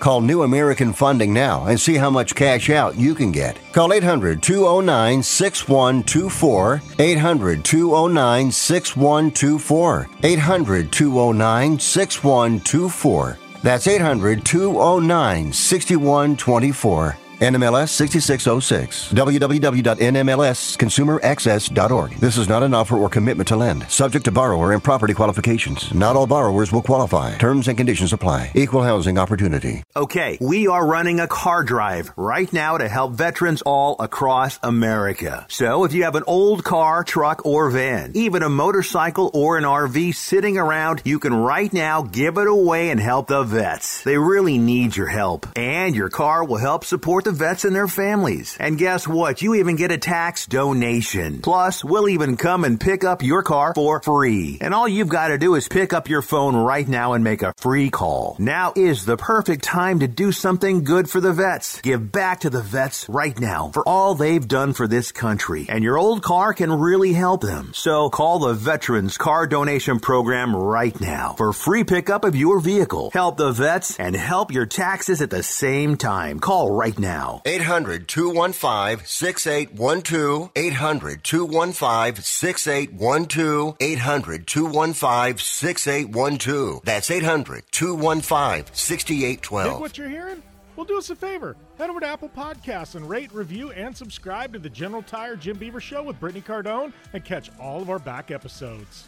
Call 0.00 0.22
New 0.22 0.42
American 0.42 0.94
Funding 0.94 1.32
now 1.34 1.66
and 1.66 1.78
see 1.78 1.96
how 1.96 2.08
much 2.08 2.34
cash 2.34 2.70
out 2.70 2.96
you 2.96 3.14
can 3.14 3.30
get. 3.30 3.58
Call 3.72 3.92
800 3.92 4.42
209 4.42 5.22
6124. 5.22 6.82
800 6.98 7.64
209 7.64 8.50
6124. 8.50 10.08
800 10.22 10.90
209 10.90 11.78
6124. 11.78 13.38
That's 13.62 13.86
800 13.86 14.44
209 14.44 15.52
6124. 15.52 17.16
NMLS 17.40 17.88
6606. 17.88 19.12
www.nmlsconsumeraccess.org. 19.12 22.10
This 22.20 22.36
is 22.36 22.48
not 22.48 22.62
an 22.62 22.74
offer 22.74 22.96
or 22.96 23.08
commitment 23.08 23.48
to 23.48 23.56
lend. 23.56 23.90
Subject 23.90 24.26
to 24.26 24.32
borrower 24.32 24.72
and 24.72 24.84
property 24.84 25.14
qualifications. 25.14 25.92
Not 25.94 26.16
all 26.16 26.26
borrowers 26.26 26.70
will 26.70 26.82
qualify. 26.82 27.38
Terms 27.38 27.66
and 27.68 27.78
conditions 27.78 28.12
apply. 28.12 28.52
Equal 28.54 28.82
housing 28.82 29.16
opportunity. 29.18 29.82
Okay, 29.96 30.36
we 30.40 30.66
are 30.66 30.86
running 30.86 31.18
a 31.20 31.26
car 31.26 31.64
drive 31.64 32.12
right 32.16 32.52
now 32.52 32.76
to 32.76 32.86
help 32.88 33.14
veterans 33.14 33.62
all 33.62 33.96
across 34.00 34.58
America. 34.62 35.46
So 35.48 35.84
if 35.84 35.94
you 35.94 36.04
have 36.04 36.16
an 36.16 36.24
old 36.26 36.62
car, 36.62 37.04
truck, 37.04 37.46
or 37.46 37.70
van, 37.70 38.12
even 38.14 38.42
a 38.42 38.50
motorcycle 38.50 39.30
or 39.32 39.56
an 39.56 39.64
RV 39.64 40.14
sitting 40.14 40.58
around, 40.58 41.00
you 41.04 41.18
can 41.18 41.32
right 41.34 41.72
now 41.72 42.02
give 42.02 42.36
it 42.36 42.46
away 42.46 42.90
and 42.90 43.00
help 43.00 43.28
the 43.28 43.42
vets. 43.42 44.04
They 44.04 44.18
really 44.18 44.58
need 44.58 44.94
your 44.96 45.06
help. 45.06 45.46
And 45.56 45.94
your 45.94 46.10
car 46.10 46.44
will 46.44 46.58
help 46.58 46.84
support 46.84 47.24
the 47.24 47.29
vets 47.32 47.64
and 47.64 47.74
their 47.74 47.88
families. 47.88 48.56
And 48.60 48.78
guess 48.78 49.06
what? 49.06 49.42
You 49.42 49.54
even 49.54 49.76
get 49.76 49.90
a 49.90 49.98
tax 49.98 50.46
donation. 50.46 51.40
Plus, 51.42 51.84
we'll 51.84 52.08
even 52.08 52.36
come 52.36 52.64
and 52.64 52.80
pick 52.80 53.04
up 53.04 53.22
your 53.22 53.42
car 53.42 53.74
for 53.74 54.00
free. 54.02 54.58
And 54.60 54.74
all 54.74 54.88
you've 54.88 55.08
got 55.08 55.28
to 55.28 55.38
do 55.38 55.54
is 55.54 55.68
pick 55.68 55.92
up 55.92 56.08
your 56.08 56.22
phone 56.22 56.56
right 56.56 56.86
now 56.86 57.12
and 57.12 57.24
make 57.24 57.42
a 57.42 57.54
free 57.56 57.90
call. 57.90 58.36
Now 58.38 58.72
is 58.76 59.04
the 59.04 59.16
perfect 59.16 59.64
time 59.64 60.00
to 60.00 60.08
do 60.08 60.32
something 60.32 60.84
good 60.84 61.08
for 61.08 61.20
the 61.20 61.32
vets. 61.32 61.80
Give 61.80 62.10
back 62.10 62.40
to 62.40 62.50
the 62.50 62.62
vets 62.62 63.08
right 63.08 63.38
now 63.38 63.70
for 63.72 63.86
all 63.88 64.14
they've 64.14 64.46
done 64.46 64.72
for 64.72 64.86
this 64.86 65.12
country. 65.12 65.66
And 65.68 65.84
your 65.84 65.98
old 65.98 66.22
car 66.22 66.54
can 66.54 66.72
really 66.72 67.12
help 67.12 67.42
them. 67.42 67.72
So 67.74 68.10
call 68.10 68.38
the 68.40 68.54
Veterans 68.54 69.18
Car 69.18 69.46
Donation 69.46 70.00
Program 70.00 70.54
right 70.54 70.98
now 71.00 71.34
for 71.36 71.52
free 71.52 71.84
pickup 71.84 72.24
of 72.24 72.36
your 72.36 72.60
vehicle. 72.60 73.10
Help 73.12 73.36
the 73.36 73.52
vets 73.52 73.98
and 73.98 74.14
help 74.14 74.52
your 74.52 74.66
taxes 74.66 75.22
at 75.22 75.30
the 75.30 75.42
same 75.42 75.96
time. 75.96 76.40
Call 76.40 76.70
right 76.70 76.98
now. 76.98 77.19
800 77.44 78.08
215 78.08 79.04
6812. 79.06 80.50
800 80.56 81.24
215 81.24 82.22
6812. 82.22 83.76
800 83.80 84.46
215 84.46 85.38
6812. 85.38 86.82
That's 86.84 87.10
800 87.10 87.64
215 87.70 88.64
Dig 88.64 88.74
6812. 88.74 89.80
what 89.80 89.98
you're 89.98 90.08
hearing? 90.08 90.42
Well, 90.76 90.86
do 90.86 90.96
us 90.96 91.10
a 91.10 91.16
favor. 91.16 91.56
Head 91.76 91.90
over 91.90 92.00
to 92.00 92.06
Apple 92.06 92.30
Podcasts 92.30 92.94
and 92.94 93.08
rate, 93.08 93.32
review, 93.34 93.70
and 93.72 93.94
subscribe 93.94 94.52
to 94.54 94.58
the 94.58 94.70
General 94.70 95.02
Tire 95.02 95.36
Jim 95.36 95.58
Beaver 95.58 95.80
Show 95.80 96.02
with 96.02 96.18
Brittany 96.18 96.40
Cardone 96.40 96.92
and 97.12 97.24
catch 97.24 97.50
all 97.58 97.82
of 97.82 97.90
our 97.90 97.98
back 97.98 98.30
episodes. 98.30 99.06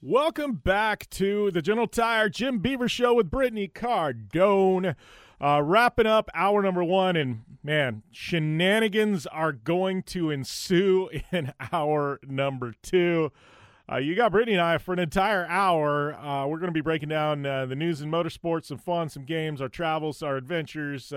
Welcome 0.00 0.54
back 0.54 1.08
to 1.10 1.50
the 1.52 1.62
General 1.62 1.86
Tire 1.86 2.28
Jim 2.28 2.58
Beaver 2.58 2.88
Show 2.88 3.14
with 3.14 3.30
Brittany 3.30 3.68
Cardone. 3.68 4.96
Uh, 5.42 5.60
wrapping 5.60 6.06
up 6.06 6.30
hour 6.34 6.62
number 6.62 6.84
one, 6.84 7.16
and 7.16 7.42
man, 7.64 8.04
shenanigans 8.12 9.26
are 9.26 9.50
going 9.50 10.00
to 10.00 10.30
ensue 10.30 11.10
in 11.32 11.52
hour 11.72 12.20
number 12.22 12.74
two. 12.80 13.32
Uh, 13.90 13.96
you 13.96 14.14
got 14.14 14.30
Brittany 14.30 14.52
and 14.52 14.62
I 14.62 14.78
for 14.78 14.92
an 14.92 15.00
entire 15.00 15.44
hour. 15.46 16.14
Uh, 16.14 16.46
we're 16.46 16.58
going 16.58 16.68
to 16.68 16.72
be 16.72 16.80
breaking 16.80 17.08
down 17.08 17.44
uh, 17.44 17.66
the 17.66 17.74
news 17.74 18.00
and 18.00 18.12
motorsports, 18.12 18.66
some 18.66 18.78
fun, 18.78 19.08
some 19.08 19.24
games, 19.24 19.60
our 19.60 19.68
travels, 19.68 20.22
our 20.22 20.36
adventures. 20.36 21.12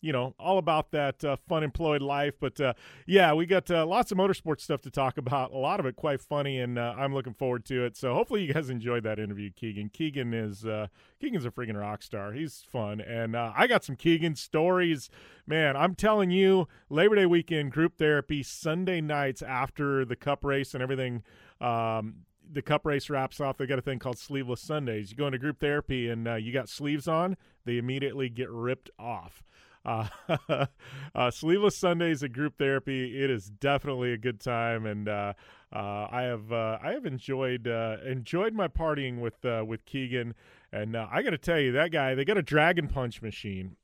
You 0.00 0.12
know, 0.12 0.34
all 0.38 0.58
about 0.58 0.90
that 0.92 1.24
uh, 1.24 1.36
fun 1.48 1.64
employed 1.64 2.02
life. 2.02 2.34
But 2.38 2.60
uh, 2.60 2.74
yeah, 3.06 3.32
we 3.32 3.46
got 3.46 3.70
uh, 3.70 3.86
lots 3.86 4.12
of 4.12 4.18
motorsports 4.18 4.60
stuff 4.60 4.82
to 4.82 4.90
talk 4.90 5.18
about. 5.18 5.52
A 5.52 5.56
lot 5.56 5.80
of 5.80 5.86
it 5.86 5.96
quite 5.96 6.20
funny, 6.20 6.58
and 6.58 6.78
uh, 6.78 6.94
I'm 6.96 7.14
looking 7.14 7.34
forward 7.34 7.64
to 7.66 7.84
it. 7.84 7.96
So 7.96 8.14
hopefully 8.14 8.44
you 8.44 8.52
guys 8.52 8.70
enjoyed 8.70 9.02
that 9.04 9.18
interview, 9.18 9.50
Keegan. 9.50 9.90
Keegan 9.90 10.34
is 10.34 10.64
uh, 10.64 10.88
Keegan's 11.20 11.44
a 11.44 11.50
freaking 11.50 11.78
rock 11.78 12.02
star. 12.02 12.32
He's 12.32 12.64
fun, 12.70 13.00
and 13.00 13.34
uh, 13.34 13.52
I 13.56 13.66
got 13.66 13.84
some 13.84 13.96
Keegan 13.96 14.36
stories. 14.36 15.08
Man, 15.46 15.76
I'm 15.76 15.94
telling 15.94 16.30
you, 16.30 16.68
Labor 16.90 17.16
Day 17.16 17.26
weekend 17.26 17.72
group 17.72 17.96
therapy 17.96 18.42
Sunday 18.42 19.00
nights 19.00 19.42
after 19.42 20.04
the 20.04 20.16
Cup 20.16 20.44
race 20.44 20.74
and 20.74 20.82
everything. 20.82 21.22
Um, 21.60 22.26
the 22.48 22.62
cup 22.62 22.86
race 22.86 23.10
wraps 23.10 23.40
off. 23.40 23.56
They 23.56 23.66
got 23.66 23.80
a 23.80 23.82
thing 23.82 23.98
called 23.98 24.18
Sleeveless 24.18 24.60
Sundays. 24.60 25.10
You 25.10 25.16
go 25.16 25.26
into 25.26 25.38
group 25.38 25.58
therapy 25.58 26.08
and 26.08 26.28
you 26.40 26.52
got 26.52 26.68
sleeves 26.68 27.08
on, 27.08 27.36
they 27.64 27.76
immediately 27.76 28.28
get 28.28 28.48
ripped 28.48 28.88
off. 29.00 29.42
Uh, 29.86 30.08
uh, 31.14 31.30
sleeveless 31.30 31.76
Sundays 31.76 32.22
at 32.22 32.32
group 32.32 32.58
therapy. 32.58 33.22
It 33.22 33.30
is 33.30 33.48
definitely 33.48 34.12
a 34.12 34.18
good 34.18 34.40
time, 34.40 34.84
and 34.84 35.08
uh, 35.08 35.34
uh, 35.72 36.08
I 36.10 36.22
have 36.22 36.52
uh, 36.52 36.78
I 36.82 36.92
have 36.92 37.06
enjoyed 37.06 37.68
uh, 37.68 37.98
enjoyed 38.04 38.52
my 38.52 38.66
partying 38.66 39.20
with 39.20 39.44
uh, 39.44 39.64
with 39.66 39.84
Keegan. 39.86 40.34
And 40.72 40.96
I 40.96 41.22
got 41.22 41.30
to 41.30 41.38
tell 41.38 41.60
you, 41.60 41.72
that 41.72 41.92
guy 41.92 42.14
they 42.14 42.24
got 42.24 42.36
a 42.36 42.42
dragon 42.42 42.88
punch 42.88 43.22
machine. 43.22 43.76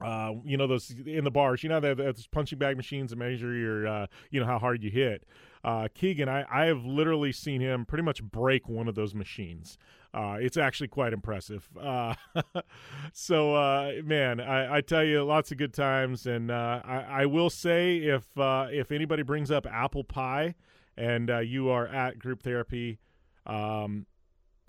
Uh, 0.00 0.32
you 0.44 0.56
know 0.56 0.66
those 0.66 0.94
in 1.06 1.24
the 1.24 1.30
bars. 1.30 1.62
You 1.62 1.68
know 1.68 1.78
they 1.78 1.88
have 1.88 1.98
those 1.98 2.26
punching 2.26 2.58
bag 2.58 2.76
machines 2.76 3.10
that 3.10 3.16
measure 3.16 3.54
your, 3.54 3.86
uh, 3.86 4.06
you 4.30 4.40
know 4.40 4.46
how 4.46 4.58
hard 4.58 4.82
you 4.82 4.90
hit. 4.90 5.24
Uh, 5.62 5.88
Keegan, 5.94 6.28
I, 6.28 6.44
I 6.50 6.66
have 6.66 6.84
literally 6.84 7.32
seen 7.32 7.60
him 7.60 7.84
pretty 7.84 8.02
much 8.02 8.22
break 8.22 8.66
one 8.68 8.88
of 8.88 8.94
those 8.94 9.14
machines. 9.14 9.76
Uh, 10.12 10.38
it's 10.40 10.56
actually 10.56 10.88
quite 10.88 11.12
impressive. 11.12 11.68
Uh, 11.80 12.14
so, 13.12 13.54
uh, 13.54 13.92
man, 14.04 14.40
I, 14.40 14.76
I 14.76 14.80
tell 14.80 15.04
you, 15.04 15.22
lots 15.22 15.52
of 15.52 15.58
good 15.58 15.72
times, 15.72 16.26
and 16.26 16.50
uh, 16.50 16.80
I, 16.84 17.22
I 17.22 17.26
will 17.26 17.50
say 17.50 17.98
if 17.98 18.36
uh, 18.36 18.66
if 18.70 18.90
anybody 18.90 19.22
brings 19.22 19.50
up 19.50 19.66
apple 19.66 20.02
pie, 20.02 20.56
and 20.96 21.30
uh, 21.30 21.38
you 21.38 21.68
are 21.70 21.86
at 21.86 22.18
group 22.18 22.42
therapy, 22.42 22.98
um, 23.46 24.06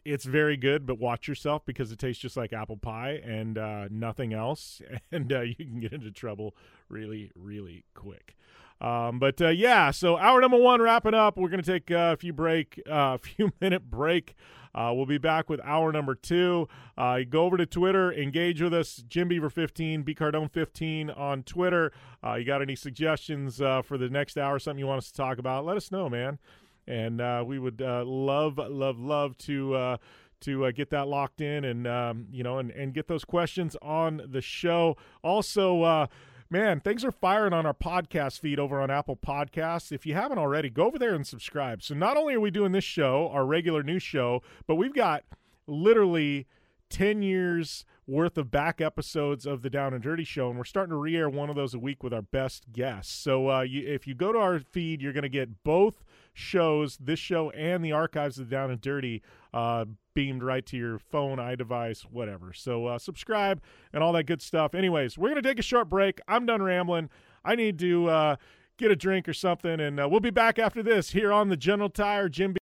it's 0.06 0.26
very 0.26 0.58
good, 0.58 0.86
but 0.86 1.00
watch 1.00 1.28
yourself 1.28 1.66
because 1.66 1.92
it 1.92 1.98
tastes 1.98 2.22
just 2.22 2.38
like 2.38 2.54
apple 2.54 2.78
pie 2.78 3.20
and 3.24 3.56
nothing 3.92 4.34
else, 4.34 4.82
and 5.12 5.32
you 5.32 5.56
can 5.56 5.80
get 5.80 5.94
into 5.94 6.12
trouble 6.12 6.56
really, 6.88 7.32
really 7.36 7.84
quick. 7.96 8.36
Um, 8.82 9.20
but 9.20 9.40
uh, 9.40 9.50
yeah, 9.50 9.92
so 9.92 10.18
hour 10.18 10.42
number 10.42 10.58
one 10.58 10.82
wrapping 10.82 11.14
up. 11.14 11.38
We're 11.38 11.50
going 11.50 11.62
to 11.62 11.72
take 11.72 11.92
a 11.92 12.18
few 12.18 12.34
break, 12.34 12.82
a 12.88 12.94
uh, 12.94 13.18
few 13.18 13.54
minute 13.62 13.90
break. 13.90 14.36
Uh, 14.74 14.92
we'll 14.96 15.06
be 15.06 15.18
back 15.18 15.50
with 15.50 15.60
hour 15.64 15.92
number 15.92 16.16
two. 16.16 16.68
Uh, 16.98 17.20
go 17.30 17.44
over 17.44 17.58
to 17.58 17.66
Twitter, 17.66 18.12
engage 18.12 18.62
with 18.62 18.74
us, 18.74 19.04
Jim 19.08 19.28
Beaver 19.28 19.50
15, 19.50 20.04
B 20.04 20.16
Cardone 20.16 20.50
15 20.50 21.10
on 21.10 21.44
Twitter. 21.44 21.92
Uh, 22.24 22.36
you 22.36 22.46
got 22.46 22.62
any 22.62 22.76
suggestions 22.76 23.62
uh, 23.62 23.82
for 23.82 23.98
the 23.98 24.10
next 24.10 24.38
hour, 24.38 24.60
something 24.60 24.80
you 24.80 24.88
want 24.88 25.00
us 25.00 25.12
to 25.12 25.14
talk 25.14 25.38
about? 25.38 25.66
Let 25.66 25.78
us 25.78 25.92
know, 25.92 26.10
man. 26.10 26.40
And 26.88 27.22
uh, 27.22 27.44
we 27.46 27.60
would 27.60 27.82
uh, 27.82 28.04
love, 28.06 28.58
love, 28.58 28.98
love 28.98 29.38
to 29.40 29.98
to 30.42 30.66
uh, 30.66 30.72
get 30.72 30.90
that 30.90 31.08
locked 31.08 31.40
in 31.40 31.64
and 31.64 31.88
um, 31.88 32.26
you 32.32 32.44
know 32.44 32.58
and, 32.58 32.72
and 32.72 32.94
get 32.96 33.08
those 33.08 33.24
questions 33.24 33.76
on 33.82 34.22
the 34.28 34.42
show 34.42 34.98
also 35.24 35.84
uh, 35.84 36.08
man, 36.52 36.82
things 36.82 37.06
are 37.06 37.12
firing 37.12 37.54
on 37.54 37.66
our 37.66 37.74
podcast 37.74 38.42
feed 38.42 38.60
over 38.60 38.82
on 38.82 38.92
Apple 38.92 39.16
Podcasts. 39.16 39.92
If 39.92 40.06
you 40.06 40.14
haven't 40.14 40.38
already, 40.38 40.70
go 40.70 40.86
over 40.86 41.00
there 41.00 41.16
and 41.16 41.26
subscribe. 41.26 41.82
So 41.82 41.96
not 41.96 42.18
only 42.18 42.34
are 42.34 42.42
we 42.42 42.52
doing 42.52 42.74
this 42.74 42.84
show, 42.84 43.30
our 43.32 43.46
regular 43.46 43.84
news 43.84 44.04
show, 44.04 44.44
but 44.68 44.76
we've 44.76 44.94
got 44.94 45.24
literally 45.66 46.48
10 46.90 47.22
years 47.22 47.86
worth 48.06 48.38
of 48.38 48.52
back 48.52 48.82
episodes 48.82 49.46
of 49.46 49.62
the 49.62 49.70
Down 49.70 49.94
and 49.94 50.04
Dirty 50.04 50.26
Show, 50.26 50.50
and 50.50 50.58
we're 50.58 50.66
starting 50.66 50.90
to 50.90 50.98
re-air 50.98 51.30
one 51.30 51.50
of 51.50 51.56
those 51.56 51.74
a 51.74 51.80
week 51.80 52.04
with 52.04 52.14
our 52.14 52.22
best 52.22 52.74
guests. 52.74 53.14
So 53.14 53.50
uh, 53.50 53.62
you, 53.62 53.88
if 53.88 54.06
you 54.06 54.14
go 54.14 54.34
to 54.34 54.38
our 54.38 54.60
feed, 54.60 55.02
you're 55.02 55.14
going 55.14 55.24
to 55.24 55.30
get 55.30 55.64
both 55.64 56.04
shows, 56.34 56.98
this 56.98 57.20
show 57.20 57.50
and 57.52 57.84
the 57.84 57.94
archives 57.94 58.38
of 58.38 58.50
the 58.50 58.56
Down 58.56 58.72
and 58.72 58.82
Dirty, 58.82 59.22
uh, 59.54 59.86
beamed 60.14 60.44
right 60.44 60.66
to 60.68 60.78
your 60.78 61.00
phone, 61.00 61.38
iDevice, 61.38 62.02
whatever. 62.02 62.54
So 62.54 62.88
uh, 62.88 63.00
subscribe 63.00 63.62
and 63.94 64.04
all 64.04 64.14
that 64.14 64.24
good 64.24 64.42
stuff. 64.42 64.76
Anyways, 64.76 65.18
we're 65.18 65.30
going 65.30 65.42
to 65.42 65.48
take 65.48 65.60
a 65.60 65.64
short 65.64 65.90
break. 65.90 66.20
I'm 66.28 66.46
done 66.46 66.62
rambling. 66.62 67.10
I 67.44 67.56
need 67.56 67.80
to 67.80 68.10
uh, 68.10 68.36
get 68.78 68.92
a 68.92 68.96
drink 68.96 69.28
or 69.28 69.34
something, 69.34 69.80
and 69.80 70.00
uh, 70.00 70.08
we'll 70.10 70.20
be 70.20 70.30
back 70.30 70.60
after 70.60 70.84
this 70.84 71.12
here 71.12 71.32
on 71.32 71.50
the 71.50 71.58
General 71.58 71.90
Tire 71.90 72.30
Jim. 72.30 72.54
B- 72.54 72.58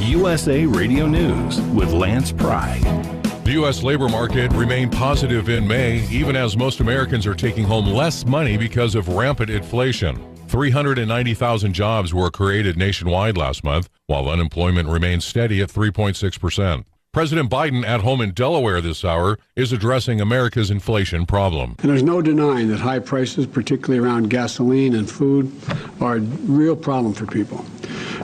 USA 0.00 0.66
Radio 0.66 1.06
News 1.06 1.60
with 1.60 1.92
Lance 1.92 2.32
Pry. 2.32 3.19
U.S. 3.60 3.82
labor 3.82 4.08
market 4.08 4.50
remained 4.52 4.90
positive 4.90 5.50
in 5.50 5.68
May, 5.68 6.08
even 6.08 6.34
as 6.34 6.56
most 6.56 6.80
Americans 6.80 7.26
are 7.26 7.34
taking 7.34 7.64
home 7.64 7.84
less 7.84 8.24
money 8.24 8.56
because 8.56 8.94
of 8.94 9.08
rampant 9.08 9.50
inflation. 9.50 10.16
390,000 10.48 11.74
jobs 11.74 12.14
were 12.14 12.30
created 12.30 12.78
nationwide 12.78 13.36
last 13.36 13.62
month, 13.62 13.90
while 14.06 14.30
unemployment 14.30 14.88
remains 14.88 15.26
steady 15.26 15.60
at 15.60 15.68
3.6%. 15.68 16.84
President 17.12 17.50
Biden, 17.50 17.84
at 17.84 18.00
home 18.00 18.22
in 18.22 18.30
Delaware 18.32 18.80
this 18.80 19.04
hour, 19.04 19.38
is 19.56 19.72
addressing 19.72 20.22
America's 20.22 20.70
inflation 20.70 21.26
problem. 21.26 21.76
And 21.80 21.90
there's 21.90 22.02
no 22.02 22.22
denying 22.22 22.68
that 22.68 22.80
high 22.80 23.00
prices, 23.00 23.46
particularly 23.46 23.98
around 23.98 24.30
gasoline 24.30 24.94
and 24.94 25.10
food, 25.10 25.52
are 26.00 26.16
a 26.16 26.20
real 26.20 26.76
problem 26.76 27.12
for 27.12 27.26
people. 27.26 27.62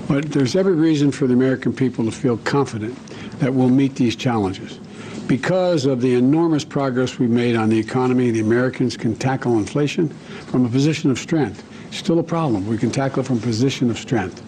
But 0.08 0.32
there's 0.32 0.56
every 0.56 0.74
reason 0.74 1.12
for 1.12 1.26
the 1.26 1.34
American 1.34 1.74
people 1.74 2.06
to 2.06 2.10
feel 2.10 2.38
confident 2.38 2.96
that 3.40 3.52
we'll 3.52 3.68
meet 3.68 3.96
these 3.96 4.16
challenges. 4.16 4.80
Because 5.28 5.86
of 5.86 6.00
the 6.00 6.14
enormous 6.14 6.64
progress 6.64 7.18
we've 7.18 7.28
made 7.28 7.56
on 7.56 7.68
the 7.68 7.78
economy, 7.78 8.30
the 8.30 8.40
Americans 8.40 8.96
can 8.96 9.16
tackle 9.16 9.58
inflation 9.58 10.08
from 10.08 10.64
a 10.64 10.68
position 10.68 11.10
of 11.10 11.18
strength. 11.18 11.64
Still 11.90 12.20
a 12.20 12.22
problem. 12.22 12.68
We 12.68 12.78
can 12.78 12.92
tackle 12.92 13.20
it 13.20 13.26
from 13.26 13.38
a 13.38 13.40
position 13.40 13.90
of 13.90 13.98
strength. 13.98 14.40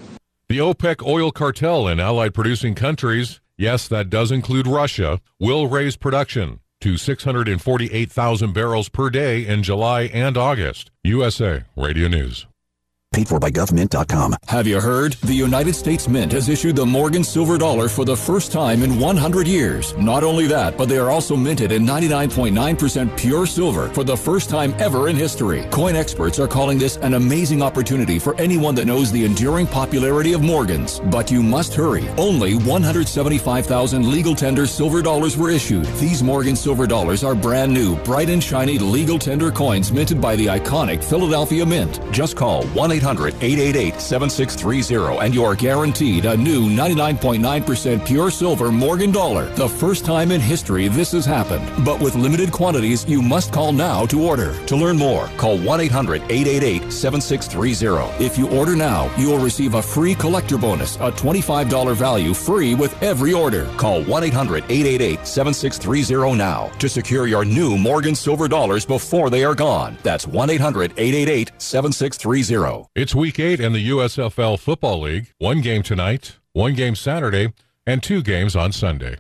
The 0.49 0.59
OPEC 0.59 1.05
oil 1.05 1.33
cartel 1.33 1.89
and 1.89 2.01
allied 2.01 2.33
producing 2.33 2.77
countries, 2.77 3.41
yes, 3.57 3.89
that 3.89 4.09
does 4.09 4.31
include 4.31 4.69
Russia, 4.69 5.21
will 5.41 5.67
raise 5.67 5.97
production 5.97 6.61
to 6.81 6.97
648,000 6.97 8.55
barrels 8.55 8.89
per 8.89 9.11
day 9.11 9.45
in 9.45 9.65
July 9.65 10.03
and 10.03 10.37
August. 10.37 10.93
USA 11.03 11.65
Radio 11.75 12.07
News. 12.07 12.47
Paid 13.13 13.27
for 13.27 13.41
by 13.41 13.51
GovMint.com. 13.51 14.37
Have 14.49 14.67
you 14.67 14.81
heard? 14.81 15.15
The 15.25 15.33
United 15.35 15.75
States 15.75 16.07
Mint 16.07 16.31
has 16.33 16.51
issued 16.51 16.77
the 16.77 16.85
Morgan 16.85 17.25
Silver 17.25 17.57
Dollar 17.57 17.89
for 17.89 18.05
the 18.05 18.17
first 18.17 18.53
time 18.53 18.83
in 18.83 19.01
100 19.01 19.49
years. 19.49 19.97
Not 19.97 20.23
only 20.23 20.47
that, 20.49 20.77
but 20.77 20.91
they 20.91 20.99
are 20.99 21.09
also 21.09 21.35
minted 21.35 21.73
in 21.73 21.87
99.9% 21.87 23.17
pure 23.19 23.47
silver 23.47 23.89
for 23.89 24.05
the 24.05 24.17
first 24.17 24.51
time 24.51 24.75
ever 24.79 25.09
in 25.09 25.17
history. 25.17 25.67
Coin 25.71 25.97
experts 25.97 26.39
are 26.39 26.47
calling 26.47 26.79
this 26.79 26.99
an 26.99 27.15
amazing 27.15 27.63
opportunity 27.63 28.19
for 28.19 28.39
anyone 28.39 28.75
that 28.75 28.85
knows 28.85 29.11
the 29.11 29.25
enduring 29.25 29.67
popularity 29.67 30.35
of 30.35 30.43
Morgans. 30.43 31.01
But 31.01 31.31
you 31.31 31.43
must 31.43 31.73
hurry. 31.75 32.07
Only 32.19 32.57
175,000 32.57 34.11
legal 34.11 34.35
tender 34.35 34.67
silver 34.67 35.01
dollars 35.01 35.37
were 35.37 35.51
issued. 35.51 35.87
These 35.97 36.23
Morgan 36.23 36.55
Silver 36.55 36.87
Dollars 36.87 37.25
are 37.25 37.35
brand 37.35 37.73
new, 37.73 37.97
bright 38.05 38.29
and 38.29 38.45
shiny 38.45 38.79
legal 38.79 39.19
tender 39.19 39.51
coins 39.51 39.91
minted 39.91 40.21
by 40.21 40.37
the 40.37 40.47
iconic 40.47 41.03
Philadelphia 41.03 41.65
Mint. 41.65 42.01
Just 42.13 42.37
call 42.37 42.65
1 42.65 42.98
800 42.99 43.35
888 43.35 44.01
7630 44.01 45.25
and 45.25 45.33
you're 45.33 45.55
guaranteed 45.55 46.25
a 46.25 46.37
new 46.37 46.69
99.9% 46.69 48.05
pure 48.05 48.31
silver 48.31 48.73
Morgan 48.73 49.13
dollar. 49.13 49.49
The 49.55 49.69
first 49.69 50.05
time 50.05 50.33
in 50.33 50.41
history 50.41 50.89
this 50.89 51.13
has 51.13 51.25
happened. 51.25 51.85
But 51.85 52.01
with 52.01 52.17
limited 52.17 52.51
quantities, 52.51 53.05
you 53.07 53.23
must 53.23 53.53
call 53.53 53.73
now 53.73 54.05
to 54.07 54.21
order. 54.21 54.53
To 54.67 54.77
learn 54.77 54.97
more, 54.97 55.29
call 55.37 55.59
1 55.59 55.81
800 55.81 56.23
888 56.23 56.93
7630. 56.93 58.25
If 58.25 58.37
you 58.37 58.49
order 58.51 58.75
now, 58.75 59.15
you 59.17 59.29
will 59.29 59.39
receive 59.39 59.75
a 59.75 59.83
free 59.83 60.17
collector 60.17 60.59
bonus, 60.59 60.97
a 60.97 61.13
$25 61.13 61.95
value 61.95 62.35
free 62.35 62.75
with 62.75 63.01
every 63.01 63.33
order. 63.33 63.67
Call 63.77 64.03
1 64.03 64.25
800 64.25 64.65
888 64.65 65.25
7630 65.25 66.37
now 66.37 66.67
to 66.81 66.89
secure 66.89 67.29
your 67.29 67.45
new 67.45 67.79
Morgan 67.79 68.17
silver 68.17 68.49
dollars 68.49 68.85
before 68.85 69.31
they 69.31 69.45
are 69.45 69.55
gone. 69.55 69.97
That's 70.03 70.27
1 70.27 70.51
800 70.51 70.93
888 70.97 71.53
7630. 71.59 72.88
It's 72.95 73.15
week 73.15 73.39
eight 73.39 73.61
in 73.61 73.73
the 73.73 73.91
USFL 73.91 74.59
Football 74.59 75.03
League. 75.03 75.33
One 75.39 75.61
game 75.61 75.83
tonight, 75.83 76.39
one 76.53 76.75
game 76.75 76.97
Saturday, 76.97 77.53
and 77.87 78.03
two 78.03 78.23
games 78.23 78.57
on 78.57 78.73
Sunday. 78.73 79.19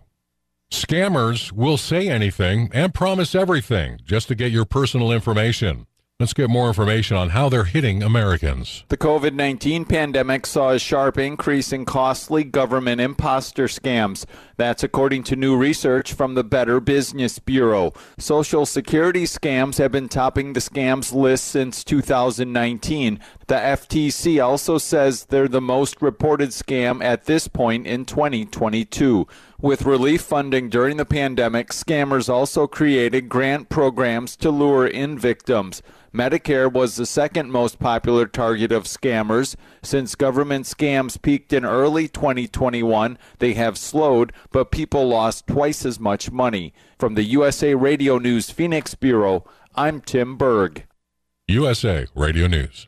Scammers 0.70 1.52
will 1.52 1.76
say 1.76 2.08
anything 2.08 2.70
and 2.72 2.92
promise 2.92 3.34
everything 3.34 4.00
just 4.04 4.28
to 4.28 4.34
get 4.34 4.52
your 4.52 4.64
personal 4.64 5.12
information. 5.12 5.86
Let's 6.20 6.32
get 6.32 6.50
more 6.50 6.66
information 6.66 7.16
on 7.16 7.28
how 7.28 7.48
they're 7.48 7.62
hitting 7.62 8.02
Americans. 8.02 8.82
The 8.88 8.96
COVID 8.96 9.34
19 9.34 9.84
pandemic 9.84 10.46
saw 10.46 10.70
a 10.70 10.78
sharp 10.80 11.16
increase 11.16 11.72
in 11.72 11.84
costly 11.84 12.42
government 12.42 13.00
imposter 13.00 13.66
scams. 13.68 14.24
That's 14.56 14.82
according 14.82 15.22
to 15.24 15.36
new 15.36 15.56
research 15.56 16.12
from 16.12 16.34
the 16.34 16.42
Better 16.42 16.80
Business 16.80 17.38
Bureau. 17.38 17.92
Social 18.18 18.66
Security 18.66 19.26
scams 19.26 19.78
have 19.78 19.92
been 19.92 20.08
topping 20.08 20.54
the 20.54 20.60
scams 20.60 21.14
list 21.14 21.44
since 21.44 21.84
2019. 21.84 23.20
The 23.49 23.55
FTC 23.55 24.44
also 24.44 24.76
says 24.76 25.24
they're 25.24 25.49
the 25.49 25.62
most 25.62 26.03
reported 26.03 26.51
scam 26.51 27.03
at 27.03 27.24
this 27.24 27.49
point 27.49 27.86
in 27.86 28.05
2022. 28.05 29.26
With 29.59 29.86
relief 29.86 30.20
funding 30.20 30.68
during 30.68 30.99
the 30.99 31.07
pandemic, 31.07 31.70
scammers 31.70 32.28
also 32.28 32.66
created 32.66 33.30
grant 33.30 33.70
programs 33.70 34.36
to 34.36 34.51
lure 34.51 34.86
in 34.86 35.18
victims. 35.18 35.80
Medicare 36.14 36.70
was 36.70 36.96
the 36.96 37.07
second 37.07 37.51
most 37.51 37.78
popular 37.78 38.26
target 38.26 38.70
of 38.70 38.84
scammers. 38.84 39.57
Since 39.82 40.14
government 40.14 40.66
scams 40.66 41.20
peaked 41.20 41.55
in 41.55 41.64
early 41.64 42.07
2021, 42.07 43.16
they 43.38 43.55
have 43.55 43.78
slowed, 43.78 44.34
but 44.53 44.70
people 44.70 45.09
lost 45.09 45.46
twice 45.46 45.86
as 45.86 45.99
much 45.99 46.30
money. 46.30 46.74
From 46.99 47.14
the 47.14 47.24
USA 47.24 47.74
Radio 47.74 48.18
News 48.18 48.51
Phoenix 48.51 48.94
Bureau, 48.94 49.46
I'm 49.74 50.03
Tim 50.03 50.36
Berg. 50.36 50.84
USA 51.46 52.07
Radio 52.14 52.46
News. 52.46 52.88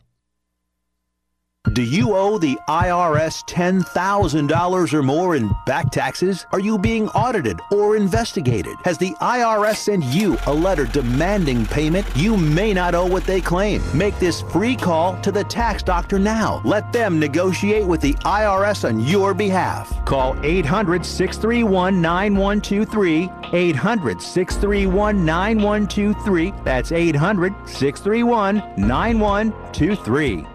Do 1.73 1.83
you 1.83 2.17
owe 2.17 2.37
the 2.37 2.59
IRS 2.69 3.45
$10,000 3.45 4.93
or 4.93 5.03
more 5.05 5.37
in 5.37 5.55
back 5.67 5.91
taxes? 5.93 6.45
Are 6.51 6.59
you 6.59 6.77
being 6.79 7.09
audited 7.11 7.61
or 7.71 7.97
investigated? 7.97 8.75
Has 8.83 8.99
the 8.99 9.13
IRS 9.21 9.77
sent 9.77 10.03
you 10.05 10.37
a 10.47 10.53
letter 10.53 10.87
demanding 10.87 11.67
payment? 11.67 12.07
You 12.17 12.37
may 12.37 12.73
not 12.73 12.97
owe 12.97 13.07
what 13.07 13.23
they 13.23 13.41
claim. 13.41 13.83
Make 13.95 14.19
this 14.19 14.41
free 14.41 14.75
call 14.75 15.21
to 15.21 15.31
the 15.31 15.45
tax 15.45 15.85
doctor 15.85 16.19
now. 16.19 16.61
Let 16.65 16.93
them 16.93 17.21
negotiate 17.21 17.87
with 17.87 18.01
the 18.01 18.15
IRS 18.15 18.89
on 18.89 18.99
your 18.99 19.33
behalf. 19.33 20.05
Call 20.05 20.37
800 20.43 21.07
631 21.07 22.01
9123. 22.01 23.31
800 23.53 24.21
631 24.21 25.25
9123. 25.25 26.53
That's 26.65 26.91
800 26.91 27.55
631 27.69 28.57
9123. 28.77 30.47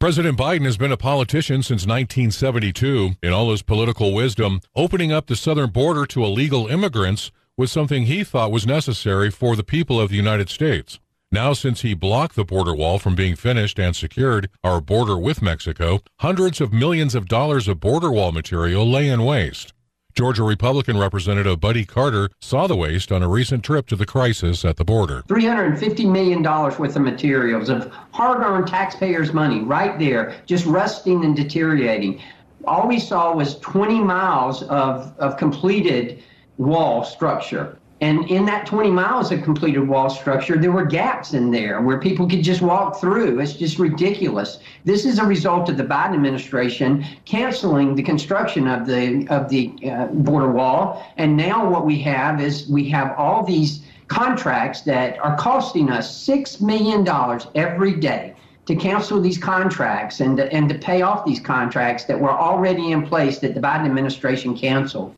President 0.00 0.38
Biden 0.38 0.64
has 0.64 0.78
been 0.78 0.92
a 0.92 0.96
politician 0.96 1.62
since 1.62 1.82
1972. 1.86 3.16
In 3.22 3.34
all 3.34 3.50
his 3.50 3.60
political 3.60 4.14
wisdom, 4.14 4.62
opening 4.74 5.12
up 5.12 5.26
the 5.26 5.36
southern 5.36 5.68
border 5.68 6.06
to 6.06 6.24
illegal 6.24 6.68
immigrants 6.68 7.30
was 7.58 7.70
something 7.70 8.06
he 8.06 8.24
thought 8.24 8.50
was 8.50 8.66
necessary 8.66 9.30
for 9.30 9.54
the 9.54 9.62
people 9.62 10.00
of 10.00 10.08
the 10.08 10.16
United 10.16 10.48
States. 10.48 10.98
Now, 11.30 11.52
since 11.52 11.82
he 11.82 11.92
blocked 11.92 12.34
the 12.34 12.46
border 12.46 12.74
wall 12.74 12.98
from 12.98 13.14
being 13.14 13.36
finished 13.36 13.78
and 13.78 13.94
secured 13.94 14.48
our 14.64 14.80
border 14.80 15.18
with 15.18 15.42
Mexico, 15.42 16.00
hundreds 16.20 16.62
of 16.62 16.72
millions 16.72 17.14
of 17.14 17.28
dollars 17.28 17.68
of 17.68 17.78
border 17.78 18.10
wall 18.10 18.32
material 18.32 18.90
lay 18.90 19.06
in 19.06 19.22
waste. 19.22 19.74
Georgia 20.14 20.42
Republican 20.42 20.98
Representative 20.98 21.60
Buddy 21.60 21.84
Carter 21.84 22.30
saw 22.40 22.66
the 22.66 22.76
waste 22.76 23.12
on 23.12 23.22
a 23.22 23.28
recent 23.28 23.64
trip 23.64 23.86
to 23.86 23.96
the 23.96 24.06
crisis 24.06 24.64
at 24.64 24.76
the 24.76 24.84
border. 24.84 25.22
$350 25.28 26.10
million 26.10 26.42
worth 26.42 26.96
of 26.96 27.02
materials 27.02 27.68
of 27.68 27.92
hard 28.12 28.42
earned 28.42 28.66
taxpayers' 28.66 29.32
money 29.32 29.60
right 29.60 29.98
there, 29.98 30.40
just 30.46 30.66
rusting 30.66 31.24
and 31.24 31.36
deteriorating. 31.36 32.20
All 32.66 32.86
we 32.86 32.98
saw 32.98 33.34
was 33.34 33.58
20 33.60 34.00
miles 34.00 34.62
of, 34.64 35.14
of 35.18 35.36
completed 35.36 36.22
wall 36.58 37.04
structure. 37.04 37.78
And 38.00 38.30
in 38.30 38.46
that 38.46 38.64
20 38.66 38.90
miles 38.90 39.30
of 39.30 39.42
completed 39.42 39.86
wall 39.86 40.08
structure, 40.08 40.56
there 40.56 40.72
were 40.72 40.86
gaps 40.86 41.34
in 41.34 41.50
there 41.50 41.82
where 41.82 41.98
people 41.98 42.26
could 42.26 42.42
just 42.42 42.62
walk 42.62 42.98
through. 42.98 43.40
It's 43.40 43.52
just 43.52 43.78
ridiculous. 43.78 44.58
This 44.86 45.04
is 45.04 45.18
a 45.18 45.24
result 45.24 45.68
of 45.68 45.76
the 45.76 45.84
Biden 45.84 46.14
administration 46.14 47.04
canceling 47.26 47.94
the 47.94 48.02
construction 48.02 48.66
of 48.66 48.86
the 48.86 49.26
of 49.28 49.50
the 49.50 49.74
uh, 49.84 50.06
border 50.06 50.50
wall. 50.50 51.06
And 51.18 51.36
now 51.36 51.68
what 51.68 51.84
we 51.84 52.00
have 52.00 52.40
is 52.40 52.66
we 52.68 52.88
have 52.88 53.14
all 53.18 53.44
these 53.44 53.82
contracts 54.08 54.80
that 54.82 55.18
are 55.18 55.36
costing 55.36 55.90
us 55.90 56.16
six 56.16 56.60
million 56.60 57.04
dollars 57.04 57.48
every 57.54 57.92
day 57.92 58.34
to 58.64 58.76
cancel 58.76 59.20
these 59.20 59.38
contracts 59.38 60.20
and 60.20 60.38
to, 60.38 60.50
and 60.52 60.68
to 60.68 60.74
pay 60.76 61.02
off 61.02 61.26
these 61.26 61.40
contracts 61.40 62.04
that 62.04 62.18
were 62.18 62.30
already 62.30 62.92
in 62.92 63.06
place 63.06 63.40
that 63.40 63.54
the 63.54 63.60
Biden 63.60 63.84
administration 63.84 64.56
canceled. 64.56 65.14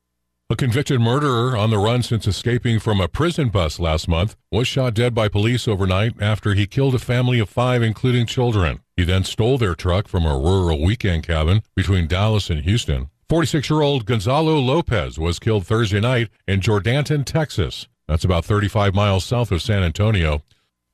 A 0.53 0.55
convicted 0.55 1.01
murderer 1.01 1.57
on 1.57 1.71
the 1.71 1.79
run 1.79 2.03
since 2.03 2.27
escaping 2.27 2.79
from 2.79 3.01
a 3.01 3.09
prison 3.09 3.49
bus 3.49 3.81
last 3.81 4.07
month 4.07 4.37
was 4.51 4.69
shot 4.69 4.93
dead 4.93 5.15
by 5.15 5.27
police 5.27 5.67
overnight 5.67 6.13
after 6.21 6.53
he 6.53 6.67
killed 6.67 6.95
a 6.95 6.99
family 6.99 7.39
of 7.39 7.49
five, 7.49 7.83
including 7.83 8.27
children. 8.27 8.81
He 8.95 9.05
then 9.05 9.25
stole 9.25 9.57
their 9.57 9.75
truck 9.75 10.09
from 10.09 10.27
a 10.27 10.37
rural 10.37 10.85
weekend 10.85 11.23
cabin 11.23 11.63
between 11.75 12.07
Dallas 12.07 12.51
and 12.51 12.65
Houston. 12.65 13.09
46 13.31 13.71
year 13.71 13.81
old 13.81 14.05
Gonzalo 14.05 14.59
Lopez 14.59 15.19
was 15.19 15.39
killed 15.39 15.67
Thursday 15.67 16.01
night 16.01 16.29
in 16.47 16.61
Jourdanton, 16.61 17.25
Texas. 17.25 17.89
That's 18.07 18.25
about 18.25 18.45
35 18.45 18.95
miles 18.95 19.25
south 19.25 19.53
of 19.53 19.63
San 19.63 19.83
Antonio. 19.83 20.43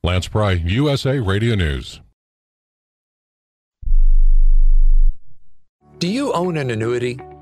Lance 0.05 0.29
Pry, 0.29 0.53
USA 0.53 1.19
Radio 1.19 1.55
News. 1.55 1.99
Do 5.97 6.07
you 6.07 6.31
own 6.31 6.55
an 6.55 6.71
annuity? 6.71 7.19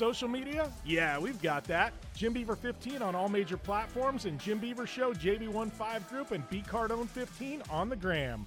Social 0.00 0.28
media? 0.28 0.72
Yeah, 0.82 1.18
we've 1.18 1.42
got 1.42 1.64
that. 1.64 1.92
Jim 2.16 2.32
Beaver 2.32 2.56
15 2.56 3.02
on 3.02 3.14
all 3.14 3.28
major 3.28 3.58
platforms 3.58 4.24
and 4.24 4.40
Jim 4.40 4.58
Beaver 4.58 4.86
Show, 4.86 5.12
JB15 5.12 6.08
Group, 6.08 6.30
and 6.30 6.48
B 6.48 6.64
Cardone 6.66 7.06
15 7.06 7.62
on 7.68 7.90
the 7.90 7.96
gram. 7.96 8.46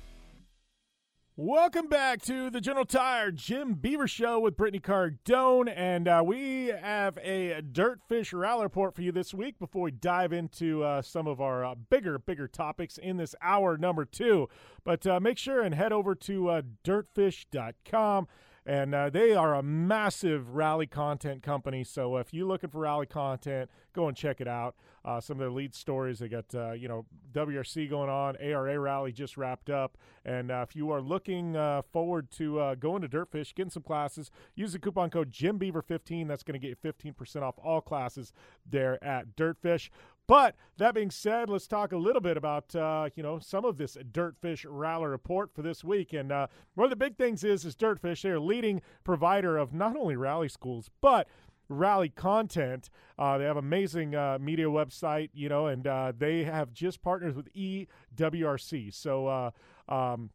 Welcome 1.38 1.90
back 1.90 2.24
to 2.24 2.50
the 2.50 2.60
General 2.60 2.86
Tire 2.86 3.30
Jim 3.30 3.76
Beaver 3.76 4.08
Show 4.08 4.40
with 4.40 4.58
Brittany 4.58 4.80
Cardone, 4.80 5.72
and 5.76 6.08
uh, 6.08 6.24
we 6.26 6.70
have 6.70 7.20
a 7.22 7.62
Dirtfish 7.62 8.34
Rally 8.34 8.64
report 8.64 8.96
for 8.96 9.04
you 9.04 9.12
this 9.12 9.32
week 9.32 9.60
before 9.60 9.84
we 9.84 9.92
dive 9.92 10.34
into 10.34 10.84
uh, 10.84 11.04
some 11.04 11.28
of 11.28 11.40
our 11.40 11.64
uh, 11.64 11.76
bigger, 11.76 12.18
bigger 12.18 12.48
topics 12.48 12.98
in 12.98 13.18
this 13.18 13.36
hour 13.44 13.78
number 13.78 14.06
two. 14.06 14.50
But 14.84 15.06
uh, 15.06 15.20
make 15.20 15.38
sure 15.38 15.62
and 15.62 15.76
head 15.76 15.94
over 15.94 16.16
to 16.16 16.50
uh, 16.50 16.62
dirtfish.com 16.84 18.28
and 18.66 18.96
uh, 18.96 19.10
they 19.10 19.34
are 19.34 19.56
a 19.56 19.64
massive 19.64 20.56
rally 20.56 20.88
content 20.88 21.44
company. 21.44 21.84
So 21.84 22.18
if 22.18 22.34
you're 22.34 22.48
looking 22.48 22.70
for 22.70 22.80
rally 22.80 23.06
content, 23.06 23.70
go 23.94 24.08
and 24.08 24.16
check 24.16 24.40
it 24.40 24.48
out. 24.48 24.76
Uh, 25.06 25.20
some 25.20 25.36
of 25.36 25.40
their 25.40 25.52
lead 25.52 25.76
stories, 25.76 26.20
they 26.20 26.30
got 26.30 26.46
uh, 26.56 26.72
you 26.72 26.88
know 26.88 27.06
WRC 27.34 27.90
going 27.90 28.10
on, 28.10 28.38
ARA 28.38 28.80
rally 28.80 29.12
just 29.12 29.36
wrapped 29.36 29.70
up, 29.70 29.98
and 30.24 30.50
uh, 30.50 30.66
if 30.68 30.78
you 30.78 30.92
are 30.92 31.02
looking 31.02 31.58
uh, 31.58 31.82
forward 31.92 32.32
to 32.32 32.60
uh, 32.60 32.76
going 32.76 33.02
to 33.02 33.10
Dirtfish, 33.10 33.54
getting 33.54 33.70
some 33.70 33.84
classes, 33.84 34.32
use 34.56 34.72
the 34.72 34.80
coupon 34.80 35.10
code 35.10 35.30
JimBeaver15. 35.30 36.28
That's 36.28 36.44
going 36.44 36.60
to 36.60 36.68
get 36.68 36.78
you 36.84 37.14
15% 37.14 37.42
off 37.42 37.56
all 37.62 37.82
classes 37.82 38.32
there 38.70 39.04
at 39.04 39.36
Dirtfish. 39.36 39.90
But 40.28 40.56
that 40.78 40.96
being 40.96 41.12
said, 41.12 41.50
let's 41.50 41.68
talk 41.68 41.92
a 41.92 41.98
little 41.98 42.22
bit 42.22 42.38
about 42.38 42.76
uh, 42.76 43.10
you 43.16 43.24
know 43.24 43.40
some 43.40 43.66
of 43.66 43.78
this 43.78 43.98
Dirtfish 44.12 44.66
Rally 44.68 45.08
report 45.08 45.52
for 45.54 45.62
this 45.62 45.84
week. 45.84 46.14
And 46.14 46.32
uh, 46.32 46.48
one 46.76 46.86
of 46.86 46.90
the 46.90 46.96
big 46.96 47.18
things 47.18 47.44
is 47.44 47.66
is 47.66 47.76
Dirtfish. 47.76 48.22
They're 48.22 48.36
a 48.36 48.40
leading 48.40 48.82
provider 49.04 49.58
of 49.58 49.74
not 49.74 49.98
only 49.98 50.16
rally 50.16 50.50
schools 50.50 50.90
but 51.02 51.28
rally 51.68 52.10
content. 52.10 52.90
Uh, 53.18 53.38
they 53.38 53.46
have 53.46 53.58
amazing 53.58 54.16
uh, 54.16 54.38
media 54.40 54.68
website, 54.68 55.30
you 55.34 55.50
know, 55.50 55.68
and 55.68 55.88
uh, 55.88 56.14
they 56.18 56.44
have 56.44 56.74
just 56.74 57.02
partnered 57.02 57.36
with 57.36 57.54
EWRC. 57.54 58.94
So. 58.94 59.28
Uh, 59.28 59.52
um, 59.90 60.30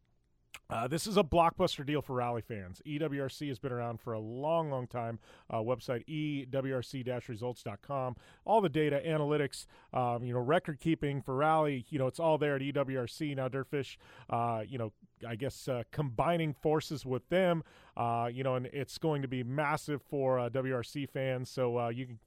uh, 0.71 0.87
this 0.87 1.07
is 1.07 1.17
a 1.17 1.23
blockbuster 1.23 1.85
deal 1.85 2.03
for 2.03 2.17
rally 2.17 2.43
fans. 2.43 2.83
EWRC 2.87 3.49
has 3.49 3.59
been 3.59 3.73
around 3.73 4.01
for 4.01 4.13
a 4.13 4.21
long, 4.21 4.71
long 4.71 4.87
time. 4.87 5.19
Uh, 5.49 5.59
website 5.59 6.05
ewrc-results.com. 6.07 8.17
All 8.45 8.61
the 8.61 8.69
data, 8.69 9.01
analytics, 9.07 9.65
um, 9.95 10.25
you 10.25 10.35
know, 10.35 10.41
record 10.41 10.79
keeping 10.79 11.23
for 11.23 11.37
rally. 11.37 11.87
You 11.89 11.99
know, 11.99 12.07
it's 12.07 12.21
all 12.21 12.37
there 12.37 12.57
at 12.57 12.61
EWRC 12.61 13.35
now. 13.35 13.49
Dirtfish, 13.49 13.97
uh, 14.29 14.63
you 14.69 14.77
know, 14.77 14.93
I 15.27 15.37
guess 15.37 15.69
uh, 15.69 15.85
combining 15.91 16.53
forces 16.53 17.07
with 17.07 17.27
them. 17.31 17.65
Uh, 17.97 18.29
you 18.31 18.45
know, 18.45 18.57
and 18.57 18.67
it's 18.67 18.99
going 18.99 19.23
to 19.23 19.29
be 19.29 19.43
massive 19.43 20.03
for 20.03 20.39
uh, 20.39 20.51
WRC 20.51 21.09
fans. 21.09 21.49
So 21.49 21.89
you 21.89 22.07
can 22.07 22.19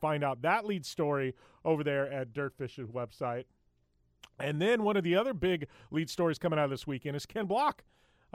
find 0.00 0.22
out 0.22 0.42
that 0.42 0.64
lead 0.64 0.86
story 0.86 1.34
over 1.64 1.82
there 1.82 2.10
at 2.12 2.32
Dirtfish's 2.32 2.90
website. 2.90 3.44
And 4.40 4.60
then 4.60 4.82
one 4.82 4.96
of 4.96 5.04
the 5.04 5.16
other 5.16 5.34
big 5.34 5.66
lead 5.90 6.10
stories 6.10 6.38
coming 6.38 6.58
out 6.58 6.66
of 6.66 6.70
this 6.70 6.86
weekend 6.86 7.16
is 7.16 7.26
Ken 7.26 7.46
Block. 7.46 7.84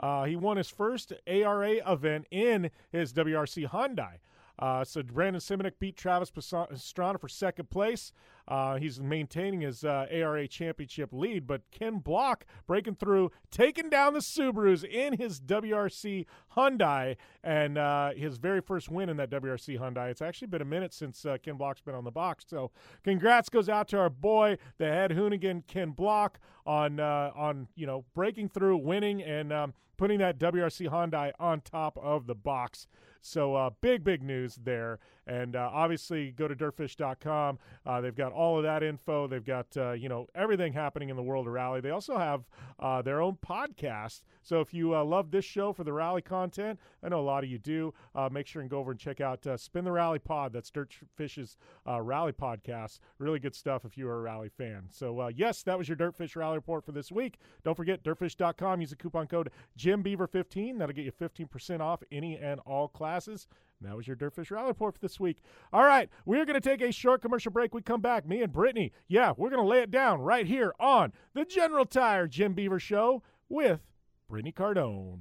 Uh, 0.00 0.24
he 0.24 0.36
won 0.36 0.56
his 0.56 0.68
first 0.68 1.12
ARA 1.26 1.76
event 1.90 2.26
in 2.30 2.70
his 2.90 3.12
WRC 3.12 3.68
Hyundai. 3.68 4.18
Uh, 4.58 4.84
so 4.84 5.02
Brandon 5.02 5.40
Semenuk 5.40 5.72
beat 5.80 5.96
Travis 5.96 6.30
Pastrana 6.30 7.20
for 7.20 7.28
second 7.28 7.70
place. 7.70 8.12
Uh, 8.46 8.76
he's 8.76 9.00
maintaining 9.00 9.62
his 9.62 9.84
uh, 9.84 10.06
ARA 10.10 10.46
championship 10.46 11.10
lead, 11.12 11.46
but 11.46 11.62
Ken 11.70 11.98
Block 11.98 12.44
breaking 12.66 12.96
through, 12.96 13.30
taking 13.50 13.88
down 13.88 14.12
the 14.12 14.20
Subarus 14.20 14.84
in 14.84 15.14
his 15.14 15.40
WRC 15.40 16.26
Hyundai, 16.56 17.16
and 17.42 17.78
uh, 17.78 18.10
his 18.12 18.36
very 18.36 18.60
first 18.60 18.90
win 18.90 19.08
in 19.08 19.16
that 19.16 19.30
WRC 19.30 19.78
Hyundai. 19.78 20.10
It's 20.10 20.22
actually 20.22 20.48
been 20.48 20.62
a 20.62 20.66
minute 20.66 20.92
since 20.92 21.24
uh, 21.24 21.38
Ken 21.42 21.56
Block's 21.56 21.80
been 21.80 21.94
on 21.94 22.04
the 22.04 22.10
box, 22.10 22.44
so 22.46 22.70
congrats 23.02 23.48
goes 23.48 23.68
out 23.68 23.88
to 23.88 23.98
our 23.98 24.10
boy, 24.10 24.58
the 24.78 24.86
head 24.86 25.10
Hoonigan 25.10 25.66
Ken 25.66 25.90
Block, 25.90 26.38
on 26.66 27.00
uh, 27.00 27.30
on 27.34 27.68
you 27.74 27.86
know 27.86 28.04
breaking 28.14 28.48
through, 28.48 28.76
winning, 28.78 29.22
and 29.22 29.52
um, 29.52 29.74
putting 29.96 30.18
that 30.18 30.38
WRC 30.38 30.88
Hyundai 30.88 31.32
on 31.38 31.60
top 31.60 31.98
of 32.00 32.26
the 32.26 32.34
box. 32.34 32.86
So 33.24 33.54
uh, 33.54 33.70
big, 33.80 34.04
big 34.04 34.22
news 34.22 34.58
there. 34.62 34.98
And 35.26 35.56
uh, 35.56 35.70
obviously, 35.72 36.32
go 36.32 36.46
to 36.46 36.54
dirtfish.com. 36.54 37.58
Uh, 37.86 38.00
they've 38.02 38.14
got 38.14 38.32
all 38.32 38.58
of 38.58 38.64
that 38.64 38.82
info. 38.82 39.26
They've 39.26 39.44
got 39.44 39.74
uh, 39.78 39.92
you 39.92 40.10
know 40.10 40.26
everything 40.34 40.74
happening 40.74 41.08
in 41.08 41.16
the 41.16 41.22
world 41.22 41.46
of 41.46 41.54
rally. 41.54 41.80
They 41.80 41.88
also 41.88 42.18
have 42.18 42.44
uh, 42.78 43.00
their 43.00 43.22
own 43.22 43.38
podcast. 43.44 44.20
So 44.42 44.60
if 44.60 44.74
you 44.74 44.94
uh, 44.94 45.02
love 45.02 45.30
this 45.30 45.46
show 45.46 45.72
for 45.72 45.82
the 45.84 45.94
rally 45.94 46.20
content, 46.20 46.78
I 47.02 47.08
know 47.08 47.20
a 47.20 47.22
lot 47.22 47.42
of 47.42 47.48
you 47.48 47.58
do. 47.58 47.94
Make 48.30 48.46
sure 48.46 48.60
and 48.60 48.70
go 48.70 48.78
over 48.78 48.90
and 48.90 49.00
check 49.00 49.22
out 49.22 49.46
Spin 49.56 49.84
the 49.84 49.92
Rally 49.92 50.18
Pod. 50.18 50.52
That's 50.52 50.70
Dirtfish's 50.70 51.56
rally 51.86 52.32
podcast. 52.32 52.98
Really 53.18 53.38
good 53.38 53.54
stuff 53.54 53.86
if 53.86 53.96
you 53.96 54.06
are 54.06 54.18
a 54.18 54.20
rally 54.20 54.50
fan. 54.50 54.88
So 54.90 55.28
yes, 55.28 55.62
that 55.62 55.78
was 55.78 55.88
your 55.88 55.96
Dirtfish 55.96 56.36
Rally 56.36 56.56
Report 56.56 56.84
for 56.84 56.92
this 56.92 57.10
week. 57.10 57.38
Don't 57.64 57.74
forget 57.74 58.04
dirtfish.com. 58.04 58.82
Use 58.82 58.90
the 58.90 58.96
coupon 58.96 59.26
code 59.28 59.50
JimBeaver15. 59.84 60.78
That'll 60.78 60.94
get 60.94 61.04
you 61.04 61.12
15% 61.12 61.80
off 61.80 62.02
any 62.10 62.36
and 62.36 62.60
all 62.60 62.88
classes. 62.88 63.46
And 63.80 63.88
that 63.88 63.96
was 63.96 64.06
your 64.06 64.16
Dirtfish 64.16 64.50
Rally 64.50 64.68
Report 64.68 64.94
for 64.94 65.00
this 65.00 65.20
week. 65.20 65.42
All 65.72 65.84
right, 65.84 66.08
we're 66.24 66.44
going 66.46 66.60
to 66.60 66.68
take 66.68 66.80
a 66.80 66.92
short 66.92 67.20
commercial 67.20 67.52
break. 67.52 67.74
We 67.74 67.82
come 67.82 68.00
back, 68.00 68.26
me 68.26 68.42
and 68.42 68.52
Brittany. 68.52 68.92
Yeah, 69.08 69.32
we're 69.36 69.50
going 69.50 69.62
to 69.62 69.68
lay 69.68 69.80
it 69.80 69.90
down 69.90 70.20
right 70.20 70.46
here 70.46 70.72
on 70.80 71.12
the 71.34 71.44
General 71.44 71.84
Tire 71.84 72.26
Jim 72.26 72.54
Beaver 72.54 72.80
Show 72.80 73.22
with 73.48 73.80
Brittany 74.28 74.52
Cardone. 74.52 75.20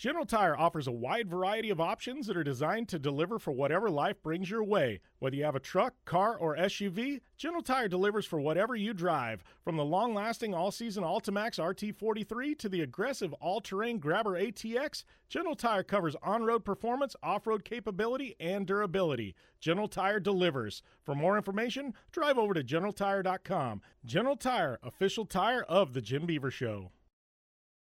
General 0.00 0.24
Tire 0.24 0.56
offers 0.58 0.86
a 0.86 0.92
wide 0.92 1.28
variety 1.28 1.68
of 1.68 1.78
options 1.78 2.26
that 2.26 2.36
are 2.38 2.42
designed 2.42 2.88
to 2.88 2.98
deliver 2.98 3.38
for 3.38 3.50
whatever 3.52 3.90
life 3.90 4.22
brings 4.22 4.48
your 4.48 4.64
way. 4.64 5.00
Whether 5.18 5.36
you 5.36 5.44
have 5.44 5.56
a 5.56 5.60
truck, 5.60 5.92
car, 6.06 6.38
or 6.38 6.56
SUV, 6.56 7.20
General 7.36 7.60
Tire 7.60 7.86
delivers 7.86 8.24
for 8.24 8.40
whatever 8.40 8.74
you 8.74 8.94
drive. 8.94 9.44
From 9.62 9.76
the 9.76 9.84
long 9.84 10.14
lasting 10.14 10.54
all 10.54 10.70
season 10.70 11.04
Altimax 11.04 11.58
RT43 11.58 12.58
to 12.60 12.70
the 12.70 12.80
aggressive 12.80 13.34
all 13.42 13.60
terrain 13.60 13.98
Grabber 13.98 14.40
ATX, 14.40 15.04
General 15.28 15.54
Tire 15.54 15.82
covers 15.82 16.16
on 16.22 16.44
road 16.44 16.64
performance, 16.64 17.14
off 17.22 17.46
road 17.46 17.62
capability, 17.62 18.36
and 18.40 18.66
durability. 18.66 19.34
General 19.60 19.86
Tire 19.86 20.18
delivers. 20.18 20.82
For 21.04 21.14
more 21.14 21.36
information, 21.36 21.92
drive 22.10 22.38
over 22.38 22.54
to 22.54 22.64
GeneralTire.com. 22.64 23.82
General 24.06 24.36
Tire, 24.36 24.78
official 24.82 25.26
tire 25.26 25.62
of 25.64 25.92
The 25.92 26.00
Jim 26.00 26.24
Beaver 26.24 26.50
Show. 26.50 26.90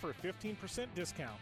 for 0.00 0.10
a 0.10 0.14
15% 0.14 0.86
discount. 0.94 1.40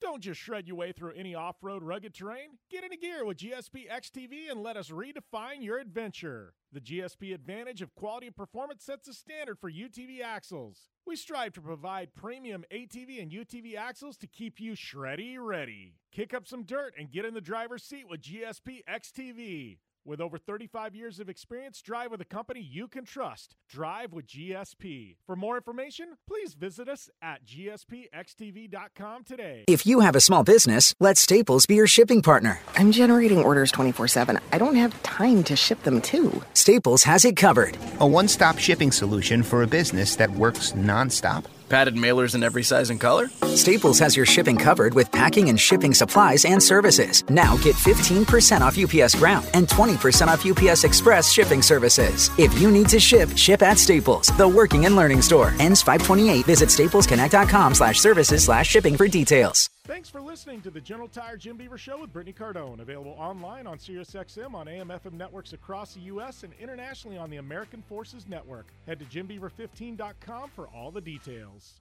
Don't 0.00 0.22
just 0.22 0.40
shred 0.40 0.68
your 0.68 0.76
way 0.76 0.92
through 0.92 1.12
any 1.12 1.34
off 1.34 1.56
road 1.62 1.82
rugged 1.82 2.12
terrain. 2.12 2.58
Get 2.70 2.84
into 2.84 2.98
gear 2.98 3.24
with 3.24 3.38
GSP 3.38 3.90
XTV 3.90 4.50
and 4.50 4.62
let 4.62 4.76
us 4.76 4.90
redefine 4.90 5.62
your 5.62 5.78
adventure. 5.78 6.52
The 6.70 6.80
GSP 6.80 7.32
advantage 7.34 7.80
of 7.80 7.94
quality 7.94 8.26
and 8.26 8.36
performance 8.36 8.84
sets 8.84 9.08
a 9.08 9.14
standard 9.14 9.58
for 9.58 9.70
UTV 9.70 10.20
axles. 10.22 10.90
We 11.06 11.16
strive 11.16 11.54
to 11.54 11.62
provide 11.62 12.14
premium 12.14 12.64
ATV 12.70 13.22
and 13.22 13.30
UTV 13.30 13.76
axles 13.76 14.18
to 14.18 14.26
keep 14.26 14.60
you 14.60 14.72
shreddy 14.72 15.36
ready. 15.40 15.94
Kick 16.12 16.34
up 16.34 16.46
some 16.46 16.64
dirt 16.64 16.92
and 16.98 17.10
get 17.10 17.24
in 17.24 17.32
the 17.32 17.40
driver's 17.40 17.82
seat 17.82 18.06
with 18.08 18.20
GSP 18.20 18.82
XTV. 18.88 19.78
With 20.06 20.20
over 20.20 20.38
35 20.38 20.94
years 20.94 21.18
of 21.18 21.28
experience, 21.28 21.82
drive 21.82 22.12
with 22.12 22.20
a 22.20 22.24
company 22.24 22.60
you 22.60 22.86
can 22.86 23.04
trust. 23.04 23.56
Drive 23.68 24.12
with 24.12 24.28
GSP. 24.28 25.16
For 25.26 25.34
more 25.34 25.56
information, 25.56 26.10
please 26.28 26.54
visit 26.54 26.88
us 26.88 27.10
at 27.20 27.44
gspxtv.com 27.44 29.24
today. 29.24 29.64
If 29.66 29.84
you 29.84 30.00
have 30.00 30.14
a 30.14 30.20
small 30.20 30.44
business, 30.44 30.94
let 31.00 31.18
Staples 31.18 31.66
be 31.66 31.74
your 31.74 31.88
shipping 31.88 32.22
partner. 32.22 32.60
I'm 32.76 32.92
generating 32.92 33.42
orders 33.42 33.72
24 33.72 34.06
7. 34.06 34.38
I 34.52 34.58
don't 34.58 34.76
have 34.76 35.02
time 35.02 35.42
to 35.42 35.56
ship 35.56 35.82
them 35.82 36.00
too. 36.00 36.40
Staples 36.54 37.02
has 37.02 37.24
it 37.24 37.36
covered. 37.36 37.76
A 37.98 38.06
one 38.06 38.28
stop 38.28 38.58
shipping 38.58 38.92
solution 38.92 39.42
for 39.42 39.64
a 39.64 39.66
business 39.66 40.14
that 40.16 40.30
works 40.30 40.70
nonstop. 40.70 41.46
Padded 41.68 41.96
mailers 41.96 42.34
in 42.34 42.44
every 42.44 42.62
size 42.62 42.90
and 42.90 43.00
color? 43.00 43.28
Staples 43.54 43.98
has 43.98 44.16
your 44.16 44.26
shipping 44.26 44.56
covered 44.56 44.94
with 44.94 45.10
packing 45.10 45.48
and 45.48 45.58
shipping 45.58 45.94
supplies 45.94 46.44
and 46.44 46.62
services. 46.62 47.24
Now 47.28 47.56
get 47.58 47.74
15% 47.74 48.60
off 48.60 48.78
UPS 48.78 49.14
Ground 49.16 49.50
and 49.54 49.66
20% 49.68 50.28
off 50.28 50.46
UPS 50.46 50.84
Express 50.84 51.32
shipping 51.32 51.62
services. 51.62 52.30
If 52.38 52.56
you 52.60 52.70
need 52.70 52.88
to 52.90 53.00
ship, 53.00 53.30
ship 53.36 53.62
at 53.62 53.78
Staples, 53.78 54.28
the 54.36 54.48
working 54.48 54.86
and 54.86 54.94
learning 54.94 55.22
store. 55.22 55.54
Ends 55.58 55.82
528. 55.82 56.46
Visit 56.46 56.68
staplesconnect.com 56.68 57.74
slash 57.74 57.98
services 57.98 58.44
slash 58.44 58.68
shipping 58.68 58.96
for 58.96 59.08
details. 59.08 59.68
Thanks 59.86 60.10
for 60.10 60.20
listening 60.20 60.62
to 60.62 60.70
the 60.72 60.80
General 60.80 61.06
Tire 61.06 61.36
Jim 61.36 61.56
Beaver 61.56 61.78
Show 61.78 62.00
with 62.00 62.12
Brittany 62.12 62.32
Cardone. 62.36 62.80
Available 62.80 63.14
online 63.16 63.68
on 63.68 63.78
SiriusXM 63.78 64.52
on 64.52 64.66
AM 64.66 64.88
FM 64.88 65.12
networks 65.12 65.52
across 65.52 65.94
the 65.94 66.00
U.S. 66.00 66.42
and 66.42 66.52
internationally 66.60 67.16
on 67.16 67.30
the 67.30 67.36
American 67.36 67.82
Forces 67.82 68.26
Network. 68.28 68.66
Head 68.86 68.98
to 68.98 69.04
JimBeaver15.com 69.04 70.50
for 70.56 70.66
all 70.74 70.90
the 70.90 71.00
details. 71.00 71.74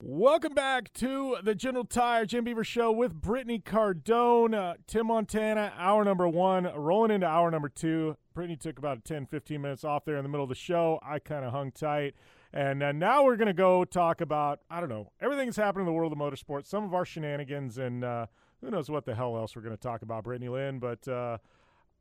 Welcome 0.00 0.54
back 0.54 0.92
to 0.94 1.38
the 1.42 1.56
General 1.56 1.84
Tire 1.84 2.24
Jim 2.24 2.44
Beaver 2.44 2.62
Show 2.62 2.92
with 2.92 3.20
Brittany 3.20 3.58
Cardone. 3.58 4.54
Uh, 4.54 4.74
Tim 4.86 5.08
Montana, 5.08 5.72
hour 5.76 6.04
number 6.04 6.28
one, 6.28 6.70
rolling 6.72 7.10
into 7.10 7.26
hour 7.26 7.50
number 7.50 7.68
two. 7.68 8.16
Brittany 8.32 8.56
took 8.56 8.78
about 8.78 9.04
10, 9.04 9.26
15 9.26 9.60
minutes 9.60 9.82
off 9.82 10.04
there 10.04 10.18
in 10.18 10.22
the 10.22 10.28
middle 10.28 10.44
of 10.44 10.48
the 10.48 10.54
show. 10.54 11.00
I 11.02 11.18
kind 11.18 11.44
of 11.44 11.50
hung 11.50 11.72
tight. 11.72 12.14
And 12.54 12.82
uh, 12.82 12.92
now 12.92 13.24
we're 13.24 13.36
going 13.36 13.46
to 13.46 13.54
go 13.54 13.84
talk 13.84 14.20
about, 14.20 14.60
I 14.70 14.80
don't 14.80 14.90
know, 14.90 15.10
everything 15.20 15.46
that's 15.46 15.56
happened 15.56 15.82
in 15.82 15.86
the 15.86 15.92
world 15.92 16.12
of 16.12 16.18
motorsports, 16.18 16.66
some 16.66 16.84
of 16.84 16.92
our 16.92 17.06
shenanigans, 17.06 17.78
and 17.78 18.04
uh, 18.04 18.26
who 18.60 18.70
knows 18.70 18.90
what 18.90 19.06
the 19.06 19.14
hell 19.14 19.36
else 19.36 19.56
we're 19.56 19.62
going 19.62 19.76
to 19.76 19.82
talk 19.82 20.02
about, 20.02 20.24
Brittany 20.24 20.50
Lynn. 20.50 20.78
But 20.78 21.06
uh, 21.08 21.38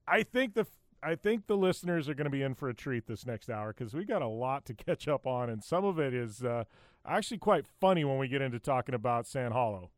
I 0.07 0.23
think 0.23 0.53
the 0.53 0.65
I 1.03 1.15
think 1.15 1.47
the 1.47 1.57
listeners 1.57 2.07
are 2.07 2.13
going 2.13 2.25
to 2.25 2.31
be 2.31 2.43
in 2.43 2.53
for 2.53 2.69
a 2.69 2.75
treat 2.75 3.07
this 3.07 3.25
next 3.25 3.49
hour 3.49 3.73
because 3.73 3.93
we 3.93 4.05
got 4.05 4.21
a 4.21 4.27
lot 4.27 4.65
to 4.65 4.73
catch 4.85 5.07
up 5.07 5.25
on, 5.25 5.49
and 5.49 5.63
some 5.63 5.85
of 5.85 5.99
it 5.99 6.13
is 6.13 6.43
uh, 6.43 6.65
actually 7.05 7.37
quite 7.37 7.65
funny 7.79 8.03
when 8.03 8.17
we 8.17 8.27
get 8.27 8.41
into 8.41 8.59
talking 8.59 8.93
about 8.93 9.25
Sand 9.25 9.53
Hollow. 9.53 9.89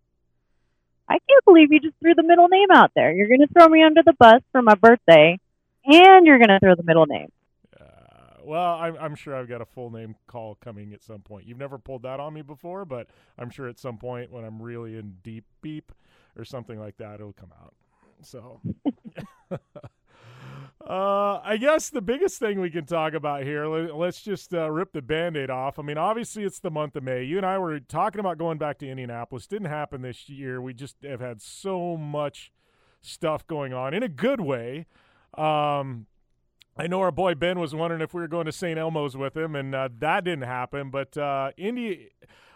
I 1.10 1.18
can't 1.28 1.45
believe 1.45 1.72
you 1.72 1.80
just 1.82 1.95
threw 1.99 2.14
the 2.16 2.24
middle 2.24 2.47
name 2.47 2.70
out 2.72 2.91
there. 2.95 3.12
You're 3.12 3.28
going 3.28 3.41
to 3.41 3.47
throw 3.47 3.68
me 3.68 3.84
under 3.84 4.01
the 4.06 4.14
bus 4.14 4.41
for 4.51 4.62
my 4.62 4.76
birthday, 4.76 5.38
and 5.86 6.26
you're 6.26 6.38
going 6.38 6.49
to 6.49 6.60
throw 6.60 6.76
the 6.76 6.84
middle 6.84 7.06
name. 7.06 7.30
Well, 8.46 8.76
I'm, 8.76 8.98
I'm 9.00 9.16
sure 9.16 9.36
I've 9.36 9.48
got 9.48 9.62
a 9.62 9.66
full 9.66 9.89
name 9.89 10.16
call 10.28 10.56
coming 10.56 10.94
at 10.94 11.04
some 11.04 11.22
point. 11.22 11.48
You've 11.48 11.58
never 11.58 11.78
pulled 11.78 12.04
that 12.04 12.20
on 12.20 12.34
me 12.34 12.41
before, 12.41 12.86
but 12.86 13.08
I'm 13.38 13.50
sure 13.50 13.68
at 13.68 13.80
some 13.80 13.98
point 13.98 14.32
when 14.32 14.44
I'm 14.44 14.62
really 14.62 14.98
in 14.98 15.18
deep 15.24 15.46
beep 15.62 15.91
or 16.38 16.46
something 16.46 16.80
like 16.80 16.98
that, 16.98 17.16
it'll 17.16 17.34
come 17.34 17.54
out. 17.62 17.74
So, 18.22 18.62
uh, 19.52 21.39
I 21.44 21.58
guess 21.60 21.89
the 21.89 22.02
biggest 22.02 22.39
thing 22.39 22.60
we 22.60 22.70
can 22.70 22.86
talk 22.86 23.14
about 23.14 23.44
here, 23.44 23.68
let, 23.68 24.08
us 24.08 24.22
just 24.22 24.54
uh, 24.54 24.70
rip 24.70 24.94
the 24.94 25.02
band 25.02 25.38
aid 25.38 25.50
off. 25.50 25.78
I 25.78 25.82
mean, 25.82 25.98
obviously, 25.98 26.44
it's 26.44 26.60
the 26.60 26.72
month 26.72 26.96
of 26.96 27.04
May. 27.04 27.24
You 27.24 27.38
and 27.38 27.46
I 27.46 27.58
were 27.58 27.80
talking 27.80 28.20
about 28.20 28.38
going 28.38 28.58
back 28.58 28.80
to 28.80 28.89
Indianapolis. 28.89 29.48
Didn't 29.48 29.70
happen 29.70 30.02
this 30.02 30.30
year. 30.30 30.62
We 30.62 30.74
just 30.74 30.96
have 31.04 31.20
had 31.20 31.41
so 31.41 31.98
much 31.98 32.52
stuff 33.02 33.46
going 33.46 33.74
on 33.74 33.94
in 33.94 34.04
a 34.04 34.10
good 34.10 34.41
way. 34.41 34.86
Um, 35.38 36.08
I 36.76 36.88
know 36.88 37.01
our 37.01 37.11
boy 37.11 37.36
Ben 37.36 37.59
was 37.59 37.76
wondering 37.76 38.02
if 38.02 38.14
we 38.14 38.22
were 38.22 38.27
going 38.27 38.48
to 38.48 38.52
St. 38.52 38.80
Elmo's 38.80 39.15
with 39.15 39.38
him, 39.38 39.56
and 39.56 39.76
uh, 39.76 39.89
that 39.99 40.23
didn't 40.23 40.45
happen. 40.45 40.89
But 40.89 41.15
uh, 41.15 41.52
Indy, 41.56 42.10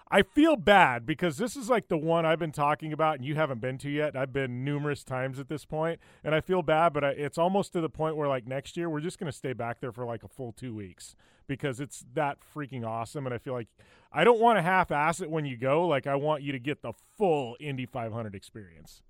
I 0.10 0.24
feel 0.24 0.56
bad 0.56 1.06
because 1.06 1.38
this 1.38 1.56
is 1.56 1.70
like 1.70 1.88
the 1.88 1.98
one 1.98 2.26
I've 2.26 2.40
been 2.40 2.52
talking 2.52 2.92
about, 2.94 3.18
and 3.18 3.26
you 3.26 3.36
haven't 3.36 3.62
been 3.62 3.78
to 3.80 3.90
yet. 3.90 4.16
I've 4.16 4.34
been 4.34 4.64
numerous 4.64 5.04
times 5.04 5.38
at 5.38 5.50
this 5.50 5.66
point, 5.66 6.00
and 6.24 6.34
I 6.34 6.42
feel 6.42 6.64
bad, 6.64 6.94
but 6.94 7.04
I, 7.04 7.10
it's 7.10 7.38
almost 7.38 7.74
to 7.74 7.82
the 7.82 7.90
point 7.90 8.16
where 8.16 8.28
like 8.28 8.48
next 8.48 8.76
year 8.76 8.90
we're 8.90 9.02
just 9.02 9.20
going 9.20 9.32
to 9.32 9.38
stay 9.38 9.54
back 9.54 9.82
there 9.82 9.92
for 9.92 10.06
like 10.06 10.24
a 10.24 10.28
full 10.28 10.52
two 10.52 10.74
weeks 10.74 11.16
because 11.46 11.80
it's 11.80 12.04
that 12.14 12.40
freaking 12.56 12.86
awesome, 12.88 13.28
and 13.28 13.36
I 13.36 13.38
feel 13.38 13.54
like 13.54 13.68
I 14.12 14.24
don't 14.24 14.40
want 14.40 14.58
to 14.58 14.64
half-ass 14.64 15.22
it 15.22 15.30
when 15.30 15.46
you 15.46 15.58
go. 15.58 15.86
Like 15.86 16.08
I 16.08 16.16
want 16.16 16.42
you 16.42 16.54
to 16.54 16.60
get 16.60 16.82
the 16.82 16.94
full 17.18 17.56
Indy 17.60 17.86
500 17.86 18.34
experience. 18.34 19.02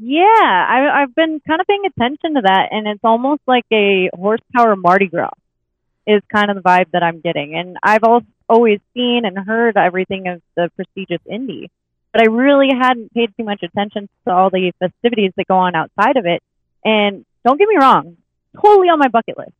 Yeah, 0.00 0.24
I, 0.24 1.02
I've 1.02 1.14
been 1.14 1.40
kind 1.46 1.60
of 1.60 1.66
paying 1.66 1.84
attention 1.86 2.34
to 2.34 2.42
that, 2.42 2.68
and 2.70 2.86
it's 2.86 3.04
almost 3.04 3.42
like 3.46 3.66
a 3.72 4.10
horsepower 4.14 4.76
Mardi 4.76 5.08
Gras 5.08 5.30
is 6.06 6.22
kind 6.32 6.50
of 6.50 6.56
the 6.56 6.62
vibe 6.62 6.90
that 6.92 7.02
I'm 7.02 7.20
getting. 7.20 7.54
And 7.54 7.76
I've 7.82 8.04
al- 8.04 8.26
always 8.48 8.80
seen 8.94 9.22
and 9.24 9.36
heard 9.38 9.76
everything 9.76 10.28
of 10.28 10.42
the 10.56 10.70
prestigious 10.76 11.20
Indy, 11.30 11.70
but 12.12 12.22
I 12.22 12.26
really 12.26 12.68
hadn't 12.70 13.12
paid 13.12 13.32
too 13.36 13.44
much 13.44 13.62
attention 13.62 14.08
to 14.26 14.32
all 14.32 14.50
the 14.50 14.72
festivities 14.78 15.32
that 15.36 15.46
go 15.48 15.56
on 15.56 15.74
outside 15.74 16.16
of 16.16 16.26
it. 16.26 16.42
And 16.84 17.24
don't 17.44 17.58
get 17.58 17.68
me 17.68 17.76
wrong, 17.76 18.16
totally 18.60 18.88
on 18.88 18.98
my 18.98 19.08
bucket 19.08 19.36
list. 19.36 19.52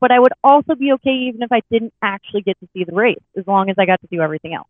But 0.00 0.10
I 0.10 0.18
would 0.18 0.32
also 0.42 0.74
be 0.74 0.92
okay 0.94 1.28
even 1.28 1.42
if 1.42 1.52
I 1.52 1.60
didn't 1.70 1.92
actually 2.02 2.42
get 2.42 2.58
to 2.60 2.68
see 2.72 2.84
the 2.84 2.94
race, 2.94 3.22
as 3.36 3.46
long 3.46 3.70
as 3.70 3.76
I 3.78 3.86
got 3.86 4.00
to 4.00 4.08
do 4.10 4.20
everything 4.20 4.54
else. 4.54 4.66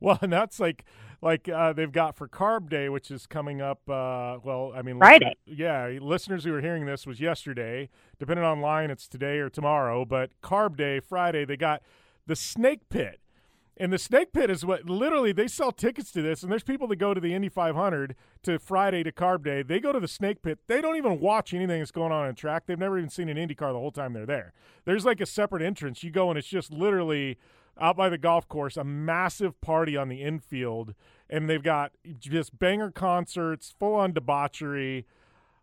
Well, 0.02 0.18
and 0.22 0.32
that's 0.32 0.58
like 0.58 0.86
like 1.22 1.46
uh, 1.48 1.74
they've 1.74 1.92
got 1.92 2.16
for 2.16 2.26
Carb 2.26 2.70
Day, 2.70 2.88
which 2.88 3.10
is 3.10 3.26
coming 3.26 3.60
up. 3.60 3.80
Uh, 3.88 4.38
well, 4.42 4.72
I 4.74 4.80
mean, 4.80 4.96
Friday. 4.96 5.34
Yeah, 5.44 5.98
listeners 6.00 6.44
who 6.44 6.54
are 6.54 6.62
hearing 6.62 6.86
this 6.86 7.06
was 7.06 7.20
yesterday. 7.20 7.90
Depending 8.18 8.44
online, 8.44 8.90
it's 8.90 9.06
today 9.06 9.38
or 9.38 9.50
tomorrow. 9.50 10.06
But 10.06 10.30
Carb 10.42 10.76
Day, 10.76 11.00
Friday, 11.00 11.44
they 11.44 11.58
got 11.58 11.82
the 12.26 12.36
Snake 12.36 12.88
Pit. 12.88 13.20
And 13.76 13.90
the 13.90 13.98
Snake 13.98 14.34
Pit 14.34 14.50
is 14.50 14.62
what 14.62 14.90
literally 14.90 15.32
they 15.32 15.48
sell 15.48 15.72
tickets 15.72 16.12
to 16.12 16.20
this, 16.20 16.42
and 16.42 16.52
there's 16.52 16.62
people 16.62 16.86
that 16.88 16.96
go 16.96 17.14
to 17.14 17.20
the 17.20 17.32
Indy 17.32 17.48
500 17.48 18.14
to 18.42 18.58
Friday 18.58 19.02
to 19.02 19.10
Carb 19.10 19.42
Day. 19.42 19.62
They 19.62 19.80
go 19.80 19.90
to 19.90 19.98
the 19.98 20.06
Snake 20.08 20.42
Pit. 20.42 20.58
They 20.66 20.82
don't 20.82 20.96
even 20.96 21.18
watch 21.18 21.54
anything 21.54 21.78
that's 21.78 21.90
going 21.90 22.12
on 22.12 22.28
in 22.28 22.34
track. 22.34 22.64
They've 22.66 22.78
never 22.78 22.98
even 22.98 23.08
seen 23.08 23.30
an 23.30 23.38
Indy 23.38 23.54
car 23.54 23.72
the 23.72 23.78
whole 23.78 23.90
time 23.90 24.12
they're 24.12 24.26
there. 24.26 24.52
There's 24.84 25.06
like 25.06 25.22
a 25.22 25.26
separate 25.26 25.62
entrance. 25.62 26.02
You 26.02 26.10
go 26.10 26.28
and 26.28 26.38
it's 26.38 26.46
just 26.46 26.70
literally 26.70 27.38
out 27.80 27.96
by 27.96 28.08
the 28.08 28.18
golf 28.18 28.48
course, 28.48 28.76
a 28.76 28.84
massive 28.84 29.60
party 29.60 29.96
on 29.96 30.08
the 30.08 30.22
infield, 30.22 30.94
and 31.28 31.48
they've 31.48 31.62
got 31.62 31.92
just 32.18 32.58
banger 32.58 32.90
concerts, 32.90 33.74
full 33.78 33.94
on 33.94 34.12
debauchery. 34.12 35.06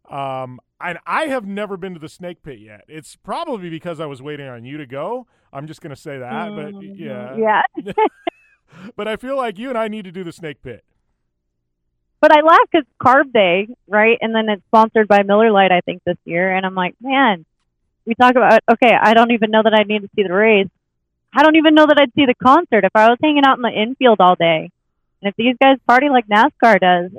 Um, 0.09 0.59
and 0.79 0.99
I 1.05 1.25
have 1.25 1.45
never 1.45 1.77
been 1.77 1.93
to 1.93 1.99
the 1.99 2.09
Snake 2.09 2.43
Pit 2.43 2.59
yet. 2.59 2.85
It's 2.87 3.15
probably 3.15 3.69
because 3.69 3.99
I 3.99 4.05
was 4.05 4.21
waiting 4.21 4.47
on 4.47 4.65
you 4.65 4.77
to 4.77 4.85
go. 4.85 5.27
I'm 5.51 5.67
just 5.67 5.81
going 5.81 5.95
to 5.95 6.01
say 6.01 6.17
that, 6.17 6.55
but 6.55 6.81
yeah, 6.81 7.35
Yeah. 7.35 7.93
but 8.95 9.07
I 9.07 9.15
feel 9.15 9.37
like 9.37 9.57
you 9.57 9.69
and 9.69 9.77
I 9.77 9.87
need 9.87 10.05
to 10.05 10.11
do 10.11 10.23
the 10.23 10.31
Snake 10.31 10.61
Pit. 10.61 10.83
But 12.19 12.31
I 12.31 12.41
laugh 12.41 12.59
because 12.71 12.87
Carb 12.99 13.31
Day, 13.31 13.67
right? 13.87 14.17
And 14.21 14.33
then 14.33 14.49
it's 14.49 14.63
sponsored 14.67 15.07
by 15.07 15.23
Miller 15.23 15.51
Lite, 15.51 15.71
I 15.71 15.81
think, 15.81 16.01
this 16.03 16.17
year. 16.25 16.55
And 16.55 16.65
I'm 16.65 16.73
like, 16.73 16.95
man, 16.99 17.45
we 18.05 18.15
talk 18.15 18.31
about, 18.31 18.61
okay, 18.71 18.91
I 18.99 19.13
don't 19.13 19.31
even 19.31 19.51
know 19.51 19.61
that 19.63 19.73
I 19.73 19.83
need 19.83 20.01
to 20.01 20.09
see 20.15 20.23
the 20.23 20.33
race. 20.33 20.69
I 21.33 21.43
don't 21.43 21.55
even 21.55 21.75
know 21.75 21.85
that 21.85 21.99
I'd 21.99 22.13
see 22.15 22.25
the 22.25 22.35
concert 22.35 22.83
if 22.83 22.95
I 22.95 23.09
was 23.09 23.17
hanging 23.21 23.43
out 23.45 23.57
in 23.57 23.61
the 23.61 23.69
infield 23.69 24.19
all 24.19 24.35
day. 24.35 24.71
And 25.21 25.29
if 25.29 25.35
these 25.35 25.55
guys 25.61 25.77
party 25.87 26.09
like 26.09 26.27
NASCAR 26.27 26.79
does, 26.79 27.11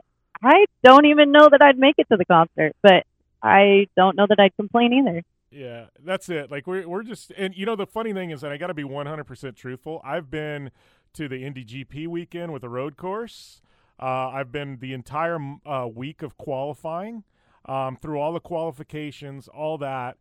I 0.43 0.67
don't 0.83 1.07
even 1.07 1.33
know 1.33 1.49
that 1.51 1.63
I'd 1.63 1.79
make 1.79 1.97
it 1.99 2.09
to 2.11 2.17
the 2.17 2.25
concert. 2.25 2.75
But 2.83 3.05
I 3.43 3.89
don't 3.97 4.17
know 4.17 4.27
that 4.29 4.41
I'd 4.41 4.57
complain 4.57 4.93
either. 4.93 5.23
Yeah, 5.51 5.87
that's 6.05 6.29
it. 6.29 6.51
Like 6.51 6.67
we're 6.67 6.87
we're 6.87 7.03
just 7.03 7.33
and 7.37 7.55
you 7.55 7.65
know 7.65 7.77
the 7.77 7.87
funny 7.87 8.13
thing 8.13 8.31
is 8.31 8.43
that 8.43 8.53
I 8.53 8.59
got 8.59 8.67
to 8.67 8.75
be 8.75 8.85
100% 8.85 9.57
truthful. 9.57 10.01
I've 10.05 10.31
been 10.31 10.71
to 11.15 11.29
the 11.29 11.45
Indy 11.45 11.65
GP 11.65 12.07
weekend 12.09 12.53
with 12.53 12.63
a 12.65 12.69
road 12.69 12.97
course. 12.97 13.63
Uh, 14.01 14.29
I've 14.29 14.53
been 14.53 14.79
the 14.79 14.93
entire 14.93 15.39
uh, 15.67 15.89
week 15.93 16.23
of 16.23 16.37
qualifying 16.37 17.25
um, 17.67 17.97
through 17.97 18.21
all 18.21 18.33
the 18.33 18.41
qualifications, 18.41 19.49
all 19.49 19.79
that. 19.79 20.17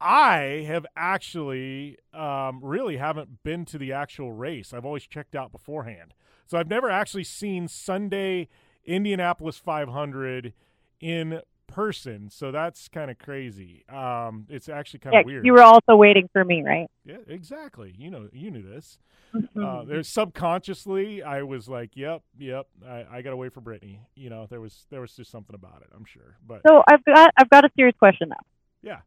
I 0.00 0.64
have 0.66 0.86
actually 0.96 1.98
um, 2.14 2.60
really 2.62 2.96
haven't 2.96 3.42
been 3.42 3.64
to 3.66 3.78
the 3.78 3.92
actual 3.92 4.32
race. 4.32 4.72
I've 4.72 4.84
always 4.84 5.04
checked 5.06 5.34
out 5.34 5.52
beforehand, 5.52 6.14
so 6.46 6.58
I've 6.58 6.68
never 6.68 6.90
actually 6.90 7.24
seen 7.24 7.68
Sunday 7.68 8.48
Indianapolis 8.84 9.58
500 9.58 10.52
in 11.00 11.40
person. 11.66 12.30
So 12.30 12.50
that's 12.50 12.88
kind 12.88 13.10
of 13.10 13.18
crazy. 13.18 13.84
Um, 13.88 14.46
it's 14.48 14.68
actually 14.68 15.00
kind 15.00 15.14
Yeah, 15.14 15.20
of 15.20 15.26
weird. 15.26 15.44
you 15.44 15.52
were 15.52 15.62
also 15.62 15.96
waiting 15.96 16.28
for 16.32 16.44
me, 16.44 16.62
right? 16.64 16.88
Yeah, 17.04 17.18
exactly. 17.26 17.94
You 17.98 18.10
know, 18.10 18.28
you 18.32 18.50
knew 18.50 18.62
this. 18.62 18.98
Mm-hmm. 19.34 19.62
Uh, 19.62 19.84
there's 19.84 20.08
subconsciously, 20.08 21.22
I 21.22 21.42
was 21.42 21.68
like, 21.68 21.90
"Yep, 21.94 22.22
yep, 22.38 22.66
I, 22.86 23.04
I 23.10 23.22
got 23.22 23.30
to 23.30 23.36
wait 23.36 23.52
for 23.52 23.60
Brittany." 23.60 24.00
You 24.14 24.30
know, 24.30 24.46
there 24.48 24.60
was 24.60 24.86
there 24.90 25.02
was 25.02 25.12
just 25.14 25.30
something 25.30 25.54
about 25.54 25.82
it. 25.82 25.88
I'm 25.94 26.06
sure, 26.06 26.38
but 26.46 26.62
So 26.66 26.82
I've 26.88 27.04
got 27.04 27.30
I've 27.36 27.50
got 27.50 27.66
a 27.66 27.70
serious 27.76 27.94
question 27.98 28.30
though. 28.30 28.46
yeah, 28.80 29.00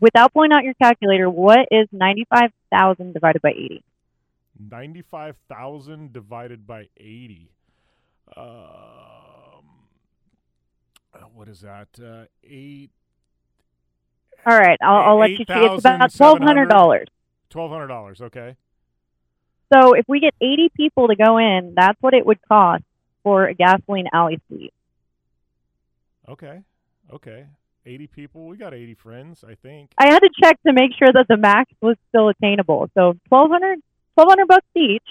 Without 0.00 0.32
pulling 0.32 0.52
out 0.52 0.64
your 0.64 0.74
calculator, 0.74 1.30
what 1.30 1.68
is 1.70 1.88
ninety 1.92 2.26
five 2.28 2.50
thousand 2.70 3.14
divided 3.14 3.42
by 3.42 3.50
eighty? 3.50 3.82
ninety-five 4.58 5.36
thousand 5.48 6.12
divided 6.12 6.66
by 6.66 6.88
eighty. 6.96 7.50
Um, 8.36 9.64
uh, 11.12 11.18
what 11.34 11.48
is 11.48 11.60
that? 11.60 11.88
Uh, 12.02 12.24
eight. 12.42 12.90
All 14.46 14.56
right, 14.56 14.78
I'll, 14.82 15.10
I'll 15.10 15.18
let 15.18 15.30
you 15.30 15.38
see. 15.38 15.44
It's 15.48 15.84
about 15.84 16.12
twelve 16.14 16.40
hundred 16.40 16.68
dollars. 16.68 17.08
Twelve 17.50 17.70
hundred 17.70 17.88
dollars. 17.88 18.20
Okay. 18.20 18.56
So 19.72 19.94
if 19.94 20.04
we 20.06 20.20
get 20.20 20.34
eighty 20.40 20.70
people 20.76 21.08
to 21.08 21.16
go 21.16 21.38
in, 21.38 21.74
that's 21.76 22.00
what 22.00 22.14
it 22.14 22.26
would 22.26 22.38
cost 22.48 22.84
for 23.22 23.46
a 23.46 23.54
gasoline 23.54 24.06
alley 24.12 24.40
suite. 24.48 24.74
Okay. 26.28 26.60
Okay. 27.12 27.46
80 27.86 28.06
people. 28.08 28.46
We 28.46 28.56
got 28.56 28.74
80 28.74 28.94
friends, 28.94 29.44
I 29.46 29.54
think. 29.54 29.90
I 29.98 30.06
had 30.06 30.20
to 30.20 30.30
check 30.42 30.60
to 30.66 30.72
make 30.72 30.92
sure 30.98 31.12
that 31.12 31.26
the 31.28 31.36
max 31.36 31.70
was 31.80 31.96
still 32.08 32.28
attainable. 32.28 32.90
So 32.94 33.16
1200 33.28 33.82
1200 34.14 34.48
bucks 34.48 34.66
each. 34.74 35.02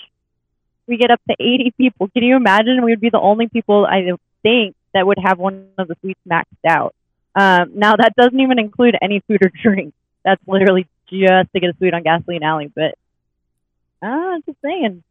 We 0.88 0.98
get 0.98 1.12
up 1.12 1.22
to 1.30 1.36
80 1.40 1.74
people. 1.78 2.10
Can 2.10 2.24
you 2.24 2.36
imagine? 2.36 2.84
We 2.84 2.92
would 2.92 3.02
be 3.02 3.10
the 3.10 3.20
only 3.20 3.48
people 3.48 3.86
I 3.86 4.12
think 4.42 4.76
that 4.94 5.06
would 5.06 5.18
have 5.24 5.40
one 5.40 5.70
of 5.78 5.88
the 5.88 5.96
suites 6.02 6.20
maxed 6.30 6.46
out. 6.68 6.94
Um, 7.36 7.72
now 7.76 7.96
that 7.96 8.14
doesn't 8.16 8.40
even 8.40 8.60
include 8.60 8.96
any 9.02 9.22
food 9.22 9.44
or 9.44 9.52
drink. 9.64 9.94
That's 10.24 10.42
literally 10.48 10.88
just 11.10 11.52
to 11.54 11.60
get 11.60 11.70
a 11.70 11.78
suite 11.78 11.94
on 11.94 12.04
Gasoline 12.04 12.44
Alley. 12.44 12.72
But 12.74 12.96
uh, 14.02 14.40
just 14.46 14.58
saying. 14.62 15.04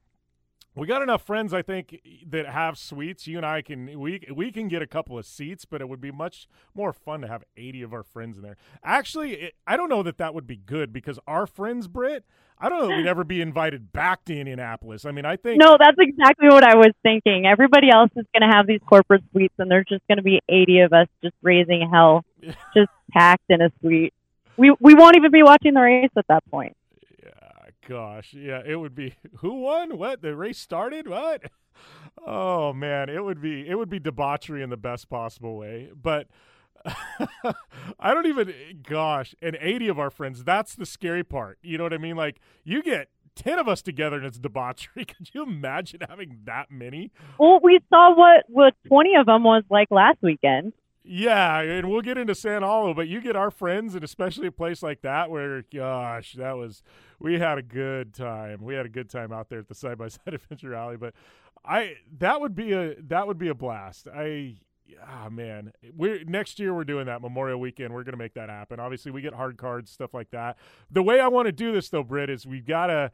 We 0.74 0.86
got 0.86 1.02
enough 1.02 1.26
friends, 1.26 1.52
I 1.52 1.60
think, 1.60 2.00
that 2.26 2.46
have 2.46 2.78
suites. 2.78 3.26
You 3.26 3.36
and 3.36 3.44
I 3.44 3.60
can 3.60 3.98
we 3.98 4.26
we 4.34 4.50
can 4.50 4.68
get 4.68 4.80
a 4.80 4.86
couple 4.86 5.18
of 5.18 5.26
seats, 5.26 5.66
but 5.66 5.82
it 5.82 5.88
would 5.88 6.00
be 6.00 6.10
much 6.10 6.48
more 6.74 6.94
fun 6.94 7.20
to 7.20 7.28
have 7.28 7.44
eighty 7.58 7.82
of 7.82 7.92
our 7.92 8.02
friends 8.02 8.38
in 8.38 8.42
there. 8.42 8.56
Actually, 8.82 9.34
it, 9.34 9.54
I 9.66 9.76
don't 9.76 9.90
know 9.90 10.02
that 10.02 10.16
that 10.16 10.32
would 10.32 10.46
be 10.46 10.56
good 10.56 10.90
because 10.90 11.18
our 11.26 11.46
friends, 11.46 11.88
Brit, 11.88 12.24
I 12.58 12.70
don't 12.70 12.80
know 12.80 12.88
that 12.88 12.96
we'd 12.96 13.06
ever 13.06 13.22
be 13.22 13.42
invited 13.42 13.92
back 13.92 14.24
to 14.26 14.38
Indianapolis. 14.38 15.04
I 15.04 15.10
mean, 15.10 15.26
I 15.26 15.36
think 15.36 15.58
No, 15.58 15.76
that's 15.78 15.98
exactly 15.98 16.48
what 16.48 16.64
I 16.64 16.76
was 16.76 16.92
thinking. 17.02 17.44
Everybody 17.44 17.90
else 17.90 18.10
is 18.16 18.24
going 18.32 18.48
to 18.48 18.56
have 18.56 18.66
these 18.66 18.80
corporate 18.86 19.24
suites, 19.30 19.54
and 19.58 19.70
there's 19.70 19.86
just 19.86 20.06
going 20.08 20.18
to 20.18 20.22
be 20.22 20.40
80 20.48 20.80
of 20.80 20.92
us 20.94 21.08
just 21.22 21.34
raising 21.42 21.90
hell, 21.92 22.24
just 22.74 22.90
packed 23.10 23.44
in 23.50 23.60
a 23.60 23.70
suite. 23.80 24.14
We 24.56 24.74
we 24.80 24.94
won't 24.94 25.16
even 25.16 25.30
be 25.30 25.42
watching 25.42 25.74
the 25.74 25.80
race 25.80 26.10
at 26.16 26.26
that 26.28 26.48
point. 26.50 26.76
Gosh, 27.92 28.32
yeah, 28.32 28.62
it 28.64 28.76
would 28.76 28.94
be 28.94 29.14
who 29.38 29.60
won? 29.60 29.98
What 29.98 30.22
the 30.22 30.34
race 30.34 30.58
started? 30.58 31.08
What? 31.08 31.42
Oh 32.24 32.74
man, 32.74 33.08
it 33.08 33.24
would 33.24 33.40
be 33.40 33.66
it 33.66 33.74
would 33.76 33.88
be 33.88 33.98
debauchery 33.98 34.62
in 34.62 34.68
the 34.68 34.76
best 34.76 35.08
possible 35.08 35.56
way. 35.56 35.90
But 36.00 36.28
I 37.98 38.12
don't 38.12 38.26
even. 38.26 38.52
Gosh, 38.82 39.34
and 39.40 39.56
eighty 39.58 39.88
of 39.88 39.98
our 39.98 40.10
friends. 40.10 40.44
That's 40.44 40.74
the 40.74 40.84
scary 40.84 41.24
part. 41.24 41.58
You 41.62 41.78
know 41.78 41.84
what 41.84 41.94
I 41.94 41.98
mean? 41.98 42.14
Like 42.14 42.40
you 42.62 42.82
get 42.82 43.08
ten 43.34 43.58
of 43.58 43.68
us 43.68 43.80
together 43.80 44.16
and 44.16 44.26
it's 44.26 44.38
debauchery. 44.38 45.04
Could 45.06 45.30
you 45.32 45.42
imagine 45.42 46.00
having 46.08 46.40
that 46.44 46.70
many? 46.70 47.10
Well, 47.38 47.58
we 47.62 47.80
saw 47.88 48.14
what 48.14 48.44
what 48.48 48.74
20 48.86 49.16
of 49.16 49.26
them 49.26 49.42
was 49.42 49.64
like 49.70 49.88
last 49.90 50.18
weekend. 50.22 50.74
Yeah, 51.04 51.60
and 51.60 51.90
we'll 51.90 52.00
get 52.00 52.16
into 52.16 52.34
Sand 52.34 52.62
Hollow, 52.64 52.94
but 52.94 53.08
you 53.08 53.20
get 53.20 53.34
our 53.34 53.50
friends, 53.50 53.94
and 53.96 54.04
especially 54.04 54.46
a 54.46 54.52
place 54.52 54.82
like 54.82 55.02
that 55.02 55.30
where, 55.30 55.64
gosh, 55.74 56.34
that 56.34 56.56
was 56.56 56.82
we 57.18 57.40
had 57.40 57.58
a 57.58 57.62
good 57.62 58.14
time. 58.14 58.62
We 58.62 58.74
had 58.74 58.86
a 58.86 58.88
good 58.88 59.10
time 59.10 59.32
out 59.32 59.48
there 59.48 59.58
at 59.58 59.68
the 59.68 59.74
side 59.74 59.98
by 59.98 60.08
side 60.08 60.34
Adventure 60.34 60.70
Rally. 60.70 60.96
But 60.96 61.14
I 61.64 61.96
that 62.18 62.40
would 62.40 62.54
be 62.54 62.72
a 62.72 62.94
that 63.00 63.26
would 63.26 63.38
be 63.38 63.48
a 63.48 63.54
blast. 63.54 64.06
I 64.14 64.58
ah 65.04 65.28
man, 65.28 65.72
we're 65.96 66.22
next 66.24 66.60
year 66.60 66.72
we're 66.72 66.84
doing 66.84 67.06
that 67.06 67.20
Memorial 67.20 67.58
Weekend. 67.58 67.92
We're 67.92 68.04
gonna 68.04 68.16
make 68.16 68.34
that 68.34 68.48
happen. 68.48 68.78
Obviously, 68.78 69.10
we 69.10 69.22
get 69.22 69.34
hard 69.34 69.56
cards 69.56 69.90
stuff 69.90 70.14
like 70.14 70.30
that. 70.30 70.56
The 70.90 71.02
way 71.02 71.18
I 71.18 71.26
want 71.26 71.46
to 71.46 71.52
do 71.52 71.72
this 71.72 71.88
though, 71.88 72.04
Britt, 72.04 72.30
is 72.30 72.46
we've 72.46 72.66
got 72.66 72.86
to 72.86 73.10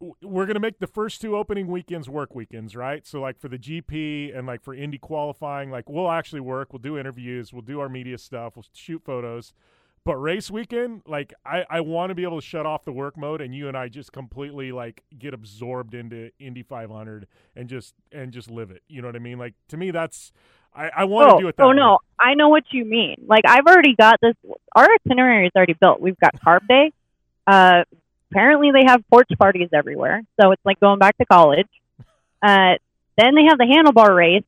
we're 0.00 0.46
going 0.46 0.54
to 0.54 0.60
make 0.60 0.78
the 0.78 0.86
first 0.86 1.20
two 1.20 1.36
opening 1.36 1.68
weekends 1.68 2.08
work 2.08 2.34
weekends, 2.34 2.76
right? 2.76 3.06
So 3.06 3.20
like 3.20 3.38
for 3.38 3.48
the 3.48 3.58
GP 3.58 4.36
and 4.36 4.46
like 4.46 4.62
for 4.62 4.74
Indy 4.74 4.98
qualifying, 4.98 5.70
like 5.70 5.88
we'll 5.88 6.10
actually 6.10 6.40
work, 6.40 6.72
we'll 6.72 6.82
do 6.82 6.98
interviews, 6.98 7.52
we'll 7.52 7.62
do 7.62 7.80
our 7.80 7.88
media 7.88 8.18
stuff, 8.18 8.56
we'll 8.56 8.66
shoot 8.72 9.02
photos. 9.04 9.52
But 10.04 10.16
race 10.16 10.52
weekend, 10.52 11.02
like 11.06 11.34
I, 11.44 11.64
I 11.68 11.80
want 11.80 12.10
to 12.10 12.14
be 12.14 12.22
able 12.22 12.40
to 12.40 12.46
shut 12.46 12.64
off 12.64 12.84
the 12.84 12.92
work 12.92 13.16
mode, 13.16 13.40
and 13.40 13.52
you 13.52 13.66
and 13.66 13.76
I 13.76 13.88
just 13.88 14.12
completely 14.12 14.70
like 14.70 15.02
get 15.18 15.34
absorbed 15.34 15.94
into 15.94 16.30
Indy 16.38 16.62
500 16.62 17.26
and 17.56 17.68
just 17.68 17.92
and 18.12 18.32
just 18.32 18.48
live 18.48 18.70
it. 18.70 18.82
You 18.86 19.02
know 19.02 19.08
what 19.08 19.16
I 19.16 19.18
mean? 19.18 19.36
Like 19.36 19.54
to 19.68 19.76
me, 19.76 19.90
that's 19.90 20.30
I, 20.72 20.90
I 20.98 21.04
want 21.04 21.30
oh, 21.30 21.36
to 21.36 21.42
do 21.42 21.48
it. 21.48 21.56
That 21.56 21.64
way. 21.64 21.66
oh 21.66 21.70
way. 21.70 21.76
no, 21.76 21.98
I 22.20 22.34
know 22.34 22.50
what 22.50 22.62
you 22.70 22.84
mean. 22.84 23.16
Like 23.26 23.42
I've 23.48 23.66
already 23.66 23.96
got 23.96 24.20
this. 24.22 24.34
Our 24.76 24.86
itinerary 24.94 25.46
is 25.46 25.52
already 25.56 25.74
built. 25.80 26.00
We've 26.00 26.18
got 26.20 26.40
carb 26.40 26.60
day. 26.68 26.92
Uh, 27.44 27.82
apparently 28.30 28.70
they 28.72 28.84
have 28.86 29.02
porch 29.08 29.28
parties 29.38 29.68
everywhere, 29.72 30.22
so 30.40 30.52
it's 30.52 30.64
like 30.64 30.80
going 30.80 30.98
back 30.98 31.16
to 31.18 31.26
college. 31.26 31.68
Uh, 32.42 32.74
then 33.16 33.34
they 33.34 33.44
have 33.48 33.58
the 33.58 33.64
handlebar 33.64 34.14
race 34.14 34.44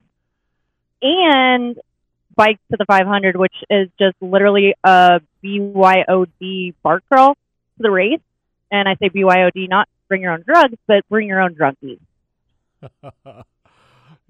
and 1.01 1.79
bike 2.35 2.59
to 2.71 2.77
the 2.79 2.85
500, 2.87 3.37
which 3.37 3.55
is 3.71 3.89
just 3.99 4.17
literally 4.21 4.75
a 4.85 5.21
BYOD 5.43 6.75
bar 6.83 7.01
crawl 7.11 7.35
to 7.35 7.39
the 7.79 7.91
race. 7.91 8.21
And 8.71 8.89
I 8.89 8.95
say 8.97 9.09
BYOD, 9.09 9.69
not 9.69 9.89
bring 10.09 10.23
your 10.23 10.33
own 10.33 10.43
drugs, 10.43 10.77
but 10.87 11.09
bring 11.09 11.27
your 11.27 11.41
own 11.41 11.55
drunkies. 11.55 12.01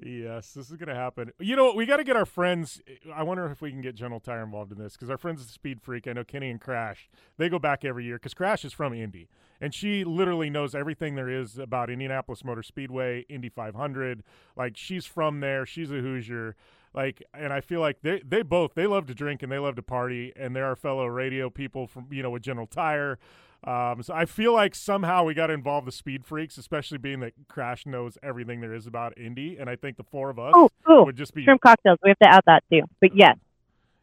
yes, 0.03 0.53
this 0.53 0.71
is 0.71 0.77
going 0.77 0.89
to 0.89 0.95
happen. 0.95 1.33
You 1.39 1.57
know, 1.57 1.73
we 1.73 1.87
got 1.87 1.97
to 1.99 2.05
get 2.05 2.17
our 2.17 2.27
friends. 2.27 2.81
I 3.15 3.23
wonder 3.23 3.47
if 3.51 3.61
we 3.61 3.71
can 3.71 3.81
get 3.81 3.95
General 3.95 4.21
Tire 4.21 4.43
involved 4.43 4.73
in 4.73 4.79
this 4.79 4.95
because 4.95 5.11
our 5.11 5.19
friends 5.19 5.43
at 5.43 5.49
Speed 5.49 5.81
Freak, 5.81 6.07
I 6.07 6.13
know 6.13 6.25
Kenny 6.25 6.51
and 6.51 6.61
Crash, 6.61 7.09
they 7.37 7.49
go 7.49 7.59
back 7.59 7.85
every 7.85 8.05
year 8.05 8.17
because 8.17 8.35
Crash 8.35 8.65
is 8.65 8.73
from 8.73 8.95
Indy. 8.95 9.29
And 9.61 9.75
she 9.75 10.05
literally 10.05 10.51
knows 10.51 10.75
everything 10.75 11.17
there 11.17 11.29
is 11.29 11.59
about 11.59 11.91
Indianapolis 11.91 12.45
Motor 12.45 12.63
Speedway, 12.63 13.27
Indy 13.29 13.49
500. 13.49 14.23
Like, 14.57 14.77
she's 14.77 15.05
from 15.05 15.41
there. 15.41 15.67
She's 15.67 15.91
a 15.91 15.97
Hoosier. 15.97 16.55
Like, 16.99 17.23
and 17.33 17.53
I 17.53 17.61
feel 17.61 17.79
like 17.79 18.03
they, 18.03 18.21
they 18.27 18.43
both, 18.43 18.75
they 18.75 18.89
love 18.89 19.07
to 19.07 19.15
drink 19.15 19.45
and 19.45 19.53
they 19.53 19.59
love 19.61 19.77
to 19.77 19.85
party. 19.85 20.33
And 20.35 20.57
they're 20.57 20.67
our 20.67 20.75
fellow 20.75 21.07
radio 21.07 21.49
people 21.49 21.87
from, 21.87 22.09
you 22.11 22.25
know, 22.25 22.31
with 22.31 22.43
General 22.43 22.67
Tire. 22.67 23.21
Um, 23.63 24.03
so 24.03 24.13
I 24.13 24.25
feel 24.25 24.53
like 24.53 24.75
somehow 24.75 25.23
we 25.23 25.33
got 25.33 25.47
to 25.47 25.53
involve 25.53 25.85
the 25.85 25.93
speed 25.93 26.25
freaks, 26.25 26.59
especially 26.59 26.99
being 26.99 27.21
that 27.21 27.35
Crash 27.47 27.87
knows 27.87 28.19
everything 28.21 28.61
there 28.61 28.75
is 28.75 28.89
about 28.89 29.17
Indy, 29.17 29.59
and 29.59 29.71
I 29.71 29.77
think 29.77 29.97
the 29.97 30.03
four 30.03 30.29
of 30.29 30.41
us 30.41 30.53
oh, 30.57 30.71
would 31.05 31.17
just 31.17 31.35
be 31.35 31.45
shrimp 31.45 31.61
cocktails. 31.61 31.99
We 32.03 32.11
have 32.11 32.19
to 32.19 32.29
add 32.29 32.43
that 32.47 32.65
too. 32.71 32.83
But 33.01 33.11
yes, 33.15 33.37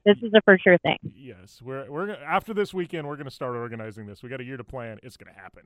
this 0.05 0.15
is 0.21 0.31
a 0.33 0.41
for 0.41 0.57
sure 0.57 0.77
thing. 0.77 0.97
Yes, 1.15 1.61
we're 1.61 1.89
we're 1.89 2.11
after 2.11 2.53
this 2.53 2.73
weekend 2.73 3.07
we're 3.07 3.15
going 3.15 3.29
to 3.29 3.31
start 3.31 3.55
organizing 3.55 4.07
this. 4.07 4.23
We 4.23 4.29
got 4.29 4.41
a 4.41 4.45
year 4.45 4.57
to 4.57 4.63
plan. 4.65 4.99
It's 5.03 5.17
going 5.17 5.33
to 5.33 5.39
happen. 5.39 5.63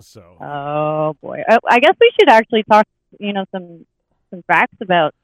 So. 0.00 0.36
Oh 0.40 1.14
boy, 1.22 1.42
I, 1.48 1.58
I 1.70 1.78
guess 1.78 1.94
we 2.00 2.10
should 2.18 2.28
actually 2.28 2.64
talk. 2.64 2.86
You 3.18 3.34
know 3.34 3.44
some 3.50 3.86
some 4.30 4.42
facts 4.42 4.76
about 4.80 5.14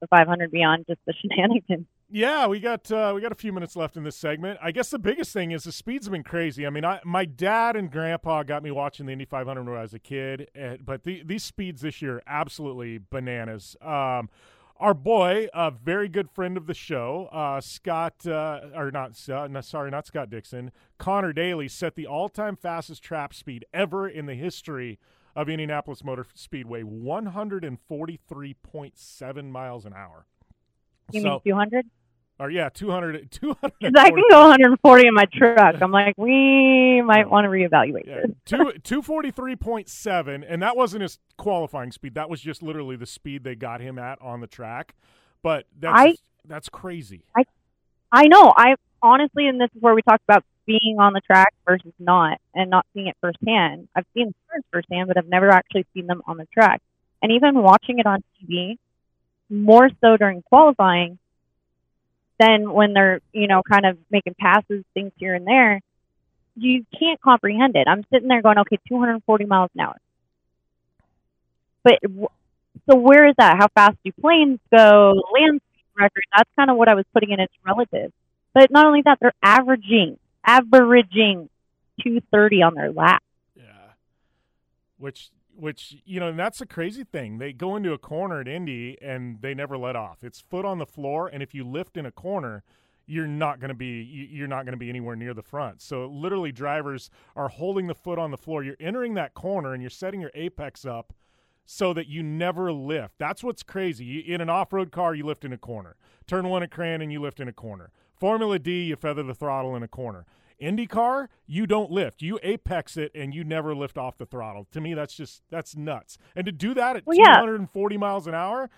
the 0.00 0.06
500 0.08 0.50
beyond 0.50 0.86
just 0.86 1.00
the 1.06 1.14
shenanigans. 1.20 1.86
Yeah, 2.14 2.46
we 2.46 2.60
got 2.60 2.92
uh, 2.92 3.12
we 3.14 3.22
got 3.22 3.32
a 3.32 3.36
few 3.36 3.54
minutes 3.54 3.74
left 3.74 3.96
in 3.96 4.04
this 4.04 4.16
segment. 4.16 4.58
I 4.62 4.70
guess 4.70 4.90
the 4.90 4.98
biggest 4.98 5.32
thing 5.32 5.50
is 5.50 5.64
the 5.64 5.72
speeds 5.72 6.04
have 6.04 6.12
been 6.12 6.22
crazy. 6.22 6.66
I 6.66 6.70
mean, 6.70 6.84
I, 6.84 7.00
my 7.06 7.24
dad 7.24 7.74
and 7.74 7.90
grandpa 7.90 8.42
got 8.42 8.62
me 8.62 8.70
watching 8.70 9.06
the 9.06 9.12
Indy 9.12 9.24
500 9.24 9.64
when 9.66 9.78
I 9.78 9.80
was 9.80 9.94
a 9.94 9.98
kid, 9.98 10.50
and, 10.54 10.84
but 10.84 11.04
the, 11.04 11.22
these 11.24 11.42
speeds 11.42 11.80
this 11.80 12.02
year 12.02 12.22
absolutely 12.26 13.00
bananas. 13.08 13.76
Um, 13.80 14.28
our 14.76 14.92
boy, 14.92 15.48
a 15.54 15.70
very 15.70 16.08
good 16.08 16.28
friend 16.28 16.58
of 16.58 16.66
the 16.66 16.74
show, 16.74 17.30
uh, 17.32 17.62
Scott, 17.62 18.26
uh, 18.26 18.60
or 18.74 18.90
not, 18.90 19.16
uh, 19.30 19.46
no, 19.46 19.62
sorry, 19.62 19.90
not 19.90 20.06
Scott 20.06 20.28
Dixon, 20.28 20.70
Connor 20.98 21.32
Daly 21.32 21.68
set 21.68 21.94
the 21.94 22.06
all-time 22.06 22.56
fastest 22.56 23.02
trap 23.02 23.32
speed 23.32 23.64
ever 23.72 24.06
in 24.06 24.26
the 24.26 24.34
history 24.34 24.98
of 25.34 25.48
Indianapolis 25.48 26.04
Motor 26.04 26.26
Speedway, 26.34 26.82
143.7 26.82 29.50
miles 29.50 29.86
an 29.86 29.94
hour. 29.94 30.26
You 31.12 31.22
so, 31.22 31.28
mean 31.28 31.40
200? 31.44 31.86
Or 32.38 32.50
yeah, 32.50 32.68
200. 32.70 33.30
200 33.30 33.96
I 33.96 34.10
can 34.10 34.22
go 34.30 34.48
140 34.48 35.06
in 35.06 35.14
my 35.14 35.26
truck. 35.32 35.76
I'm 35.80 35.92
like, 35.92 36.14
we 36.16 37.00
might 37.02 37.30
want 37.30 37.44
to 37.44 37.48
reevaluate 37.48 38.06
yeah, 38.06 38.22
this. 38.26 38.36
two, 38.44 38.56
243.7, 39.02 40.44
and 40.48 40.62
that 40.62 40.76
wasn't 40.76 41.02
his 41.02 41.18
qualifying 41.36 41.92
speed. 41.92 42.14
That 42.14 42.28
was 42.28 42.40
just 42.40 42.62
literally 42.62 42.96
the 42.96 43.06
speed 43.06 43.44
they 43.44 43.54
got 43.54 43.80
him 43.80 43.98
at 43.98 44.20
on 44.20 44.40
the 44.40 44.46
track. 44.46 44.94
But 45.42 45.66
that's 45.78 45.94
I- 45.96 46.16
that's 46.44 46.68
crazy. 46.68 47.24
I 47.36 47.44
I 48.10 48.26
know. 48.26 48.52
I 48.56 48.74
honestly, 49.02 49.46
and 49.46 49.60
this 49.60 49.70
is 49.74 49.80
where 49.80 49.94
we 49.94 50.02
talked 50.02 50.24
about 50.28 50.44
being 50.66 50.96
on 50.98 51.12
the 51.12 51.20
track 51.20 51.54
versus 51.66 51.92
not, 51.98 52.38
and 52.54 52.70
not 52.70 52.86
seeing 52.94 53.08
it 53.08 53.16
firsthand. 53.20 53.88
I've 53.94 54.06
seen 54.14 54.34
cars 54.48 54.62
firsthand, 54.72 55.08
but 55.08 55.16
I've 55.16 55.28
never 55.28 55.50
actually 55.50 55.86
seen 55.94 56.06
them 56.06 56.22
on 56.26 56.36
the 56.36 56.46
track. 56.46 56.80
And 57.22 57.32
even 57.32 57.62
watching 57.62 57.98
it 57.98 58.06
on 58.06 58.22
TV, 58.40 58.78
more 59.48 59.90
so 60.00 60.16
during 60.16 60.42
qualifying 60.42 61.18
than 62.38 62.72
when 62.72 62.92
they're 62.92 63.20
you 63.32 63.46
know 63.46 63.62
kind 63.62 63.86
of 63.86 63.98
making 64.10 64.34
passes, 64.38 64.84
things 64.94 65.12
here 65.16 65.34
and 65.34 65.46
there. 65.46 65.80
You 66.56 66.84
can't 66.98 67.20
comprehend 67.20 67.76
it. 67.76 67.86
I'm 67.88 68.04
sitting 68.12 68.28
there 68.28 68.42
going, 68.42 68.58
okay, 68.58 68.78
240 68.88 69.44
miles 69.46 69.70
an 69.74 69.80
hour. 69.80 69.96
But 71.82 71.98
so 72.88 72.96
where 72.96 73.26
is 73.28 73.34
that? 73.38 73.56
How 73.58 73.68
fast 73.74 73.96
do 74.04 74.12
planes 74.20 74.58
go? 74.70 75.14
Land 75.32 75.60
speed 75.60 75.84
record. 75.96 76.24
That's 76.36 76.50
kind 76.56 76.70
of 76.70 76.76
what 76.76 76.88
I 76.88 76.94
was 76.94 77.04
putting 77.14 77.30
in 77.30 77.40
its 77.40 77.52
relative. 77.64 78.12
But 78.54 78.70
not 78.70 78.86
only 78.86 79.02
that, 79.02 79.18
they're 79.20 79.32
averaging 79.42 80.18
averaging 80.44 81.48
230 82.02 82.62
on 82.62 82.74
their 82.74 82.92
lap. 82.92 83.22
Yeah. 83.54 83.92
Which 84.98 85.30
which 85.54 85.96
you 86.04 86.18
know, 86.20 86.28
and 86.28 86.38
that's 86.38 86.60
a 86.60 86.66
crazy 86.66 87.04
thing. 87.04 87.38
They 87.38 87.52
go 87.52 87.76
into 87.76 87.92
a 87.92 87.98
corner 87.98 88.40
at 88.40 88.48
Indy 88.48 88.96
and 89.02 89.40
they 89.40 89.54
never 89.54 89.76
let 89.76 89.96
off. 89.96 90.24
It's 90.24 90.40
foot 90.40 90.64
on 90.64 90.78
the 90.78 90.86
floor, 90.86 91.28
and 91.28 91.42
if 91.42 91.54
you 91.54 91.64
lift 91.64 91.96
in 91.96 92.06
a 92.06 92.10
corner, 92.10 92.62
you're 93.06 93.26
not 93.26 93.60
going 93.60 93.68
to 93.68 93.74
be 93.74 94.02
you- 94.02 94.28
you're 94.30 94.48
not 94.48 94.64
going 94.64 94.72
to 94.72 94.78
be 94.78 94.88
anywhere 94.88 95.16
near 95.16 95.34
the 95.34 95.42
front. 95.42 95.82
So 95.82 96.06
literally, 96.06 96.52
drivers 96.52 97.10
are 97.36 97.48
holding 97.48 97.86
the 97.86 97.94
foot 97.94 98.18
on 98.18 98.30
the 98.30 98.38
floor. 98.38 98.62
You're 98.62 98.76
entering 98.80 99.14
that 99.14 99.34
corner 99.34 99.72
and 99.74 99.82
you're 99.82 99.90
setting 99.90 100.20
your 100.20 100.30
apex 100.34 100.84
up 100.84 101.12
so 101.64 101.92
that 101.92 102.08
you 102.08 102.22
never 102.22 102.72
lift. 102.72 103.18
That's 103.18 103.44
what's 103.44 103.62
crazy. 103.62 104.18
In 104.18 104.40
an 104.40 104.50
off-road 104.50 104.90
car, 104.90 105.14
you 105.14 105.24
lift 105.24 105.44
in 105.44 105.52
a 105.52 105.58
corner. 105.58 105.96
Turn 106.26 106.48
one 106.48 106.62
at 106.62 106.70
Cran 106.70 107.00
and 107.00 107.12
you 107.12 107.20
lift 107.20 107.40
in 107.40 107.48
a 107.48 107.52
corner. 107.52 107.92
Formula 108.22 108.56
D, 108.56 108.84
you 108.84 108.94
feather 108.94 109.24
the 109.24 109.34
throttle 109.34 109.74
in 109.74 109.82
a 109.82 109.88
corner. 109.88 110.26
IndyCar, 110.62 111.26
you 111.44 111.66
don't 111.66 111.90
lift. 111.90 112.22
You 112.22 112.38
apex 112.44 112.96
it 112.96 113.10
and 113.16 113.34
you 113.34 113.42
never 113.42 113.74
lift 113.74 113.98
off 113.98 114.16
the 114.16 114.26
throttle. 114.26 114.68
To 114.70 114.80
me, 114.80 114.94
that's 114.94 115.12
just 115.12 115.42
that's 115.50 115.74
nuts. 115.74 116.18
And 116.36 116.46
to 116.46 116.52
do 116.52 116.72
that 116.74 116.94
at 116.94 117.04
Well, 117.04 117.18
yeah. 117.18 117.40
240 117.40 117.96
miles 117.96 118.28
an 118.28 118.34
hour, 118.34 118.70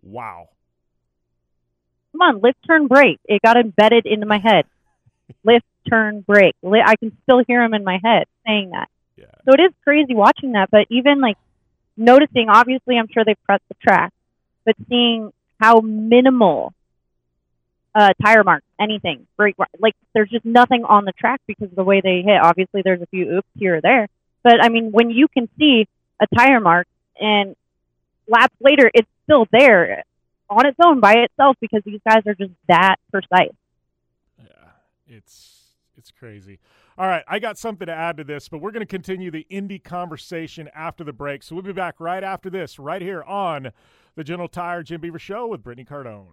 wow. 0.00 0.50
Come 2.12 2.20
on, 2.20 2.40
lift, 2.40 2.58
turn, 2.64 2.86
brake. 2.86 3.18
It 3.24 3.42
got 3.42 3.56
embedded 3.56 4.06
into 4.06 4.26
my 4.26 4.38
head. 4.38 4.64
lift, 5.44 5.66
turn, 5.90 6.20
brake. 6.20 6.54
I 6.64 6.94
can 6.94 7.18
still 7.24 7.42
hear 7.44 7.64
him 7.64 7.74
in 7.74 7.82
my 7.82 7.98
head 8.00 8.26
saying 8.46 8.70
that. 8.70 8.88
So 9.44 9.54
it 9.54 9.60
is 9.60 9.72
crazy 9.82 10.14
watching 10.14 10.52
that, 10.52 10.70
but 10.70 10.86
even 10.88 11.20
like 11.20 11.36
noticing, 11.96 12.48
obviously, 12.48 12.96
I'm 12.96 13.08
sure 13.12 13.24
they've 13.24 13.42
pressed 13.44 13.64
the 13.66 13.74
track, 13.82 14.12
but 14.64 14.76
seeing 14.88 15.32
how 15.60 15.80
minimal 15.80 16.72
uh, 17.94 18.12
tire 18.22 18.42
marks, 18.42 18.66
anything, 18.80 19.26
brake, 19.36 19.56
like 19.78 19.94
there's 20.14 20.30
just 20.30 20.44
nothing 20.44 20.84
on 20.84 21.04
the 21.04 21.12
track 21.12 21.40
because 21.46 21.70
of 21.70 21.76
the 21.76 21.84
way 21.84 22.00
they 22.00 22.22
hit. 22.22 22.40
Obviously, 22.42 22.82
there's 22.82 23.00
a 23.00 23.06
few 23.06 23.36
oops 23.36 23.48
here 23.54 23.76
or 23.76 23.80
there, 23.80 24.08
but 24.42 24.62
I 24.62 24.68
mean, 24.68 24.90
when 24.90 25.10
you 25.10 25.28
can 25.28 25.48
see 25.58 25.86
a 26.20 26.26
tire 26.36 26.60
mark 26.60 26.86
and 27.20 27.54
laps 28.26 28.54
later, 28.60 28.90
it's 28.92 29.08
still 29.24 29.46
there 29.52 30.02
on 30.50 30.66
its 30.66 30.76
own 30.84 31.00
by 31.00 31.14
itself 31.14 31.56
because 31.60 31.82
these 31.84 32.00
guys 32.08 32.22
are 32.26 32.34
just 32.34 32.52
that 32.68 32.96
precise. 33.10 33.54
Yeah, 34.38 34.46
it's 35.06 35.54
it's 35.96 36.10
crazy. 36.10 36.58
All 36.96 37.06
right, 37.06 37.24
I 37.26 37.38
got 37.38 37.58
something 37.58 37.86
to 37.86 37.92
add 37.92 38.16
to 38.18 38.24
this, 38.24 38.48
but 38.48 38.58
we're 38.58 38.70
going 38.70 38.80
to 38.80 38.86
continue 38.86 39.30
the 39.30 39.46
indie 39.50 39.82
conversation 39.82 40.68
after 40.74 41.02
the 41.02 41.12
break. 41.12 41.42
So 41.42 41.54
we'll 41.54 41.64
be 41.64 41.72
back 41.72 41.98
right 41.98 42.22
after 42.22 42.50
this, 42.50 42.78
right 42.78 43.02
here 43.02 43.22
on 43.22 43.72
the 44.14 44.22
General 44.22 44.48
Tire 44.48 44.82
Jim 44.82 45.00
Beaver 45.00 45.18
Show 45.18 45.46
with 45.48 45.62
Brittany 45.62 45.84
Cardone. 45.84 46.32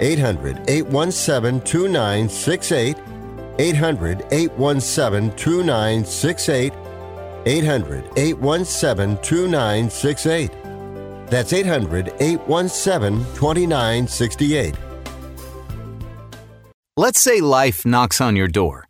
800 0.00 0.68
817 0.68 1.60
2968. 1.62 2.96
800 3.58 4.26
817 4.30 5.36
2968. 5.36 6.72
800 7.46 8.04
817 8.16 9.16
2968. 9.22 10.50
That's 11.28 11.52
800 11.52 12.12
817 12.20 13.18
2968. 13.34 14.74
Let's 16.98 17.20
say 17.20 17.40
life 17.40 17.84
knocks 17.84 18.20
on 18.20 18.36
your 18.36 18.48
door 18.48 18.86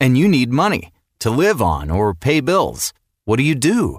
and 0.00 0.18
you 0.18 0.28
need 0.28 0.50
money 0.50 0.92
to 1.20 1.30
live 1.30 1.62
on 1.62 1.90
or 1.90 2.14
pay 2.14 2.40
bills. 2.40 2.92
What 3.24 3.36
do 3.36 3.42
you 3.42 3.54
do? 3.54 3.98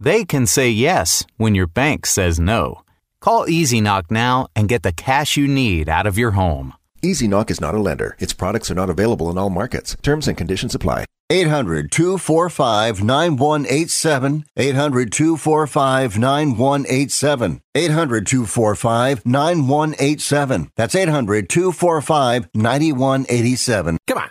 they 0.00 0.24
can 0.24 0.46
say 0.46 0.70
yes 0.70 1.24
when 1.36 1.54
your 1.54 1.66
bank 1.66 2.06
says 2.06 2.40
no. 2.40 2.82
Call 3.20 3.48
Easy 3.48 3.80
Knock 3.80 4.10
now 4.10 4.48
and 4.56 4.68
get 4.68 4.82
the 4.82 4.92
cash 4.92 5.36
you 5.36 5.46
need 5.46 5.88
out 5.88 6.06
of 6.06 6.16
your 6.16 6.32
home. 6.32 6.72
Easy 7.02 7.28
Knock 7.28 7.50
is 7.50 7.60
not 7.60 7.74
a 7.74 7.78
lender. 7.78 8.16
Its 8.18 8.32
products 8.32 8.70
are 8.70 8.74
not 8.74 8.90
available 8.90 9.30
in 9.30 9.38
all 9.38 9.50
markets. 9.50 9.96
Terms 10.02 10.26
and 10.26 10.36
conditions 10.36 10.74
apply. 10.74 11.04
800 11.30 11.92
245 11.92 13.02
9187. 13.02 14.44
800 14.56 15.12
245 15.12 16.18
9187. 16.18 17.60
800 17.74 18.26
245 18.26 19.26
9187. 19.26 20.70
That's 20.76 20.94
800 20.94 21.48
245 21.48 22.48
9187. 22.54 23.98
Come 24.06 24.18
on. 24.18 24.30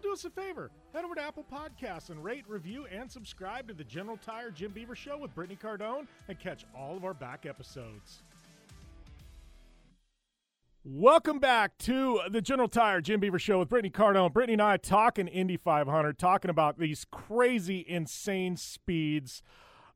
Well, 0.00 0.12
do 0.12 0.12
us 0.14 0.24
a 0.24 0.30
favor. 0.30 0.70
Head 0.94 1.04
over 1.04 1.14
to 1.14 1.20
Apple 1.20 1.44
Podcasts 1.52 2.08
and 2.08 2.24
rate, 2.24 2.44
review, 2.48 2.86
and 2.90 3.10
subscribe 3.10 3.68
to 3.68 3.74
the 3.74 3.84
General 3.84 4.16
Tire 4.16 4.50
Jim 4.50 4.70
Beaver 4.70 4.94
Show 4.94 5.18
with 5.18 5.34
Brittany 5.34 5.58
Cardone 5.62 6.06
and 6.28 6.40
catch 6.40 6.64
all 6.74 6.96
of 6.96 7.04
our 7.04 7.12
back 7.12 7.44
episodes. 7.44 8.22
Welcome 10.84 11.38
back 11.38 11.76
to 11.78 12.20
the 12.30 12.40
General 12.40 12.68
Tire 12.68 13.02
Jim 13.02 13.20
Beaver 13.20 13.38
Show 13.38 13.58
with 13.58 13.68
Brittany 13.68 13.90
Cardone. 13.90 14.32
Brittany 14.32 14.54
and 14.54 14.62
I 14.62 14.78
talking 14.78 15.28
Indy 15.28 15.58
500, 15.58 16.18
talking 16.18 16.50
about 16.50 16.78
these 16.78 17.04
crazy, 17.10 17.84
insane 17.86 18.56
speeds. 18.56 19.42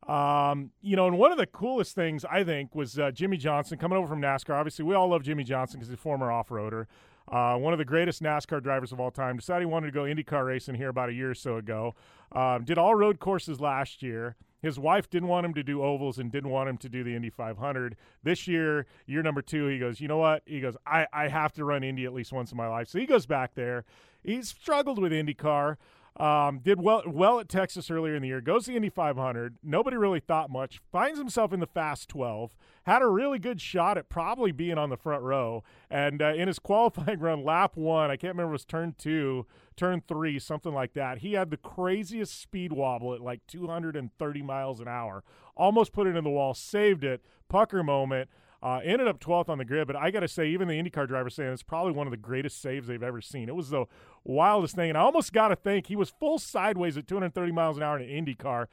Um, 0.07 0.73
you 0.83 0.97
know, 0.97 1.07
and 1.07 1.17
one 1.17 1.33
of 1.33 1.39
the 1.39 1.47
coolest 1.47 1.95
things 1.95 2.27
I 2.27 2.45
think 2.45 2.75
was 2.75 2.99
uh, 2.99 3.11
Jimmie 3.11 3.39
Johnson 3.39 3.79
coming 3.79 3.97
over 3.97 4.07
from 4.07 4.21
NASCAR. 4.21 4.55
Obviously, 4.55 4.85
we 4.85 4.95
all 4.95 5.09
love 5.09 5.23
Jimmie 5.23 5.45
Johnson 5.45 5.81
because 5.81 5.89
he's 5.89 5.95
a 5.95 6.03
former 6.03 6.31
off 6.31 6.51
roader. 6.51 6.87
Uh, 7.31 7.57
one 7.57 7.73
of 7.73 7.79
the 7.79 7.85
greatest 7.85 8.23
NASCAR 8.23 8.63
drivers 8.63 8.93
of 8.93 9.01
all 9.01 9.11
time. 9.11 9.37
Decided 9.37 9.63
he 9.63 9.67
wanted 9.67 9.87
to 9.87 9.93
go 9.93 10.03
IndyCar 10.03 10.47
racing 10.47 10.75
here 10.75 10.89
about 10.89 11.09
a 11.09 11.13
year 11.13 11.31
or 11.31 11.35
so 11.35 11.57
ago. 11.57 11.95
Um, 12.33 12.65
did 12.65 12.79
all 12.79 12.95
road 12.95 13.19
courses 13.19 13.61
last 13.61 14.03
year. 14.03 14.37
His 14.61 14.79
wife 14.79 15.11
didn't 15.11 15.29
want 15.29 15.45
him 15.45 15.53
to 15.55 15.63
do 15.63 15.83
ovals 15.83 16.19
and 16.19 16.33
didn't 16.33 16.49
want 16.51 16.71
him 16.71 16.79
to 16.79 16.89
do 16.89 17.05
the 17.05 17.15
Indy 17.15 17.29
500. 17.29 17.97
This 18.23 18.49
year, 18.49 18.87
year 19.07 19.23
number 19.23 19.43
two, 19.43 19.67
he 19.67 19.79
goes, 19.79 20.01
you 20.01 20.09
know 20.09 20.17
what? 20.17 20.43
He 20.47 20.61
goes, 20.61 20.75
I, 20.87 21.07
I 21.13 21.29
have 21.29 21.53
to 21.55 21.65
run 21.67 21.85
Indy 21.85 22.07
at 22.07 22.15
least 22.15 22.33
once 22.33 22.51
in 22.51 22.57
my 22.57 22.67
life. 22.67 22.89
So 22.89 22.99
he 22.99 23.05
goes 23.05 23.27
back 23.27 23.55
there. 23.55 23.85
He's 24.23 24.49
struggled 24.49 24.99
with 24.99 25.13
IndyCar. 25.13 25.77
Um, 26.17 26.61
did 26.61 26.81
well 26.81 27.03
well 27.07 27.41
at 27.41 27.49
Texas 27.49 27.91
earlier 27.91 28.15
in 28.15 28.23
the 28.23 28.29
year. 28.29 28.41
Goes 28.41 28.65
to 28.65 28.71
the 28.71 28.77
Indy 28.77 28.89
500. 28.89 29.57
Nobody 29.65 29.97
really 29.97 30.21
thought 30.21 30.49
much. 30.49 30.81
Finds 30.93 31.19
himself 31.19 31.53
in 31.53 31.59
the 31.59 31.67
Fast 31.67 32.09
12. 32.09 32.55
Had 32.85 33.03
a 33.03 33.09
really 33.09 33.41
good 33.41 33.61
shot 33.61 33.99
at 33.99 34.09
probably 34.09 34.53
being 34.53 34.79
on 34.79 34.91
the 34.91 34.97
front 34.97 35.23
row. 35.25 35.65
And 35.91 36.23
uh, 36.23 36.35
in 36.35 36.47
his 36.47 36.59
qualifying 36.61 37.19
run, 37.19 37.43
lap 37.43 37.77
one, 37.77 38.13
I 38.13 38.17
can't 38.17 38.35
remember 38.35 38.53
it 38.53 38.53
was 38.53 38.65
turn 38.65 38.95
two, 38.97 39.47
turn 39.77 40.03
three, 40.07 40.39
something 40.39 40.73
like 40.73 40.93
that. 40.95 41.19
He 41.19 41.33
had 41.33 41.51
the 41.51 41.57
craziest 41.57 42.41
speed 42.41 42.73
wobble 42.73 43.13
at 43.13 43.21
like 43.21 43.45
230 43.49 44.43
miles 44.43 44.79
an 44.79 44.87
hour. 44.87 45.25
Almost 45.57 45.93
put 45.93 46.07
it 46.07 46.15
in 46.15 46.23
the 46.23 46.31
wall. 46.31 46.55
Saved 46.55 47.03
it. 47.03 47.23
Pucker 47.49 47.83
moment. 47.83 48.29
Uh, 48.65 48.81
ended 48.83 49.07
up 49.07 49.21
12th 49.21 49.51
on 49.51 49.59
the 49.59 49.65
grid, 49.65 49.87
but 49.87 49.95
I 49.95 50.11
got 50.11 50.21
to 50.21 50.29
say, 50.29 50.49
even 50.49 50.69
the 50.69 50.83
IndyCar 50.83 51.07
driver 51.07 51.29
saying 51.29 51.53
it's 51.53 51.63
probably 51.63 51.93
one 51.93 52.07
of 52.07 52.13
the 52.13 52.17
greatest 52.17 52.63
saves 52.63 52.89
they've 52.89 53.03
ever 53.03 53.21
seen. 53.21 53.51
It 53.51 53.55
was 53.55 53.69
the 53.69 53.85
wildest 54.25 54.75
thing, 54.75 54.91
and 54.91 54.99
I 54.99 55.03
almost 55.03 55.33
got 55.33 55.49
to 55.49 55.57
think 55.57 55.87
he 55.87 55.97
was 55.97 56.11
full 56.11 56.39
sideways 56.39 56.97
at 56.97 57.07
230 57.07 57.53
miles 57.53 57.77
an 57.77 57.83
hour 57.83 57.99
in 57.99 58.09
an 58.09 58.25
IndyCar. 58.25 58.67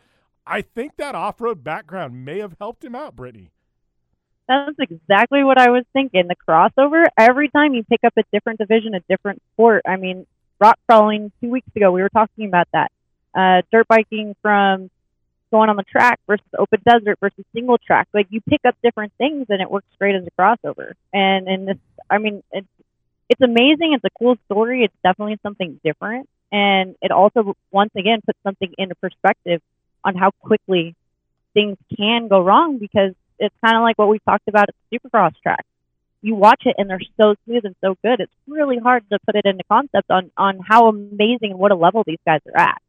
I 0.46 0.62
think 0.62 0.98
that 0.98 1.14
off-road 1.16 1.64
background 1.64 2.26
may 2.26 2.40
have 2.40 2.56
helped 2.60 2.84
him 2.84 2.96
out, 2.96 3.16
Brittany. 3.16 3.52
That's 4.48 4.76
exactly 4.80 5.44
what 5.44 5.60
I 5.60 5.70
was 5.70 5.86
thinking. 5.94 6.28
The 6.28 6.36
crossover, 6.36 7.06
every 7.18 7.50
time 7.50 7.74
you 7.74 7.84
pick 7.84 8.02
up 8.04 8.14
a 8.18 8.24
different 8.34 8.60
division, 8.60 8.96
a 8.96 9.00
different 9.08 9.42
sport. 9.54 9.84
I 9.88 9.96
mean, 9.96 10.26
rock 10.60 10.78
crawling 10.88 11.32
two 11.42 11.50
weeks 11.50 11.70
ago, 11.76 11.92
we 11.92 12.02
were 12.02 12.10
talking 12.10 12.48
about 12.48 12.68
that. 12.74 12.92
Uh, 13.34 13.62
dirt 13.72 13.88
biking 13.88 14.36
from 14.42 14.90
going 15.52 15.70
on 15.70 15.76
the 15.76 15.84
track 15.84 16.20
versus 16.28 16.46
open 16.58 16.82
desert 16.86 17.18
versus 17.20 17.46
single 17.54 17.78
track. 17.78 18.08
Like 18.14 18.28
you 18.30 18.42
pick 18.42 18.62
up 18.66 18.76
different 18.84 19.14
things 19.18 19.46
and 19.50 19.62
it 19.62 19.70
works 19.70 19.88
great 20.00 20.16
as 20.16 20.26
a 20.26 20.42
crossover. 20.42 20.94
And 21.14 21.48
and 21.48 21.68
this, 21.68 21.78
I 22.10 22.18
mean, 22.18 22.44
it's 22.52 22.68
it's 23.32 23.40
amazing. 23.40 23.94
It's 23.94 24.04
a 24.04 24.10
cool 24.20 24.36
story. 24.46 24.84
It's 24.84 24.94
definitely 25.04 25.40
something 25.42 25.80
different, 25.86 26.28
and 26.52 26.96
it 27.02 27.12
also 27.12 27.56
once 27.72 27.92
again 27.98 28.20
puts 28.26 28.38
something 28.44 28.74
into 28.78 28.94
perspective 28.96 29.62
on 30.04 30.16
how 30.16 30.32
quickly 30.42 30.96
things 31.54 31.78
can 31.98 32.28
go 32.28 32.44
wrong 32.44 32.78
because 32.78 33.14
it's 33.40 33.56
kind 33.64 33.78
of 33.78 33.84
like 33.84 33.98
what 33.98 34.10
we 34.10 34.20
talked 34.20 34.50
about 34.50 34.68
at 34.68 34.76
the 34.90 35.00
Supercross 35.00 35.32
track. 35.42 35.66
You 36.22 36.36
watch 36.36 36.64
it 36.66 36.76
and 36.78 36.90
they're 36.90 37.00
so 37.20 37.36
smooth 37.46 37.64
and 37.64 37.76
so 37.80 37.96
good. 38.04 38.20
It's 38.20 38.34
really 38.48 38.78
hard 38.78 39.10
to 39.12 39.18
put 39.26 39.36
it 39.38 39.46
into 39.46 39.64
concept 39.64 40.12
on 40.12 40.30
on 40.36 40.60
how 40.60 40.90
amazing 40.90 41.52
and 41.52 41.60
what 41.60 41.72
a 41.72 41.76
level 41.76 42.04
these 42.06 42.20
guys 42.26 42.42
are 42.54 42.62
at 42.62 42.82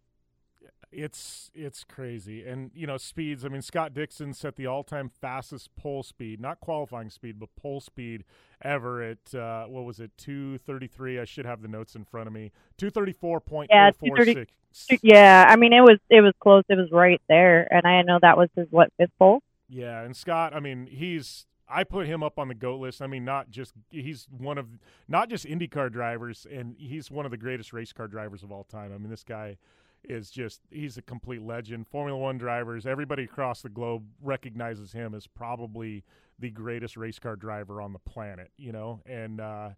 it's 0.92 1.50
it's 1.54 1.84
crazy. 1.84 2.44
And 2.44 2.70
you 2.74 2.86
know 2.86 2.96
speeds 2.96 3.44
i 3.44 3.48
mean 3.48 3.62
scott 3.62 3.94
dixon 3.94 4.34
set 4.34 4.56
the 4.56 4.66
all-time 4.66 5.08
fastest 5.08 5.74
pole 5.76 6.02
speed 6.02 6.40
not 6.40 6.60
qualifying 6.60 7.10
speed 7.10 7.38
but 7.38 7.54
pole 7.56 7.80
speed 7.80 8.24
ever 8.62 9.02
at 9.02 9.34
uh, 9.34 9.64
what 9.64 9.84
was 9.84 9.98
it 10.00 10.10
233 10.18 11.18
i 11.20 11.24
should 11.24 11.46
have 11.46 11.62
the 11.62 11.68
notes 11.68 11.94
in 11.94 12.04
front 12.04 12.26
of 12.26 12.32
me. 12.32 12.52
234.46 12.78 14.46
yeah, 14.90 14.98
yeah 15.02 15.46
i 15.48 15.56
mean 15.56 15.72
it 15.72 15.82
was 15.82 15.98
it 16.10 16.20
was 16.20 16.34
close. 16.40 16.64
It 16.68 16.76
was 16.76 16.90
right 16.92 17.20
there. 17.28 17.66
And 17.72 17.86
i 17.86 18.02
know 18.02 18.18
that 18.20 18.36
was 18.36 18.48
his 18.54 18.66
what 18.70 18.92
fifth 18.98 19.10
pole? 19.18 19.42
Yeah 19.68 20.02
and 20.02 20.16
scott 20.16 20.54
i 20.54 20.60
mean 20.60 20.86
he's 20.86 21.46
I 21.72 21.84
put 21.84 22.06
him 22.06 22.22
up 22.22 22.38
on 22.38 22.48
the 22.48 22.54
GOAT 22.54 22.80
list. 22.80 23.00
I 23.00 23.06
mean, 23.06 23.24
not 23.24 23.50
just 23.50 23.72
he's 23.88 24.26
one 24.30 24.58
of 24.58 24.66
not 25.08 25.30
just 25.30 25.46
IndyCar 25.46 25.90
drivers, 25.90 26.46
and 26.52 26.76
he's 26.78 27.10
one 27.10 27.24
of 27.24 27.30
the 27.30 27.38
greatest 27.38 27.72
race 27.72 27.92
car 27.94 28.08
drivers 28.08 28.42
of 28.42 28.52
all 28.52 28.64
time. 28.64 28.92
I 28.94 28.98
mean, 28.98 29.08
this 29.08 29.24
guy 29.24 29.56
is 30.04 30.30
just 30.30 30.60
he's 30.70 30.96
a 30.96 31.02
complete 31.02 31.42
legend. 31.42 31.86
Formula 31.86 32.18
One 32.18 32.38
drivers, 32.38 32.86
everybody 32.86 33.24
across 33.24 33.62
the 33.62 33.68
globe 33.68 34.04
recognizes 34.20 34.92
him 34.92 35.14
as 35.14 35.26
probably 35.26 36.04
the 36.38 36.50
greatest 36.50 36.96
race 36.96 37.18
car 37.18 37.36
driver 37.36 37.80
on 37.80 37.92
the 37.92 37.98
planet, 37.98 38.50
you 38.56 38.72
know, 38.72 39.00
and 39.06 39.40
uh, 39.40 39.70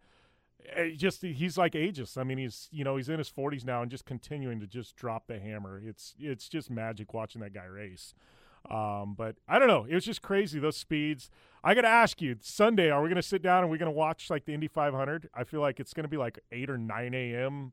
just 0.96 1.22
he's 1.22 1.58
like 1.58 1.74
aegis. 1.74 2.16
I 2.16 2.24
mean, 2.24 2.38
he's 2.38 2.68
you 2.72 2.84
know 2.84 2.96
he's 2.96 3.08
in 3.08 3.18
his 3.18 3.30
40s 3.30 3.64
now 3.64 3.82
and 3.82 3.90
just 3.90 4.04
continuing 4.04 4.60
to 4.60 4.66
just 4.66 4.96
drop 4.96 5.26
the 5.26 5.38
hammer. 5.38 5.80
It's 5.84 6.14
it's 6.18 6.48
just 6.48 6.70
magic 6.70 7.12
watching 7.14 7.40
that 7.42 7.52
guy 7.52 7.66
race. 7.66 8.14
Um, 8.70 9.14
but 9.16 9.36
I 9.46 9.58
don't 9.58 9.68
know. 9.68 9.84
It 9.88 9.94
was 9.94 10.06
just 10.06 10.22
crazy 10.22 10.58
those 10.58 10.76
speeds. 10.76 11.30
I 11.62 11.74
got 11.74 11.82
to 11.82 11.88
ask 11.88 12.22
you, 12.22 12.36
Sunday, 12.40 12.90
are 12.90 13.02
we 13.02 13.08
going 13.08 13.16
to 13.16 13.22
sit 13.22 13.42
down 13.42 13.62
and 13.62 13.70
we're 13.70 13.78
going 13.78 13.92
to 13.92 13.96
watch 13.96 14.30
like 14.30 14.46
the 14.46 14.54
Indy 14.54 14.68
500? 14.68 15.28
I 15.34 15.44
feel 15.44 15.60
like 15.60 15.80
it's 15.80 15.92
going 15.92 16.04
to 16.04 16.08
be 16.08 16.16
like 16.16 16.38
eight 16.50 16.70
or 16.70 16.78
nine 16.78 17.12
a.m. 17.12 17.72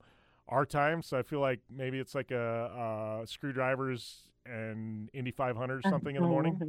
our 0.51 0.65
time, 0.65 1.01
so 1.01 1.17
I 1.17 1.23
feel 1.23 1.39
like 1.39 1.59
maybe 1.69 1.97
it's 1.97 2.13
like 2.13 2.29
a, 2.31 3.21
a 3.23 3.27
screwdrivers 3.27 4.23
and 4.45 5.09
Indy 5.13 5.31
500 5.31 5.85
or 5.85 5.89
something 5.89 6.15
in 6.15 6.21
the 6.21 6.27
morning. 6.27 6.59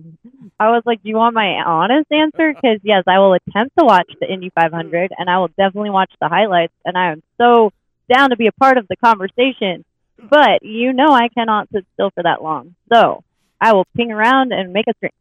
I 0.61 0.71
was 0.71 0.83
like, 0.87 1.03
do 1.03 1.09
you 1.09 1.17
want 1.17 1.35
my 1.35 1.63
honest 1.67 2.11
answer? 2.11 2.55
Because 2.63 2.79
yes, 2.83 3.03
I 3.07 3.19
will 3.19 3.35
attempt 3.35 3.77
to 3.79 3.85
watch 3.85 4.11
the 4.21 4.33
Indy 4.33 4.51
500, 4.55 5.13
and 5.19 5.29
I 5.29 5.39
will 5.39 5.49
definitely 5.49 5.91
watch 5.91 6.13
the 6.21 6.29
highlights, 6.29 6.75
and 6.85 6.97
I 6.97 7.13
am 7.13 7.23
so 7.39 7.73
down 8.13 8.31
to 8.31 8.37
be 8.37 8.47
a 8.47 8.53
part 8.53 8.79
of 8.79 8.87
the 8.89 8.97
conversation. 8.97 9.85
But 10.31 10.63
you 10.63 10.93
know, 10.93 11.09
I 11.09 11.29
cannot 11.29 11.69
sit 11.73 11.85
still 11.95 12.11
for 12.11 12.23
that 12.23 12.43
long, 12.43 12.77
so 12.93 13.25
I 13.61 13.73
will 13.73 13.87
ping 13.97 14.13
around 14.13 14.53
and 14.53 14.73
make 14.73 14.87
a 14.87 14.93
drink. 15.01 15.15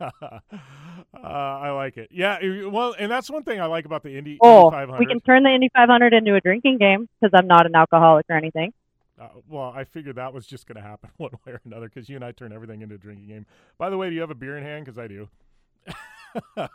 uh, 1.22 1.26
I 1.26 1.70
like 1.70 1.96
it. 1.96 2.08
Yeah, 2.12 2.38
well, 2.68 2.94
and 2.98 3.10
that's 3.10 3.30
one 3.30 3.42
thing 3.42 3.60
I 3.60 3.66
like 3.66 3.84
about 3.84 4.02
the 4.02 4.16
Indy, 4.16 4.38
oh, 4.40 4.66
Indy 4.66 4.76
500. 4.76 4.98
we 4.98 5.06
can 5.06 5.20
turn 5.20 5.42
the 5.42 5.50
Indy 5.50 5.68
500 5.74 6.12
into 6.12 6.34
a 6.34 6.40
drinking 6.40 6.78
game 6.78 7.08
because 7.20 7.32
I'm 7.38 7.46
not 7.46 7.66
an 7.66 7.74
alcoholic 7.74 8.26
or 8.28 8.36
anything. 8.36 8.72
Uh, 9.20 9.28
well, 9.48 9.72
I 9.74 9.84
figured 9.84 10.16
that 10.16 10.34
was 10.34 10.46
just 10.46 10.66
going 10.66 10.76
to 10.76 10.82
happen 10.82 11.10
one 11.16 11.32
way 11.46 11.52
or 11.52 11.60
another 11.64 11.88
because 11.88 12.08
you 12.08 12.16
and 12.16 12.24
I 12.24 12.32
turn 12.32 12.52
everything 12.52 12.82
into 12.82 12.96
a 12.96 12.98
drinking 12.98 13.28
game. 13.28 13.46
By 13.78 13.90
the 13.90 13.96
way, 13.96 14.08
do 14.08 14.14
you 14.14 14.20
have 14.20 14.30
a 14.30 14.34
beer 14.34 14.58
in 14.58 14.64
hand? 14.64 14.84
Because 14.84 14.98
I 14.98 15.06
do. 15.06 15.28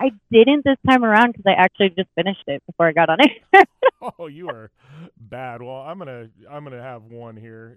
I 0.00 0.12
didn't 0.30 0.64
this 0.64 0.76
time 0.86 1.04
around 1.04 1.32
because 1.32 1.44
I 1.46 1.60
actually 1.60 1.90
just 1.90 2.08
finished 2.14 2.44
it 2.46 2.62
before 2.66 2.86
I 2.86 2.92
got 2.92 3.08
on 3.10 3.18
it. 3.20 3.68
oh, 4.18 4.28
you 4.28 4.48
are 4.48 4.70
bad. 5.16 5.60
Well, 5.60 5.76
I'm 5.76 5.98
gonna 5.98 6.28
I'm 6.48 6.62
gonna 6.62 6.80
have 6.80 7.02
one 7.02 7.36
here. 7.36 7.76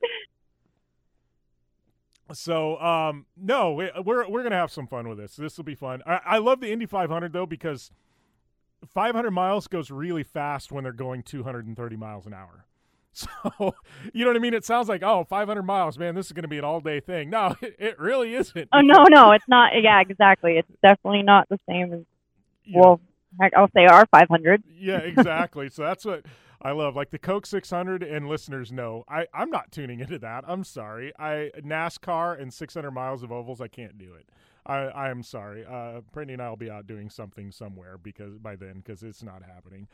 So, 2.33 2.79
um, 2.79 3.25
no, 3.37 3.73
we, 3.73 3.89
we're 4.03 4.29
we're 4.29 4.43
gonna 4.43 4.55
have 4.55 4.71
some 4.71 4.87
fun 4.87 5.07
with 5.07 5.17
this. 5.17 5.35
This 5.35 5.57
will 5.57 5.63
be 5.63 5.75
fun. 5.75 6.01
I, 6.05 6.19
I 6.25 6.37
love 6.37 6.59
the 6.59 6.71
Indy 6.71 6.85
500 6.85 7.33
though 7.33 7.45
because 7.45 7.91
500 8.93 9.31
miles 9.31 9.67
goes 9.67 9.91
really 9.91 10.23
fast 10.23 10.71
when 10.71 10.83
they're 10.83 10.93
going 10.93 11.23
230 11.23 11.95
miles 11.95 12.25
an 12.25 12.33
hour. 12.33 12.65
So, 13.13 13.27
you 14.13 14.23
know 14.23 14.29
what 14.29 14.37
I 14.37 14.39
mean? 14.39 14.53
It 14.53 14.63
sounds 14.63 14.87
like, 14.87 15.03
oh, 15.03 15.25
500 15.25 15.63
miles, 15.63 15.99
man, 15.99 16.15
this 16.15 16.27
is 16.27 16.31
going 16.31 16.43
to 16.43 16.47
be 16.47 16.57
an 16.57 16.63
all 16.63 16.79
day 16.79 17.01
thing. 17.01 17.29
No, 17.29 17.57
it, 17.61 17.75
it 17.77 17.99
really 17.99 18.33
isn't. 18.35 18.69
Oh, 18.71 18.79
no, 18.79 19.03
no, 19.09 19.33
it's 19.33 19.47
not. 19.49 19.73
Yeah, 19.81 19.99
exactly. 19.99 20.57
It's 20.57 20.71
definitely 20.81 21.21
not 21.21 21.49
the 21.49 21.59
same 21.67 21.91
as, 21.91 21.99
yeah. 22.63 22.79
well, 22.79 23.01
heck, 23.37 23.51
I'll 23.53 23.69
say 23.75 23.85
our 23.85 24.05
500. 24.05 24.63
Yeah, 24.79 24.99
exactly. 24.99 25.69
so 25.69 25.83
that's 25.83 26.05
what 26.05 26.25
I 26.61 26.71
love. 26.71 26.95
Like 26.95 27.09
the 27.09 27.17
Coke 27.17 27.45
600 27.45 28.03
and 28.03 28.27
listeners 28.27 28.71
know, 28.71 29.03
I, 29.07 29.25
I'm 29.33 29.49
not 29.49 29.71
tuning 29.71 29.99
into 29.99 30.19
that. 30.19 30.43
I'm 30.47 30.63
sorry. 30.63 31.11
I 31.17 31.51
NASCAR 31.59 32.39
and 32.39 32.53
600 32.53 32.91
miles 32.91 33.23
of 33.23 33.31
ovals, 33.31 33.61
I 33.61 33.67
can't 33.67 33.97
do 33.97 34.13
it. 34.13 34.29
I, 34.65 34.75
I 34.75 35.09
am 35.09 35.23
sorry. 35.23 35.65
Uh, 35.65 36.01
Brittany 36.11 36.33
and 36.33 36.41
I 36.41 36.49
will 36.49 36.57
be 36.57 36.69
out 36.69 36.85
doing 36.85 37.09
something 37.09 37.51
somewhere 37.51 37.97
because 37.97 38.37
by 38.37 38.55
then 38.55 38.83
because 38.85 39.01
it's 39.01 39.23
not 39.23 39.41
happening. 39.43 39.87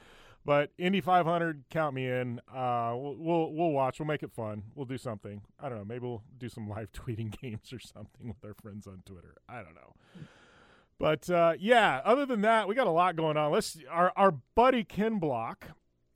But 0.46 0.72
Indy 0.78 1.02
500, 1.02 1.66
count 1.70 1.94
me 1.94 2.08
in. 2.08 2.40
Uh, 2.54 2.94
we'll, 2.96 3.16
we'll, 3.18 3.52
we'll 3.54 3.72
watch. 3.72 4.00
We'll 4.00 4.08
make 4.08 4.24
it 4.24 4.32
fun. 4.32 4.64
We'll 4.76 4.86
do 4.86 4.98
something. 4.98 5.42
I 5.60 5.68
don't 5.68 5.78
know. 5.78 5.86
Maybe 5.86 6.06
we'll 6.06 6.24
do 6.38 6.48
some 6.48 6.70
live 6.70 6.92
tweeting 6.94 7.38
games 7.42 7.74
or 7.74 7.80
something 7.80 8.28
with 8.28 8.44
our 8.44 8.54
friends 8.54 8.88
on 8.88 9.04
Twitter. 9.06 9.36
I 9.48 9.58
don't 9.58 9.76
know. 9.76 9.94
But 11.00 11.30
uh, 11.30 11.54
yeah, 11.60 12.02
other 12.04 12.26
than 12.26 12.42
that, 12.42 12.68
we 12.68 12.76
got 12.76 12.88
a 12.88 12.92
lot 12.92 13.16
going 13.16 13.38
on. 13.38 13.52
Let's 13.52 13.78
our 13.90 14.12
our 14.16 14.32
buddy 14.32 14.84
Ken 14.84 15.20
Block. 15.20 15.68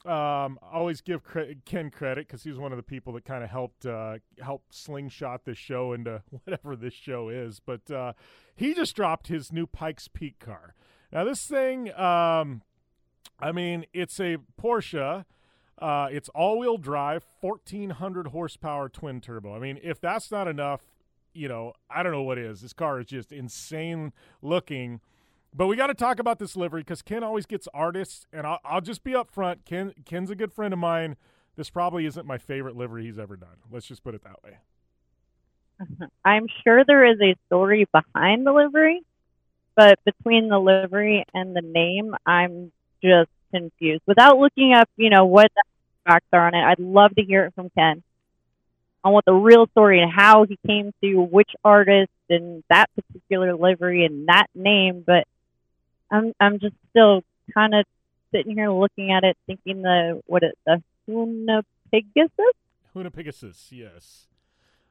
Um, 0.05 0.57
always 0.61 1.01
give 1.01 1.21
Ken 1.65 1.91
credit 1.91 2.27
because 2.27 2.43
he's 2.43 2.57
one 2.57 2.71
of 2.71 2.77
the 2.77 2.83
people 2.83 3.13
that 3.13 3.25
kind 3.25 3.43
of 3.43 3.51
helped 3.51 3.85
uh, 3.85 4.17
help 4.41 4.63
slingshot 4.71 5.45
this 5.45 5.59
show 5.59 5.93
into 5.93 6.23
whatever 6.43 6.75
this 6.75 6.93
show 6.93 7.29
is. 7.29 7.59
But 7.59 7.89
uh, 7.91 8.13
he 8.55 8.73
just 8.73 8.95
dropped 8.95 9.27
his 9.27 9.51
new 9.51 9.67
Pikes 9.67 10.07
Peak 10.07 10.39
car. 10.39 10.75
Now 11.11 11.23
this 11.23 11.45
thing. 11.45 11.93
Um, 11.93 12.63
I 13.41 13.51
mean, 13.51 13.85
it's 13.93 14.19
a 14.19 14.37
Porsche. 14.61 15.25
Uh, 15.79 16.07
it's 16.11 16.29
all-wheel 16.29 16.77
drive, 16.77 17.25
1400 17.39 18.27
horsepower 18.27 18.87
twin 18.87 19.19
turbo. 19.19 19.55
I 19.55 19.59
mean, 19.59 19.79
if 19.81 19.99
that's 19.99 20.29
not 20.29 20.47
enough, 20.47 20.81
you 21.33 21.47
know, 21.47 21.73
I 21.89 22.03
don't 22.03 22.11
know 22.11 22.21
what 22.21 22.37
is. 22.37 22.61
This 22.61 22.73
car 22.73 22.99
is 22.99 23.07
just 23.07 23.31
insane 23.31 24.13
looking. 24.43 25.01
But 25.53 25.67
we 25.67 25.75
got 25.75 25.87
to 25.87 25.93
talk 25.93 26.19
about 26.19 26.39
this 26.39 26.55
livery 26.55 26.81
because 26.81 27.01
Ken 27.01 27.23
always 27.23 27.45
gets 27.45 27.67
artists, 27.73 28.25
and 28.31 28.47
I'll, 28.47 28.59
I'll 28.63 28.81
just 28.81 29.03
be 29.03 29.13
up 29.15 29.29
front. 29.29 29.65
Ken 29.65 29.93
Ken's 30.05 30.29
a 30.29 30.35
good 30.35 30.53
friend 30.53 30.73
of 30.73 30.79
mine. 30.79 31.17
This 31.57 31.69
probably 31.69 32.05
isn't 32.05 32.25
my 32.25 32.37
favorite 32.37 32.77
livery 32.77 33.05
he's 33.05 33.19
ever 33.19 33.35
done. 33.35 33.57
Let's 33.69 33.85
just 33.85 34.03
put 34.03 34.15
it 34.15 34.23
that 34.23 34.41
way. 34.43 34.57
I'm 36.25 36.47
sure 36.63 36.85
there 36.85 37.05
is 37.05 37.19
a 37.21 37.35
story 37.47 37.85
behind 37.91 38.45
the 38.47 38.53
livery, 38.53 39.01
but 39.75 39.99
between 40.05 40.47
the 40.47 40.59
livery 40.59 41.25
and 41.33 41.53
the 41.53 41.61
name, 41.61 42.15
I'm 42.25 42.71
just 43.03 43.29
confused. 43.53 44.03
Without 44.07 44.37
looking 44.37 44.73
up, 44.73 44.89
you 44.95 45.09
know, 45.09 45.25
what 45.25 45.51
the 45.53 45.63
facts 46.05 46.27
are 46.31 46.47
on 46.47 46.55
it, 46.55 46.63
I'd 46.63 46.79
love 46.79 47.13
to 47.15 47.23
hear 47.23 47.45
it 47.45 47.53
from 47.55 47.69
Ken 47.71 48.01
on 49.03 49.13
what 49.13 49.25
the 49.25 49.33
real 49.33 49.67
story 49.67 50.01
and 50.01 50.11
how 50.11 50.45
he 50.45 50.57
came 50.65 50.93
to 51.03 51.21
which 51.21 51.49
artist 51.63 52.11
and 52.29 52.63
that 52.69 52.89
particular 52.95 53.55
livery 53.55 54.05
and 54.05 54.27
that 54.27 54.47
name. 54.55 55.03
But 55.05 55.25
I'm 56.11 56.33
I'm 56.39 56.59
just 56.59 56.75
still 56.89 57.23
kind 57.53 57.73
of 57.73 57.85
sitting 58.33 58.55
here 58.55 58.71
looking 58.71 59.11
at 59.11 59.23
it, 59.23 59.37
thinking 59.47 59.81
the 59.81 60.21
what 60.25 60.43
it 60.43 60.57
the 60.65 60.83
Hoonipigasus. 61.09 62.51
Hoonipigasus, 62.95 63.71
yes. 63.71 64.27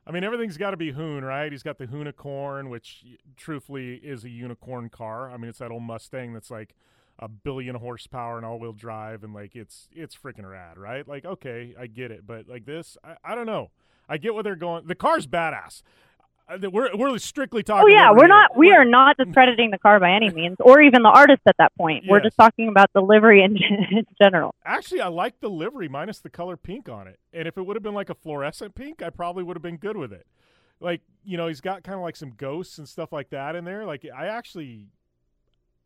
I 0.07 0.13
mean, 0.13 0.25
everything's 0.25 0.57
got 0.57 0.71
to 0.71 0.77
be 0.77 0.93
Hoon, 0.93 1.25
right? 1.25 1.53
He's 1.53 1.63
got 1.63 1.79
the 1.79 1.87
Hoonicorn, 1.87 2.71
which 2.71 3.05
truthfully 3.37 3.95
is 3.97 4.25
a 4.25 4.31
unicorn 4.31 4.89
car. 4.89 5.31
I 5.31 5.37
mean, 5.37 5.51
it's 5.51 5.59
that 5.59 5.71
old 5.71 5.83
Mustang 5.83 6.33
that's 6.33 6.51
like 6.51 6.75
a 7.21 7.29
billion 7.29 7.77
horsepower 7.77 8.39
and 8.39 8.47
all-wheel 8.47 8.73
drive 8.73 9.23
and 9.23 9.35
like 9.35 9.55
it's 9.55 9.89
it's 9.93 10.17
freaking 10.17 10.51
rad 10.51 10.79
right 10.79 11.07
like 11.07 11.27
okay 11.27 11.75
i 11.79 11.87
get 11.87 12.11
it 12.11 12.27
but 12.27 12.49
like 12.49 12.65
this 12.65 12.97
i, 13.05 13.15
I 13.23 13.35
don't 13.35 13.45
know 13.45 13.71
i 14.09 14.17
get 14.17 14.33
where 14.33 14.43
they're 14.43 14.57
going 14.57 14.87
the 14.87 14.95
car's 14.95 15.27
badass 15.27 15.83
we're, 16.71 16.95
we're 16.97 17.19
strictly 17.19 17.63
talking 17.63 17.85
oh 17.85 17.87
yeah 17.87 18.11
we're 18.11 18.27
not 18.27 18.57
we 18.57 18.73
are 18.73 18.85
not 18.85 19.17
discrediting 19.17 19.71
the 19.71 19.79
car 19.79 20.01
by 20.01 20.11
any 20.11 20.31
means 20.31 20.57
or 20.61 20.81
even 20.81 21.03
the 21.03 21.09
artist 21.09 21.41
at 21.47 21.57
that 21.59 21.75
point 21.77 22.05
yes. 22.05 22.11
we're 22.11 22.21
just 22.21 22.37
talking 22.37 22.69
about 22.69 22.91
the 22.93 23.01
livery 23.01 23.43
in, 23.43 23.57
in 23.57 24.07
general 24.23 24.55
actually 24.65 25.01
i 25.01 25.09
like 25.09 25.41
the 25.41 25.49
livery 25.49 25.89
minus 25.89 26.19
the 26.19 26.31
color 26.31 26.57
pink 26.57 26.89
on 26.89 27.07
it 27.07 27.19
and 27.33 27.47
if 27.47 27.57
it 27.57 27.63
would 27.63 27.77
have 27.77 27.83
been 27.83 27.95
like 27.95 28.11
a 28.11 28.15
fluorescent 28.15 28.75
pink 28.75 29.03
i 29.03 29.11
probably 29.11 29.43
would 29.43 29.57
have 29.57 29.63
been 29.63 29.77
good 29.77 29.97
with 29.97 30.13
it 30.13 30.27
like 30.81 31.03
you 31.25 31.37
know 31.37 31.47
he's 31.47 31.61
got 31.61 31.83
kind 31.83 31.97
of 31.97 32.03
like 32.03 32.17
some 32.17 32.31
ghosts 32.31 32.79
and 32.79 32.89
stuff 32.89 33.13
like 33.13 33.31
that 33.31 33.55
in 33.55 33.65
there 33.65 33.85
like 33.85 34.07
i 34.17 34.27
actually 34.27 34.89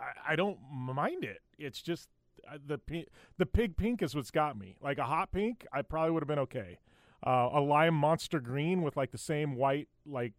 I, 0.00 0.32
I 0.32 0.36
don't 0.36 0.58
mind 0.70 1.24
it. 1.24 1.40
It's 1.58 1.80
just 1.80 2.08
uh, 2.48 2.58
the 2.64 3.06
the 3.38 3.46
pig 3.46 3.76
pink 3.76 4.02
is 4.02 4.14
what's 4.14 4.30
got 4.30 4.58
me. 4.58 4.76
Like 4.80 4.98
a 4.98 5.04
hot 5.04 5.32
pink, 5.32 5.66
I 5.72 5.82
probably 5.82 6.12
would 6.12 6.22
have 6.22 6.28
been 6.28 6.38
okay. 6.40 6.78
Uh, 7.26 7.48
a 7.52 7.60
lime 7.60 7.94
monster 7.94 8.40
green 8.40 8.82
with 8.82 8.96
like 8.96 9.10
the 9.10 9.18
same 9.18 9.54
white 9.56 9.88
like 10.04 10.34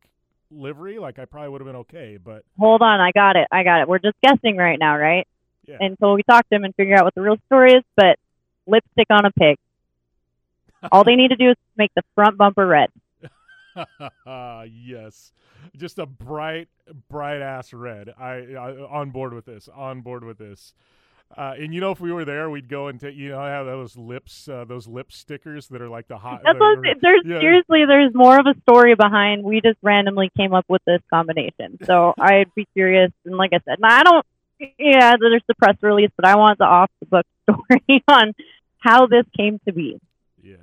livery, 0.52 1.00
like 1.00 1.20
I 1.20 1.26
probably 1.26 1.50
would 1.50 1.62
have 1.62 1.68
been 1.68 1.76
okay. 1.78 2.18
But 2.24 2.44
hold 2.60 2.82
on, 2.82 3.00
I 3.00 3.12
got 3.12 3.36
it. 3.36 3.48
I 3.52 3.64
got 3.64 3.82
it. 3.82 3.88
We're 3.88 4.00
just 4.00 4.18
guessing 4.22 4.58
right 4.58 4.80
now, 4.80 4.98
right? 4.98 5.28
Yeah. 5.68 5.78
Until 5.80 6.14
we 6.14 6.24
talk 6.24 6.48
to 6.50 6.56
him 6.56 6.64
and 6.64 6.76
figure 6.76 6.96
out 6.96 7.06
what 7.06 7.16
the 7.16 7.22
real 7.22 7.38
story 7.48 7.74
is. 7.74 7.84
But 7.96 8.20
lipstick 8.68 9.08
on 9.10 9.26
a 9.26 9.32
pig. 9.32 9.58
All 10.92 11.04
they 11.04 11.16
need 11.16 11.30
to 11.30 11.36
do 11.36 11.52
is 11.52 11.56
make 11.78 11.92
the 11.96 12.04
front 12.14 12.38
bumper 12.38 12.66
red. 12.66 12.90
yes, 14.68 15.34
just 15.76 16.00
a 16.00 16.06
bright, 16.06 16.70
bright 17.10 17.42
ass 17.42 17.74
red. 17.74 18.14
I, 18.18 18.54
I 18.54 18.72
on 18.90 19.12
board 19.12 19.34
with 19.34 19.46
this. 19.46 19.68
On 19.74 20.02
board 20.02 20.24
with 20.24 20.38
this. 20.38 20.74
Uh, 21.36 21.54
and 21.58 21.74
you 21.74 21.82
know, 21.82 21.92
if 21.92 22.00
we 22.00 22.12
were 22.12 22.24
there, 22.24 22.50
we'd 22.50 22.70
go 22.70 22.88
and 22.88 23.00
take, 23.00 23.16
you 23.16 23.30
know, 23.30 23.40
have 23.40 23.66
those 23.66 23.98
lips, 23.98 24.48
uh, 24.48 24.64
those 24.64 24.88
lip 24.88 25.12
stickers 25.12 25.68
that 25.68 25.82
are 25.82 25.90
like 25.90 26.08
the 26.08 26.18
hot. 26.18 26.42
That's 26.44 26.58
what, 26.58 26.80
there's 27.02 27.24
yeah. 27.26 27.40
seriously, 27.40 27.86
there's 27.86 28.14
more 28.14 28.40
of 28.40 28.46
a 28.46 28.56
story 28.62 28.96
behind. 28.96 29.44
We 29.44 29.60
just 29.60 29.78
randomly 29.82 30.32
came 30.38 30.54
up 30.54 30.66
with 30.70 30.82
this 30.86 31.02
combination, 31.10 31.78
so 31.86 32.14
I'd 32.20 32.54
be 32.56 32.68
curious. 32.74 33.12
And 33.26 33.36
like 33.36 33.52
I 33.54 33.60
said, 33.66 33.80
I 33.84 34.04
don't. 34.04 34.26
Yeah, 34.78 35.16
there's 35.20 35.44
the 35.48 35.56
press 35.56 35.76
release, 35.82 36.12
but 36.16 36.26
I 36.26 36.38
want 36.38 36.60
the 36.60 36.66
off 36.66 36.90
the 37.02 37.06
book 37.08 37.26
story 37.44 38.04
on 38.08 38.34
how 38.78 39.08
this 39.08 39.26
came 39.36 39.60
to 39.68 39.74
be. 39.74 40.00
Yeah, 40.42 40.56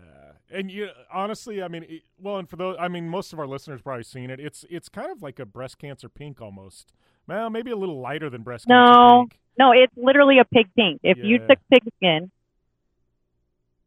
and 0.50 0.70
you 0.70 0.88
honestly, 1.12 1.62
I 1.62 1.68
mean, 1.68 1.82
it, 1.82 2.02
well, 2.18 2.38
and 2.38 2.48
for 2.48 2.56
those, 2.56 2.76
I 2.80 2.88
mean, 2.88 3.08
most 3.08 3.34
of 3.34 3.38
our 3.38 3.46
listeners 3.46 3.82
probably 3.82 4.04
seen 4.04 4.30
it. 4.30 4.40
It's 4.40 4.64
it's 4.70 4.88
kind 4.88 5.10
of 5.10 5.22
like 5.22 5.38
a 5.38 5.44
breast 5.44 5.78
cancer 5.78 6.08
pink 6.08 6.40
almost. 6.40 6.92
Well, 7.26 7.50
maybe 7.50 7.70
a 7.70 7.76
little 7.76 8.00
lighter 8.00 8.30
than 8.30 8.42
breast 8.42 8.66
no, 8.66 8.74
cancer 8.74 9.20
pink. 9.20 9.41
No, 9.58 9.72
it's 9.72 9.92
literally 9.96 10.38
a 10.38 10.44
pig 10.44 10.68
pink. 10.74 11.00
If 11.02 11.18
yeah. 11.18 11.24
you 11.24 11.38
took 11.38 11.58
pig 11.70 11.82
skin, 11.96 12.30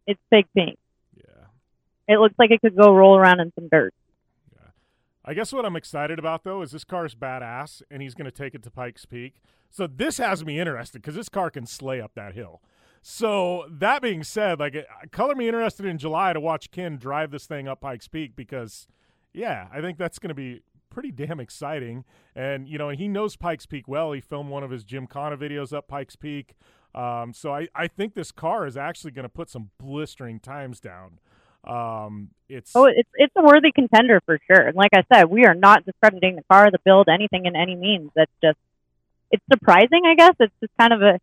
it's 0.08 0.20
pig 0.32 0.46
pink. 0.56 0.78
Yeah. 1.18 1.46
It 2.08 2.20
looks 2.20 2.36
like 2.38 2.52
it 2.52 2.62
could 2.62 2.76
go 2.76 2.94
roll 2.94 3.18
around 3.18 3.40
in 3.40 3.52
some 3.56 3.68
dirt. 3.72 3.94
Yeah. 4.54 4.70
I 5.24 5.34
guess 5.34 5.52
what 5.52 5.66
I'm 5.66 5.76
excited 5.76 6.20
about 6.20 6.44
though 6.44 6.62
is 6.62 6.72
this 6.72 6.84
car's 6.84 7.16
badass, 7.16 7.82
and 7.90 8.02
he's 8.02 8.14
going 8.14 8.26
to 8.26 8.32
take 8.32 8.54
it 8.54 8.64
to 8.64 8.72
Pikes 8.72 9.06
Peak. 9.06 9.36
So 9.72 9.88
this 9.88 10.18
has 10.20 10.46
me 10.46 10.60
interested 10.60 11.02
because 11.02 11.16
this 11.16 11.30
car 11.30 11.50
can 11.50 11.66
slay 11.66 12.00
up 12.00 12.12
that 12.16 12.34
hill. 12.34 12.62
So 13.02 13.66
that 13.70 14.02
being 14.02 14.24
said, 14.24 14.60
like, 14.60 14.76
uh, 14.76 14.82
color 15.12 15.36
me 15.36 15.48
interested 15.48 15.86
in 15.86 16.00
July 16.00 16.34
to 16.34 16.40
watch 16.40 16.72
Ken 16.72 16.98
drive 16.98 17.30
this 17.30 17.46
thing 17.46 17.68
up 17.68 17.82
Pikes 17.82 18.08
Peak 18.08 18.36
because, 18.36 18.88
yeah, 19.32 19.68
I 19.72 19.80
think 19.82 20.00
that's 20.00 20.18
going 20.18 20.30
to 20.30 20.34
be 20.34 20.62
pretty 20.96 21.12
damn 21.12 21.42
exciting. 21.42 22.06
And 22.36 22.70
you 22.70 22.78
know, 22.78 22.90
he 22.90 23.10
knows 23.10 23.36
Pikes 23.36 23.66
Peak 23.66 23.86
well. 23.86 24.14
He 24.14 24.22
filmed 24.22 24.50
one 24.50 24.64
of 24.64 24.72
his 24.72 24.86
Gymkhana 24.86 25.38
videos 25.38 25.74
up 25.74 25.90
Pikes 25.90 26.16
Peak. 26.16 26.56
Um, 26.96 27.34
so 27.34 27.54
I, 27.54 27.68
I 27.76 27.88
think 27.88 28.16
this 28.16 28.32
car 28.32 28.66
is 28.66 28.78
actually 28.78 29.12
going 29.12 29.24
to 29.24 29.30
put 29.30 29.50
some 29.50 29.72
blistering 29.78 30.40
times 30.40 30.80
down. 30.80 31.20
Um, 31.66 32.30
it's 32.48 32.72
oh, 32.76 32.86
it's 32.86 33.10
it's 33.16 33.34
a 33.36 33.44
worthy 33.44 33.74
contender 33.74 34.22
for 34.26 34.40
sure. 34.48 34.68
And 34.68 34.78
like 34.78 34.92
I 34.96 35.04
said, 35.14 35.26
we 35.30 35.46
are 35.46 35.54
not 35.54 35.86
discrediting 35.86 36.38
the 36.38 36.44
car, 36.50 36.72
the 36.72 36.80
build, 36.86 37.10
anything 37.10 37.46
in 37.46 37.58
any 37.58 37.76
means. 37.76 38.12
That's 38.16 38.32
just 38.42 38.58
it's 39.32 39.44
surprising, 39.52 40.04
I 40.06 40.16
guess. 40.16 40.36
It's 40.40 40.54
just 40.62 40.72
kind 40.80 40.94
of 40.94 41.02
a 41.02 41.20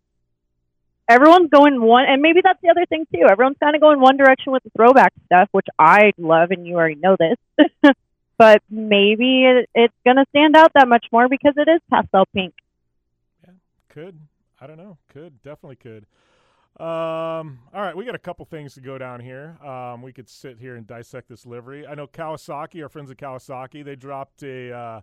everyone's 1.09 1.49
going 1.49 1.81
one, 1.81 2.05
and 2.07 2.21
maybe 2.21 2.41
that's 2.45 2.61
the 2.61 2.69
other 2.69 2.85
thing 2.85 3.07
too. 3.15 3.27
Everyone's 3.31 3.57
kind 3.59 3.75
of 3.75 3.81
going 3.81 4.01
one 4.01 4.19
direction 4.19 4.53
with 4.53 4.65
the 4.65 4.71
throwback 4.77 5.15
stuff, 5.25 5.49
which 5.53 5.69
I 5.79 6.13
love, 6.19 6.51
and 6.51 6.67
you 6.67 6.75
already 6.75 6.97
know 6.97 7.17
this. 7.19 7.95
but 8.39 8.63
maybe 8.71 9.45
it, 9.45 9.69
it's 9.75 9.95
going 10.05 10.17
to 10.17 10.25
stand 10.31 10.57
out 10.57 10.73
that 10.75 10.89
much 10.89 11.07
more 11.13 11.29
because 11.29 11.55
it 11.57 11.69
is 11.69 11.81
pastel 11.91 12.27
pink. 12.35 12.55
Yeah, 13.45 13.55
could. 13.89 14.19
I 14.61 14.67
don't 14.67 14.79
know. 14.79 14.99
Could 15.09 15.43
definitely 15.43 15.77
could. 15.77 16.07
Um, 16.81 17.59
all 17.75 17.83
right, 17.83 17.97
we 17.97 18.05
got 18.05 18.15
a 18.15 18.19
couple 18.19 18.47
things 18.47 18.75
to 18.75 18.81
go 18.81 18.97
down 18.97 19.21
here. 19.21 19.59
Um, 19.65 20.01
we 20.01 20.13
could 20.13 20.29
sit 20.29 20.59
here 20.59 20.77
and 20.77 20.87
dissect 20.87 21.29
this 21.29 21.45
livery. 21.45 21.87
I 21.87 21.95
know 21.95 22.07
Kawasaki, 22.07 22.83
our 22.83 22.89
friends 22.89 23.11
at 23.11 23.19
Kawasaki, 23.19 23.85
they 23.85 23.95
dropped 23.95 24.43
a 24.43 24.73
uh, 24.73 25.01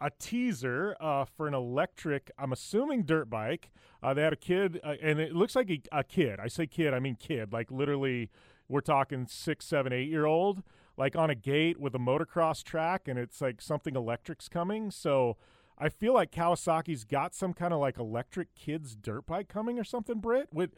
a 0.00 0.10
teaser 0.18 0.96
uh, 1.00 1.24
for 1.24 1.48
an 1.48 1.54
electric. 1.54 2.30
I'm 2.38 2.52
assuming 2.52 3.04
dirt 3.04 3.30
bike. 3.30 3.70
Uh, 4.02 4.14
they 4.14 4.22
had 4.22 4.32
a 4.32 4.36
kid, 4.36 4.80
uh, 4.84 4.94
and 5.02 5.18
it 5.18 5.34
looks 5.34 5.56
like 5.56 5.70
a, 5.70 5.80
a, 5.92 6.04
kid. 6.04 6.38
I 6.40 6.48
say 6.48 6.66
kid, 6.66 6.94
I 6.94 7.00
mean 7.00 7.16
kid. 7.16 7.52
Like 7.52 7.70
literally, 7.70 8.30
we're 8.68 8.80
talking 8.80 9.26
six, 9.28 9.64
seven, 9.64 9.92
eight 9.92 10.08
year 10.08 10.26
old, 10.26 10.62
like 10.98 11.16
on 11.16 11.30
a 11.30 11.34
gate 11.34 11.78
with 11.78 11.94
a 11.94 11.98
motocross 11.98 12.62
track, 12.62 13.08
and 13.08 13.18
it's 13.18 13.40
like 13.40 13.62
something 13.62 13.94
electric's 13.94 14.48
coming. 14.48 14.90
So 14.90 15.36
I 15.78 15.88
feel 15.88 16.12
like 16.12 16.32
Kawasaki's 16.32 17.04
got 17.04 17.34
some 17.34 17.54
kind 17.54 17.72
of 17.72 17.78
like 17.78 17.98
electric 17.98 18.54
kids 18.54 18.96
dirt 18.96 19.24
bike 19.26 19.48
coming 19.48 19.78
or 19.78 19.84
something. 19.84 20.18
Britt, 20.18 20.48
with 20.52 20.70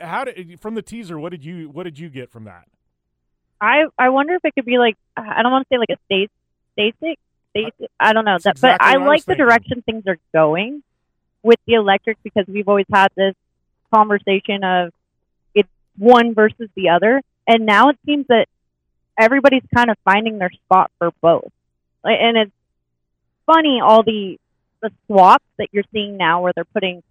how 0.00 0.24
did 0.24 0.60
from 0.60 0.74
the 0.74 0.82
teaser? 0.82 1.18
What 1.18 1.30
did 1.30 1.44
you 1.44 1.70
what 1.70 1.84
did 1.84 1.98
you 1.98 2.10
get 2.10 2.30
from 2.30 2.44
that? 2.44 2.64
I 3.60 3.84
I 3.96 4.08
wonder 4.08 4.34
if 4.34 4.44
it 4.44 4.54
could 4.54 4.64
be 4.64 4.78
like 4.78 4.96
I 5.16 5.42
don't 5.42 5.52
want 5.52 5.68
to 5.68 5.74
say 5.74 5.78
like 5.78 5.90
a 5.90 6.04
state 6.06 6.30
basic 6.76 7.18
basic. 7.54 7.90
I 7.98 8.12
don't 8.12 8.24
know 8.24 8.38
that, 8.42 8.52
exactly 8.56 8.78
but 8.78 8.82
I 8.82 9.04
like 9.04 9.24
the 9.24 9.36
direction 9.36 9.82
things 9.82 10.04
are 10.06 10.18
going 10.32 10.82
with 11.42 11.58
the 11.66 11.74
electric 11.74 12.18
because 12.22 12.44
we've 12.48 12.68
always 12.68 12.86
had 12.92 13.08
this 13.16 13.34
conversation 13.94 14.64
of 14.64 14.92
it's 15.54 15.68
one 15.96 16.34
versus 16.34 16.68
the 16.74 16.88
other, 16.88 17.22
and 17.46 17.66
now 17.66 17.90
it 17.90 17.98
seems 18.04 18.26
that 18.28 18.46
everybody's 19.18 19.64
kind 19.74 19.90
of 19.90 19.96
finding 20.04 20.38
their 20.38 20.50
spot 20.50 20.90
for 20.98 21.10
both, 21.20 21.50
and 22.04 22.36
it's 22.36 22.52
funny 23.46 23.80
all 23.82 24.02
the 24.02 24.38
the 24.82 24.90
swaps 25.06 25.44
that 25.58 25.68
you're 25.72 25.84
seeing 25.92 26.16
now 26.16 26.42
where 26.42 26.52
they're 26.54 26.64
putting 26.64 27.02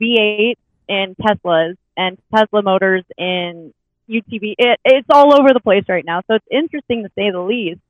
V8 0.00 0.56
in 0.88 1.14
Teslas 1.14 1.76
and 1.96 2.18
Tesla 2.34 2.62
motors 2.62 3.04
in 3.16 3.72
UTV. 4.08 4.54
It, 4.58 4.80
it's 4.84 5.08
all 5.10 5.34
over 5.34 5.52
the 5.52 5.60
place 5.60 5.84
right 5.88 6.04
now, 6.04 6.20
so 6.26 6.34
it's 6.34 6.46
interesting 6.50 7.04
to 7.04 7.10
say 7.14 7.30
the 7.30 7.40
least. 7.40 7.80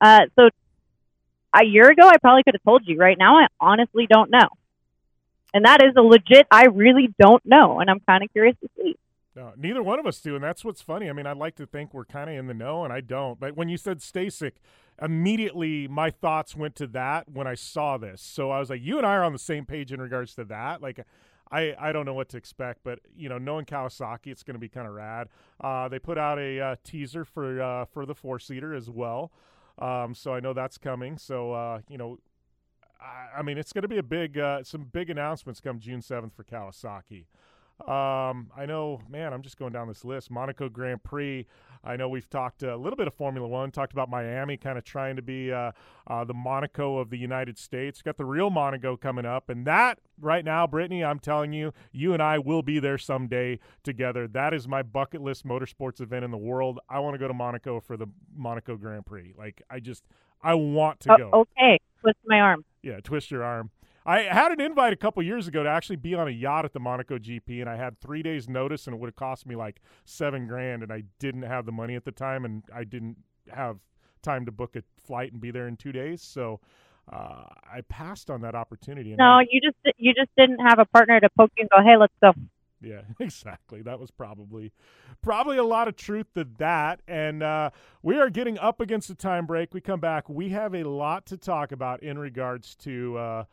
Uh, 0.00 0.22
so 0.36 0.48
a 1.54 1.64
year 1.64 1.90
ago, 1.90 2.08
I 2.08 2.18
probably 2.18 2.42
could 2.42 2.54
have 2.54 2.64
told 2.64 2.86
you. 2.86 2.98
Right 2.98 3.18
now, 3.18 3.36
I 3.38 3.46
honestly 3.60 4.06
don't 4.06 4.30
know, 4.30 4.48
and 5.52 5.64
that 5.64 5.82
is 5.82 5.94
a 5.96 6.02
legit. 6.02 6.46
I 6.50 6.66
really 6.66 7.14
don't 7.18 7.44
know, 7.44 7.80
and 7.80 7.90
I'm 7.90 8.00
kind 8.00 8.24
of 8.24 8.32
curious 8.32 8.56
to 8.62 8.68
see. 8.76 8.96
No, 9.36 9.52
neither 9.56 9.82
one 9.82 9.98
of 9.98 10.06
us 10.06 10.20
do, 10.20 10.36
and 10.36 10.44
that's 10.44 10.64
what's 10.64 10.80
funny. 10.80 11.10
I 11.10 11.12
mean, 11.12 11.26
I'd 11.26 11.36
like 11.36 11.56
to 11.56 11.66
think 11.66 11.92
we're 11.92 12.04
kind 12.04 12.30
of 12.30 12.36
in 12.36 12.46
the 12.46 12.54
know, 12.54 12.84
and 12.84 12.92
I 12.92 13.00
don't. 13.00 13.40
But 13.40 13.56
when 13.56 13.68
you 13.68 13.76
said 13.76 13.98
Stasic, 13.98 14.52
immediately 15.02 15.88
my 15.88 16.10
thoughts 16.10 16.54
went 16.54 16.76
to 16.76 16.86
that 16.88 17.28
when 17.28 17.46
I 17.46 17.54
saw 17.54 17.98
this. 17.98 18.22
So 18.22 18.50
I 18.50 18.60
was 18.60 18.70
like, 18.70 18.80
you 18.80 18.96
and 18.96 19.04
I 19.04 19.14
are 19.16 19.24
on 19.24 19.32
the 19.32 19.38
same 19.40 19.66
page 19.66 19.92
in 19.92 20.00
regards 20.00 20.36
to 20.36 20.44
that. 20.44 20.80
Like, 20.80 21.04
I, 21.50 21.74
I 21.78 21.92
don't 21.92 22.06
know 22.06 22.14
what 22.14 22.28
to 22.30 22.36
expect, 22.36 22.80
but 22.84 23.00
you 23.16 23.28
know, 23.28 23.38
knowing 23.38 23.64
Kawasaki, 23.64 24.28
it's 24.28 24.42
going 24.42 24.54
to 24.54 24.60
be 24.60 24.68
kind 24.68 24.86
of 24.86 24.94
rad. 24.94 25.28
Uh, 25.60 25.88
they 25.88 25.98
put 25.98 26.16
out 26.16 26.38
a 26.38 26.60
uh, 26.60 26.76
teaser 26.84 27.24
for 27.24 27.60
uh, 27.60 27.84
for 27.86 28.06
the 28.06 28.14
four 28.14 28.38
seater 28.38 28.74
as 28.74 28.88
well, 28.88 29.32
um, 29.78 30.14
so 30.14 30.32
I 30.32 30.40
know 30.40 30.52
that's 30.52 30.78
coming. 30.78 31.18
So 31.18 31.52
uh, 31.52 31.80
you 31.88 31.98
know, 31.98 32.18
I, 33.00 33.38
I 33.38 33.42
mean, 33.42 33.58
it's 33.58 33.72
going 33.72 33.82
to 33.82 33.88
be 33.88 33.98
a 33.98 34.02
big 34.02 34.38
uh, 34.38 34.64
some 34.64 34.84
big 34.84 35.10
announcements 35.10 35.60
come 35.60 35.78
June 35.78 36.02
seventh 36.02 36.34
for 36.34 36.44
Kawasaki. 36.44 37.26
Um, 37.80 38.50
I 38.56 38.66
know, 38.66 39.00
man, 39.08 39.32
I'm 39.32 39.42
just 39.42 39.58
going 39.58 39.72
down 39.72 39.88
this 39.88 40.04
list. 40.04 40.30
Monaco 40.30 40.68
Grand 40.68 41.02
Prix. 41.02 41.46
I 41.86 41.96
know 41.96 42.08
we've 42.08 42.28
talked 42.30 42.62
a 42.62 42.76
little 42.76 42.96
bit 42.96 43.06
of 43.06 43.14
Formula 43.14 43.46
One, 43.46 43.70
talked 43.70 43.92
about 43.92 44.08
Miami 44.08 44.56
kind 44.56 44.78
of 44.78 44.84
trying 44.84 45.16
to 45.16 45.22
be 45.22 45.52
uh, 45.52 45.72
uh, 46.06 46.24
the 46.24 46.32
Monaco 46.32 46.96
of 46.98 47.10
the 47.10 47.18
United 47.18 47.58
States. 47.58 48.00
Got 48.00 48.16
the 48.16 48.24
real 48.24 48.48
Monaco 48.48 48.96
coming 48.96 49.26
up. 49.26 49.50
And 49.50 49.66
that, 49.66 49.98
right 50.18 50.44
now, 50.44 50.66
Brittany, 50.66 51.04
I'm 51.04 51.18
telling 51.18 51.52
you, 51.52 51.72
you 51.92 52.14
and 52.14 52.22
I 52.22 52.38
will 52.38 52.62
be 52.62 52.78
there 52.78 52.96
someday 52.96 53.58
together. 53.82 54.26
That 54.26 54.54
is 54.54 54.66
my 54.66 54.82
bucket 54.82 55.20
list 55.20 55.44
motorsports 55.44 56.00
event 56.00 56.24
in 56.24 56.30
the 56.30 56.38
world. 56.38 56.78
I 56.88 57.00
want 57.00 57.14
to 57.14 57.18
go 57.18 57.28
to 57.28 57.34
Monaco 57.34 57.80
for 57.80 57.98
the 57.98 58.06
Monaco 58.34 58.76
Grand 58.76 59.04
Prix. 59.04 59.34
Like, 59.36 59.60
I 59.68 59.80
just, 59.80 60.04
I 60.42 60.54
want 60.54 61.00
to 61.00 61.12
oh, 61.12 61.16
go. 61.16 61.30
Okay. 61.32 61.78
Twist 62.00 62.18
my 62.24 62.38
arm. 62.38 62.64
Yeah, 62.82 63.00
twist 63.02 63.30
your 63.30 63.42
arm. 63.42 63.70
I 64.06 64.20
had 64.22 64.52
an 64.52 64.60
invite 64.60 64.92
a 64.92 64.96
couple 64.96 65.22
years 65.22 65.48
ago 65.48 65.62
to 65.62 65.68
actually 65.68 65.96
be 65.96 66.14
on 66.14 66.28
a 66.28 66.30
yacht 66.30 66.64
at 66.64 66.72
the 66.72 66.80
Monaco 66.80 67.18
GP, 67.18 67.60
and 67.60 67.70
I 67.70 67.76
had 67.76 68.00
three 68.00 68.22
days' 68.22 68.48
notice, 68.48 68.86
and 68.86 68.94
it 68.94 69.00
would 69.00 69.08
have 69.08 69.16
cost 69.16 69.46
me 69.46 69.56
like 69.56 69.80
seven 70.04 70.46
grand, 70.46 70.82
and 70.82 70.92
I 70.92 71.04
didn't 71.18 71.42
have 71.42 71.64
the 71.64 71.72
money 71.72 71.94
at 71.94 72.04
the 72.04 72.12
time, 72.12 72.44
and 72.44 72.62
I 72.74 72.84
didn't 72.84 73.16
have 73.50 73.78
time 74.22 74.44
to 74.46 74.52
book 74.52 74.76
a 74.76 74.82
flight 75.06 75.32
and 75.32 75.40
be 75.40 75.50
there 75.50 75.68
in 75.68 75.76
two 75.76 75.92
days, 75.92 76.20
so 76.20 76.60
uh, 77.10 77.44
I 77.70 77.80
passed 77.88 78.30
on 78.30 78.42
that 78.42 78.54
opportunity. 78.54 79.14
No, 79.16 79.24
I, 79.24 79.44
you 79.50 79.60
just 79.60 79.96
you 79.98 80.14
just 80.14 80.30
didn't 80.36 80.60
have 80.60 80.78
a 80.78 80.84
partner 80.86 81.20
to 81.20 81.28
poke 81.36 81.52
you 81.56 81.62
and 81.62 81.70
go, 81.70 81.82
"Hey, 81.82 81.96
let's 81.96 82.14
go." 82.22 82.32
Yeah, 82.80 83.02
exactly. 83.20 83.82
That 83.82 83.98
was 83.98 84.10
probably 84.10 84.72
probably 85.22 85.56
a 85.56 85.64
lot 85.64 85.88
of 85.88 85.96
truth 85.96 86.26
to 86.34 86.46
that. 86.58 87.00
And 87.08 87.42
uh, 87.42 87.70
we 88.02 88.18
are 88.18 88.30
getting 88.30 88.58
up 88.58 88.80
against 88.80 89.08
the 89.08 89.14
time 89.14 89.46
break. 89.46 89.74
We 89.74 89.80
come 89.80 90.00
back. 90.00 90.28
We 90.28 90.50
have 90.50 90.74
a 90.74 90.84
lot 90.84 91.26
to 91.26 91.36
talk 91.36 91.72
about 91.72 92.02
in 92.02 92.18
regards 92.18 92.74
to. 92.76 93.18
Uh, 93.18 93.44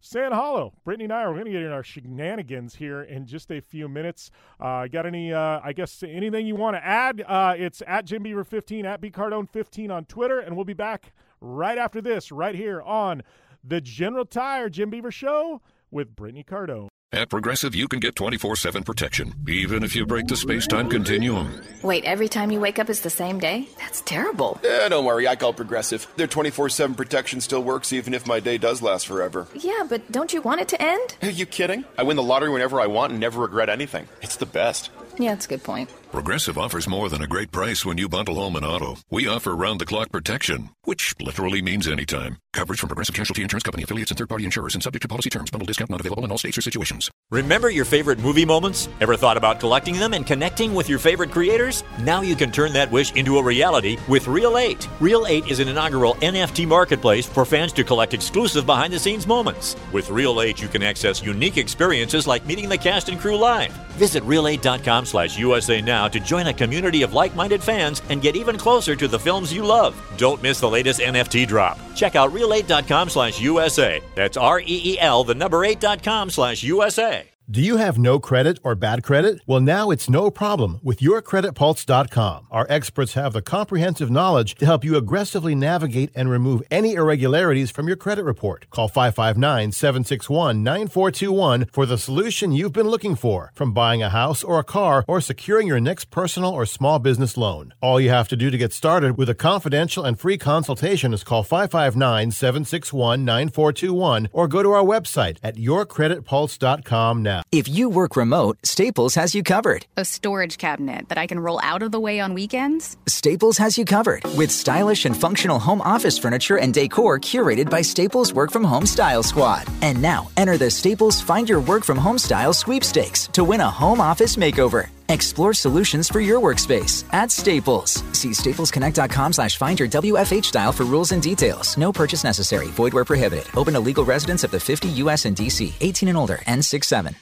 Sand 0.00 0.32
Hollow. 0.32 0.72
Brittany 0.84 1.04
and 1.04 1.12
I 1.12 1.22
are 1.24 1.32
going 1.32 1.44
to 1.44 1.50
get 1.50 1.62
in 1.62 1.72
our 1.72 1.82
shenanigans 1.82 2.74
here 2.74 3.02
in 3.02 3.26
just 3.26 3.50
a 3.50 3.60
few 3.60 3.88
minutes. 3.88 4.30
Uh, 4.58 4.86
got 4.86 5.04
any, 5.06 5.32
uh, 5.32 5.60
I 5.62 5.72
guess, 5.72 6.02
anything 6.02 6.46
you 6.46 6.56
want 6.56 6.76
to 6.76 6.84
add? 6.84 7.22
Uh, 7.26 7.54
it's 7.56 7.82
at 7.86 8.06
Jim 8.06 8.22
Beaver 8.22 8.44
15, 8.44 8.86
at 8.86 9.00
B 9.00 9.10
Cardone 9.10 9.48
15 9.48 9.90
on 9.90 10.04
Twitter, 10.06 10.40
and 10.40 10.56
we'll 10.56 10.64
be 10.64 10.72
back 10.72 11.12
right 11.40 11.78
after 11.78 12.00
this, 12.00 12.32
right 12.32 12.54
here 12.54 12.80
on 12.82 13.22
the 13.62 13.80
General 13.80 14.24
Tire 14.24 14.70
Jim 14.70 14.90
Beaver 14.90 15.10
Show 15.10 15.60
with 15.90 16.16
Brittany 16.16 16.44
Cardone. 16.44 16.89
At 17.12 17.28
Progressive, 17.28 17.74
you 17.74 17.88
can 17.88 17.98
get 17.98 18.14
24 18.14 18.54
7 18.54 18.84
protection, 18.84 19.34
even 19.48 19.82
if 19.82 19.96
you 19.96 20.06
break 20.06 20.28
the 20.28 20.36
space 20.36 20.68
time 20.68 20.88
continuum. 20.88 21.60
Wait, 21.82 22.04
every 22.04 22.28
time 22.28 22.52
you 22.52 22.60
wake 22.60 22.78
up 22.78 22.88
is 22.88 23.00
the 23.00 23.10
same 23.10 23.40
day? 23.40 23.68
That's 23.80 24.00
terrible. 24.02 24.60
Yeah, 24.62 24.88
don't 24.88 25.04
worry, 25.04 25.26
I 25.26 25.34
call 25.34 25.52
Progressive. 25.52 26.06
Their 26.14 26.28
24 26.28 26.68
7 26.68 26.94
protection 26.94 27.40
still 27.40 27.64
works 27.64 27.92
even 27.92 28.14
if 28.14 28.28
my 28.28 28.38
day 28.38 28.58
does 28.58 28.80
last 28.80 29.08
forever. 29.08 29.48
Yeah, 29.56 29.84
but 29.88 30.12
don't 30.12 30.32
you 30.32 30.40
want 30.40 30.60
it 30.60 30.68
to 30.68 30.80
end? 30.80 31.16
Are 31.22 31.30
you 31.30 31.46
kidding? 31.46 31.84
I 31.98 32.04
win 32.04 32.16
the 32.16 32.22
lottery 32.22 32.50
whenever 32.50 32.80
I 32.80 32.86
want 32.86 33.10
and 33.10 33.18
never 33.20 33.40
regret 33.40 33.68
anything. 33.68 34.06
It's 34.22 34.36
the 34.36 34.46
best. 34.46 34.90
Yeah, 35.20 35.34
that's 35.34 35.44
a 35.44 35.50
good 35.50 35.62
point. 35.62 35.90
Progressive 36.12 36.56
offers 36.56 36.88
more 36.88 37.08
than 37.08 37.22
a 37.22 37.26
great 37.26 37.52
price 37.52 37.84
when 37.84 37.98
you 37.98 38.08
bundle 38.08 38.36
home 38.36 38.56
and 38.56 38.64
auto. 38.64 38.96
We 39.10 39.28
offer 39.28 39.54
round 39.54 39.80
the 39.80 39.86
clock 39.86 40.10
protection, 40.10 40.70
which 40.82 41.14
literally 41.20 41.62
means 41.62 41.86
anytime. 41.86 42.38
Coverage 42.52 42.80
from 42.80 42.88
Progressive 42.88 43.14
Casualty 43.14 43.42
Insurance 43.42 43.62
Company 43.62 43.84
affiliates 43.84 44.10
and 44.10 44.18
third 44.18 44.28
party 44.28 44.44
insurers 44.44 44.74
and 44.74 44.82
subject 44.82 45.02
to 45.02 45.08
policy 45.08 45.30
terms. 45.30 45.50
Bundle 45.50 45.66
discount 45.66 45.90
not 45.90 46.00
available 46.00 46.24
in 46.24 46.32
all 46.32 46.38
states 46.38 46.58
or 46.58 46.62
situations. 46.62 47.10
Remember 47.30 47.70
your 47.70 47.84
favorite 47.84 48.18
movie 48.18 48.44
moments? 48.44 48.88
Ever 49.00 49.14
thought 49.14 49.36
about 49.36 49.60
collecting 49.60 49.98
them 50.00 50.14
and 50.14 50.26
connecting 50.26 50.74
with 50.74 50.88
your 50.88 50.98
favorite 50.98 51.30
creators? 51.30 51.84
Now 52.00 52.22
you 52.22 52.34
can 52.34 52.50
turn 52.50 52.72
that 52.72 52.90
wish 52.90 53.12
into 53.12 53.38
a 53.38 53.42
reality 53.42 53.98
with 54.08 54.26
Reel 54.26 54.58
8. 54.58 54.88
Reel 54.98 55.26
8 55.26 55.46
is 55.48 55.60
an 55.60 55.68
inaugural 55.68 56.14
NFT 56.14 56.66
marketplace 56.66 57.26
for 57.26 57.44
fans 57.44 57.72
to 57.74 57.84
collect 57.84 58.14
exclusive 58.14 58.66
behind 58.66 58.92
the 58.92 58.98
scenes 58.98 59.28
moments. 59.28 59.76
With 59.92 60.10
Reel 60.10 60.40
8, 60.40 60.60
you 60.60 60.66
can 60.66 60.82
access 60.82 61.22
unique 61.22 61.56
experiences 61.58 62.26
like 62.26 62.44
meeting 62.46 62.68
the 62.68 62.78
cast 62.78 63.08
and 63.10 63.20
crew 63.20 63.36
live. 63.36 63.72
Visit 63.92 64.24
reel8.com 64.24 65.04
slash 65.10 65.38
USA 65.38 65.80
now 65.80 66.08
to 66.08 66.18
join 66.18 66.46
a 66.46 66.54
community 66.54 67.02
of 67.02 67.12
like 67.12 67.34
minded 67.34 67.62
fans 67.62 68.02
and 68.08 68.22
get 68.22 68.36
even 68.36 68.56
closer 68.56 68.96
to 68.96 69.06
the 69.06 69.18
films 69.18 69.52
you 69.52 69.64
love. 69.64 69.94
Don't 70.16 70.42
miss 70.42 70.60
the 70.60 70.70
latest 70.70 71.00
NFT 71.00 71.46
drop. 71.46 71.78
Check 71.94 72.16
out 72.16 72.32
reel8.com 72.32 73.08
slash 73.08 73.40
USA. 73.40 74.00
That's 74.14 74.36
R 74.36 74.60
E 74.60 74.64
E 74.66 74.98
L, 74.98 75.24
the 75.24 75.34
number 75.34 75.58
8.com 75.58 76.30
slash 76.30 76.62
USA. 76.62 77.29
Do 77.50 77.60
you 77.60 77.78
have 77.78 77.98
no 77.98 78.20
credit 78.20 78.60
or 78.62 78.76
bad 78.76 79.02
credit? 79.02 79.40
Well, 79.44 79.58
now 79.58 79.90
it's 79.90 80.08
no 80.08 80.30
problem 80.30 80.78
with 80.84 81.00
yourcreditpulse.com. 81.00 82.46
Our 82.48 82.64
experts 82.70 83.14
have 83.14 83.32
the 83.32 83.42
comprehensive 83.42 84.08
knowledge 84.08 84.54
to 84.56 84.66
help 84.66 84.84
you 84.84 84.94
aggressively 84.94 85.56
navigate 85.56 86.12
and 86.14 86.30
remove 86.30 86.62
any 86.70 86.94
irregularities 86.94 87.72
from 87.72 87.88
your 87.88 87.96
credit 87.96 88.22
report. 88.22 88.70
Call 88.70 88.86
559 88.86 89.72
761 89.72 90.62
9421 90.62 91.64
for 91.72 91.86
the 91.86 91.98
solution 91.98 92.52
you've 92.52 92.72
been 92.72 92.86
looking 92.86 93.16
for 93.16 93.50
from 93.56 93.72
buying 93.72 94.00
a 94.00 94.10
house 94.10 94.44
or 94.44 94.60
a 94.60 94.64
car 94.64 95.04
or 95.08 95.20
securing 95.20 95.66
your 95.66 95.80
next 95.80 96.12
personal 96.12 96.52
or 96.52 96.64
small 96.64 97.00
business 97.00 97.36
loan. 97.36 97.74
All 97.82 98.00
you 98.00 98.10
have 98.10 98.28
to 98.28 98.36
do 98.36 98.52
to 98.52 98.58
get 98.58 98.72
started 98.72 99.18
with 99.18 99.28
a 99.28 99.34
confidential 99.34 100.04
and 100.04 100.20
free 100.20 100.38
consultation 100.38 101.12
is 101.12 101.24
call 101.24 101.42
559 101.42 102.30
761 102.30 103.24
9421 103.24 104.28
or 104.32 104.46
go 104.46 104.62
to 104.62 104.70
our 104.70 104.84
website 104.84 105.38
at 105.42 105.56
yourcreditpulse.com 105.56 107.24
now. 107.24 107.39
If 107.52 107.68
you 107.68 107.88
work 107.88 108.16
remote, 108.16 108.58
Staples 108.62 109.14
has 109.14 109.34
you 109.34 109.42
covered. 109.42 109.86
A 109.96 110.04
storage 110.04 110.58
cabinet 110.58 111.08
that 111.08 111.18
I 111.18 111.26
can 111.26 111.40
roll 111.40 111.60
out 111.62 111.82
of 111.82 111.92
the 111.92 112.00
way 112.00 112.20
on 112.20 112.34
weekends? 112.34 112.96
Staples 113.06 113.58
has 113.58 113.76
you 113.76 113.84
covered 113.84 114.22
with 114.36 114.50
stylish 114.50 115.04
and 115.04 115.16
functional 115.16 115.58
home 115.58 115.80
office 115.80 116.18
furniture 116.18 116.58
and 116.58 116.72
decor 116.74 117.18
curated 117.18 117.70
by 117.70 117.82
Staples 117.82 118.32
Work 118.32 118.50
From 118.50 118.64
Home 118.64 118.86
Style 118.86 119.22
Squad. 119.22 119.66
And 119.82 120.00
now, 120.00 120.28
enter 120.36 120.56
the 120.58 120.70
Staples 120.70 121.20
Find 121.20 121.48
Your 121.48 121.60
Work 121.60 121.84
From 121.84 121.98
Home 121.98 122.18
Style 122.18 122.52
sweepstakes 122.52 123.26
to 123.28 123.44
win 123.44 123.60
a 123.60 123.70
home 123.70 124.00
office 124.00 124.36
makeover. 124.36 124.88
Explore 125.08 125.54
solutions 125.54 126.08
for 126.08 126.20
your 126.20 126.40
workspace 126.40 127.04
at 127.12 127.30
Staples. 127.32 127.94
See 128.12 128.30
staplesconnect.com 128.30 129.32
slash 129.32 129.56
find 129.56 129.78
your 129.78 129.88
WFH 129.88 130.44
style 130.44 130.72
for 130.72 130.84
rules 130.84 131.10
and 131.12 131.20
details. 131.22 131.76
No 131.76 131.92
purchase 131.92 132.22
necessary. 132.22 132.68
Void 132.68 132.92
where 132.94 133.04
prohibited. 133.04 133.46
Open 133.56 133.74
to 133.74 133.80
legal 133.80 134.04
residents 134.04 134.44
of 134.44 134.52
the 134.52 134.60
50 134.60 134.88
U.S. 135.02 135.24
and 135.24 135.34
D.C. 135.34 135.74
18 135.80 136.08
and 136.10 136.18
older. 136.18 136.36
N67. 136.46 137.14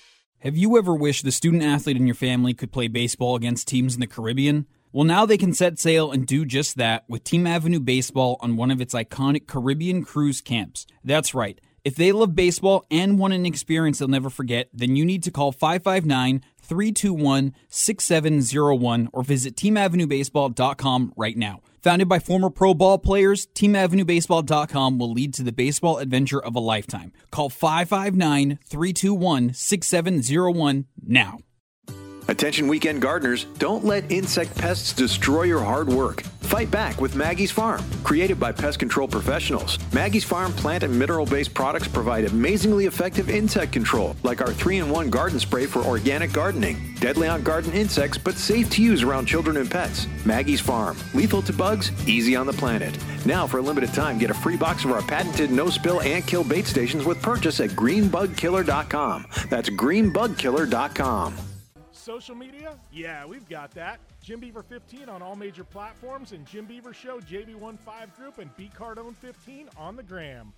Have 0.43 0.57
you 0.57 0.79
ever 0.79 0.95
wished 0.95 1.25
the 1.25 1.33
student 1.33 1.65
athlete 1.65 1.97
in 1.97 2.07
your 2.07 2.15
family 2.15 2.55
could 2.55 2.71
play 2.71 2.87
baseball 2.87 3.35
against 3.35 3.67
teams 3.67 3.95
in 3.95 4.01
the 4.01 4.07
Caribbean? 4.07 4.67
Well, 4.93 5.03
now 5.03 5.27
they 5.27 5.37
can 5.37 5.53
set 5.53 5.81
sail 5.81 6.13
and 6.13 6.29
do 6.29 6.45
just 6.45 6.77
that 6.77 7.05
with 7.09 7.25
Team 7.25 7.45
Avenue 7.45 7.81
Baseball 7.81 8.37
on 8.41 8.57
one 8.57 8.71
of 8.71 8.81
its 8.81 8.95
iconic 8.95 9.49
Caribbean 9.49 10.05
cruise 10.05 10.41
camps. 10.41 10.87
That's 11.03 11.35
right. 11.35 11.61
If 11.85 11.97
they 11.97 12.13
love 12.13 12.37
baseball 12.37 12.85
and 12.89 13.19
want 13.19 13.35
an 13.35 13.47
experience 13.47 13.99
they'll 13.99 14.07
never 14.07 14.31
forget, 14.31 14.69
then 14.73 14.95
you 14.95 15.05
need 15.05 15.25
to 15.25 15.33
call 15.33 15.51
559 15.51 16.45
321 16.69 17.55
6701 17.69 19.09
or 19.13 19.23
visit 19.23 19.57
teamavenuebaseball.com 19.57 21.13
right 21.17 21.37
now. 21.37 21.61
Founded 21.83 22.09
by 22.09 22.19
former 22.19 22.51
pro 22.51 22.75
ball 22.75 22.99
players, 22.99 23.47
teamavenuebaseball.com 23.55 24.99
will 24.99 25.13
lead 25.13 25.33
to 25.35 25.43
the 25.43 25.53
baseball 25.53 25.99
adventure 25.99 26.41
of 26.41 26.55
a 26.55 26.61
lifetime. 26.61 27.13
Call 27.31 27.49
559 27.49 28.59
321 28.65 29.55
6701 29.55 30.87
now. 31.07 31.39
Attention 32.31 32.69
weekend 32.69 33.01
gardeners, 33.01 33.45
don't 33.57 33.87
let 33.87 34.13
insect 34.13 34.55
pests 34.59 34.93
destroy 34.93 35.45
your 35.45 35.65
hard 35.65 35.89
work. 35.89 36.21
Fight 36.41 36.71
back 36.71 37.01
with 37.01 37.17
Maggie's 37.17 37.51
Farm. 37.51 37.83
Created 38.05 38.39
by 38.39 38.53
pest 38.53 38.79
control 38.79 39.09
professionals, 39.09 39.79
Maggie's 39.95 40.25
Farm 40.25 40.53
plant 40.53 40.83
and 40.83 40.99
mineral 40.99 41.25
based 41.25 41.55
products 41.55 41.89
provide 41.89 42.27
amazingly 42.27 42.85
effective 42.85 43.31
insect 43.31 43.73
control, 43.73 44.15
like 44.25 44.43
our 44.43 44.53
3 44.53 44.77
in 44.77 44.91
1 44.91 45.09
garden 45.09 45.41
spray 45.41 45.65
for 45.65 45.81
organic 45.81 46.31
gardening. 46.31 46.95
Deadly 47.01 47.29
on 47.29 47.43
garden 47.43 47.73
insects, 47.73 48.19
but 48.19 48.35
safe 48.35 48.69
to 48.71 48.83
use 48.83 49.03
around 49.03 49.25
children 49.25 49.57
and 49.57 49.71
pets. 49.71 50.07
Maggie's 50.27 50.61
Farm. 50.61 50.99
Lethal 51.15 51.41
to 51.43 51.53
bugs, 51.55 51.93
easy 52.07 52.37
on 52.37 52.47
the 52.47 52.53
planet. 52.53 52.95
Now, 53.25 53.47
for 53.47 53.57
a 53.57 53.63
limited 53.63 53.95
time, 53.95 54.19
get 54.19 54.31
a 54.31 54.35
free 54.35 54.59
box 54.59 54.85
of 54.85 54.93
our 54.93 55.01
patented 55.01 55.51
no 55.51 55.71
spill 55.71 56.03
ant 56.03 56.27
kill 56.27 56.45
bait 56.45 56.67
stations 56.67 57.07
with 57.07 57.23
purchase 57.23 57.59
at 57.61 57.71
greenbugkiller.com. 57.71 59.27
That's 59.49 59.71
greenbugkiller.com. 59.71 61.48
Social 62.09 62.35
media? 62.35 62.75
Yeah, 62.91 63.27
we've 63.27 63.47
got 63.51 63.71
that. 63.73 64.01
Jim 64.23 64.41
Beaver 64.41 64.63
15 64.63 65.11
on 65.11 65.21
all 65.21 65.37
major 65.37 65.63
platforms 65.63 66.33
and 66.33 66.47
Jim 66.47 66.65
Beaver 66.65 66.95
Show, 66.95 67.21
JB15 67.21 68.17
Group, 68.17 68.39
and 68.39 68.49
B 68.57 68.71
Cardone 68.75 69.15
15 69.15 69.69
on 69.77 69.95
the 69.95 70.03
gram. 70.03 70.55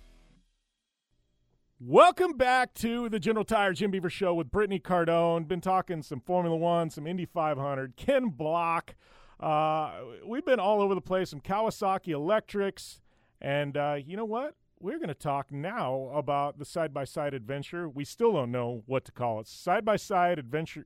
Welcome 1.81 2.37
back 2.37 2.73
to 2.75 3.09
the 3.09 3.19
General 3.19 3.43
Tire 3.43 3.73
Jim 3.73 3.91
Beaver 3.91 4.09
Show 4.09 4.33
with 4.33 4.49
Brittany 4.49 4.79
Cardone. 4.79 5.45
Been 5.45 5.59
talking 5.59 6.01
some 6.01 6.21
Formula 6.21 6.55
One, 6.55 6.89
some 6.89 7.05
Indy 7.05 7.25
500, 7.25 7.97
Ken 7.97 8.29
Block. 8.29 8.95
Uh, 9.37 9.91
we've 10.25 10.45
been 10.45 10.61
all 10.61 10.81
over 10.81 10.95
the 10.95 11.01
place, 11.01 11.31
some 11.31 11.41
Kawasaki 11.41 12.13
Electrics. 12.13 13.01
And 13.41 13.75
uh, 13.75 13.97
you 14.01 14.15
know 14.15 14.23
what? 14.23 14.55
We're 14.79 14.99
going 14.99 15.09
to 15.09 15.13
talk 15.13 15.51
now 15.51 16.11
about 16.13 16.59
the 16.59 16.65
side 16.65 16.93
by 16.93 17.03
side 17.03 17.33
adventure. 17.33 17.89
We 17.89 18.05
still 18.05 18.31
don't 18.31 18.51
know 18.51 18.83
what 18.85 19.03
to 19.03 19.11
call 19.11 19.41
it. 19.41 19.49
Side 19.49 19.83
by 19.83 19.97
side 19.97 20.39
adventure 20.39 20.85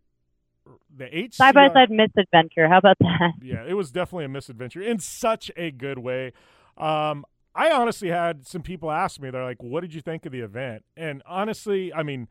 the 0.96 1.06
HCR, 1.06 1.34
side 1.34 1.56
by 1.56 1.68
side 1.74 1.92
misadventure. 1.92 2.68
How 2.68 2.78
about 2.78 2.98
that? 3.00 3.34
Yeah, 3.42 3.64
it 3.68 3.74
was 3.74 3.92
definitely 3.92 4.26
a 4.26 4.30
misadventure 4.30 4.82
in 4.82 5.00
such 5.00 5.52
a 5.56 5.72
good 5.72 6.00
way. 6.00 6.34
Um, 6.78 7.26
I 7.54 7.72
honestly 7.72 8.10
had 8.10 8.46
some 8.48 8.62
people 8.62 8.92
ask 8.92 9.22
me, 9.22 9.30
they're 9.30 9.44
like, 9.44 9.64
"What 9.64 9.82
did 9.82 9.94
you 9.94 10.02
think 10.02 10.26
of 10.26 10.32
the 10.32 10.42
event?" 10.42 10.84
And 10.98 11.22
honestly, 11.26 11.94
I 11.94 12.04
mean, 12.04 12.28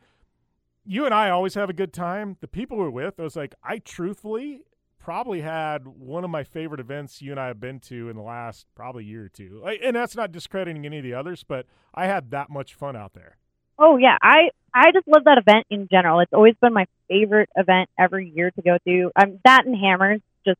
you 0.85 1.05
and 1.06 1.15
I 1.15 1.31
always 1.31 1.55
have 1.55 1.70
a 1.70 1.73
good 1.73 1.93
time. 1.93 2.36
The 2.40 2.48
people 2.48 2.77
we're 2.77 2.90
with, 2.90 3.19
I 3.19 3.23
was 3.23 3.36
like, 3.36 3.55
I 3.62 3.78
truthfully 3.78 4.62
probably 4.98 5.43
had 5.43 5.86
one 5.86 6.24
of 6.24 6.31
my 6.31 6.43
favorite 6.43 6.81
events 6.81 7.20
you 7.20 7.31
and 7.31 7.39
I 7.39 7.48
have 7.48 7.61
been 7.61 7.78
to 7.81 8.09
in 8.09 8.16
the 8.16 8.23
last 8.23 8.66
probably 8.74 9.05
year 9.05 9.24
or 9.24 9.28
two. 9.28 9.62
And 9.82 9.94
that's 9.94 10.16
not 10.16 10.32
discrediting 10.32 10.86
any 10.86 10.98
of 10.98 11.05
the 11.05 11.12
others, 11.12 11.44
but 11.44 11.66
I 11.94 12.06
had 12.06 12.31
that 12.31 12.48
much 12.48 12.74
fun 12.74 12.97
out 12.97 13.12
there. 13.12 13.36
Oh 13.79 13.97
yeah, 13.97 14.17
I 14.21 14.51
I 14.73 14.93
just 14.93 15.07
love 15.07 15.25
that 15.25 15.39
event 15.39 15.67
in 15.71 15.89
general. 15.89 16.21
It's 16.21 16.33
always 16.33 16.55
been 16.61 16.73
my 16.73 16.87
favorite 17.09 17.49
event 17.57 17.89
every 17.99 18.29
year 18.29 18.51
to 18.51 18.63
go 18.63 18.79
to. 18.87 19.11
Um, 19.21 19.39
that 19.45 19.67
and 19.67 19.77
Hammers 19.77 20.21
just 20.45 20.59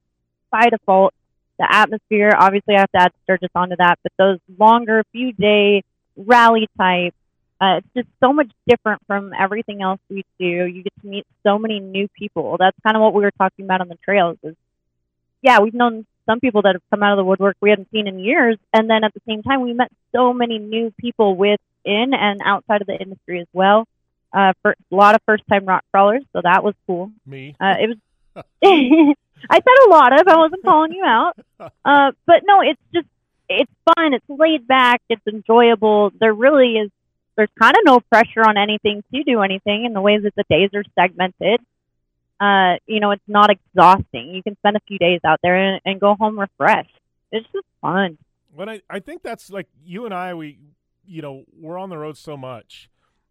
by 0.51 0.69
default. 0.70 1.15
The 1.59 1.66
atmosphere, 1.70 2.32
obviously, 2.36 2.74
I 2.74 2.81
have 2.81 2.91
to 2.93 3.03
add 3.03 3.12
Sturgis 3.23 3.51
onto 3.55 3.77
that, 3.77 3.99
but 4.03 4.12
those 4.19 4.39
longer 4.59 5.05
few 5.12 5.32
day 5.32 5.85
rally 6.16 6.69
type, 6.77 7.15
uh, 7.61 7.78
it's 7.78 7.86
just 7.95 8.09
so 8.19 8.32
much 8.32 8.51
different 8.69 9.01
from 9.07 9.32
everything 9.32 9.81
else 9.81 10.01
we 10.11 10.24
do. 10.39 10.45
You 10.47 10.82
get 10.82 10.93
to 11.03 11.07
meet 11.07 11.27
so 11.45 11.59
many 11.59 11.78
new 11.78 12.09
people. 12.09 12.57
That's 12.59 12.77
kind 12.82 12.97
of 12.97 13.03
what 13.03 13.15
we 13.15 13.23
were 13.23 13.31
talking 13.31 13.65
about 13.65 13.81
on 13.81 13.89
the 13.89 13.99
trails. 14.05 14.36
Is 14.43 14.57
yeah, 15.43 15.61
we've 15.61 15.74
known 15.74 16.07
some 16.27 16.41
people 16.41 16.62
that 16.62 16.74
have 16.74 16.82
come 16.91 17.03
out 17.03 17.12
of 17.12 17.19
the 17.19 17.24
woodwork 17.24 17.57
we 17.61 17.70
hadn't 17.70 17.91
seen 17.93 18.09
in 18.09 18.19
years, 18.19 18.59
and 18.73 18.91
then 18.91 19.05
at 19.05 19.15
the 19.15 19.20
same 19.28 19.43
time, 19.43 19.61
we 19.61 19.74
met 19.74 19.93
so 20.12 20.32
many 20.32 20.59
new 20.59 20.93
people 20.99 21.36
within 21.85 22.15
and 22.15 22.40
outside 22.44 22.81
of 22.81 22.86
the 22.86 22.97
industry 22.97 23.40
as 23.40 23.47
well. 23.52 23.86
Uh, 24.32 24.52
for 24.62 24.73
a 24.73 24.94
lot 24.94 25.15
of 25.15 25.20
first 25.27 25.44
time 25.48 25.65
rock 25.65 25.85
crawlers, 25.93 26.24
so 26.32 26.40
that 26.43 26.65
was 26.65 26.74
cool. 26.86 27.12
Me. 27.24 27.55
Uh, 27.61 27.74
it 27.81 27.89
was. 27.89 28.44
I 29.51 29.56
said 29.56 29.86
a 29.86 29.90
lot 29.90 30.19
of. 30.19 30.27
I 30.27 30.36
wasn't 30.39 30.65
calling 30.65 30.93
you 30.93 31.05
out. 31.05 31.39
Uh, 31.61 32.12
but 32.27 32.43
no, 32.44 32.61
it's 32.62 32.81
just 32.93 33.06
it's 33.48 33.70
fun. 33.94 34.15
It's 34.15 34.24
laid 34.28 34.66
back. 34.66 35.02
It's 35.09 35.24
enjoyable. 35.27 36.11
There 36.19 36.32
really 36.32 36.74
is. 36.78 36.90
There's 37.36 37.51
kind 37.61 37.77
of 37.77 37.85
no 37.85 38.01
pressure 38.01 38.40
on 38.40 38.56
anything 38.56 39.05
to 39.12 39.23
do 39.23 39.40
anything 39.43 39.85
in 39.85 39.93
the 39.93 40.01
ways 40.01 40.23
that 40.23 40.35
the 40.35 40.44
days 40.48 40.70
are 40.74 40.85
segmented. 40.94 41.61
Uh, 42.40 42.78
you 42.86 43.01
know, 43.01 43.12
it's 43.12 43.23
not 43.28 43.51
exhausting. 43.51 44.35
You 44.35 44.43
can 44.43 44.56
spend 44.56 44.77
a 44.77 44.81
few 44.89 44.98
days 44.98 45.20
out 45.24 45.40
there 45.43 45.56
and, 45.56 45.81
and 45.85 46.01
go 46.01 46.15
home 46.15 46.39
refreshed. 46.39 46.94
It's 47.31 47.47
just 47.52 47.66
fun. 47.81 48.19
But 48.56 48.69
I, 48.69 48.82
I 48.89 49.01
think 49.01 49.23
that's 49.23 49.51
like 49.51 49.69
you 49.85 50.06
and 50.06 50.15
I. 50.15 50.35
We, 50.35 50.59
you 51.06 51.22
know, 51.22 51.44
we're 51.52 51.78
on 51.78 51.90
the 51.90 51.98
road 51.98 52.16
so 52.16 52.36
much 52.36 52.89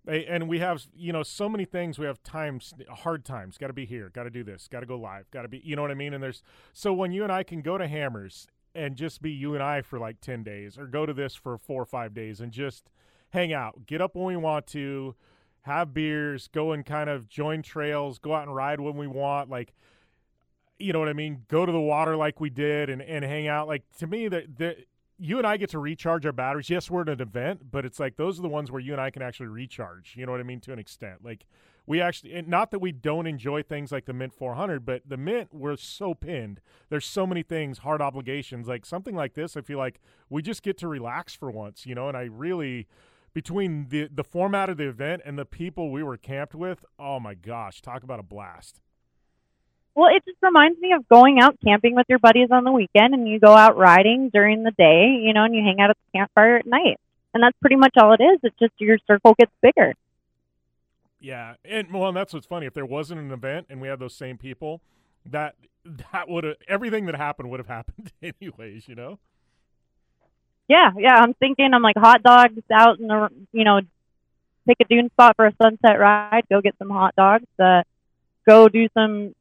and 0.07 0.49
we 0.49 0.59
have 0.59 0.85
you 0.95 1.13
know 1.13 1.23
so 1.23 1.47
many 1.47 1.65
things. 1.65 1.97
We 1.97 2.05
have 2.05 2.21
times 2.23 2.73
hard 2.89 3.23
times. 3.23 3.57
Got 3.57 3.67
to 3.67 3.73
be 3.73 3.85
here 3.85 4.09
got 4.09 4.23
to 4.23 4.29
do 4.29 4.43
this 4.43 4.67
got 4.67 4.81
to 4.81 4.85
go 4.85 4.97
live 4.97 5.29
got 5.31 5.43
to 5.43 5.47
be 5.47 5.61
you 5.63 5.75
know 5.75 5.81
what 5.81 5.91
i 5.91 5.95
mean? 5.95 6.13
And 6.13 6.23
there's 6.23 6.43
so 6.73 6.93
when 6.93 7.11
you 7.11 7.23
and 7.23 7.31
i 7.31 7.43
can 7.43 7.61
go 7.61 7.77
to 7.77 7.87
hammers 7.87 8.47
and 8.75 8.95
just 8.95 9.21
be 9.21 9.31
you 9.31 9.53
and 9.53 9.63
i 9.63 9.81
for 9.81 9.99
like 9.99 10.19
10 10.19 10.43
days 10.43 10.77
or 10.77 10.87
go 10.87 11.05
to 11.05 11.13
this 11.13 11.35
for 11.35 11.57
four 11.57 11.81
or 11.81 11.85
five 11.85 12.13
days 12.13 12.41
and 12.41 12.51
just 12.51 12.89
hang 13.29 13.53
out 13.53 13.85
get 13.85 14.01
up 14.01 14.15
when 14.15 14.25
we 14.25 14.35
want 14.35 14.67
to 14.67 15.15
have 15.61 15.93
beers 15.93 16.49
go 16.49 16.71
and 16.71 16.85
kind 16.85 17.09
of 17.09 17.29
join 17.29 17.61
trails 17.61 18.19
go 18.19 18.33
out 18.33 18.43
and 18.43 18.55
ride 18.55 18.79
when 18.79 18.97
we 18.97 19.07
want 19.07 19.49
like 19.49 19.73
you 20.79 20.91
know 20.91 20.99
what 20.99 21.07
i 21.07 21.13
mean? 21.13 21.43
Go 21.47 21.65
to 21.65 21.71
the 21.71 21.79
water 21.79 22.17
like 22.17 22.41
we 22.41 22.49
did 22.49 22.89
and, 22.89 23.01
and 23.01 23.23
hang 23.23 23.47
out. 23.47 23.67
Like 23.67 23.83
to 23.99 24.07
me 24.07 24.27
that 24.27 24.57
you 25.23 25.37
and 25.37 25.47
I 25.47 25.55
get 25.55 25.69
to 25.69 25.79
recharge 25.79 26.25
our 26.25 26.33
batteries. 26.33 26.69
Yes, 26.69 26.91
we're 26.91 27.03
at 27.03 27.09
an 27.09 27.21
event, 27.21 27.71
but 27.71 27.85
it's 27.85 27.97
like 27.97 28.17
those 28.17 28.37
are 28.37 28.41
the 28.41 28.49
ones 28.49 28.71
where 28.71 28.81
you 28.81 28.91
and 28.91 29.01
I 29.01 29.09
can 29.09 29.21
actually 29.21 29.47
recharge. 29.47 30.15
You 30.17 30.25
know 30.25 30.33
what 30.33 30.41
I 30.41 30.43
mean? 30.43 30.59
To 30.61 30.73
an 30.73 30.79
extent, 30.79 31.23
like 31.23 31.45
we 31.85 32.01
actually, 32.01 32.41
not 32.41 32.71
that 32.71 32.79
we 32.79 32.91
don't 32.91 33.25
enjoy 33.25 33.63
things 33.63 33.89
like 33.89 34.03
the 34.03 34.11
Mint 34.11 34.33
400, 34.33 34.85
but 34.85 35.01
the 35.07 35.15
Mint 35.15 35.49
we're 35.53 35.77
so 35.77 36.13
pinned. 36.13 36.59
There's 36.89 37.05
so 37.05 37.25
many 37.25 37.41
things, 37.41 37.79
hard 37.79 38.01
obligations. 38.01 38.67
Like 38.67 38.85
something 38.85 39.15
like 39.15 39.33
this, 39.33 39.55
I 39.55 39.61
feel 39.61 39.77
like 39.77 40.01
we 40.29 40.41
just 40.41 40.61
get 40.61 40.77
to 40.79 40.89
relax 40.89 41.33
for 41.33 41.49
once, 41.49 41.85
you 41.85 41.95
know. 41.95 42.09
And 42.09 42.17
I 42.17 42.23
really, 42.23 42.87
between 43.33 43.87
the 43.89 44.09
the 44.13 44.25
format 44.25 44.69
of 44.69 44.75
the 44.75 44.89
event 44.89 45.21
and 45.25 45.39
the 45.39 45.45
people 45.45 45.89
we 45.89 46.03
were 46.03 46.17
camped 46.17 46.53
with, 46.53 46.83
oh 46.99 47.21
my 47.21 47.33
gosh, 47.33 47.81
talk 47.81 48.03
about 48.03 48.19
a 48.19 48.23
blast. 48.23 48.81
Well, 49.95 50.09
it 50.15 50.23
just 50.25 50.37
reminds 50.41 50.79
me 50.79 50.93
of 50.93 51.07
going 51.07 51.39
out 51.39 51.57
camping 51.63 51.95
with 51.95 52.07
your 52.09 52.19
buddies 52.19 52.49
on 52.51 52.63
the 52.63 52.71
weekend 52.71 53.13
and 53.13 53.27
you 53.27 53.39
go 53.39 53.55
out 53.55 53.77
riding 53.77 54.29
during 54.29 54.63
the 54.63 54.71
day, 54.71 55.19
you 55.21 55.33
know, 55.33 55.43
and 55.43 55.53
you 55.53 55.61
hang 55.61 55.79
out 55.79 55.91
at 55.91 55.97
the 55.97 56.17
campfire 56.17 56.57
at 56.57 56.65
night. 56.65 56.99
And 57.33 57.43
that's 57.43 57.57
pretty 57.61 57.75
much 57.75 57.93
all 57.97 58.13
it 58.13 58.21
is. 58.21 58.39
It's 58.43 58.57
just 58.59 58.73
your 58.79 58.97
circle 59.07 59.35
gets 59.37 59.51
bigger. 59.61 59.93
Yeah, 61.23 61.55
and 61.63 61.91
well, 61.93 62.09
and 62.09 62.17
that's 62.17 62.33
what's 62.33 62.45
funny. 62.45 62.65
If 62.65 62.73
there 62.73 62.85
wasn't 62.85 63.21
an 63.21 63.31
event 63.31 63.67
and 63.69 63.79
we 63.79 63.87
had 63.87 63.99
those 63.99 64.13
same 64.13 64.37
people, 64.37 64.81
that 65.25 65.55
that 65.85 66.27
would 66.27 66.43
have 66.43 66.57
everything 66.67 67.05
that 67.05 67.15
happened 67.15 67.49
would 67.49 67.61
have 67.61 67.67
happened 67.79 68.11
anyways. 68.21 68.87
You 68.89 68.95
know. 68.95 69.19
Yeah, 70.67 70.91
yeah. 70.97 71.15
I'm 71.15 71.33
thinking. 71.33 71.73
I'm 71.73 71.81
like 71.81 71.95
hot 71.97 72.23
dogs 72.23 72.61
out 72.71 72.99
in 72.99 73.07
the 73.07 73.29
you 73.53 73.63
know, 73.63 73.79
pick 74.67 74.77
a 74.81 74.85
dune 74.85 75.09
spot 75.11 75.37
for 75.37 75.45
a 75.45 75.53
sunset 75.61 75.97
ride. 75.97 76.43
Go 76.49 76.59
get 76.59 76.75
some 76.77 76.89
hot 76.89 77.15
dogs. 77.15 77.47
Uh, 77.57 77.83
go 78.47 78.67
do 78.67 78.89
some. 78.93 79.33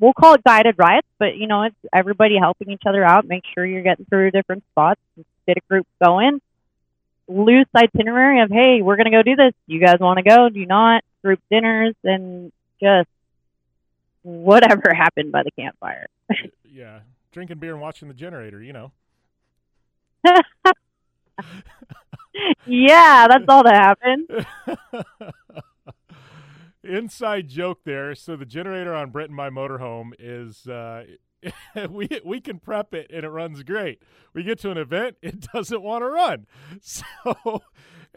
We'll 0.00 0.14
call 0.14 0.34
it 0.34 0.42
guided 0.42 0.76
riots, 0.78 1.06
but 1.18 1.36
you 1.36 1.46
know, 1.46 1.64
it's 1.64 1.76
everybody 1.92 2.38
helping 2.38 2.70
each 2.70 2.84
other 2.86 3.04
out. 3.04 3.26
Make 3.26 3.42
sure 3.54 3.66
you're 3.66 3.82
getting 3.82 4.06
through 4.06 4.30
different 4.30 4.64
spots. 4.72 5.00
Get 5.46 5.58
a 5.58 5.60
group 5.68 5.86
going. 6.02 6.40
Loose 7.28 7.66
itinerary 7.76 8.40
of 8.40 8.50
hey, 8.50 8.80
we're 8.82 8.96
gonna 8.96 9.10
go 9.10 9.22
do 9.22 9.36
this. 9.36 9.52
You 9.66 9.78
guys 9.78 9.98
want 10.00 10.16
to 10.16 10.22
go? 10.22 10.48
Do 10.48 10.58
you 10.58 10.66
not? 10.66 11.04
Group 11.22 11.40
dinners 11.50 11.94
and 12.02 12.50
just 12.80 13.10
whatever 14.22 14.92
happened 14.96 15.32
by 15.32 15.42
the 15.42 15.50
campfire. 15.50 16.06
yeah, 16.64 17.00
drinking 17.30 17.58
beer 17.58 17.72
and 17.72 17.82
watching 17.82 18.08
the 18.08 18.14
generator. 18.14 18.62
You 18.62 18.72
know. 18.72 18.92
yeah, 22.66 23.26
that's 23.28 23.44
all 23.48 23.64
that 23.64 23.96
happened. 24.00 25.34
Inside 26.90 27.48
joke 27.48 27.84
there. 27.84 28.14
So 28.14 28.36
the 28.36 28.44
generator 28.46 28.94
on 28.94 29.10
Brent 29.10 29.30
and 29.30 29.36
my 29.36 29.50
motorhome 29.50 30.10
is 30.18 30.66
uh, 30.66 31.04
we 31.90 32.08
we 32.24 32.40
can 32.40 32.58
prep 32.58 32.94
it 32.94 33.06
and 33.12 33.24
it 33.24 33.28
runs 33.30 33.62
great. 33.62 34.02
We 34.34 34.42
get 34.42 34.58
to 34.60 34.70
an 34.70 34.78
event, 34.78 35.16
it 35.22 35.46
doesn't 35.52 35.82
want 35.82 36.02
to 36.02 36.08
run. 36.08 36.46
So 36.82 37.62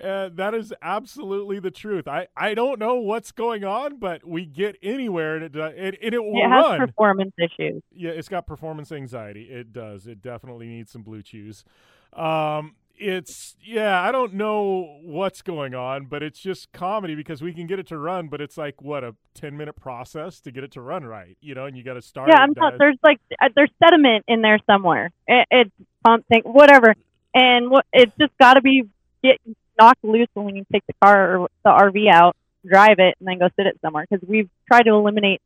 uh, 0.04 0.30
that 0.34 0.56
is 0.56 0.74
absolutely 0.82 1.60
the 1.60 1.70
truth. 1.70 2.08
I, 2.08 2.28
I 2.36 2.56
don't 2.56 2.80
know 2.80 2.96
what's 2.96 3.32
going 3.32 3.64
on, 3.64 4.00
but 4.00 4.26
we 4.26 4.44
get 4.46 4.76
anywhere 4.82 5.36
and 5.36 5.46
it 5.46 5.56
uh, 5.56 5.66
it, 5.76 6.00
and 6.02 6.14
it 6.16 6.20
will 6.24 6.42
it 6.44 6.50
has 6.50 6.66
run. 6.66 6.80
performance 6.80 7.32
issues. 7.38 7.84
Yeah, 7.92 8.12
it's 8.12 8.28
got 8.28 8.48
performance 8.48 8.92
anxiety. 8.92 9.44
It 9.44 9.72
does. 9.72 10.08
It 10.08 10.22
definitely 10.22 10.68
needs 10.68 10.92
some 10.92 11.04
blue 11.04 11.22
chews. 11.22 11.64
Um, 12.14 12.76
it's 12.96 13.56
yeah, 13.64 14.02
I 14.02 14.12
don't 14.12 14.34
know 14.34 15.00
what's 15.02 15.42
going 15.42 15.74
on, 15.74 16.06
but 16.06 16.22
it's 16.22 16.40
just 16.40 16.72
comedy 16.72 17.16
because 17.16 17.42
we 17.42 17.54
can 17.54 17.68
get 17.68 17.80
it 17.80 17.88
to 17.88 17.98
run, 17.98 18.28
but 18.28 18.42
it's 18.42 18.58
like 18.58 18.82
what 18.82 19.04
a 19.04 19.16
ten 19.34 19.58
minute 19.58 19.76
process 19.76 20.40
to 20.42 20.52
get 20.52 20.64
it 20.64 20.72
to 20.74 20.82
run 20.82 21.04
right, 21.04 21.38
you 21.42 21.56
know, 21.56 21.66
and 21.66 21.76
you 21.76 21.84
got 21.84 21.94
to 21.94 22.02
start. 22.02 22.30
Yeah, 22.30 22.40
I'm 22.40 22.54
not, 22.56 22.78
there's 22.78 22.98
like 23.04 23.20
uh, 23.42 23.50
there's 23.56 23.72
sediment 23.84 24.26
in 24.28 24.42
there 24.42 24.60
somewhere. 24.66 25.12
It, 25.28 25.48
it's 25.50 25.72
something, 26.06 26.42
whatever, 26.46 26.96
and 27.34 27.70
what 27.70 27.86
it's 27.92 28.14
just 28.20 28.38
got 28.40 28.56
to 28.56 28.62
be 28.62 28.84
get 29.24 29.40
knocked 29.80 30.04
loose 30.04 30.30
when 30.34 30.56
you 30.56 30.66
take 30.72 30.86
the 30.88 30.94
car 31.04 31.38
or 31.38 31.50
the 31.64 31.70
RV 31.70 32.12
out, 32.12 32.36
drive 32.66 33.00
it, 33.00 33.16
and 33.20 33.28
then 33.28 33.40
go 33.40 33.50
sit 33.56 33.66
it 33.66 33.80
somewhere. 33.82 34.06
Because 34.10 34.28
we've 34.28 34.50
tried 34.68 34.84
to 34.84 34.92
eliminate 34.92 35.42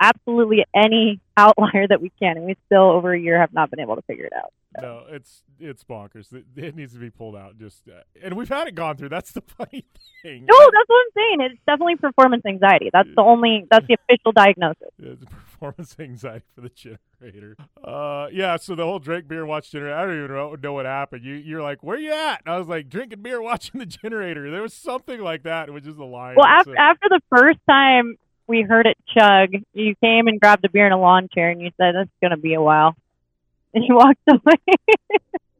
absolutely 0.00 0.64
any 0.74 1.20
outlier 1.36 1.86
that 1.88 2.00
we 2.00 2.10
can, 2.20 2.36
and 2.36 2.46
we 2.46 2.56
still 2.66 2.90
over 2.90 3.12
a 3.12 3.18
year 3.18 3.40
have 3.40 3.52
not 3.52 3.70
been 3.70 3.80
able 3.80 3.96
to 3.96 4.02
figure 4.02 4.24
it 4.24 4.32
out. 4.36 4.52
No, 4.80 5.04
it's 5.08 5.42
it's 5.60 5.84
bonkers. 5.84 6.32
It, 6.32 6.44
it, 6.56 6.74
needs 6.74 6.94
to 6.94 6.98
be 6.98 7.10
pulled 7.10 7.36
out. 7.36 7.56
Just 7.58 7.82
uh, 7.88 8.00
and 8.22 8.34
we've 8.34 8.48
had 8.48 8.66
it 8.66 8.74
gone 8.74 8.96
through. 8.96 9.08
That's 9.08 9.30
the 9.30 9.40
funny 9.58 9.84
thing. 10.22 10.46
No, 10.46 10.58
that's 10.58 10.88
what 10.88 10.96
I'm 10.96 11.12
saying. 11.16 11.50
It's 11.52 11.60
definitely 11.66 11.96
performance 11.96 12.42
anxiety. 12.46 12.90
That's 12.92 13.08
the 13.14 13.22
only. 13.22 13.66
That's 13.70 13.86
the 13.86 13.94
official 13.94 14.32
diagnosis. 14.32 14.88
It's 14.98 15.24
performance 15.24 15.94
anxiety 15.98 16.44
for 16.54 16.62
the 16.62 16.70
generator. 16.70 17.56
Uh, 17.82 18.26
yeah. 18.32 18.56
So 18.56 18.74
the 18.74 18.84
whole 18.84 18.98
drink 18.98 19.28
beer 19.28 19.46
watch 19.46 19.70
generator. 19.70 19.94
I 19.94 20.04
don't 20.04 20.16
even 20.16 20.30
know, 20.32 20.56
know 20.60 20.72
what 20.72 20.86
happened. 20.86 21.24
You 21.24 21.34
you're 21.34 21.62
like, 21.62 21.82
where 21.82 21.98
you 21.98 22.12
at? 22.12 22.42
And 22.44 22.54
I 22.54 22.58
was 22.58 22.66
like, 22.66 22.88
drinking 22.88 23.22
beer, 23.22 23.40
watching 23.42 23.78
the 23.78 23.86
generator. 23.86 24.50
There 24.50 24.62
was 24.62 24.74
something 24.74 25.20
like 25.20 25.44
that, 25.44 25.72
which 25.72 25.86
is 25.86 25.96
the 25.96 26.04
line. 26.04 26.34
Well, 26.36 26.46
after 26.46 26.72
so. 26.72 26.80
after 26.80 27.08
the 27.08 27.20
first 27.30 27.60
time 27.68 28.16
we 28.46 28.62
heard 28.62 28.86
it 28.86 28.96
chug, 29.16 29.50
you 29.72 29.94
came 30.02 30.26
and 30.26 30.40
grabbed 30.40 30.64
a 30.64 30.70
beer 30.70 30.86
in 30.86 30.92
a 30.92 31.00
lawn 31.00 31.28
chair, 31.32 31.50
and 31.50 31.60
you 31.60 31.70
said, 31.76 31.94
"That's 31.94 32.10
going 32.20 32.32
to 32.32 32.36
be 32.36 32.54
a 32.54 32.62
while." 32.62 32.96
and 33.74 33.84
you 33.84 33.96
walked 33.96 34.20
away. 34.28 34.76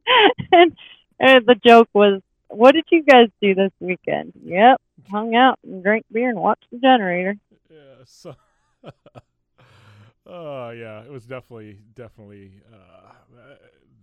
and, 0.51 0.75
and 1.19 1.45
the 1.45 1.55
joke 1.55 1.89
was, 1.93 2.21
"What 2.47 2.73
did 2.73 2.85
you 2.91 3.03
guys 3.03 3.29
do 3.41 3.55
this 3.55 3.71
weekend?" 3.79 4.33
Yep, 4.43 4.81
hung 5.09 5.35
out 5.35 5.59
and 5.63 5.83
drank 5.83 6.05
beer 6.11 6.29
and 6.29 6.39
watched 6.39 6.65
the 6.71 6.79
generator. 6.79 7.37
Yeah. 7.69 8.03
So. 8.05 8.35
Oh 10.27 10.71
yeah, 10.71 11.03
it 11.03 11.11
was 11.11 11.25
definitely 11.25 11.77
definitely. 11.93 12.53
Uh, 12.73 13.11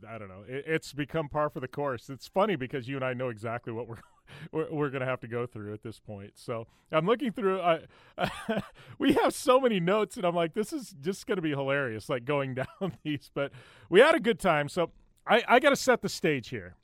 I 0.08 0.18
don't 0.18 0.28
know. 0.28 0.44
It, 0.48 0.64
it's 0.66 0.92
become 0.92 1.28
par 1.28 1.50
for 1.50 1.60
the 1.60 1.68
course. 1.68 2.10
It's 2.10 2.26
funny 2.26 2.56
because 2.56 2.88
you 2.88 2.96
and 2.96 3.04
I 3.04 3.14
know 3.14 3.28
exactly 3.28 3.72
what 3.72 3.88
we're 3.88 3.98
we're, 4.52 4.70
we're 4.70 4.90
going 4.90 5.00
to 5.00 5.06
have 5.06 5.20
to 5.20 5.28
go 5.28 5.46
through 5.46 5.72
at 5.72 5.82
this 5.82 5.98
point. 5.98 6.32
So 6.36 6.66
I'm 6.90 7.06
looking 7.06 7.32
through. 7.32 7.60
I, 7.60 7.80
we 8.98 9.14
have 9.14 9.34
so 9.34 9.60
many 9.60 9.80
notes, 9.80 10.16
and 10.16 10.24
I'm 10.24 10.34
like, 10.34 10.54
this 10.54 10.72
is 10.72 10.94
just 11.00 11.26
going 11.26 11.36
to 11.36 11.42
be 11.42 11.50
hilarious, 11.50 12.08
like 12.08 12.24
going 12.24 12.54
down 12.80 12.96
these. 13.02 13.30
But 13.34 13.52
we 13.88 14.00
had 14.00 14.14
a 14.14 14.20
good 14.20 14.38
time. 14.38 14.68
So 14.68 14.90
I, 15.26 15.42
I 15.48 15.60
got 15.60 15.70
to 15.70 15.76
set 15.76 16.02
the 16.02 16.08
stage 16.08 16.48
here. 16.48 16.76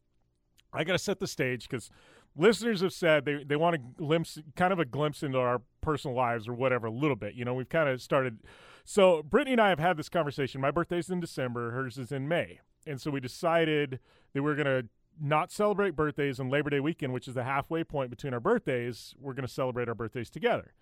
I 0.72 0.84
got 0.84 0.92
to 0.92 0.98
set 0.98 1.18
the 1.18 1.26
stage 1.26 1.68
because 1.68 1.90
listeners 2.36 2.82
have 2.82 2.92
said 2.92 3.24
they, 3.24 3.42
they 3.42 3.56
want 3.56 3.74
a 3.74 3.78
glimpse, 3.78 4.38
kind 4.54 4.72
of 4.72 4.78
a 4.78 4.84
glimpse 4.84 5.22
into 5.22 5.38
our 5.38 5.62
personal 5.80 6.16
lives 6.16 6.46
or 6.46 6.54
whatever, 6.54 6.86
a 6.86 6.90
little 6.90 7.16
bit. 7.16 7.34
You 7.34 7.44
know, 7.44 7.54
we've 7.54 7.68
kind 7.68 7.88
of 7.88 8.02
started. 8.02 8.38
So 8.84 9.22
Brittany 9.22 9.52
and 9.52 9.60
I 9.60 9.70
have 9.70 9.78
had 9.78 9.96
this 9.96 10.08
conversation. 10.08 10.60
My 10.60 10.70
birthday's 10.70 11.10
in 11.10 11.20
December, 11.20 11.70
hers 11.70 11.98
is 11.98 12.12
in 12.12 12.28
May. 12.28 12.60
And 12.88 13.00
so 13.00 13.10
we 13.10 13.20
decided 13.20 14.00
that 14.32 14.42
we 14.42 14.50
we're 14.50 14.54
going 14.54 14.66
to 14.66 14.88
not 15.20 15.50
celebrate 15.50 15.90
birthdays 15.90 16.38
on 16.38 16.48
Labor 16.48 16.70
Day 16.70 16.80
weekend, 16.80 17.12
which 17.12 17.28
is 17.28 17.34
the 17.34 17.44
halfway 17.44 17.84
point 17.84 18.10
between 18.10 18.32
our 18.32 18.40
birthdays. 18.40 19.14
We're 19.20 19.34
going 19.34 19.46
to 19.46 19.52
celebrate 19.52 19.88
our 19.88 19.94
birthdays 19.94 20.30
together. 20.30 20.72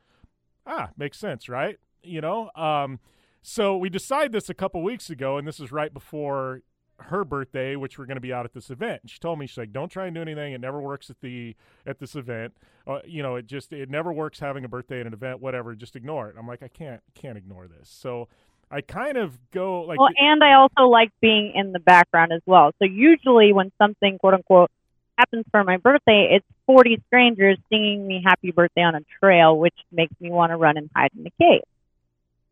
Ah, 0.67 0.91
makes 0.97 1.19
sense, 1.19 1.49
right? 1.49 1.79
You 2.03 2.21
know, 2.21 2.51
um, 2.55 3.01
so 3.43 3.77
we 3.77 3.89
decided 3.89 4.33
this 4.33 4.49
a 4.49 4.55
couple 4.55 4.83
weeks 4.83 5.11
ago, 5.11 5.39
and 5.39 5.47
this 5.47 5.61
is 5.61 5.71
right 5.71 5.93
before 5.93 6.63
her 6.99 7.25
birthday, 7.25 7.77
which 7.77 7.99
we're 7.99 8.07
going 8.07 8.17
to 8.17 8.23
be 8.23 8.33
out 8.33 8.45
at 8.45 8.53
this 8.53 8.71
event. 8.71 9.03
And 9.03 9.11
she 9.11 9.19
told 9.19 9.39
me 9.39 9.47
she's 9.47 9.59
like, 9.59 9.73
"Don't 9.73 9.89
try 9.89 10.07
and 10.07 10.15
do 10.15 10.23
anything. 10.23 10.53
It 10.53 10.61
never 10.61 10.81
works 10.81 11.11
at 11.11 11.21
the 11.21 11.55
at 11.87 11.99
this 11.99 12.17
event. 12.17 12.55
Uh, 12.87 13.01
you 13.05 13.23
know, 13.23 13.37
it 13.37 13.47
just 13.47 13.73
it 13.73 13.91
never 13.91 14.13
works 14.13 14.41
having 14.41 14.65
a 14.65 14.69
birthday 14.69 15.01
at 15.01 15.07
an 15.07 15.13
event. 15.13 15.41
Whatever, 15.41 15.75
just 15.75 15.97
ignore 15.97 16.29
it." 16.29 16.37
I'm 16.39 16.47
like, 16.47 16.63
I 16.63 16.69
can't 16.69 17.03
can't 17.15 17.39
ignore 17.39 17.69
this. 17.69 17.89
So 17.89 18.29
I 18.71 18.81
kind 18.81 19.17
of 19.17 19.39
go 19.51 19.83
like. 19.83 19.99
Well, 19.99 20.11
and 20.19 20.43
I 20.43 20.55
also 20.55 20.89
like 20.89 21.11
being 21.21 21.53
in 21.55 21.73
the 21.73 21.79
background 21.79 22.33
as 22.33 22.43
well. 22.47 22.73
So 22.79 22.85
usually 22.85 23.53
when 23.53 23.71
something 23.79 24.19
quote 24.19 24.35
unquote 24.35 24.71
happens 25.17 25.45
for 25.51 25.65
my 25.65 25.77
birthday, 25.77 26.37
it's 26.37 26.47
40 26.67 27.03
strangers 27.07 27.59
singing 27.71 28.07
me 28.07 28.23
happy 28.25 28.51
birthday 28.51 28.83
on 28.83 28.95
a 28.95 29.01
trail, 29.21 29.57
which 29.57 29.75
makes 29.93 30.13
me 30.21 30.31
want 30.31 30.51
to 30.51 30.57
run 30.57 30.77
and 30.77 30.91
hide 30.95 31.11
in 31.17 31.23
the 31.25 31.33
cave. 31.41 31.63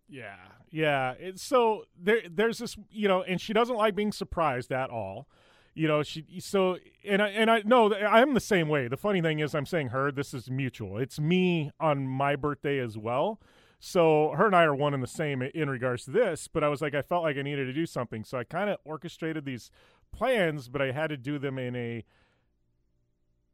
Yeah, 0.08 0.36
yeah. 0.70 1.14
It's, 1.18 1.42
so 1.42 1.84
there, 2.00 2.20
there's 2.30 2.58
this, 2.58 2.76
you 2.90 3.08
know, 3.08 3.22
and 3.22 3.40
she 3.40 3.52
doesn't 3.52 3.76
like 3.76 3.94
being 3.94 4.12
surprised 4.12 4.72
at 4.72 4.90
all. 4.90 5.26
You 5.74 5.88
know, 5.88 6.04
she 6.04 6.24
so 6.38 6.78
and 7.04 7.20
I 7.20 7.28
and 7.30 7.50
I 7.50 7.62
know 7.64 7.92
I'm 7.92 8.34
the 8.34 8.40
same 8.40 8.68
way. 8.68 8.86
The 8.86 8.96
funny 8.96 9.20
thing 9.20 9.40
is, 9.40 9.56
I'm 9.56 9.66
saying 9.66 9.88
her. 9.88 10.12
This 10.12 10.32
is 10.32 10.48
mutual. 10.48 10.98
It's 10.98 11.18
me 11.18 11.72
on 11.80 12.06
my 12.06 12.36
birthday 12.36 12.78
as 12.78 12.96
well. 12.96 13.40
So 13.78 14.32
her 14.36 14.46
and 14.46 14.56
I 14.56 14.64
are 14.64 14.74
one 14.74 14.94
and 14.94 15.02
the 15.02 15.08
same 15.08 15.42
in 15.42 15.68
regards 15.68 16.04
to 16.04 16.10
this, 16.10 16.48
but 16.48 16.64
I 16.64 16.68
was 16.68 16.80
like, 16.80 16.94
I 16.94 17.02
felt 17.02 17.22
like 17.22 17.36
I 17.36 17.42
needed 17.42 17.66
to 17.66 17.72
do 17.72 17.86
something. 17.86 18.24
So 18.24 18.38
I 18.38 18.44
kind 18.44 18.70
of 18.70 18.78
orchestrated 18.84 19.44
these 19.44 19.70
plans, 20.12 20.68
but 20.68 20.80
I 20.80 20.92
had 20.92 21.08
to 21.08 21.16
do 21.16 21.38
them 21.38 21.58
in 21.58 21.76
a 21.76 22.04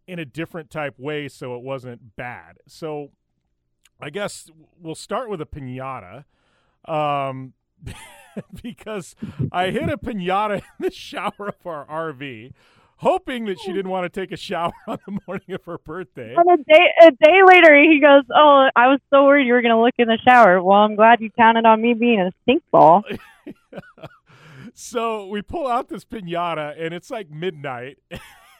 in 0.06 0.18
a 0.18 0.24
different 0.24 0.70
type 0.70 0.98
way 0.98 1.28
so 1.28 1.54
it 1.54 1.62
wasn't 1.62 2.16
bad. 2.16 2.58
So 2.66 3.10
I 4.00 4.10
guess 4.10 4.50
we'll 4.80 4.94
start 4.94 5.30
with 5.30 5.40
a 5.40 5.46
pinata. 5.46 6.24
Um, 6.84 7.52
because 8.62 9.14
I 9.52 9.70
hit 9.70 9.88
a 9.88 9.98
pinata 9.98 10.56
in 10.56 10.62
the 10.78 10.90
shower 10.90 11.32
of 11.38 11.66
our 11.66 11.86
RV 11.86 12.52
hoping 13.00 13.46
that 13.46 13.58
she 13.58 13.72
didn't 13.72 13.90
want 13.90 14.10
to 14.12 14.20
take 14.20 14.30
a 14.30 14.36
shower 14.36 14.72
on 14.86 14.98
the 15.06 15.18
morning 15.26 15.52
of 15.52 15.64
her 15.64 15.78
birthday. 15.78 16.34
And 16.34 16.60
a 16.60 16.62
day 16.62 16.86
a 17.02 17.10
day 17.10 17.40
later, 17.44 17.74
he 17.82 18.00
goes, 18.00 18.24
"Oh, 18.34 18.68
I 18.76 18.88
was 18.88 19.00
so 19.10 19.24
worried 19.24 19.46
you 19.46 19.54
were 19.54 19.62
going 19.62 19.74
to 19.74 19.80
look 19.80 19.94
in 19.98 20.08
the 20.08 20.18
shower. 20.24 20.62
Well, 20.62 20.78
I'm 20.78 20.96
glad 20.96 21.20
you 21.20 21.30
counted 21.30 21.64
on 21.64 21.80
me 21.80 21.94
being 21.94 22.20
a 22.20 22.32
stink 22.42 22.62
ball." 22.70 23.02
so 24.74 25.26
we 25.26 25.42
pull 25.42 25.66
out 25.66 25.88
this 25.88 26.04
pinata, 26.04 26.74
and 26.78 26.94
it's 26.94 27.10
like 27.10 27.30
midnight, 27.30 27.98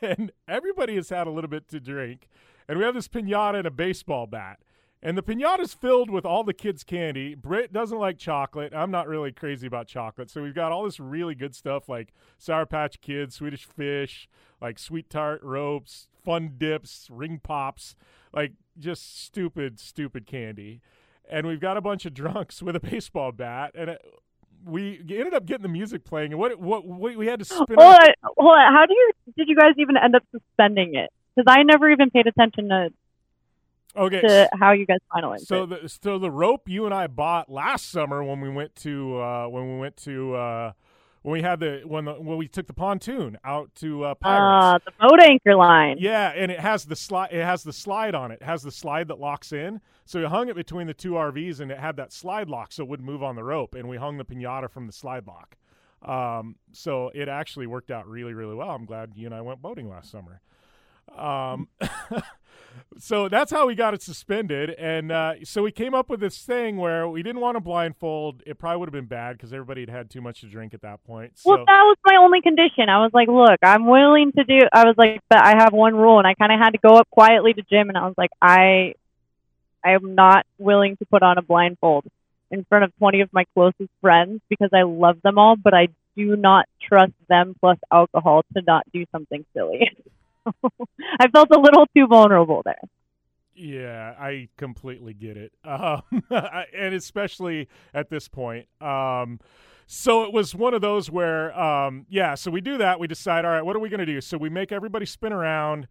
and 0.03 0.33
everybody 0.49 0.97
has 0.97 1.11
had 1.11 1.27
a 1.27 1.31
little 1.31 1.51
bit 1.51 1.69
to 1.69 1.81
drink, 1.81 2.29
and 2.69 2.79
we 2.79 2.85
have 2.85 2.95
this 2.95 3.09
pinata 3.09 3.59
and 3.59 3.67
a 3.67 3.71
baseball 3.71 4.27
bat. 4.27 4.59
And 5.03 5.17
the 5.17 5.23
pinata's 5.23 5.73
filled 5.73 6.11
with 6.11 6.27
all 6.27 6.45
the 6.45 6.53
kids' 6.53 6.85
candy. 6.85 7.35
Britt 7.35 7.73
doesn't 7.73 7.99
like 7.99 8.19
chocolate. 8.19 8.75
I'm 8.75 8.91
not 8.91 9.09
really 9.09 9.33
crazy 9.33 9.67
about 9.67 9.87
chocolate. 9.87 10.31
So 10.31 10.43
we've 10.43 10.55
got 10.55 10.73
all 10.73 10.85
this 10.85 11.01
really 11.01 11.35
good 11.35 11.55
stuff 11.55 11.89
like 11.89 12.13
Sour 12.37 12.67
Patch 12.67 13.01
Kids, 13.01 13.37
Swedish 13.37 13.65
Fish, 13.65 14.29
like 14.61 14.79
Sweet 14.79 15.09
Tart 15.09 15.43
Ropes, 15.43 16.09
Fun 16.23 16.55
Dips, 16.59 17.09
Ring 17.11 17.41
Pops, 17.43 17.95
like 18.35 18.53
just 18.79 19.25
stupid, 19.25 19.81
stupid 19.81 20.27
candy. 20.27 20.83
And 21.31 21.47
we've 21.47 21.61
got 21.61 21.79
a 21.79 21.81
bunch 21.81 22.05
of 22.05 22.13
drunks 22.15 22.63
with 22.63 22.77
a 22.77 22.81
baseball 22.81 23.33
bat. 23.33 23.73
And 23.75 23.91
it, 23.91 24.05
we 24.67 24.99
ended 24.99 25.33
up 25.33 25.47
getting 25.47 25.63
the 25.63 25.69
music 25.69 26.05
playing. 26.05 26.33
And 26.33 26.39
what, 26.39 26.61
what, 26.61 26.87
what 26.87 27.17
we 27.17 27.27
had 27.27 27.39
to 27.39 27.47
spin. 27.47 27.65
Hold 27.79 27.95
on, 27.95 28.09
hold 28.37 28.59
on. 28.59 28.73
How 28.75 28.85
do 28.85 28.93
you, 28.93 29.13
did 29.39 29.49
you 29.49 29.57
guys 29.57 29.73
even 29.79 29.97
end 29.97 30.15
up 30.15 30.25
suspending 30.31 30.95
it? 30.95 31.11
Because 31.35 31.51
I 31.51 31.63
never 31.63 31.91
even 31.91 32.11
paid 32.11 32.27
attention 32.27 32.69
to 32.69 32.91
Okay, 33.97 34.21
to 34.21 34.49
how 34.61 34.73
you 34.73 34.87
guys 34.87 34.99
finalized 35.12 35.47
So 35.47 35.65
it. 35.65 35.83
the 35.83 35.89
so 35.89 36.19
the 36.19 36.31
rope 36.31 36.69
you 36.69 36.85
and 36.85 36.95
I 36.95 37.07
bought 37.07 37.51
last 37.51 37.91
summer 37.91 38.23
when 38.23 38.41
we 38.41 38.49
went 38.49 38.75
to 38.77 39.19
uh, 39.19 39.47
when 39.49 39.73
we 39.75 39.79
went 39.79 39.97
to 39.99 40.35
uh, 40.35 40.73
when 41.23 41.33
we 41.33 41.43
had 41.43 41.61
the 41.61 41.83
when 41.85 42.05
the, 42.05 42.15
when 42.15 42.39
we 42.39 42.49
took 42.49 42.67
the 42.67 42.73
pontoon 42.73 43.37
out 43.45 43.75
to 43.77 44.05
uh, 44.05 44.15
Pirates. 44.15 44.65
Uh, 44.87 44.91
the 44.91 45.09
boat 45.09 45.21
anchor 45.21 45.57
line. 45.57 45.97
Yeah, 45.99 46.33
and 46.35 46.51
it 46.53 46.61
has 46.61 46.85
the 46.85 46.97
slide. 46.97 47.31
It 47.33 47.45
has 47.45 47.62
the 47.62 47.73
slide 47.73 48.15
on 48.15 48.31
it. 48.31 48.39
It 48.41 48.45
has 48.45 48.62
the 48.62 48.71
slide 48.71 49.09
that 49.09 49.19
locks 49.19 49.53
in. 49.53 49.81
So 50.05 50.21
we 50.21 50.27
hung 50.27 50.49
it 50.49 50.57
between 50.57 50.87
the 50.87 50.95
two 50.95 51.12
RVs, 51.12 51.61
and 51.61 51.71
it 51.71 51.79
had 51.79 51.97
that 51.97 52.12
slide 52.12 52.49
lock, 52.49 52.73
so 52.73 52.83
it 52.83 52.89
wouldn't 52.89 53.07
move 53.09 53.23
on 53.23 53.37
the 53.37 53.45
rope. 53.45 53.75
And 53.75 53.89
we 53.89 53.97
hung 53.97 54.19
the 54.19 54.25
pinata 54.25 54.71
from 54.71 54.87
the 54.87 54.93
slide 54.93 55.27
lock. 55.27 55.57
Um, 56.03 56.57
so 56.73 57.11
it 57.15 57.29
actually 57.29 57.67
worked 57.67 57.91
out 57.91 58.09
really, 58.09 58.33
really 58.35 58.55
well. 58.55 58.71
I'm 58.71 58.87
glad 58.87 59.12
you 59.15 59.27
and 59.27 59.35
I 59.35 59.41
went 59.43 59.61
boating 59.61 59.89
last 59.89 60.11
summer. 60.11 60.41
Um, 61.17 61.69
so 62.99 63.29
that's 63.29 63.51
how 63.51 63.67
we 63.67 63.75
got 63.75 63.95
it 63.95 64.03
suspended. 64.03 64.71
And 64.71 65.13
uh, 65.13 65.35
so 65.45 65.63
we 65.63 65.73
came 65.73 65.95
up 65.95 66.11
with 66.11 66.21
this 66.21 66.45
thing 66.45 66.77
where 66.77 67.09
we 67.09 67.23
didn't 67.23 67.41
want 67.41 67.57
to 67.57 67.61
blindfold. 67.61 68.43
It 68.47 68.59
probably 68.59 68.79
would 68.79 68.89
have 68.89 68.93
been 68.93 69.07
bad 69.07 69.37
because 69.37 69.53
everybody 69.53 69.83
had 69.83 69.91
had 69.91 70.11
too 70.11 70.21
much 70.21 70.41
to 70.41 70.47
drink 70.47 70.75
at 70.75 70.83
that 70.83 71.05
point. 71.05 71.39
So 71.39 71.51
Well, 71.51 71.65
that 71.67 71.83
was 71.83 71.97
my 72.05 72.17
only 72.17 72.41
condition. 72.43 72.89
I 72.89 72.99
was 73.03 73.11
like, 73.13 73.29
look, 73.29 73.59
I'm 73.63 73.87
willing 73.87 74.33
to 74.33 74.45
do. 74.45 74.61
I 74.73 74.85
was 74.85 74.97
like, 74.99 75.21
but 75.29 75.43
I 75.43 75.63
have 75.63 75.73
one 75.73 75.95
rule, 75.95 76.19
and 76.19 76.27
I 76.27 76.35
kind 76.35 76.53
of 76.53 76.59
had 76.59 76.71
to 76.71 76.79
go 76.79 76.97
up 76.97 77.09
quietly 77.11 77.55
to 77.55 77.63
Jim, 77.63 77.89
and 77.89 77.97
I 77.97 78.07
was 78.07 78.15
like, 78.17 78.31
I, 78.43 78.95
I 79.85 79.93
am 79.93 80.15
not 80.15 80.47
willing 80.59 80.97
to 80.97 81.07
put 81.07 81.23
on 81.23 81.39
a 81.39 81.43
blindfold 81.43 82.05
in 82.51 82.65
front 82.65 82.85
of 82.85 82.97
20 82.99 83.21
of 83.21 83.33
my 83.33 83.45
closest 83.55 83.91
friends 84.01 84.41
because 84.49 84.71
I 84.75 84.83
love 84.83 85.23
them 85.23 85.39
all, 85.39 85.57
but 85.57 85.75
I 85.75 85.89
do 86.17 86.37
not 86.37 86.67
trust 86.83 87.13
them 87.29 87.55
plus 87.61 87.79
alcohol 87.93 88.45
to 88.55 88.63
not 88.67 88.85
do 88.93 89.05
something 89.13 89.45
silly. 89.55 89.91
I 91.21 91.29
felt 91.29 91.49
a 91.51 91.59
little 91.59 91.87
too 91.97 92.07
vulnerable 92.07 92.62
there. 92.65 92.81
Yeah, 93.55 94.15
I 94.19 94.49
completely 94.57 95.12
get 95.12 95.37
it, 95.37 95.53
um, 95.65 96.03
and 96.31 96.95
especially 96.95 97.69
at 97.93 98.09
this 98.09 98.29
point. 98.29 98.67
Um, 98.81 99.41
so 99.87 100.23
it 100.23 100.33
was 100.33 100.55
one 100.55 100.73
of 100.73 100.81
those 100.81 101.11
where, 101.11 101.59
um, 101.59 102.07
yeah. 102.09 102.37
So 102.37 102.51
we 102.51 102.61
do 102.61 102.79
that. 102.79 103.01
We 103.01 103.09
decide, 103.09 103.45
all 103.45 103.51
right, 103.51 103.65
what 103.65 103.75
are 103.75 103.81
we 103.81 103.89
going 103.89 103.99
to 104.01 104.07
do? 104.07 104.21
So 104.21 104.39
we 104.39 104.49
make 104.49 104.71
everybody 104.71 105.05
spin 105.05 105.33
around 105.33 105.89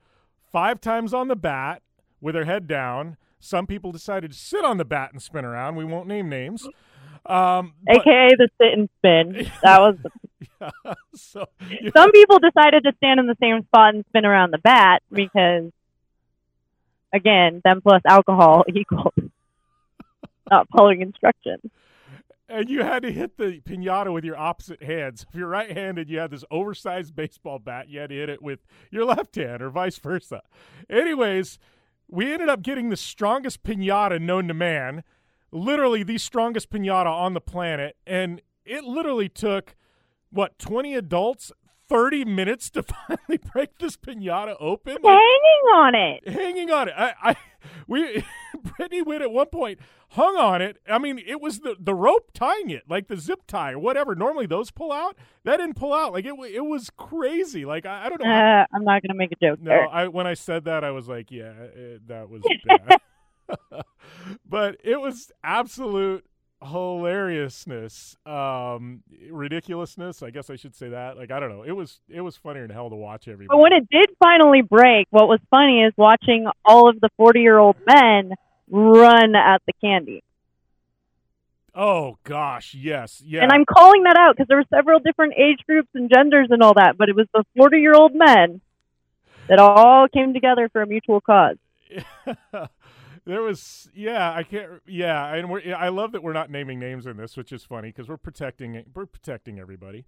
five 0.52 0.80
times 0.80 1.14
on 1.14 1.28
the 1.28 1.36
bat 1.36 1.82
with 2.22 2.34
their 2.34 2.46
head 2.46 2.66
down. 2.66 3.18
Some 3.42 3.68
people 3.68 3.92
decided 3.92 4.32
to 4.32 4.38
sit 4.38 4.64
on 4.64 4.78
the 4.78 4.86
bat 4.86 5.12
and 5.12 5.22
spin 5.22 5.46
around. 5.46 5.76
We 5.76 5.86
won't 5.86 6.08
name 6.08 6.30
names. 6.30 6.68
Um, 7.26 7.74
but- 7.86 7.98
AKA 7.98 8.30
the 8.38 8.50
sit 8.62 8.74
and 8.78 8.90
spin. 8.98 9.52
That 9.64 9.80
was. 9.80 9.96
yeah, 10.62 10.94
so 11.14 11.46
Some 11.96 12.12
people 12.12 12.40
decided 12.40 12.84
to 12.84 12.94
stand 12.98 13.20
in 13.20 13.28
the 13.28 13.38
same 13.42 13.64
spot 13.64 13.96
and 13.96 14.06
spin 14.10 14.26
around 14.26 14.52
the 14.52 14.58
bat 14.58 15.02
because, 15.12 15.72
again, 17.14 17.62
them 17.64 17.82
plus 17.82 18.02
alcohol 18.06 18.64
equals 18.74 19.14
not 20.50 20.68
following 20.76 21.02
instructions. 21.02 21.62
and 22.48 22.70
you 22.70 22.82
had 22.84 23.04
to 23.04 23.12
hit 23.12 23.38
the 23.38 23.62
pinata 23.62 24.12
with 24.12 24.24
your 24.26 24.38
opposite 24.38 24.82
hands. 24.82 25.26
If 25.30 25.36
you're 25.36 25.48
right-handed, 25.48 26.10
you 26.10 26.18
had 26.20 26.32
this 26.32 26.44
oversized 26.50 27.16
baseball 27.16 27.60
bat. 27.60 27.88
You 27.88 28.00
had 28.00 28.10
to 28.10 28.16
hit 28.16 28.30
it 28.30 28.42
with 28.42 28.60
your 28.90 29.06
left 29.06 29.36
hand, 29.36 29.62
or 29.62 29.70
vice 29.70 29.98
versa. 30.00 30.42
Anyways, 30.90 31.60
we 32.08 32.34
ended 32.34 32.50
up 32.50 32.64
getting 32.64 32.90
the 32.90 32.98
strongest 32.98 33.62
pinata 33.64 34.20
known 34.20 34.48
to 34.48 34.54
man, 34.56 35.04
literally 35.52 36.04
the 36.04 36.18
strongest 36.18 36.70
pinata 36.70 37.08
on 37.08 37.34
the 37.34 37.42
planet, 37.42 37.96
and 38.06 38.42
it 38.66 38.84
literally 38.84 39.30
took 39.30 39.76
what 40.32 40.58
20 40.60 40.96
adults. 40.96 41.52
30 41.88 42.24
minutes 42.24 42.70
to 42.70 42.84
finally 43.08 43.40
break 43.52 43.80
this 43.80 43.98
pinata 43.98 44.56
open. 44.60 44.98
Like, 45.02 45.06
Hanging 45.06 45.74
on 45.74 45.96
it. 45.96 46.30
hanging 46.30 46.70
on 46.70 46.88
it. 46.88 46.94
I, 46.96 47.14
I 47.24 47.36
we 47.88 48.24
Brittany 48.78 49.02
went 49.02 49.24
at 49.24 49.32
one 49.32 49.48
point 49.48 49.80
hung 50.10 50.36
on 50.38 50.62
it. 50.62 50.78
I 50.88 50.98
mean, 50.98 51.20
it 51.20 51.42
was 51.42 51.60
the 51.60 51.76
the 51.80 51.94
rope 51.94 52.32
tying 52.34 52.70
it, 52.70 52.84
like 52.88 53.08
the 53.08 53.18
zip 53.18 53.42
tie 53.48 53.72
or 53.72 53.80
whatever. 53.80 54.16
Normally 54.16 54.46
those 54.46 54.72
pull 54.72 54.92
out. 54.92 55.16
That 55.44 55.58
didn't 55.58 55.76
pull 55.76 55.94
out. 55.94 56.14
Like 56.14 56.26
it 56.26 56.34
it 56.54 56.66
was 56.66 56.90
crazy. 56.96 57.66
Like 57.66 57.86
I, 57.86 58.06
I 58.06 58.10
don't 58.10 58.22
know. 58.22 58.30
Uh, 58.30 58.66
I'm 58.74 58.84
not 58.84 59.02
going 59.02 59.10
to 59.10 59.16
make 59.16 59.32
a 59.32 59.36
joke 59.44 59.60
no, 59.62 59.70
there. 59.70 59.88
I 59.90 60.08
when 60.08 60.28
I 60.28 60.34
said 60.34 60.66
that, 60.66 60.84
I 60.84 60.92
was 60.92 61.08
like, 61.08 61.32
yeah, 61.32 61.52
it, 61.52 62.08
that 62.08 62.30
was 62.30 62.44
bad. 62.66 63.00
But 64.50 64.78
it 64.84 65.00
was 65.00 65.32
absolute 65.44 66.26
hilariousness, 66.62 68.18
um, 68.26 69.02
ridiculousness. 69.30 70.22
I 70.22 70.30
guess 70.30 70.50
I 70.50 70.56
should 70.56 70.76
say 70.76 70.90
that. 70.90 71.18
Like 71.18 71.32
I 71.32 71.40
don't 71.40 71.50
know. 71.50 71.64
It 71.64 71.72
was 71.72 72.00
it 72.10 72.22
was 72.22 72.36
funnier 72.36 72.68
than 72.68 72.76
hell 72.76 72.90
to 72.90 72.96
watch 72.96 73.28
everybody. 73.28 73.56
But 73.56 73.62
when 73.62 73.74
it 73.74 73.88
did 73.90 74.10
finally 74.20 74.62
break, 74.62 75.08
what 75.10 75.28
was 75.28 75.40
funny 75.50 75.84
is 75.84 75.94
watching 75.98 76.48
all 76.66 76.90
of 76.90 77.00
the 77.00 77.10
40 77.18 77.40
year 77.40 77.58
old 77.58 77.78
men 77.88 78.34
run 78.70 79.36
at 79.36 79.62
the 79.66 79.74
candy. 79.82 80.24
Oh 81.74 82.18
gosh, 82.24 82.74
yes, 82.74 83.22
yeah. 83.26 83.44
And 83.44 83.52
I'm 83.52 83.66
calling 83.66 84.04
that 84.04 84.18
out 84.18 84.36
because 84.36 84.48
there 84.48 84.58
were 84.58 84.66
several 84.74 85.00
different 85.00 85.34
age 85.38 85.60
groups 85.66 85.90
and 85.94 86.12
genders 86.14 86.48
and 86.50 86.62
all 86.62 86.74
that, 86.74 86.98
but 86.98 87.10
it 87.10 87.16
was 87.16 87.28
the 87.34 87.46
40 87.56 87.78
year 87.80 87.94
old 87.94 88.14
men 88.14 88.60
that 89.48 89.60
all 89.60 90.08
came 90.08 90.34
together 90.34 90.70
for 90.70 90.82
a 90.82 90.88
mutual 90.88 91.22
cause. 91.22 91.58
there 93.26 93.42
was 93.42 93.90
yeah 93.94 94.34
i 94.34 94.44
can't 94.44 94.70
yeah 94.88 95.34
and 95.36 95.50
we're 95.50 95.76
i 95.76 95.90
love 95.90 96.12
that 96.12 96.24
we're 96.24 96.34
not 96.34 96.50
naming 96.50 96.80
names 96.80 97.06
in 97.06 97.18
this 97.18 97.36
which 97.38 97.52
is 97.52 97.64
funny 97.64 97.90
because 97.90 98.08
we're 98.10 98.18
protecting 98.18 98.84
we're 98.94 99.06
protecting 99.06 99.60
everybody. 99.60 100.06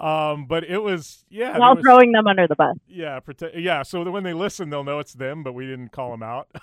Um 0.00 0.46
but 0.46 0.64
it 0.64 0.78
was 0.78 1.24
yeah 1.30 1.56
while 1.58 1.74
was- 1.76 1.82
throwing 1.84 2.10
them 2.12 2.26
under 2.26 2.48
the 2.48 2.56
bus. 2.56 2.76
yeah 2.88 3.20
prote- 3.20 3.52
yeah 3.56 3.82
so 3.84 4.10
when 4.10 4.24
they 4.24 4.32
listen 4.34 4.70
they'll 4.70 4.82
know 4.84 4.98
it's 4.98 5.12
them 5.14 5.42
but 5.44 5.52
we 5.52 5.66
didn't 5.66 5.90
call 5.92 6.10
them 6.10 6.22
out. 6.22 6.48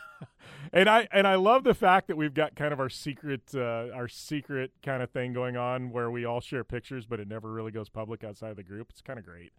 And 0.73 0.90
i 0.90 1.07
and 1.11 1.28
i 1.28 1.36
love 1.36 1.64
the 1.64 1.73
fact 1.73 2.07
that 2.07 2.18
we've 2.18 2.34
got 2.34 2.56
kind 2.56 2.72
of 2.73 2.80
our 2.80 2.90
secret 2.90 3.41
uh 3.56 3.90
our 3.94 4.07
secret 4.07 4.72
kind 4.84 5.02
of 5.03 5.10
thing 5.10 5.34
going 5.34 5.56
on 5.57 5.91
where 5.91 6.10
we 6.11 6.26
all 6.26 6.40
share 6.41 6.64
pictures 6.64 7.06
but 7.06 7.19
it 7.19 7.28
never 7.28 7.52
really 7.52 7.72
goes 7.72 7.90
public 7.90 8.23
outside 8.23 8.49
of 8.52 8.57
the 8.57 8.64
group. 8.64 8.88
It's 8.90 9.02
kind 9.02 9.18
of 9.19 9.26
great. 9.26 9.52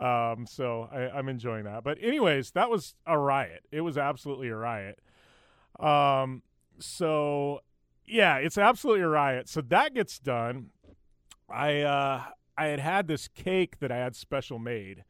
Um 0.00 0.46
so 0.46 0.88
I, 0.92 1.10
i'm 1.10 1.28
enjoying 1.28 1.64
that. 1.64 1.84
But 1.84 1.98
anyways 2.02 2.52
that 2.52 2.70
was 2.70 2.94
a 3.06 3.18
riot. 3.18 3.64
It 3.72 3.80
was 3.82 3.96
absolutely 3.98 4.48
a 4.48 4.56
riot 4.56 4.98
um, 5.78 6.42
so 6.78 7.60
yeah, 8.06 8.36
it's 8.36 8.58
absolutely 8.58 9.02
a 9.02 9.08
riot. 9.08 9.48
So 9.48 9.60
that 9.62 9.94
gets 9.94 10.18
done. 10.18 10.70
I 11.48 11.80
uh, 11.82 12.22
I 12.56 12.66
had 12.66 12.80
had 12.80 13.08
this 13.08 13.28
cake 13.28 13.78
that 13.80 13.90
I 13.92 13.96
had 13.96 14.16
special 14.16 14.58
made, 14.58 15.04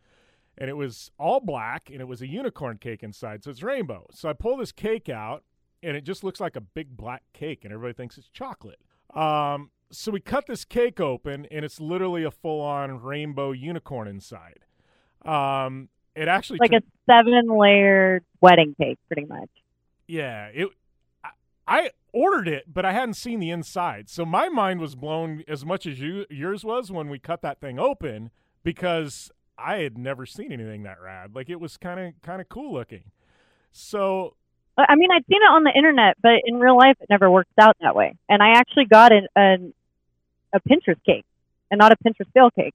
and 0.56 0.68
it 0.70 0.74
was 0.74 1.10
all 1.18 1.40
black, 1.40 1.90
and 1.90 2.00
it 2.00 2.06
was 2.08 2.22
a 2.22 2.26
unicorn 2.28 2.78
cake 2.78 3.02
inside, 3.02 3.44
so 3.44 3.50
it's 3.50 3.62
rainbow. 3.62 4.06
So 4.12 4.28
I 4.28 4.32
pull 4.32 4.56
this 4.56 4.72
cake 4.72 5.08
out, 5.08 5.44
and 5.82 5.96
it 5.96 6.04
just 6.04 6.22
looks 6.24 6.40
like 6.40 6.56
a 6.56 6.60
big 6.60 6.96
black 6.96 7.22
cake, 7.32 7.64
and 7.64 7.72
everybody 7.72 7.94
thinks 7.94 8.18
it's 8.18 8.28
chocolate. 8.28 8.78
Um, 9.14 9.70
so 9.90 10.12
we 10.12 10.20
cut 10.20 10.46
this 10.46 10.64
cake 10.64 11.00
open, 11.00 11.46
and 11.50 11.64
it's 11.64 11.80
literally 11.80 12.22
a 12.24 12.30
full-on 12.30 13.00
rainbow 13.02 13.52
unicorn 13.52 14.06
inside. 14.06 14.60
Um, 15.24 15.88
it 16.14 16.28
actually 16.28 16.58
Like 16.60 16.72
took- 16.72 16.84
a 16.84 17.12
seven 17.12 17.46
layered 17.48 18.24
wedding 18.40 18.74
cake, 18.80 18.98
pretty 19.08 19.26
much. 19.26 19.48
Yeah, 20.08 20.46
it. 20.52 20.68
I- 21.66 21.90
ordered 22.12 22.48
it, 22.48 22.64
but 22.72 22.84
I 22.84 22.92
hadn't 22.92 23.14
seen 23.14 23.38
the 23.38 23.50
inside, 23.50 24.08
so 24.08 24.24
my 24.24 24.48
mind 24.48 24.80
was 24.80 24.94
blown 24.94 25.44
as 25.46 25.64
much 25.64 25.86
as 25.86 26.00
you 26.00 26.24
yours 26.30 26.64
was 26.64 26.90
when 26.90 27.08
we 27.10 27.18
cut 27.18 27.42
that 27.42 27.60
thing 27.60 27.78
open 27.78 28.30
because 28.64 29.30
I 29.58 29.78
had 29.78 29.98
never 29.98 30.24
seen 30.24 30.50
anything 30.50 30.82
that 30.84 31.00
rad. 31.00 31.34
Like 31.34 31.50
it 31.50 31.60
was 31.60 31.76
kind 31.76 32.00
of 32.00 32.14
kind 32.22 32.40
of 32.40 32.48
cool 32.48 32.72
looking. 32.72 33.10
So 33.70 34.34
I 34.76 34.94
mean, 34.94 35.10
I'd 35.10 35.26
seen 35.26 35.42
it 35.42 35.50
on 35.50 35.64
the 35.64 35.72
internet, 35.74 36.16
but 36.22 36.40
in 36.44 36.58
real 36.58 36.76
life, 36.76 36.96
it 37.00 37.10
never 37.10 37.30
works 37.30 37.50
out 37.60 37.76
that 37.80 37.96
way. 37.96 38.14
And 38.28 38.42
I 38.42 38.50
actually 38.52 38.86
got 38.86 39.12
an, 39.12 39.26
an 39.34 39.74
a 40.54 40.60
Pinterest 40.60 41.02
cake, 41.04 41.24
and 41.70 41.78
not 41.78 41.92
a 41.92 41.96
Pinterest 41.96 42.32
fail 42.32 42.50
cake. 42.50 42.74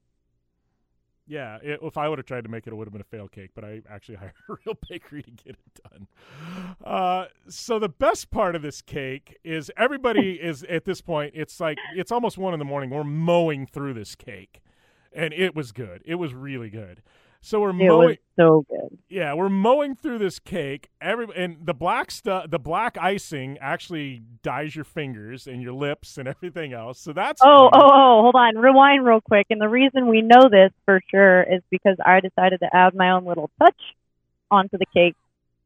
Yeah, 1.26 1.58
it, 1.62 1.80
if 1.82 1.98
I 1.98 2.10
would 2.10 2.20
have 2.20 2.26
tried 2.26 2.44
to 2.44 2.50
make 2.50 2.68
it, 2.68 2.74
it 2.74 2.76
would 2.76 2.88
have 2.88 2.92
been 2.92 3.02
a 3.02 3.06
fail 3.06 3.28
cake. 3.28 3.52
But 3.56 3.64
I 3.64 3.82
actually 3.90 4.16
hired 4.20 4.34
a 4.50 4.56
real 4.66 4.78
bakery 4.90 5.24
to 5.24 5.32
get 5.32 5.56
it 5.56 5.82
done. 5.90 6.08
Uh, 6.84 7.26
so 7.48 7.80
the 7.80 7.90
best 7.90 8.30
part 8.30 8.56
of 8.56 8.62
this 8.62 8.82
cake 8.82 9.38
is 9.44 9.72
everybody 9.78 10.34
is 10.42 10.64
at 10.64 10.86
this 10.86 11.02
point. 11.02 11.34
It's 11.36 11.60
like 11.60 11.78
it's 11.96 12.12
almost 12.12 12.38
one 12.38 12.54
in 12.54 12.60
the 12.60 12.66
morning. 12.66 12.90
We're 12.90 13.04
mowing 13.04 13.66
through 13.66 13.94
this 13.94 14.16
cake, 14.16 14.62
and 15.14 15.34
it 15.34 15.56
was 15.56 15.72
good. 15.72 16.02
It 16.06 16.16
was 16.16 16.34
really 16.34 16.70
good. 16.70 17.02
So 17.46 17.60
we're 17.60 17.72
It 17.72 17.74
mowing. 17.74 18.18
so 18.38 18.66
good. 18.70 18.98
Yeah, 19.10 19.34
we're 19.34 19.50
mowing 19.50 19.96
through 19.98 20.20
this 20.20 20.40
cake. 20.40 20.90
Every 21.02 21.28
and 21.36 21.58
the 21.66 21.74
black 21.74 22.10
stuff, 22.10 22.50
the 22.50 22.58
black 22.58 22.98
icing 22.98 23.58
actually 23.60 24.24
dyes 24.44 24.74
your 24.78 24.86
fingers 24.86 25.46
and 25.46 25.62
your 25.62 25.74
lips 25.74 26.18
and 26.18 26.26
everything 26.30 26.72
else. 26.72 27.02
So 27.02 27.12
that's 27.12 27.42
Oh, 27.44 27.70
fun. 27.70 27.82
oh, 27.84 27.90
oh, 27.92 28.22
hold 28.22 28.36
on. 28.36 28.58
Rewind 28.58 29.04
real 29.06 29.20
quick. 29.20 29.48
And 29.50 29.60
the 29.60 29.68
reason 29.68 30.08
we 30.08 30.22
know 30.22 30.48
this 30.50 30.72
for 30.86 31.02
sure 31.12 31.44
is 31.44 31.62
because 31.70 31.98
I 32.06 32.22
decided 32.22 32.62
to 32.62 32.74
add 32.74 32.96
my 32.96 33.10
own 33.12 33.26
little 33.26 33.52
touch 33.60 33.76
onto 34.50 34.78
the 34.78 34.86
cake. 34.94 35.16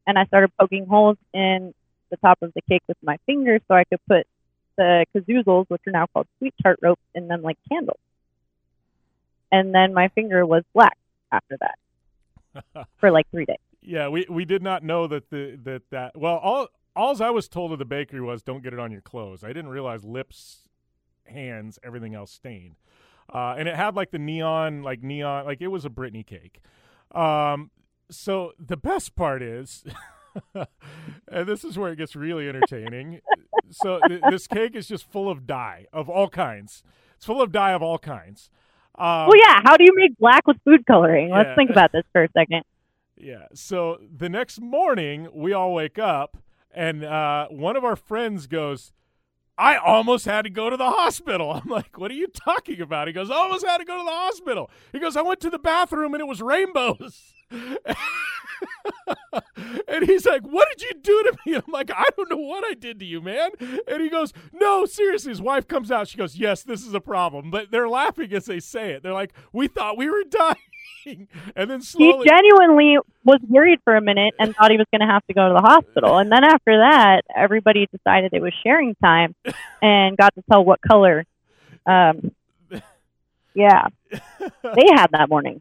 And 0.04 0.18
I 0.18 0.24
started 0.24 0.50
poking 0.58 0.86
holes 0.86 1.16
in 1.32 1.72
the 2.10 2.16
top 2.16 2.38
of 2.42 2.52
the 2.54 2.62
cake 2.62 2.82
with 2.88 2.96
my 3.04 3.18
fingers 3.26 3.60
so 3.68 3.74
I 3.76 3.84
could 3.84 4.00
put 4.08 4.26
the 4.76 5.06
kazoozles, 5.14 5.66
which 5.68 5.82
are 5.86 5.92
now 5.92 6.06
called 6.12 6.26
sweet 6.38 6.54
tart 6.60 6.80
ropes, 6.82 7.02
in 7.14 7.28
them 7.28 7.42
like 7.42 7.56
candles. 7.70 8.00
And 9.52 9.72
then 9.72 9.94
my 9.94 10.08
finger 10.08 10.44
was 10.44 10.64
black 10.74 10.96
after 11.32 11.56
that 11.60 12.86
for 13.00 13.10
like 13.10 13.26
three 13.30 13.44
days. 13.44 13.56
Yeah, 13.82 14.08
we, 14.08 14.26
we 14.28 14.44
did 14.44 14.62
not 14.62 14.82
know 14.82 15.06
that 15.06 15.30
the 15.30 15.58
that 15.64 15.82
that 15.90 16.18
well 16.18 16.36
all 16.36 16.68
alls 16.96 17.20
I 17.20 17.30
was 17.30 17.48
told 17.48 17.72
at 17.72 17.78
the 17.78 17.84
bakery 17.84 18.20
was 18.20 18.42
don't 18.42 18.62
get 18.62 18.72
it 18.72 18.78
on 18.78 18.90
your 18.90 19.00
clothes. 19.00 19.44
I 19.44 19.48
didn't 19.48 19.68
realize 19.68 20.04
lips, 20.04 20.68
hands, 21.24 21.78
everything 21.84 22.14
else 22.14 22.32
stained. 22.32 22.76
Uh, 23.32 23.54
and 23.58 23.68
it 23.68 23.76
had 23.76 23.94
like 23.94 24.10
the 24.10 24.18
neon, 24.18 24.82
like 24.82 25.02
neon, 25.02 25.44
like 25.44 25.60
it 25.60 25.68
was 25.68 25.84
a 25.84 25.90
Britney 25.90 26.26
cake. 26.26 26.60
Um, 27.12 27.70
so 28.10 28.52
the 28.58 28.76
best 28.76 29.14
part 29.14 29.42
is, 29.42 29.84
and 30.54 31.46
this 31.46 31.62
is 31.62 31.78
where 31.78 31.92
it 31.92 31.96
gets 31.96 32.16
really 32.16 32.48
entertaining. 32.48 33.20
so 33.70 34.00
th- 34.08 34.22
this 34.30 34.46
cake 34.46 34.74
is 34.74 34.88
just 34.88 35.10
full 35.10 35.30
of 35.30 35.46
dye 35.46 35.86
of 35.92 36.08
all 36.08 36.28
kinds. 36.28 36.82
It's 37.16 37.26
full 37.26 37.42
of 37.42 37.52
dye 37.52 37.72
of 37.72 37.82
all 37.82 37.98
kinds. 37.98 38.50
Um, 38.98 39.28
well, 39.28 39.36
yeah. 39.36 39.60
How 39.62 39.76
do 39.76 39.84
you 39.84 39.92
make 39.94 40.18
black 40.18 40.46
with 40.46 40.56
food 40.64 40.84
coloring? 40.86 41.30
Let's 41.30 41.48
yeah. 41.48 41.54
think 41.54 41.70
about 41.70 41.92
this 41.92 42.04
for 42.12 42.24
a 42.24 42.28
second. 42.36 42.62
Yeah. 43.20 43.46
So 43.52 43.98
the 44.16 44.28
next 44.28 44.60
morning, 44.60 45.26
we 45.34 45.52
all 45.52 45.74
wake 45.74 45.98
up, 45.98 46.36
and 46.70 47.02
uh, 47.02 47.48
one 47.48 47.76
of 47.76 47.84
our 47.84 47.96
friends 47.96 48.46
goes, 48.46 48.92
I 49.58 49.76
almost 49.76 50.24
had 50.24 50.42
to 50.42 50.50
go 50.50 50.70
to 50.70 50.76
the 50.76 50.88
hospital. 50.88 51.52
I'm 51.64 51.68
like, 51.68 51.98
what 51.98 52.10
are 52.10 52.14
you 52.14 52.28
talking 52.28 52.80
about? 52.80 53.08
He 53.08 53.12
goes, 53.12 53.30
I 53.30 53.34
almost 53.34 53.66
had 53.66 53.78
to 53.78 53.84
go 53.84 53.98
to 53.98 54.04
the 54.04 54.10
hospital. 54.10 54.70
He 54.92 55.00
goes, 55.00 55.16
I 55.16 55.22
went 55.22 55.40
to 55.40 55.50
the 55.50 55.58
bathroom 55.58 56.14
and 56.14 56.20
it 56.20 56.26
was 56.26 56.40
rainbows. 56.40 57.34
and 59.88 60.04
he's 60.04 60.26
like, 60.26 60.42
What 60.42 60.68
did 60.68 60.82
you 60.82 60.92
do 61.00 61.22
to 61.24 61.36
me? 61.44 61.54
I'm 61.54 61.62
like, 61.68 61.90
I 61.90 62.04
don't 62.16 62.30
know 62.30 62.36
what 62.36 62.64
I 62.64 62.74
did 62.74 62.98
to 63.00 63.06
you, 63.06 63.20
man. 63.20 63.50
And 63.86 64.02
he 64.02 64.10
goes, 64.10 64.32
No, 64.52 64.84
seriously. 64.84 65.30
His 65.30 65.40
wife 65.40 65.66
comes 65.66 65.90
out. 65.90 66.08
She 66.08 66.18
goes, 66.18 66.36
Yes, 66.36 66.62
this 66.62 66.86
is 66.86 66.94
a 66.94 67.00
problem. 67.00 67.50
But 67.50 67.70
they're 67.70 67.88
laughing 67.88 68.32
as 68.32 68.46
they 68.46 68.60
say 68.60 68.92
it. 68.92 69.02
They're 69.02 69.12
like, 69.14 69.32
We 69.52 69.66
thought 69.68 69.96
we 69.96 70.10
were 70.10 70.24
dying. 71.08 71.28
And 71.56 71.70
then 71.70 71.82
slowly. 71.82 72.24
He 72.24 72.28
genuinely 72.28 72.98
was 73.24 73.40
worried 73.48 73.80
for 73.84 73.96
a 73.96 74.00
minute 74.00 74.34
and 74.38 74.54
thought 74.54 74.70
he 74.70 74.76
was 74.76 74.86
going 74.90 75.00
to 75.00 75.12
have 75.12 75.24
to 75.26 75.34
go 75.34 75.48
to 75.48 75.54
the 75.54 75.60
hospital. 75.60 76.18
And 76.18 76.30
then 76.30 76.44
after 76.44 76.78
that, 76.78 77.22
everybody 77.34 77.88
decided 77.92 78.32
it 78.32 78.42
was 78.42 78.52
sharing 78.62 78.94
time 78.96 79.34
and 79.82 80.16
got 80.16 80.34
to 80.34 80.42
tell 80.50 80.64
what 80.64 80.80
color. 80.80 81.24
Um, 81.86 82.32
yeah, 83.54 83.86
they 84.10 84.86
had 84.94 85.08
that 85.12 85.28
morning. 85.28 85.60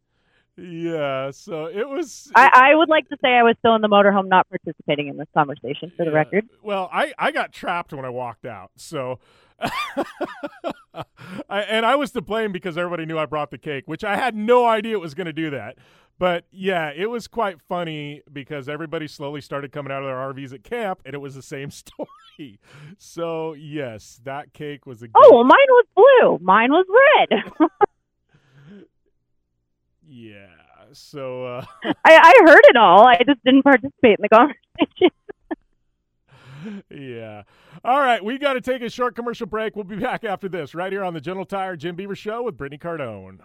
Yeah, 0.60 1.30
so 1.32 1.68
it 1.68 1.88
was. 1.88 2.32
I, 2.34 2.72
I 2.72 2.76
would 2.76 2.90
like 2.90 3.08
to 3.10 3.18
say 3.24 3.30
I 3.30 3.44
was 3.44 3.56
still 3.60 3.76
in 3.76 3.82
the 3.82 3.88
motorhome, 3.88 4.28
not 4.28 4.48
participating 4.50 5.08
in 5.08 5.16
this 5.16 5.28
conversation, 5.36 5.92
for 5.96 6.04
the 6.04 6.12
record. 6.12 6.50
Well, 6.64 6.90
I, 6.92 7.14
I 7.20 7.32
got 7.32 7.54
trapped 7.54 7.94
when 7.94 8.06
I 8.06 8.10
walked 8.10 8.46
out. 8.46 8.72
So, 8.76 9.20
I, 11.50 11.62
and 11.62 11.86
I 11.86 11.96
was 11.96 12.12
to 12.12 12.22
blame 12.22 12.52
because 12.52 12.78
everybody 12.78 13.06
knew 13.06 13.18
I 13.18 13.26
brought 13.26 13.52
the 13.52 13.58
cake, 13.58 13.84
which 13.88 14.04
I 14.04 14.16
had 14.16 14.36
no 14.36 14.66
idea 14.66 14.94
it 14.94 15.02
was 15.02 15.14
going 15.14 15.28
to 15.28 15.34
do 15.34 15.50
that. 15.52 15.78
But 16.20 16.46
yeah, 16.52 16.92
it 16.96 17.10
was 17.10 17.28
quite 17.28 17.62
funny 17.62 18.24
because 18.32 18.68
everybody 18.68 19.08
slowly 19.08 19.42
started 19.42 19.72
coming 19.72 19.92
out 19.92 20.02
of 20.02 20.08
their 20.08 20.16
RVs 20.16 20.54
at 20.54 20.64
camp, 20.64 21.02
and 21.06 21.14
it 21.14 21.20
was 21.20 21.36
the 21.36 21.44
same 21.44 21.70
story. 22.38 22.60
So 22.98 23.54
yes, 23.54 24.20
that 24.24 24.54
cake 24.54 24.86
was 24.86 25.04
a. 25.04 25.08
Oh, 25.16 25.30
well, 25.32 25.44
mine 25.44 25.58
was 25.70 25.86
blue. 25.96 26.40
Mine 26.42 26.72
was 26.72 26.86
red. 27.20 27.70
yeah. 30.08 30.48
So 30.94 31.46
uh, 31.46 31.66
I, 31.84 31.94
I 32.06 32.34
heard 32.46 32.62
it 32.64 32.78
all. 32.78 33.06
I 33.06 33.18
just 33.18 33.44
didn't 33.44 33.64
participate 33.64 34.18
in 34.20 34.22
the 34.22 34.30
conversation. 34.30 35.12
Yeah. 36.90 37.44
All 37.84 38.00
right, 38.00 38.24
we 38.24 38.38
got 38.38 38.54
to 38.54 38.62
take 38.62 38.82
a 38.82 38.90
short 38.90 39.16
commercial 39.16 39.48
break. 39.48 39.76
We'll 39.76 39.86
be 39.86 39.96
back 39.96 40.24
after 40.24 40.50
this, 40.50 40.76
right 40.76 40.92
here 40.92 41.04
on 41.04 41.14
the 41.14 41.22
General 41.22 41.46
Tire 41.46 41.76
Jim 41.76 41.96
Beaver 41.96 42.16
Show 42.16 42.44
with 42.44 42.58
Brittany 42.58 42.78
Cardone. 42.78 43.40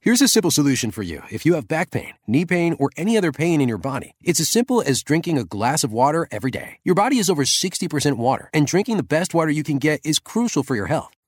Here's 0.00 0.20
a 0.20 0.28
simple 0.28 0.50
solution 0.50 0.90
for 0.90 1.02
you 1.02 1.22
if 1.30 1.46
you 1.46 1.54
have 1.54 1.66
back 1.66 1.90
pain, 1.90 2.12
knee 2.26 2.44
pain, 2.44 2.76
or 2.78 2.90
any 2.94 3.16
other 3.16 3.32
pain 3.32 3.62
in 3.62 3.70
your 3.70 3.78
body. 3.78 4.14
It's 4.22 4.38
as 4.38 4.50
simple 4.50 4.82
as 4.82 5.02
drinking 5.02 5.38
a 5.38 5.44
glass 5.44 5.82
of 5.82 5.94
water 5.94 6.28
every 6.30 6.50
day. 6.50 6.78
Your 6.84 6.94
body 6.94 7.18
is 7.18 7.30
over 7.30 7.44
60% 7.44 8.18
water, 8.18 8.50
and 8.52 8.66
drinking 8.66 8.98
the 8.98 9.02
best 9.02 9.32
water 9.32 9.50
you 9.50 9.62
can 9.62 9.78
get 9.78 10.00
is 10.04 10.18
crucial 10.18 10.62
for 10.62 10.76
your 10.76 10.88
health. 10.88 11.14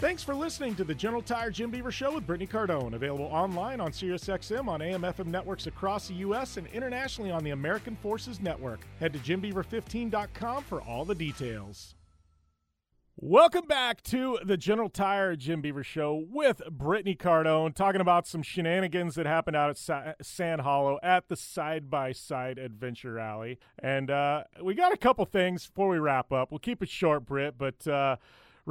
Thanks 0.00 0.22
for 0.22 0.34
listening 0.34 0.74
to 0.76 0.84
the 0.84 0.94
General 0.94 1.20
Tire 1.20 1.50
Jim 1.50 1.70
Beaver 1.70 1.92
Show 1.92 2.14
with 2.14 2.26
Brittany 2.26 2.46
Cardone. 2.46 2.94
Available 2.94 3.26
online 3.26 3.82
on 3.82 3.92
SiriusXM 3.92 4.66
on 4.66 4.80
AM 4.80 5.02
FM 5.02 5.26
networks 5.26 5.66
across 5.66 6.08
the 6.08 6.14
U.S. 6.14 6.56
and 6.56 6.66
internationally 6.68 7.30
on 7.30 7.44
the 7.44 7.50
American 7.50 7.96
Forces 7.96 8.40
Network. 8.40 8.80
Head 8.98 9.12
to 9.12 9.18
JimBeaver15.com 9.18 10.64
for 10.64 10.80
all 10.80 11.04
the 11.04 11.14
details. 11.14 11.96
Welcome 13.14 13.66
back 13.66 14.02
to 14.04 14.38
the 14.42 14.56
General 14.56 14.88
Tire 14.88 15.36
Jim 15.36 15.60
Beaver 15.60 15.84
Show 15.84 16.24
with 16.30 16.62
Brittany 16.70 17.14
Cardone, 17.14 17.74
talking 17.74 18.00
about 18.00 18.26
some 18.26 18.40
shenanigans 18.40 19.16
that 19.16 19.26
happened 19.26 19.56
out 19.56 19.68
at 19.68 19.76
Sa- 19.76 20.14
Sand 20.22 20.62
Hollow 20.62 20.98
at 21.02 21.28
the 21.28 21.36
Side 21.36 21.90
by 21.90 22.12
Side 22.12 22.56
Adventure 22.56 23.12
Rally. 23.12 23.58
And 23.78 24.10
uh, 24.10 24.44
we 24.62 24.72
got 24.74 24.94
a 24.94 24.96
couple 24.96 25.26
things 25.26 25.66
before 25.66 25.90
we 25.90 25.98
wrap 25.98 26.32
up. 26.32 26.50
We'll 26.50 26.58
keep 26.58 26.82
it 26.82 26.88
short, 26.88 27.26
Britt, 27.26 27.58
but. 27.58 27.86
Uh, 27.86 28.16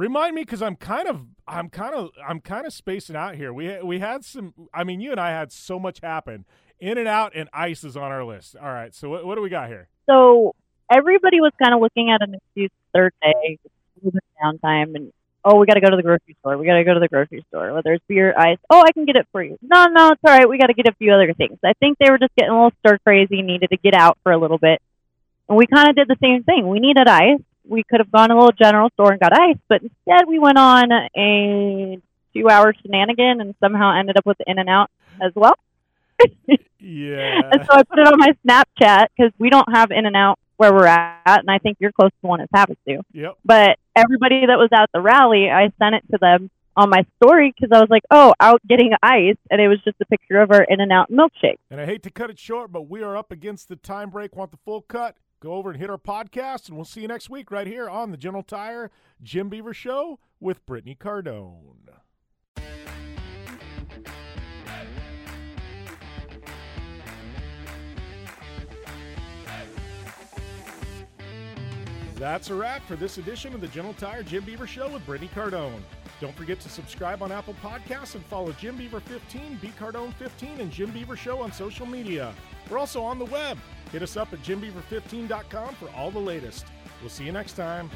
Remind 0.00 0.34
me 0.34 0.44
because 0.44 0.62
I'm 0.62 0.76
kind 0.76 1.06
of 1.06 1.26
I'm 1.46 1.68
kind 1.68 1.94
of 1.94 2.08
I'm 2.26 2.40
kind 2.40 2.64
of 2.66 2.72
spacing 2.72 3.16
out 3.16 3.34
here. 3.34 3.52
We 3.52 3.82
we 3.82 3.98
had 3.98 4.24
some. 4.24 4.54
I 4.72 4.82
mean, 4.82 4.98
you 5.02 5.10
and 5.10 5.20
I 5.20 5.28
had 5.28 5.52
so 5.52 5.78
much 5.78 6.00
happen. 6.00 6.46
In-N-Out 6.80 7.32
and 7.34 7.50
ice 7.52 7.84
is 7.84 7.98
on 7.98 8.10
our 8.10 8.24
list. 8.24 8.56
All 8.56 8.72
right. 8.72 8.94
So 8.94 9.10
what, 9.10 9.26
what 9.26 9.34
do 9.34 9.42
we 9.42 9.50
got 9.50 9.68
here? 9.68 9.90
So 10.06 10.54
everybody 10.90 11.42
was 11.42 11.52
kind 11.62 11.74
of 11.74 11.82
looking 11.82 12.10
at 12.10 12.26
an 12.26 12.34
excuse 12.34 12.70
third 12.94 13.12
day, 13.20 13.58
a 13.58 13.68
little 14.02 14.12
bit 14.12 14.24
of 14.40 14.58
downtime, 14.62 14.94
and 14.94 15.12
oh, 15.44 15.56
we 15.56 15.66
got 15.66 15.74
to 15.74 15.82
go 15.82 15.90
to 15.90 15.96
the 15.96 16.02
grocery 16.02 16.34
store. 16.40 16.56
We 16.56 16.64
got 16.64 16.78
to 16.78 16.84
go 16.84 16.94
to 16.94 17.00
the 17.00 17.08
grocery 17.08 17.44
store. 17.50 17.74
Whether 17.74 17.92
it's 17.92 18.04
beer, 18.08 18.32
ice. 18.34 18.56
Oh, 18.70 18.80
I 18.80 18.92
can 18.92 19.04
get 19.04 19.16
it 19.16 19.28
for 19.32 19.42
you. 19.42 19.58
No, 19.60 19.84
no, 19.84 20.12
it's 20.12 20.22
all 20.24 20.32
right. 20.32 20.48
We 20.48 20.56
got 20.56 20.68
to 20.68 20.74
get 20.74 20.88
a 20.88 20.94
few 20.94 21.12
other 21.12 21.34
things. 21.34 21.58
I 21.62 21.74
think 21.74 21.98
they 21.98 22.10
were 22.10 22.18
just 22.18 22.34
getting 22.36 22.52
a 22.52 22.54
little 22.54 22.72
stir 22.78 22.96
crazy, 23.04 23.42
needed 23.42 23.68
to 23.68 23.76
get 23.76 23.92
out 23.92 24.16
for 24.22 24.32
a 24.32 24.38
little 24.38 24.56
bit, 24.56 24.80
and 25.46 25.58
we 25.58 25.66
kind 25.66 25.90
of 25.90 25.94
did 25.94 26.08
the 26.08 26.16
same 26.22 26.42
thing. 26.42 26.66
We 26.66 26.80
needed 26.80 27.06
ice 27.06 27.42
we 27.70 27.84
could 27.84 28.00
have 28.00 28.10
gone 28.10 28.28
to 28.28 28.34
a 28.34 28.36
little 28.36 28.52
general 28.52 28.90
store 28.90 29.12
and 29.12 29.20
got 29.20 29.32
ice, 29.32 29.56
but 29.68 29.82
instead 29.82 30.26
we 30.26 30.38
went 30.38 30.58
on 30.58 30.90
a 30.92 31.98
two 32.34 32.48
hour 32.48 32.74
shenanigan 32.82 33.40
and 33.40 33.54
somehow 33.60 33.98
ended 33.98 34.16
up 34.16 34.26
with 34.26 34.38
In-N-Out 34.46 34.90
as 35.22 35.32
well. 35.34 35.54
yeah. 36.78 37.40
And 37.52 37.64
so 37.64 37.74
I 37.76 37.82
put 37.84 37.98
it 37.98 38.06
on 38.06 38.18
my 38.18 38.34
Snapchat 38.46 39.06
because 39.16 39.32
we 39.38 39.50
don't 39.50 39.72
have 39.72 39.90
In-N-Out 39.90 40.38
where 40.56 40.74
we're 40.74 40.86
at, 40.86 41.40
and 41.40 41.50
I 41.50 41.58
think 41.58 41.78
you're 41.80 41.92
close 41.92 42.10
to 42.20 42.26
one 42.26 42.42
as 42.42 42.48
Havasu. 42.54 43.00
Yep. 43.12 43.38
But 43.44 43.78
everybody 43.96 44.44
that 44.46 44.58
was 44.58 44.68
at 44.72 44.90
the 44.92 45.00
rally, 45.00 45.48
I 45.50 45.72
sent 45.78 45.94
it 45.94 46.04
to 46.12 46.18
them 46.20 46.50
on 46.76 46.90
my 46.90 47.06
story 47.16 47.54
because 47.54 47.74
I 47.74 47.80
was 47.80 47.88
like, 47.88 48.02
"Oh, 48.10 48.34
out 48.40 48.60
getting 48.68 48.92
ice," 49.02 49.38
and 49.50 49.60
it 49.60 49.68
was 49.68 49.82
just 49.84 49.96
a 50.02 50.04
picture 50.04 50.38
of 50.38 50.50
our 50.50 50.62
In 50.62 50.80
and 50.80 50.92
Out 50.92 51.10
milkshake. 51.10 51.56
And 51.70 51.80
I 51.80 51.86
hate 51.86 52.02
to 52.02 52.10
cut 52.10 52.28
it 52.28 52.38
short, 52.38 52.72
but 52.72 52.90
we 52.90 53.02
are 53.02 53.16
up 53.16 53.32
against 53.32 53.68
the 53.68 53.76
time 53.76 54.10
break. 54.10 54.36
Want 54.36 54.50
the 54.50 54.58
full 54.58 54.82
cut? 54.82 55.16
Go 55.40 55.54
over 55.54 55.70
and 55.70 55.80
hit 55.80 55.90
our 55.90 55.98
podcast, 55.98 56.68
and 56.68 56.76
we'll 56.76 56.84
see 56.84 57.00
you 57.00 57.08
next 57.08 57.30
week 57.30 57.50
right 57.50 57.66
here 57.66 57.88
on 57.88 58.10
the 58.10 58.16
General 58.16 58.42
Tire 58.42 58.90
Jim 59.22 59.48
Beaver 59.48 59.74
Show 59.74 60.18
with 60.38 60.64
Brittany 60.66 60.96
Cardone. 60.98 61.76
That's 72.16 72.50
a 72.50 72.54
wrap 72.54 72.86
for 72.86 72.96
this 72.96 73.16
edition 73.16 73.54
of 73.54 73.62
the 73.62 73.68
General 73.68 73.94
Tire 73.94 74.22
Jim 74.22 74.44
Beaver 74.44 74.66
Show 74.66 74.90
with 74.90 75.06
Brittany 75.06 75.30
Cardone. 75.34 75.80
Don't 76.20 76.36
forget 76.36 76.60
to 76.60 76.68
subscribe 76.68 77.22
on 77.22 77.32
Apple 77.32 77.54
Podcasts 77.62 78.14
and 78.14 78.24
follow 78.26 78.52
Jim 78.52 78.76
Beaver 78.76 79.00
15, 79.00 79.58
B 79.60 79.72
Cardone 79.78 80.14
15, 80.14 80.60
and 80.60 80.70
Jim 80.70 80.90
Beaver 80.90 81.16
Show 81.16 81.40
on 81.40 81.52
social 81.52 81.86
media. 81.86 82.34
We're 82.68 82.78
also 82.78 83.02
on 83.02 83.18
the 83.18 83.24
web 83.24 83.58
Hit 83.92 84.02
us 84.02 84.16
up 84.16 84.32
at 84.32 84.42
jimbeaver15.com 84.42 85.74
for 85.74 85.90
all 85.90 86.10
the 86.10 86.20
latest. 86.20 86.66
We'll 87.00 87.10
see 87.10 87.24
you 87.24 87.32
next 87.32 87.54
time. 87.54 87.90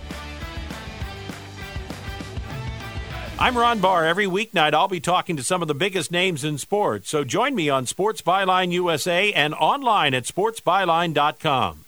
I'm 3.39 3.57
Ron 3.57 3.81
Barr. 3.81 4.05
Every 4.05 4.27
weeknight, 4.27 4.75
I'll 4.75 4.89
be 4.89 5.01
talking 5.01 5.37
to 5.37 5.43
some 5.43 5.61
of 5.61 5.69
the 5.69 5.75
biggest 5.75 6.13
names 6.13 6.45
in 6.45 6.57
sports. 6.57 7.11
So 7.11 7.25
join 7.25 7.55
me 7.55 7.69
on 7.69 7.87
Sports 7.87 8.23
Byline 8.23 8.71
USA 8.73 9.33
and 9.33 9.55
online 9.55 10.15
at 10.15 10.25
sportsbyline.com. 10.25 11.84